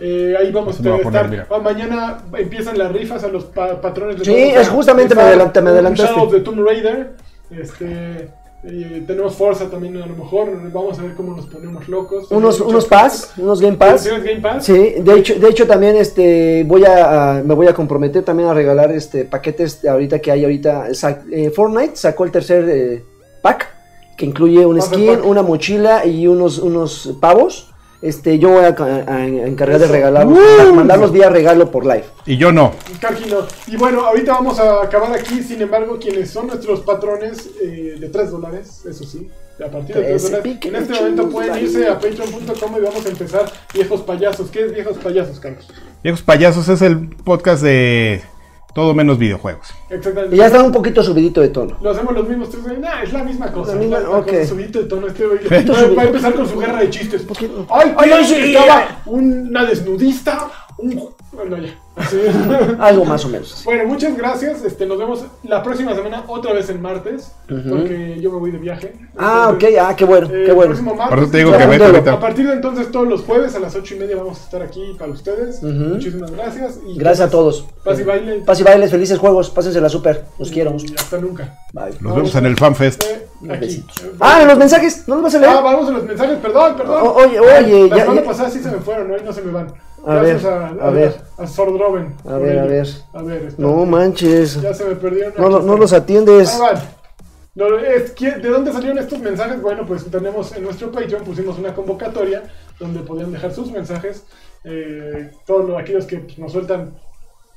Eh, 0.00 0.34
ahí 0.38 0.50
vamos 0.50 0.76
a 0.76 0.80
a 0.80 0.98
poner, 1.02 1.26
estar. 1.26 1.46
Ah, 1.50 1.58
mañana 1.58 2.24
empiezan 2.36 2.76
las 2.78 2.90
rifas 2.92 3.22
a 3.22 3.28
los 3.28 3.44
pa- 3.44 3.80
patrones 3.80 4.18
de 4.18 4.24
Sí, 4.24 4.34
es 4.34 4.68
justamente 4.68 5.14
me 5.14 5.20
Está 5.22 5.32
adelanté- 5.36 5.62
me 5.62 5.70
adelantaste. 5.70 6.12
Shadow 6.12 6.26
of 6.26 6.32
the 6.32 6.40
Tomb 6.40 6.64
Raider. 6.66 7.12
Este, 7.50 8.28
eh, 8.68 9.04
tenemos 9.06 9.34
Forza 9.34 9.70
también 9.70 9.96
a 9.96 10.06
lo 10.06 10.16
mejor. 10.16 10.48
Vamos 10.72 10.98
a 10.98 11.02
ver 11.02 11.14
cómo 11.14 11.36
nos 11.36 11.46
ponemos 11.46 11.88
locos. 11.88 12.30
Unos, 12.30 12.60
unos 12.60 12.84
pass, 12.86 13.32
unos 13.36 13.60
Game 13.60 13.76
Pass. 13.76 14.02
¿Tienes 14.04 14.24
Game 14.24 14.40
Pass? 14.40 14.64
Sí, 14.64 14.94
de 14.98 15.12
hecho, 15.14 15.34
de 15.38 15.48
hecho 15.48 15.66
también 15.66 15.96
este 15.96 16.64
voy 16.64 16.84
a, 16.84 17.38
a- 17.38 17.42
me 17.42 17.54
voy 17.54 17.66
a 17.68 17.74
comprometer 17.74 18.22
también 18.24 18.48
a 18.48 18.54
regalar 18.54 18.90
este 18.92 19.24
paquetes 19.24 19.84
ahorita 19.84 20.18
que 20.18 20.30
hay 20.32 20.42
ahorita 20.44 20.94
sa- 20.94 21.22
eh, 21.30 21.50
Fortnite 21.50 21.96
sacó 21.96 22.24
el 22.24 22.30
tercer 22.30 22.68
eh, 22.68 23.04
pack 23.42 23.68
que 24.16 24.24
incluye 24.26 24.64
un 24.64 24.80
skin, 24.80 25.20
una 25.24 25.42
mochila 25.42 26.04
y 26.06 26.26
unos 26.26 26.58
unos 26.58 27.16
pavos. 27.20 27.72
Este, 28.06 28.38
yo 28.38 28.50
voy 28.50 28.64
a, 28.64 28.74
ca- 28.74 29.04
a 29.06 29.26
encargar 29.26 29.80
de 29.80 29.86
regalarlos, 29.88 30.38
¡Uh! 30.38 30.74
mandarlos 30.74 31.12
vía 31.12 31.28
regalo 31.28 31.70
por 31.70 31.84
live. 31.84 32.04
Y 32.24 32.36
yo 32.36 32.52
no. 32.52 32.72
Karki 33.00 33.28
no. 33.30 33.38
Y 33.66 33.76
bueno, 33.76 34.06
ahorita 34.06 34.32
vamos 34.32 34.58
a 34.60 34.82
acabar 34.82 35.12
aquí. 35.12 35.42
Sin 35.42 35.60
embargo, 35.60 35.98
quienes 36.00 36.30
son 36.30 36.46
nuestros 36.46 36.80
patrones 36.80 37.50
eh, 37.62 37.96
de 37.98 38.08
3 38.08 38.30
dólares, 38.30 38.82
eso 38.88 39.04
sí. 39.04 39.28
A 39.58 39.70
partir 39.70 39.96
de 39.96 40.02
3 40.02 40.06
Tres 40.08 40.22
dólares. 40.22 40.58
En 40.64 40.76
este 40.76 40.94
momento 40.94 41.30
pueden 41.30 41.58
irse 41.58 41.88
a 41.88 41.94
patreon.com 41.94 42.76
y 42.76 42.80
vamos 42.80 43.06
a 43.06 43.08
empezar 43.08 43.50
Viejos 43.74 44.02
Payasos. 44.02 44.50
¿Qué 44.50 44.66
es 44.66 44.72
Viejos 44.72 44.98
Payasos, 44.98 45.40
Carlos? 45.40 45.66
Viejos 46.02 46.22
Payasos 46.22 46.68
es 46.68 46.82
el 46.82 47.08
podcast 47.08 47.62
de 47.62 48.22
todo 48.76 48.92
menos 48.92 49.16
videojuegos. 49.16 49.68
Exactamente. 49.88 50.36
Y 50.36 50.38
ya 50.38 50.46
está 50.48 50.62
un 50.62 50.70
poquito 50.70 51.02
subidito 51.02 51.40
de 51.40 51.48
tono. 51.48 51.78
Lo 51.80 51.92
hacemos 51.92 52.12
los 52.12 52.28
mismos 52.28 52.50
tres. 52.50 52.62
güey. 52.62 52.78
Nah, 52.78 53.00
es 53.02 53.10
la 53.10 53.24
misma 53.24 53.50
cosa. 53.50 53.74
La 53.74 53.80
misma- 53.80 53.96
es 53.96 54.02
la 54.02 54.08
misma 54.10 54.18
ok. 54.18 54.26
cosa, 54.26 54.46
subidito 54.46 54.78
de 54.80 54.84
tono. 54.84 55.06
Este 55.06 55.24
va, 55.24 56.02
a 56.02 56.04
empezar 56.04 56.34
con 56.34 56.46
su 56.46 56.58
guerra 56.58 56.80
de 56.80 56.90
chistes. 56.90 57.26
Ay, 57.40 57.48
Ay, 57.70 57.94
¿quién 57.96 58.12
ay, 58.12 58.24
sí. 58.26 58.54
estaba 58.54 59.00
una 59.06 59.64
desnudista? 59.64 60.50
Un... 60.76 61.08
Bueno, 61.36 61.58
ya. 61.58 61.74
Algo 62.80 63.04
más 63.04 63.24
o 63.24 63.28
menos. 63.28 63.62
Bueno, 63.64 63.86
muchas 63.86 64.16
gracias. 64.16 64.62
Este, 64.64 64.84
nos 64.86 64.98
vemos 64.98 65.24
la 65.44 65.62
próxima 65.62 65.94
semana, 65.94 66.24
otra 66.26 66.52
vez 66.52 66.68
en 66.70 66.80
martes, 66.82 67.32
porque 67.46 68.18
yo 68.20 68.30
me 68.32 68.38
voy 68.38 68.50
de 68.50 68.58
viaje. 68.58 68.94
Ah, 69.16 69.48
ok, 69.48 69.54
Entonces, 69.54 69.78
ah, 69.80 69.96
qué 69.96 70.04
bueno, 70.04 70.26
eh, 70.26 70.30
qué 70.30 70.44
el 70.50 70.54
bueno. 70.54 70.70
próximo 70.70 70.94
martes, 70.94 71.14
Por 71.14 71.22
eso 71.22 71.32
te 71.32 71.38
digo 71.38 71.50
ya, 71.52 71.58
que 71.58 71.66
vete 71.66 71.84
a- 71.84 71.86
ahorita. 71.88 72.12
A 72.12 72.20
partir 72.20 72.46
de 72.46 72.52
entonces, 72.54 72.90
todos 72.90 73.08
los 73.08 73.22
jueves 73.22 73.54
a 73.54 73.60
las 73.60 73.74
ocho 73.76 73.94
y 73.94 73.98
media 73.98 74.16
vamos 74.16 74.40
a 74.40 74.44
estar 74.44 74.62
aquí 74.62 74.94
para 74.98 75.12
ustedes. 75.12 75.62
Muchísimas 75.62 76.30
gracias. 76.32 76.78
Y 76.86 76.98
Gracias 76.98 77.28
a 77.28 77.30
todos. 77.30 77.66
Paz 77.84 78.00
y 78.00 78.02
baile. 78.02 78.40
Paz 78.44 78.60
y 78.60 78.62
bailes, 78.62 78.90
felices 78.90 79.18
juegos, 79.18 79.50
pásensela 79.50 79.88
súper. 79.88 80.24
Los 80.38 80.50
quiero. 80.50 80.74
Y 80.78 80.94
hasta 80.98 81.18
nunca. 81.18 81.58
Bye. 81.72 81.94
Nos 82.00 82.14
vemos 82.16 82.34
en 82.34 82.46
el 82.46 82.56
FanFest. 82.56 83.04
Eh, 83.04 83.26
aquí. 83.50 83.84
Ah, 84.20 84.42
los 84.46 84.58
mensajes, 84.58 85.06
¿no 85.06 85.14
los 85.16 85.24
vas 85.24 85.34
a 85.34 85.38
leer? 85.38 85.52
Ah, 85.56 85.60
vamos 85.60 85.88
a 85.88 85.92
los 85.92 86.04
mensajes, 86.04 86.38
perdón, 86.38 86.76
perdón. 86.76 87.02
O- 87.06 87.12
oye, 87.14 87.38
oye, 87.40 87.88
La 87.88 87.96
ya- 87.96 88.02
semana 88.02 88.20
ya- 88.22 88.26
pasada 88.26 88.50
sí 88.50 88.62
se 88.62 88.70
me 88.70 88.78
fueron, 88.78 89.10
hoy 89.10 89.20
no 89.24 89.32
se 89.32 89.42
me 89.42 89.52
van. 89.52 89.72
A 90.06 90.14
Gracias 90.14 90.44
ver, 90.44 90.52
a, 90.52 90.68
a 90.86 90.90
ver. 90.90 91.20
a 91.36 91.46
Sordroven. 91.48 92.14
A 92.28 92.38
ver, 92.38 92.58
a 92.60 92.64
ver. 92.66 92.86
A 93.12 93.22
ver, 93.22 93.36
espérate. 93.38 93.60
No 93.62 93.84
manches. 93.84 94.60
Ya 94.62 94.72
se 94.72 94.84
me 94.84 94.94
perdieron. 94.94 95.34
No, 95.36 95.48
no 95.50 95.58
están. 95.58 95.80
los 95.80 95.92
atiendes. 95.92 96.60
No, 97.56 97.78
es 97.78 98.12
que- 98.12 98.32
¿De 98.32 98.48
dónde 98.48 98.72
salieron 98.72 98.98
estos 98.98 99.18
mensajes? 99.18 99.60
Bueno, 99.60 99.84
pues 99.86 100.04
tenemos 100.10 100.52
en 100.54 100.62
nuestro 100.64 100.92
Patreon, 100.92 101.24
pusimos 101.24 101.58
una 101.58 101.74
convocatoria 101.74 102.44
donde 102.78 103.00
podían 103.00 103.32
dejar 103.32 103.52
sus 103.52 103.70
mensajes. 103.72 104.24
eh, 104.68 105.30
todos 105.46 105.68
los- 105.68 105.78
aquellos 105.80 106.06
que 106.06 106.26
nos 106.38 106.50
sueltan 106.52 106.94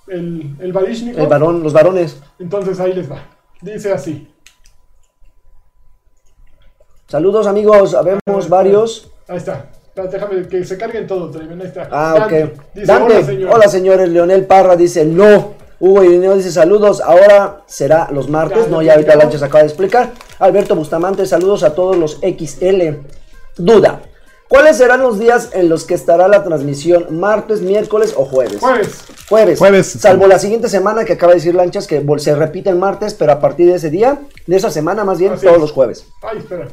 el, 0.08 0.56
el. 0.60 0.76
El 1.18 1.28
varón, 1.28 1.64
los 1.64 1.74
varones. 1.74 2.20
Entonces 2.40 2.80
ahí 2.80 2.94
les 2.94 3.12
va. 3.12 3.24
Dice 3.62 3.92
así. 3.92 4.32
Saludos 7.08 7.48
amigos, 7.48 7.94
habemos 7.96 8.48
varios. 8.50 9.12
Ahí 9.28 9.38
está. 9.38 9.70
Déjame 10.08 10.48
que 10.48 10.64
se 10.66 10.78
carguen. 10.78 11.08
Ahí 11.10 11.62
está. 11.64 11.88
Ah, 11.92 12.16
Dante, 12.20 12.44
ok. 12.44 12.52
Dice, 12.74 12.86
Dante, 12.86 13.14
hola, 13.16 13.26
señor. 13.26 13.52
hola 13.54 13.68
señores, 13.68 14.10
Leonel 14.10 14.46
Parra 14.46 14.76
dice 14.76 15.06
no. 15.06 15.58
Hugo 15.82 16.04
Irineo 16.04 16.36
dice 16.36 16.52
saludos, 16.52 17.00
ahora 17.00 17.62
será 17.66 18.10
los 18.12 18.28
martes, 18.30 18.66
Ya, 18.66 18.70
no, 18.70 18.82
ya 18.82 18.94
ahorita 18.94 19.14
explicamos. 19.14 19.24
Lancha 19.24 19.40
se 19.40 19.46
acaba 19.46 19.62
de 19.62 19.68
explicar. 19.70 20.12
Alberto 20.40 20.76
Bustamante, 20.76 21.26
saludos 21.26 21.64
a 21.64 21.74
todos 21.74 21.96
los 21.96 22.20
XL. 22.20 22.98
Duda, 23.58 24.02
¿cuáles 24.50 24.76
serán 24.76 25.02
los 25.02 25.18
días 25.20 25.52
en 25.54 25.70
los 25.70 25.86
que 25.86 25.94
estará 25.94 26.28
la 26.28 26.44
transmisión? 26.44 27.18
¿Martes, 27.18 27.62
miércoles 27.62 28.14
o 28.18 28.26
jueves? 28.26 28.58
Jueves. 28.60 29.06
Jueves. 29.30 29.60
Jueves. 29.60 29.88
Salvo 29.88 30.28
la 30.28 30.38
siguiente 30.38 30.68
semana 30.68 31.06
que 31.06 31.14
acaba 31.14 31.32
de 31.32 31.38
decir 31.38 31.56
Lanchas 31.56 31.88
que 31.88 32.04
se 32.18 32.36
repite 32.36 32.70
el 32.70 32.76
martes, 32.76 33.14
pero 33.14 33.32
a 33.32 33.40
partir 33.40 33.68
de 33.68 33.76
ese 33.76 33.90
día, 33.90 34.20
de 34.48 34.56
esa 34.58 34.72
semana 34.72 35.06
más 35.06 35.18
bien, 35.18 35.32
Así 35.34 35.44
todos 35.46 35.56
es. 35.58 35.62
los 35.62 35.72
jueves. 35.72 36.06
Ay, 36.22 36.40
espera. 36.40 36.68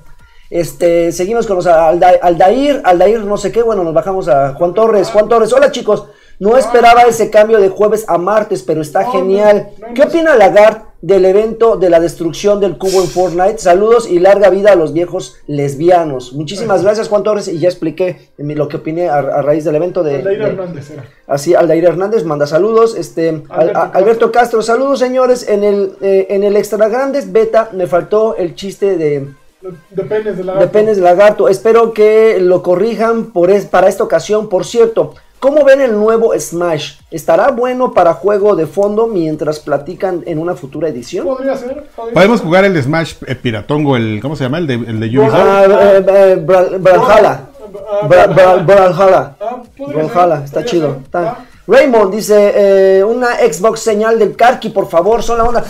Este, 0.50 1.10
seguimos 1.12 1.46
con 1.46 1.56
los 1.56 1.66
Alda- 1.66 2.18
Aldair, 2.22 2.80
Aldair, 2.84 3.20
no 3.24 3.36
sé 3.36 3.50
qué, 3.52 3.62
bueno, 3.62 3.82
nos 3.84 3.94
bajamos 3.94 4.28
a 4.28 4.54
Juan 4.54 4.74
Torres. 4.74 5.10
Juan 5.10 5.28
Torres, 5.28 5.52
hola 5.52 5.70
chicos, 5.70 6.06
No 6.38 6.58
esperaba 6.58 7.00
ese 7.04 7.30
cambio 7.30 7.58
de 7.58 7.70
jueves 7.70 8.04
a 8.08 8.18
martes, 8.18 8.62
pero 8.62 8.82
está 8.82 9.04
No, 9.04 9.12
genial. 9.12 9.70
no, 9.80 9.88
no, 9.88 9.94
¿Qué 9.94 10.02
opina 10.02 10.36
Lagarde 10.36 10.82
del 11.00 11.24
evento 11.24 11.76
de 11.78 11.88
la 11.88 11.98
destrucción 11.98 12.60
del 12.60 12.76
cubo 12.76 13.00
en 13.00 13.08
Fortnite? 13.08 13.56
Saludos 13.56 14.06
y 14.06 14.18
larga 14.18 14.50
vida 14.50 14.72
a 14.72 14.76
los 14.76 14.92
viejos 14.92 15.36
lesbianos. 15.46 16.34
Muchísimas 16.34 16.82
gracias, 16.82 17.08
Juan 17.08 17.22
Torres, 17.22 17.48
y 17.48 17.58
ya 17.58 17.68
expliqué 17.68 18.28
lo 18.36 18.68
que 18.68 18.76
opiné 18.76 19.08
a, 19.08 19.16
a 19.16 19.40
raíz 19.40 19.64
del 19.64 19.76
evento 19.76 20.02
de... 20.02 20.16
Aldair 20.16 20.38
de- 20.38 20.44
Hernández 20.44 20.90
era. 20.90 21.04
Así, 21.26 21.54
Aldair 21.54 21.84
Hernández 21.86 22.22
manda 22.24 22.46
saludos. 22.46 22.96
Este, 22.98 23.30
Al- 23.48 23.70
Alberto 23.70 23.78
a- 23.80 23.90
Alberto 23.94 24.32
Castro, 24.32 24.60
saludos 24.60 24.98
señores. 24.98 25.48
En 25.48 25.64
el, 25.64 25.92
eh, 26.02 26.26
en 26.28 26.44
el 26.44 26.54
Extra 26.58 26.86
Grandes 26.88 27.32
Beta 27.32 27.70
me 27.72 27.86
faltó 27.86 28.36
el 28.36 28.54
chiste 28.54 28.98
de, 28.98 29.26
De 29.90 30.02
penes 30.04 30.36
de 30.36 30.44
la 30.44 30.54
de 30.54 30.66
penes 30.68 30.96
de 30.96 31.02
lagarto. 31.02 31.48
Espero 31.48 31.92
que 31.92 32.38
lo 32.40 32.62
corrijan 32.62 33.26
por 33.26 33.50
es- 33.50 33.66
para 33.66 33.88
esta 33.88 34.04
ocasión. 34.04 34.48
Por 34.48 34.64
cierto, 34.64 35.14
¿cómo 35.40 35.64
ven 35.64 35.80
el 35.80 35.92
nuevo 35.96 36.32
Smash? 36.38 36.94
¿Estará 37.10 37.50
bueno 37.50 37.92
para 37.92 38.14
juego 38.14 38.54
de 38.56 38.66
fondo 38.66 39.06
mientras 39.06 39.58
platican 39.60 40.22
en 40.26 40.38
una 40.38 40.54
futura 40.54 40.88
edición? 40.88 41.26
Podría 41.26 41.56
ser. 41.56 41.84
podría 41.96 42.14
Podemos 42.14 42.38
ser. 42.38 42.46
jugar 42.46 42.64
el 42.64 42.82
Smash 42.82 43.14
eh, 43.26 43.34
Piratongo, 43.34 43.96
el 43.96 44.18
¿cómo 44.22 44.36
se 44.36 44.44
llama? 44.44 44.58
El 44.58 44.66
de, 44.66 44.74
el 44.74 45.00
de 45.00 45.06
Ubisoft. 45.18 45.34
Ah, 45.34 45.64
eh, 45.64 46.02
Bra- 46.04 46.44
Bra- 46.46 46.78
Brawlhalla. 48.66 49.36
Brawlhalla. 49.78 50.44
Está 50.44 50.64
chido. 50.64 50.98
está. 51.04 51.20
Ah. 51.30 51.44
Raymond 51.68 52.14
dice, 52.14 52.52
eh, 52.98 53.02
una 53.04 53.38
Xbox 53.38 53.80
señal 53.80 54.20
del 54.20 54.36
Karki, 54.36 54.68
por 54.70 54.88
favor, 54.88 55.20
son 55.24 55.38
la 55.38 55.44
onda. 55.44 55.64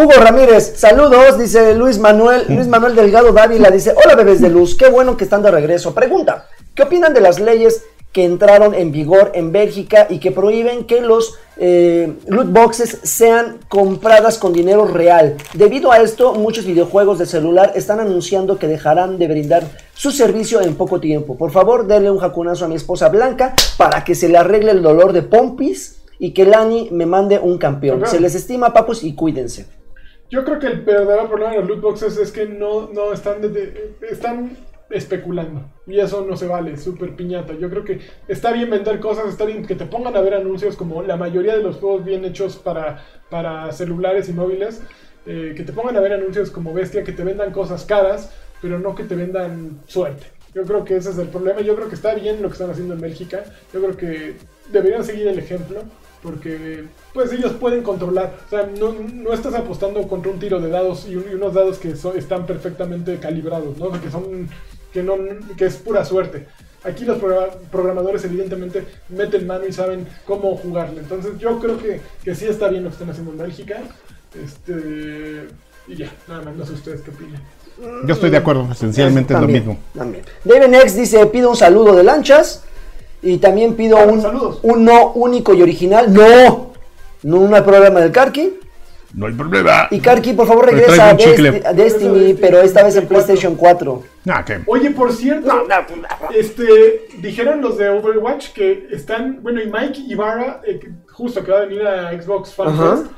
Hugo 0.00 0.12
Ramírez, 0.12 0.78
saludos, 0.78 1.38
dice 1.38 1.74
Luis 1.74 1.98
Manuel, 1.98 2.46
Luis 2.48 2.66
Manuel 2.68 2.94
Delgado 2.94 3.32
Dávila, 3.34 3.70
dice, 3.70 3.92
hola 4.02 4.14
bebés 4.14 4.40
de 4.40 4.48
luz, 4.48 4.74
qué 4.74 4.88
bueno 4.88 5.14
que 5.18 5.24
están 5.24 5.42
de 5.42 5.50
regreso. 5.50 5.92
Pregunta, 5.92 6.46
¿qué 6.74 6.84
opinan 6.84 7.12
de 7.12 7.20
las 7.20 7.38
leyes 7.38 7.84
que 8.10 8.24
entraron 8.24 8.74
en 8.74 8.92
vigor 8.92 9.32
en 9.34 9.52
Bélgica 9.52 10.06
y 10.08 10.18
que 10.18 10.32
prohíben 10.32 10.84
que 10.84 11.02
los 11.02 11.34
eh, 11.58 12.14
loot 12.28 12.50
boxes 12.50 12.98
sean 13.02 13.58
compradas 13.68 14.38
con 14.38 14.54
dinero 14.54 14.86
real? 14.86 15.36
Debido 15.52 15.92
a 15.92 16.00
esto, 16.00 16.32
muchos 16.32 16.64
videojuegos 16.64 17.18
de 17.18 17.26
celular 17.26 17.72
están 17.74 18.00
anunciando 18.00 18.58
que 18.58 18.68
dejarán 18.68 19.18
de 19.18 19.28
brindar 19.28 19.64
su 19.92 20.12
servicio 20.12 20.62
en 20.62 20.76
poco 20.76 20.98
tiempo. 20.98 21.36
Por 21.36 21.50
favor, 21.50 21.86
denle 21.86 22.10
un 22.10 22.18
jacunazo 22.18 22.64
a 22.64 22.68
mi 22.68 22.76
esposa 22.76 23.10
Blanca 23.10 23.54
para 23.76 24.02
que 24.02 24.14
se 24.14 24.30
le 24.30 24.38
arregle 24.38 24.70
el 24.70 24.80
dolor 24.80 25.12
de 25.12 25.20
pompis 25.20 25.98
y 26.18 26.32
que 26.32 26.46
Lani 26.46 26.88
me 26.90 27.04
mande 27.04 27.38
un 27.38 27.58
campeón. 27.58 28.04
Ajá. 28.04 28.12
Se 28.12 28.18
les 28.18 28.34
estima, 28.34 28.72
papus, 28.72 29.04
y 29.04 29.14
cuídense. 29.14 29.79
Yo 30.30 30.44
creo 30.44 30.58
que 30.58 30.66
el 30.68 30.80
verdadero 30.82 31.28
problema 31.28 31.52
de 31.52 31.58
los 31.58 31.68
loot 31.68 31.80
boxes 31.80 32.16
es 32.16 32.30
que 32.30 32.46
no, 32.46 32.88
no 32.92 33.12
están, 33.12 33.40
de- 33.42 33.48
de- 33.48 33.94
están 34.08 34.56
especulando. 34.90 35.64
Y 35.86 35.98
eso 36.00 36.24
no 36.28 36.36
se 36.36 36.46
vale, 36.46 36.76
súper 36.76 37.14
piñata. 37.16 37.54
Yo 37.54 37.68
creo 37.70 37.84
que 37.84 38.00
está 38.28 38.52
bien 38.52 38.70
vender 38.70 39.00
cosas, 39.00 39.26
está 39.28 39.44
bien 39.44 39.64
que 39.66 39.74
te 39.74 39.86
pongan 39.86 40.16
a 40.16 40.20
ver 40.20 40.34
anuncios 40.34 40.76
como 40.76 41.02
la 41.02 41.16
mayoría 41.16 41.56
de 41.56 41.62
los 41.62 41.76
juegos 41.76 42.04
bien 42.04 42.24
hechos 42.24 42.56
para, 42.56 43.04
para 43.28 43.70
celulares 43.72 44.28
y 44.28 44.32
móviles. 44.32 44.82
eh, 45.26 45.52
que 45.56 45.64
te 45.64 45.72
pongan 45.72 45.96
a 45.96 46.00
ver 46.00 46.14
anuncios 46.14 46.50
como 46.50 46.72
bestia, 46.72 47.04
que 47.04 47.12
te 47.12 47.22
vendan 47.24 47.52
cosas 47.52 47.84
caras, 47.84 48.32
pero 48.62 48.78
no 48.78 48.94
que 48.94 49.04
te 49.04 49.14
vendan 49.14 49.80
suerte. 49.86 50.26
Yo 50.54 50.62
creo 50.64 50.84
que 50.84 50.96
ese 50.96 51.10
es 51.10 51.18
el 51.18 51.28
problema. 51.28 51.60
Yo 51.60 51.76
creo 51.76 51.88
que 51.88 51.94
está 51.94 52.14
bien 52.14 52.40
lo 52.42 52.48
que 52.48 52.54
están 52.54 52.70
haciendo 52.70 52.94
en 52.94 53.00
Bélgica. 53.02 53.44
Yo 53.72 53.80
creo 53.82 53.96
que 53.96 54.34
deberían 54.72 55.04
seguir 55.04 55.28
el 55.28 55.38
ejemplo. 55.38 55.82
Porque 56.22 56.84
pues 57.14 57.32
ellos 57.32 57.52
pueden 57.52 57.82
controlar. 57.82 58.34
O 58.46 58.50
sea, 58.50 58.68
no, 58.78 58.92
no 58.92 59.32
estás 59.32 59.54
apostando 59.54 60.06
contra 60.06 60.30
un 60.30 60.38
tiro 60.38 60.60
de 60.60 60.68
dados 60.68 61.06
y, 61.08 61.16
un- 61.16 61.24
y 61.30 61.34
unos 61.34 61.54
dados 61.54 61.78
que 61.78 61.96
son- 61.96 62.18
están 62.18 62.44
perfectamente 62.46 63.16
calibrados, 63.18 63.78
¿no? 63.78 63.90
Que 64.00 64.10
son. 64.10 64.48
que 64.92 65.02
no 65.02 65.14
que 65.56 65.66
es 65.66 65.76
pura 65.76 66.04
suerte. 66.04 66.46
Aquí 66.82 67.04
los 67.04 67.18
progra- 67.18 67.50
programadores 67.70 68.24
evidentemente 68.24 68.84
meten 69.08 69.46
mano 69.46 69.64
y 69.68 69.72
saben 69.72 70.06
cómo 70.26 70.56
jugarle. 70.56 71.00
Entonces 71.00 71.38
yo 71.38 71.58
creo 71.60 71.78
que, 71.78 72.00
que 72.24 72.34
sí 72.34 72.46
está 72.46 72.68
bien 72.68 72.82
lo 72.84 72.90
que 72.90 72.94
están 72.94 73.10
haciendo 73.10 73.32
en 73.32 73.38
Bélgica. 73.38 73.78
Este. 74.34 75.46
Y 75.88 75.96
ya, 75.96 76.12
nada 76.28 76.42
más, 76.42 76.56
no 76.56 76.66
sé 76.66 76.72
ustedes 76.74 77.00
qué 77.02 77.10
opinan. 77.10 77.42
Yo 78.06 78.12
estoy 78.14 78.30
de 78.30 78.36
acuerdo, 78.36 78.68
esencialmente 78.70 79.32
es 79.34 79.40
lo 79.40 79.48
mismo. 79.48 79.78
también. 79.96 80.24
David 80.44 80.74
X 80.74 80.96
dice, 80.96 81.24
pido 81.26 81.50
un 81.50 81.56
saludo 81.56 81.94
de 81.96 82.04
lanchas. 82.04 82.64
Y 83.22 83.38
también 83.38 83.74
pido 83.74 83.98
un, 84.06 84.22
saludos. 84.22 84.60
un 84.62 84.84
no 84.84 85.12
único 85.12 85.52
y 85.54 85.62
original. 85.62 86.12
No. 86.12 86.72
No 87.22 87.54
hay 87.54 87.62
programa 87.62 88.00
del 88.00 88.12
Karki. 88.12 88.54
No 89.12 89.26
hay 89.26 89.32
problema. 89.34 89.88
Y 89.90 89.98
Karki, 90.00 90.32
por 90.34 90.46
favor, 90.46 90.66
regresa 90.66 91.10
a. 91.10 91.16
Desti- 91.16 91.66
a 91.66 91.72
Destiny, 91.72 92.34
pero 92.34 92.60
esta 92.62 92.84
vez 92.84 92.94
en 92.96 93.06
PlayStation 93.08 93.56
4. 93.56 94.02
Ah, 94.28 94.44
¿qué? 94.44 94.60
Oye, 94.66 94.90
por 94.92 95.12
cierto, 95.12 95.66
este, 96.34 97.08
dijeron 97.18 97.60
los 97.60 97.76
de 97.76 97.88
Overwatch 97.88 98.52
que 98.52 98.86
están, 98.92 99.42
bueno, 99.42 99.60
y 99.60 99.66
Mike 99.66 100.00
Ibarra, 100.08 100.60
eh, 100.64 100.80
justo 101.12 101.42
que 101.44 101.50
va 101.50 101.58
a 101.58 101.66
venir 101.66 101.86
a 101.86 102.12
Xbox 102.22 102.54
Fan 102.54 102.68
Ajá. 102.68 102.96
Fest, 102.98 103.10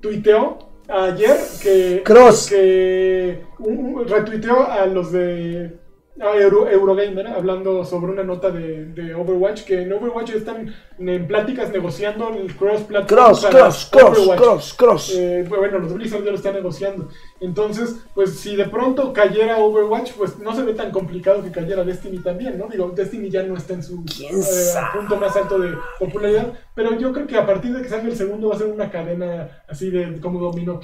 tuiteó 0.00 0.58
ayer 0.88 1.36
que, 1.62 2.02
Cross. 2.04 2.48
que 2.48 3.44
un- 3.60 3.94
un- 3.94 4.08
retuiteó 4.08 4.68
a 4.68 4.86
los 4.86 5.12
de 5.12 5.76
a 6.20 6.36
Euro- 6.36 6.68
Eurogamer 6.68 7.26
hablando 7.28 7.84
sobre 7.84 8.12
una 8.12 8.24
nota 8.24 8.50
de, 8.50 8.86
de 8.86 9.14
Overwatch 9.14 9.62
que 9.64 9.82
en 9.82 9.92
Overwatch 9.92 10.30
están 10.30 10.74
en 10.98 11.26
pláticas 11.26 11.70
negociando 11.70 12.30
el 12.34 12.54
cross 12.56 12.82
platform 12.82 13.06
Cross, 13.24 13.46
cross, 13.46 13.88
cross, 13.90 14.28
cross, 14.36 14.74
cross. 14.74 15.14
Eh, 15.16 15.44
bueno, 15.48 15.78
los 15.78 15.92
Blizzard 15.94 16.24
ya 16.24 16.30
lo 16.30 16.36
están 16.36 16.54
negociando. 16.54 17.08
Entonces, 17.40 17.96
pues 18.14 18.38
si 18.38 18.56
de 18.56 18.64
pronto 18.64 19.12
cayera 19.12 19.58
Overwatch, 19.58 20.12
pues 20.12 20.38
no 20.38 20.54
se 20.54 20.62
ve 20.64 20.74
tan 20.74 20.90
complicado 20.90 21.42
que 21.42 21.52
cayera 21.52 21.84
Destiny 21.84 22.18
también, 22.18 22.58
¿no? 22.58 22.66
Digo, 22.68 22.90
Destiny 22.90 23.30
ya 23.30 23.42
no 23.44 23.56
está 23.56 23.74
en 23.74 23.82
su 23.82 24.04
¿Quién 24.04 24.40
eh, 24.40 24.74
punto 24.92 25.16
más 25.16 25.36
alto 25.36 25.58
de 25.58 25.74
popularidad, 26.00 26.52
pero 26.74 26.98
yo 26.98 27.12
creo 27.12 27.26
que 27.26 27.36
a 27.36 27.46
partir 27.46 27.72
de 27.74 27.82
que 27.82 27.88
salga 27.88 28.08
el 28.08 28.16
segundo 28.16 28.48
va 28.48 28.56
a 28.56 28.58
ser 28.58 28.66
una 28.66 28.90
cadena 28.90 29.62
así 29.68 29.90
de 29.90 30.20
como 30.20 30.40
dominó. 30.40 30.80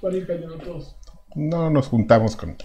Van 0.00 0.12
a 0.12 0.16
ir 0.16 0.26
cayendo 0.26 0.54
todos. 0.58 0.96
No 1.36 1.70
nos 1.70 1.86
juntamos 1.86 2.34
con. 2.34 2.56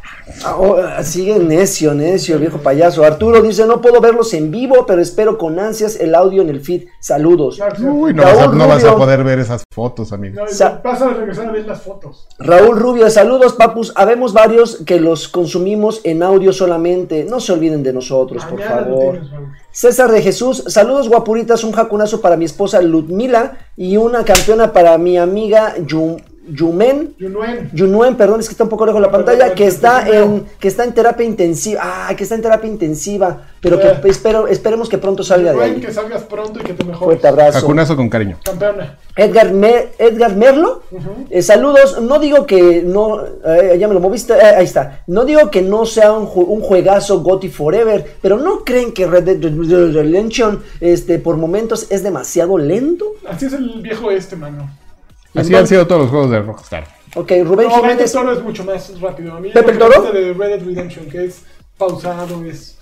Ah, 0.44 0.56
oh, 0.58 0.78
ah, 0.78 1.04
sigue 1.04 1.38
necio, 1.38 1.94
necio, 1.94 2.40
viejo 2.40 2.58
payaso. 2.58 3.04
Arturo 3.04 3.42
dice, 3.44 3.68
no 3.68 3.80
puedo 3.80 4.02
verlos 4.02 4.34
en 4.34 4.50
vivo, 4.50 4.86
pero 4.88 5.02
espero 5.04 5.38
con 5.38 5.60
ansias 5.60 5.98
el 6.00 6.16
audio 6.16 6.42
en 6.42 6.50
el 6.50 6.62
feed. 6.62 6.86
Saludos. 7.00 7.60
Uy, 7.80 8.14
no, 8.16 8.24
Raúl 8.24 8.36
vas 8.38 8.48
a, 8.48 8.52
no 8.54 8.68
vas 8.68 8.84
a 8.84 8.96
poder 8.96 9.24
ver 9.24 9.38
esas 9.38 9.64
fotos, 9.72 10.12
amigo. 10.14 10.36
No, 10.36 10.82
vas 10.84 11.02
a 11.02 11.10
regresar 11.10 11.48
a 11.48 11.52
ver 11.52 11.68
las 11.68 11.82
fotos. 11.84 12.28
Raúl 12.40 12.80
Rubio, 12.80 13.08
saludos, 13.12 13.54
papus. 13.54 13.94
Habemos 13.96 14.34
varios 14.34 14.78
que 14.78 15.00
los 15.00 15.28
consumimos 15.28 16.02
en 16.04 16.24
audio 16.24 16.52
solamente. 16.52 17.24
No 17.30 17.40
se 17.40 17.54
olviden 17.54 17.84
de 17.84 17.94
nosotros, 17.94 18.44
por 18.46 18.60
Mañana 18.60 18.82
favor. 18.84 19.12
tienes. 19.20 19.30
César 19.72 20.12
de 20.12 20.22
Jesús, 20.22 20.64
saludos 20.68 21.10
guapuritas, 21.10 21.64
un 21.64 21.74
jacunazo 21.74 22.22
para 22.22 22.38
mi 22.38 22.46
esposa 22.46 22.82
Ludmila 22.82 23.58
y 23.76 23.98
una 23.98 24.24
campeona 24.24 24.72
para 24.74 24.98
mi 24.98 25.18
amiga 25.18 25.76
Yu- 25.78 26.18
Yumen. 26.48 27.16
Yunuen. 27.18 27.70
Yunuen, 27.74 28.16
perdón, 28.16 28.40
es 28.40 28.48
que 28.48 28.52
está 28.54 28.64
un 28.64 28.70
poco 28.70 28.86
lejos 28.86 29.02
la 29.02 29.12
pantalla, 29.12 29.54
que 29.54 29.66
está 29.68 30.08
en 30.08 30.46
que 30.60 30.68
está 30.68 30.84
en 30.84 30.94
terapia 30.94 31.26
intensiva. 31.26 31.82
Ah, 31.84 32.14
que 32.16 32.24
está 32.24 32.36
en 32.36 32.42
terapia 32.42 32.70
intensiva, 32.70 33.42
pero 33.62 33.80
Eh. 33.80 34.00
que 34.02 34.10
espero 34.10 34.48
esperemos 34.48 34.88
que 34.90 34.98
pronto 34.98 35.24
salga 35.24 35.52
de 35.52 35.58
Yunuen, 35.58 35.76
ahí. 35.76 35.82
que 35.82 35.92
salgas 35.92 36.24
pronto 36.24 36.60
y 36.60 36.64
que 36.64 36.74
te 36.74 36.84
mejores. 36.84 37.04
Fuerte 37.06 37.28
abrazo. 37.28 37.60
Jacunazo 37.62 37.96
con 37.96 38.10
cariño. 38.10 38.38
Campeona. 38.44 38.98
Edgar, 39.18 39.54
Me- 39.54 39.88
Edgar 39.98 40.36
Merlo, 40.36 40.84
eh, 41.30 41.42
saludos. 41.42 42.02
No 42.02 42.20
digo 42.20 42.46
que 42.46 42.84
no, 42.84 43.22
eh, 43.46 43.78
ya 43.80 43.88
me 43.88 43.94
lo 43.94 44.00
moviste, 44.02 44.34
eh, 44.34 44.42
ahí 44.58 44.66
está. 44.66 45.04
No 45.08 45.24
digo 45.26 45.50
que 45.50 45.62
no 45.62 45.86
sea 45.86 46.12
un, 46.12 46.28
ju- 46.28 46.46
un 46.48 46.60
juegazo 46.62 47.22
Gotti 47.22 47.48
Forever, 47.50 48.06
pero 48.22 48.38
¿no 48.38 48.66
creen 48.66 48.92
que 48.94 49.08
Red 49.08 49.24
Dead 49.24 49.94
Redemption 49.94 50.62
este, 50.82 51.18
por 51.20 51.38
momentos 51.38 51.88
es 51.90 52.04
demasiado 52.04 52.58
lento? 52.58 53.06
Así 53.28 53.46
es 53.46 53.54
el 53.54 53.82
viejo 53.82 54.12
este, 54.12 54.36
mano. 54.36 54.70
Así 55.36 55.56
han 55.56 55.68
sido 55.68 55.86
todos 55.88 56.02
los 56.04 56.10
juegos 56.12 56.32
de 56.32 56.42
Rockstar. 56.42 56.88
Ok, 57.16 57.32
Rubén 57.44 57.68
No, 57.70 57.76
Jiménez. 57.76 58.12
Toro 58.12 58.34
es 58.34 58.42
mucho 58.44 58.64
más 58.64 59.00
rápido. 59.00 59.34
A 59.34 59.40
mí 59.40 59.50
¿Pepe 59.52 59.72
el 59.72 59.78
Toro? 59.78 60.02
de 60.12 60.34
Red 60.34 60.50
Dead 60.50 60.66
Redemption, 60.66 61.06
que 61.08 61.26
es 61.26 61.42
pausado, 61.78 62.44
es 62.46 62.78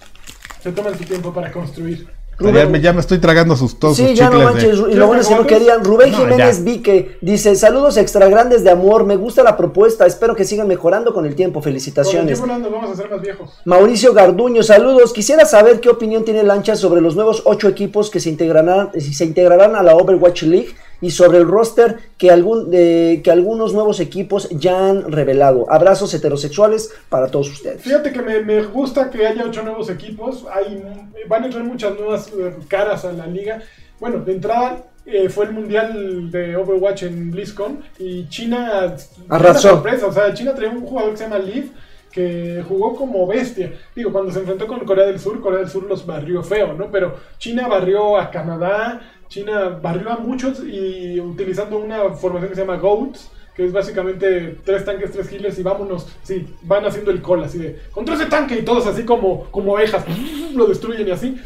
se 0.62 0.72
toman 0.72 0.98
su 0.98 1.04
tiempo 1.04 1.34
para 1.34 1.52
construir. 1.52 2.08
Rubén- 2.40 2.56
Ya 2.64 2.70
me, 2.70 2.82
ya 2.82 2.94
me 2.94 3.00
estoy 3.02 3.20
tragando 3.20 3.56
sus 3.56 3.78
todos 3.78 3.96
Sí, 3.96 4.08
sus 4.08 4.18
ya 4.18 4.28
no 4.30 4.38
chicles 4.40 4.56
de- 4.64 4.68
manches, 4.78 4.92
y 4.92 4.96
lo 4.98 5.06
bueno 5.06 5.22
es 5.22 5.28
que 5.28 5.36
no 5.36 5.42
¿Ya 5.42 5.48
te 5.48 5.54
querían. 5.54 5.84
Rubén 5.84 6.12
No, 6.12 6.18
Jiménez 6.18 6.58
ya. 6.58 6.64
Vique 6.64 7.18
dice: 7.22 7.56
Saludos 7.56 7.96
extra 7.98 8.28
grandes 8.28 8.64
de 8.64 8.72
amor, 8.72 9.06
me 9.06 9.18
gusta 9.18 9.44
la 9.44 9.56
propuesta, 9.56 10.08
espero 10.08 10.36
que 10.36 10.44
sigan 10.46 10.68
mejorando 10.68 11.14
con 11.14 11.28
el 11.28 11.36
tiempo. 11.36 11.60
Con 11.60 11.68
el 11.70 11.74
Felicitaciones. 11.74 12.40
tiempo 12.40 12.48
nos 12.58 12.72
vamos 12.72 12.90
a 12.90 12.94
hacer 12.94 13.12
más 13.12 13.22
viejos. 13.22 13.52
Mauricio 13.66 14.14
Garduño, 14.14 14.64
saludos. 14.64 15.14
Quisiera 15.14 15.46
saber 15.46 15.80
qué 15.80 15.90
opinión 15.90 16.26
tiene 16.26 16.42
Lancha 16.42 16.76
sobre 16.76 17.02
los 17.02 17.16
nuevos 17.16 17.44
ocho 17.46 17.68
equipos 17.68 18.10
que 18.10 18.20
se 18.20 18.30
integrarán, 18.30 18.90
se 19.00 19.26
integrarán 19.26 19.76
a 19.76 19.84
la 19.84 19.96
Overwatch 19.96 20.42
League 20.44 20.70
y 21.04 21.12
sobre 21.12 21.38
el 21.38 21.48
roster 21.48 21.98
que, 22.18 22.32
algún, 22.32 22.72
de- 22.72 23.22
que 23.24 23.30
algunos 23.30 23.74
nuevos 23.74 24.00
equipos 24.00 24.50
ya 24.50 24.90
han 24.90 25.12
revelado. 25.12 25.66
Abrazos 25.70 26.14
heterosexuales 26.14 26.92
para 27.10 27.28
todos 27.28 27.50
ustedes. 27.52 27.82
Fíjate 27.82 28.12
que 28.12 28.22
me, 28.22 28.40
me 28.40 28.64
gusta 28.64 29.10
que 29.12 29.28
haya 29.28 29.44
ocho 29.46 29.62
nuevos 29.64 29.90
equipos. 29.90 30.46
Hay, 30.52 30.82
van 31.28 31.44
a 31.44 31.46
entrar 31.48 31.64
muchas 31.64 31.94
nuevas 32.00 32.30
eh, 32.30 32.56
caras 32.68 33.06
a 33.06 33.12
la 33.14 33.28
liga. 33.28 33.62
Bueno, 34.00 34.20
de 34.20 34.34
entrada 34.34 34.84
eh, 35.06 35.30
fue 35.30 35.46
el 35.46 35.52
mundial 35.52 36.32
de 36.32 36.56
Overwatch 36.56 37.04
en 37.04 37.32
BlizzCon 37.32 37.80
y 38.00 38.28
China 38.30 38.96
Arrasó. 39.30 39.70
sorpresa, 39.72 40.08
o 40.08 40.12
sea, 40.14 40.34
China 40.34 40.56
traía 40.56 40.72
un 40.72 40.86
jugador 40.86 41.12
que 41.12 41.18
se 41.18 41.24
llama 41.26 41.40
Leaf 41.40 41.66
que 42.12 42.64
jugó 42.68 42.96
como 42.96 43.26
bestia. 43.26 43.74
Digo, 43.96 44.12
cuando 44.12 44.32
se 44.32 44.38
enfrentó 44.40 44.68
con 44.68 44.82
Corea 44.82 45.08
del 45.08 45.20
Sur, 45.20 45.42
Corea 45.42 45.60
del 45.62 45.70
Sur 45.70 45.84
los 45.90 46.06
barrió 46.06 46.44
feo, 46.44 46.74
¿no? 46.74 46.92
Pero 46.92 47.16
China 47.40 47.68
barrió 47.68 48.18
a 48.18 48.30
Canadá, 48.30 49.02
China 49.34 49.80
barrió 49.82 50.12
a 50.12 50.18
muchos 50.18 50.60
y 50.64 51.20
utilizando 51.20 51.80
una 51.80 52.12
formación 52.12 52.50
que 52.50 52.56
se 52.56 52.62
llama 52.62 52.78
GOATs, 52.78 53.32
que 53.56 53.66
es 53.66 53.74
básicamente 53.74 54.60
tres 54.64 54.86
tanques, 54.86 55.12
tres 55.12 55.32
healers 55.32 55.58
y 55.58 55.64
vámonos, 55.64 56.08
sí, 56.22 56.56
van 56.62 56.86
haciendo 56.86 57.10
el 57.10 57.20
call 57.20 57.44
así 57.44 57.58
de, 57.58 57.80
contra 57.92 58.14
ese 58.14 58.28
tanque 58.28 58.60
y 58.60 58.62
todos 58.62 58.86
así 58.86 59.06
como, 59.06 59.46
como 59.46 59.74
ovejas, 59.74 60.06
lo 60.54 60.68
destruyen 60.68 61.08
y 61.08 61.12
así. 61.12 61.42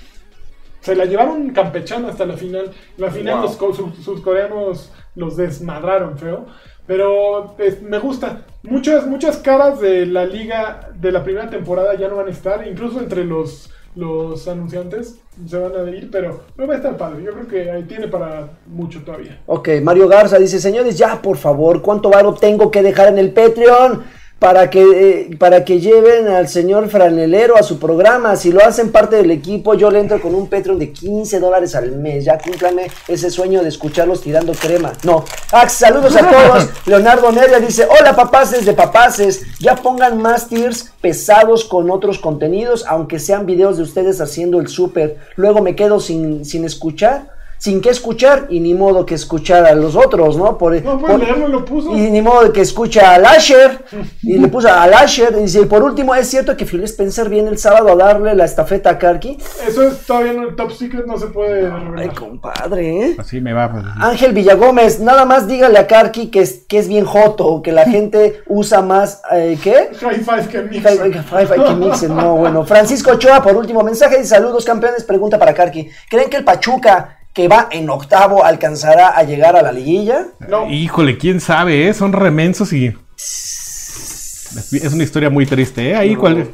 Se 0.81 0.97
la 0.97 1.05
llevaron 1.05 1.51
campechana 1.51 2.09
hasta 2.09 2.25
la 2.25 2.35
final. 2.35 2.71
La 2.97 3.09
final 3.09 3.41
los 3.41 3.57
surcoreanos 4.03 4.91
los 5.15 5.38
desmadraron 5.38 6.17
feo. 6.17 6.45
Pero 6.85 7.55
me 7.81 7.99
gusta. 7.99 8.45
Muchas, 8.63 9.05
muchas 9.05 9.38
caras 9.38 9.81
de 9.81 10.05
la 10.05 10.25
liga 10.25 10.91
de 10.93 11.11
la 11.11 11.23
primera 11.23 11.49
temporada 11.49 11.95
ya 11.95 12.07
no 12.07 12.17
van 12.17 12.27
a 12.27 12.31
estar. 12.31 12.65
Incluso 12.65 12.99
entre 12.99 13.25
los, 13.25 13.69
los 13.97 14.47
anunciantes 14.47 15.19
se 15.45 15.57
van 15.57 15.75
a 15.75 15.89
ir. 15.89 16.09
Pero 16.11 16.43
no 16.55 16.67
va 16.67 16.73
a 16.75 16.77
estar 16.77 16.95
padre. 16.95 17.23
Yo 17.23 17.31
creo 17.33 17.47
que 17.47 17.71
ahí 17.71 17.83
tiene 17.83 18.07
para 18.07 18.49
mucho 18.67 19.03
todavía. 19.03 19.41
Ok, 19.47 19.69
Mario 19.81 20.07
Garza 20.07 20.37
dice, 20.37 20.59
señores, 20.59 20.97
ya 20.97 21.21
por 21.21 21.37
favor, 21.37 21.81
¿cuánto 21.81 22.09
varo 22.09 22.33
tengo 22.33 22.71
que 22.71 22.81
dejar 22.81 23.09
en 23.09 23.17
el 23.17 23.31
Patreon? 23.31 24.03
Para 24.39 24.69
que, 24.69 24.81
eh, 24.81 25.38
para 25.38 25.65
que 25.65 25.79
lleven 25.79 26.27
al 26.27 26.47
señor 26.47 26.89
franelero 26.89 27.57
a 27.57 27.63
su 27.63 27.79
programa. 27.79 28.35
Si 28.35 28.51
lo 28.51 28.63
hacen 28.63 28.91
parte 28.91 29.15
del 29.15 29.31
equipo, 29.31 29.73
yo 29.73 29.89
le 29.89 29.99
entro 29.99 30.21
con 30.21 30.35
un 30.35 30.47
Patreon 30.47 30.77
de 30.77 30.91
15 30.91 31.39
dólares 31.39 31.75
al 31.75 31.91
mes. 31.93 32.25
Ya 32.25 32.38
cúmplame 32.38 32.88
ese 33.07 33.31
sueño 33.31 33.63
de 33.63 33.69
escucharlos 33.69 34.21
tirando 34.21 34.53
crema. 34.53 34.93
No. 35.03 35.25
Ax, 35.51 35.73
saludos 35.73 36.15
a 36.15 36.29
todos. 36.29 36.69
Leonardo 36.85 37.31
Neria 37.31 37.59
dice, 37.59 37.88
hola 37.99 38.15
papaces 38.15 38.65
de 38.65 38.73
papaces. 38.73 39.43
Ya 39.59 39.75
pongan 39.75 40.21
más 40.21 40.47
tiers 40.47 40.91
pesados 41.01 41.65
con 41.65 41.89
otros 41.89 42.19
contenidos, 42.19 42.85
aunque 42.88 43.19
sean 43.19 43.45
videos 43.45 43.77
de 43.77 43.83
ustedes 43.83 44.21
haciendo 44.21 44.59
el 44.59 44.67
súper. 44.67 45.17
Luego 45.35 45.61
me 45.61 45.75
quedo 45.75 45.99
sin, 45.99 46.45
sin 46.45 46.63
escuchar 46.63 47.36
sin 47.58 47.82
que 47.82 47.89
escuchar 47.89 48.47
y 48.49 48.60
ni 48.60 48.74
modo 48.74 49.05
que 49.05 49.16
escuchar 49.16 49.66
a 49.66 49.74
los 49.74 49.95
otros, 49.95 50.38
¿no? 50.38 50.58
Por, 50.58 50.82
no, 50.82 50.99
pues 50.99 51.20
leerlo 51.20 51.47
lo 51.47 51.66
puso. 51.66 51.95
Y 51.95 52.12
ni 52.12 52.22
modo 52.22 52.51
que 52.53 52.62
escucha 52.62 53.14
a 53.14 53.20
Lasher 53.20 53.84
y 54.22 54.38
le 54.38 54.47
puso 54.47 54.68
a 54.72 54.86
Lasher 54.88 55.36
y 55.39 55.43
dice, 55.43 55.66
por 55.66 55.84
último, 55.84 56.14
¿es 56.16 56.28
cierto 56.28 56.55
que 56.55 56.66
Phil 56.66 56.84
Spencer 56.84 57.30
viene 57.30 57.49
el 57.49 57.58
sábado 57.58 57.91
a 57.91 57.95
darle 57.95 58.36
la 58.36 58.45
estafeta 58.45 58.91
a 58.91 58.97
Karki? 58.99 59.38
Eso 59.68 59.84
es 59.84 60.05
todavía 60.05 60.34
en 60.34 60.41
el 60.43 60.55
top 60.55 60.72
secret, 60.72 61.05
no 61.05 61.18
se 61.18 61.28
puede 61.28 61.72
Ay, 61.97 62.10
compadre, 62.10 63.05
¿eh? 63.05 63.16
Así 63.18 63.41
me 63.41 63.53
va. 63.53 63.72
Pues, 63.72 63.84
Ángel 63.99 64.34
Villagómez, 64.34 64.99
nada 64.99 65.26
más 65.26 65.47
dígale 65.47 65.78
a 65.80 65.88
Karki 65.88 66.28
que 66.28 66.41
es, 66.41 66.66
que 66.68 66.78
es 66.78 66.88
bien 66.88 67.05
joto, 67.05 67.62
que 67.62 67.72
la 67.72 67.86
gente 67.86 68.41
usa 68.47 68.82
más, 68.82 69.22
eh, 69.32 69.58
¿qué? 69.64 69.89
High 69.99 70.20
five 70.20 70.47
que 70.47 70.62
mixen. 70.62 71.14
High, 71.14 71.45
five 71.47 71.66
que 71.66 71.76
mixen, 71.76 72.16
no, 72.16 72.36
bueno. 72.36 72.66
Francisco 72.66 73.12
Ochoa, 73.12 73.41
por 73.41 73.55
último 73.55 73.82
mensaje, 73.84 74.20
y 74.22 74.26
saludos 74.26 74.66
campeones, 74.66 75.03
pregunta 75.03 75.39
para 75.39 75.53
Karki. 75.53 75.89
¿Creen 76.10 76.30
que 76.30 76.38
el 76.38 76.43
Pachuca 76.43 77.16
que 77.38 77.47
va 77.47 77.67
en 77.69 77.88
octavo 77.88 78.43
alcanzará 78.43 79.09
a 79.09 79.21
llegar 79.21 79.55
a 79.55 79.61
la 79.61 79.71
liguilla? 79.71 80.25
No. 80.39 80.67
Híjole, 80.67 81.19
quién 81.19 81.39
sabe, 81.39 81.88
¿eh? 81.88 81.93
son 81.93 82.11
remensos 82.11 82.73
y 82.73 82.88
es 83.15 84.91
una 84.91 85.03
historia 85.03 85.29
muy 85.29 85.45
triste. 85.45 85.91
¿eh? 85.91 85.95
Ahí 85.95 86.15
cuál, 86.15 86.49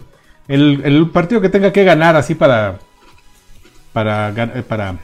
el, 0.49 0.81
el, 0.83 1.09
partido 1.09 1.39
que 1.39 1.47
tenga 1.47 1.71
que 1.71 1.85
ganar 1.85 2.17
así 2.17 2.35
para 2.35 2.79
para 3.93 4.33
para 4.67 4.95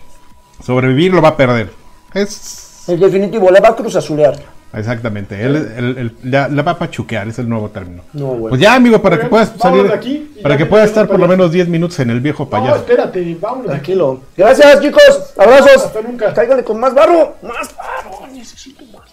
sobrevivir 0.61 1.13
lo 1.13 1.21
va 1.21 1.29
a 1.29 1.37
perder. 1.37 1.71
Es 2.13 2.83
el 2.89 2.99
definitivo 2.99 3.49
le 3.49 3.61
va 3.61 3.69
a 3.69 3.75
cruz 3.77 3.95
azulear. 3.95 4.37
Exactamente, 4.71 5.43
él, 5.43 5.55
el, 5.55 6.15
la, 6.23 6.47
va 6.61 6.73
a 6.73 6.77
pachuquear, 6.77 7.27
es 7.27 7.39
el 7.39 7.49
nuevo 7.49 7.69
término. 7.69 8.03
Pues 8.49 8.61
ya, 8.61 8.75
amigo, 8.75 9.01
para 9.01 9.19
que 9.19 9.25
puedas 9.25 9.53
salir, 9.59 9.91
aquí 9.91 10.29
para 10.41 10.57
que 10.57 10.65
puedas 10.65 10.89
estar 10.89 11.07
por 11.07 11.19
lo 11.19 11.27
menos 11.27 11.51
10 11.51 11.67
minutos 11.67 11.99
en 11.99 12.09
el 12.09 12.19
viejo 12.19 12.49
payaso. 12.49 12.75
No, 12.75 12.75
espérate, 12.77 13.37
vámonos. 13.39 13.67
Tranquilo. 13.67 14.21
Gracias, 14.37 14.81
chicos. 14.81 15.33
Abrazos. 15.37 15.85
Hasta 15.85 16.01
nunca. 16.01 16.33
Cáigale 16.33 16.63
con 16.63 16.79
más 16.79 16.93
barro. 16.93 17.35
Más 17.41 17.75
barro. 17.75 18.27
Necesito 18.31 18.83
más. 18.85 19.08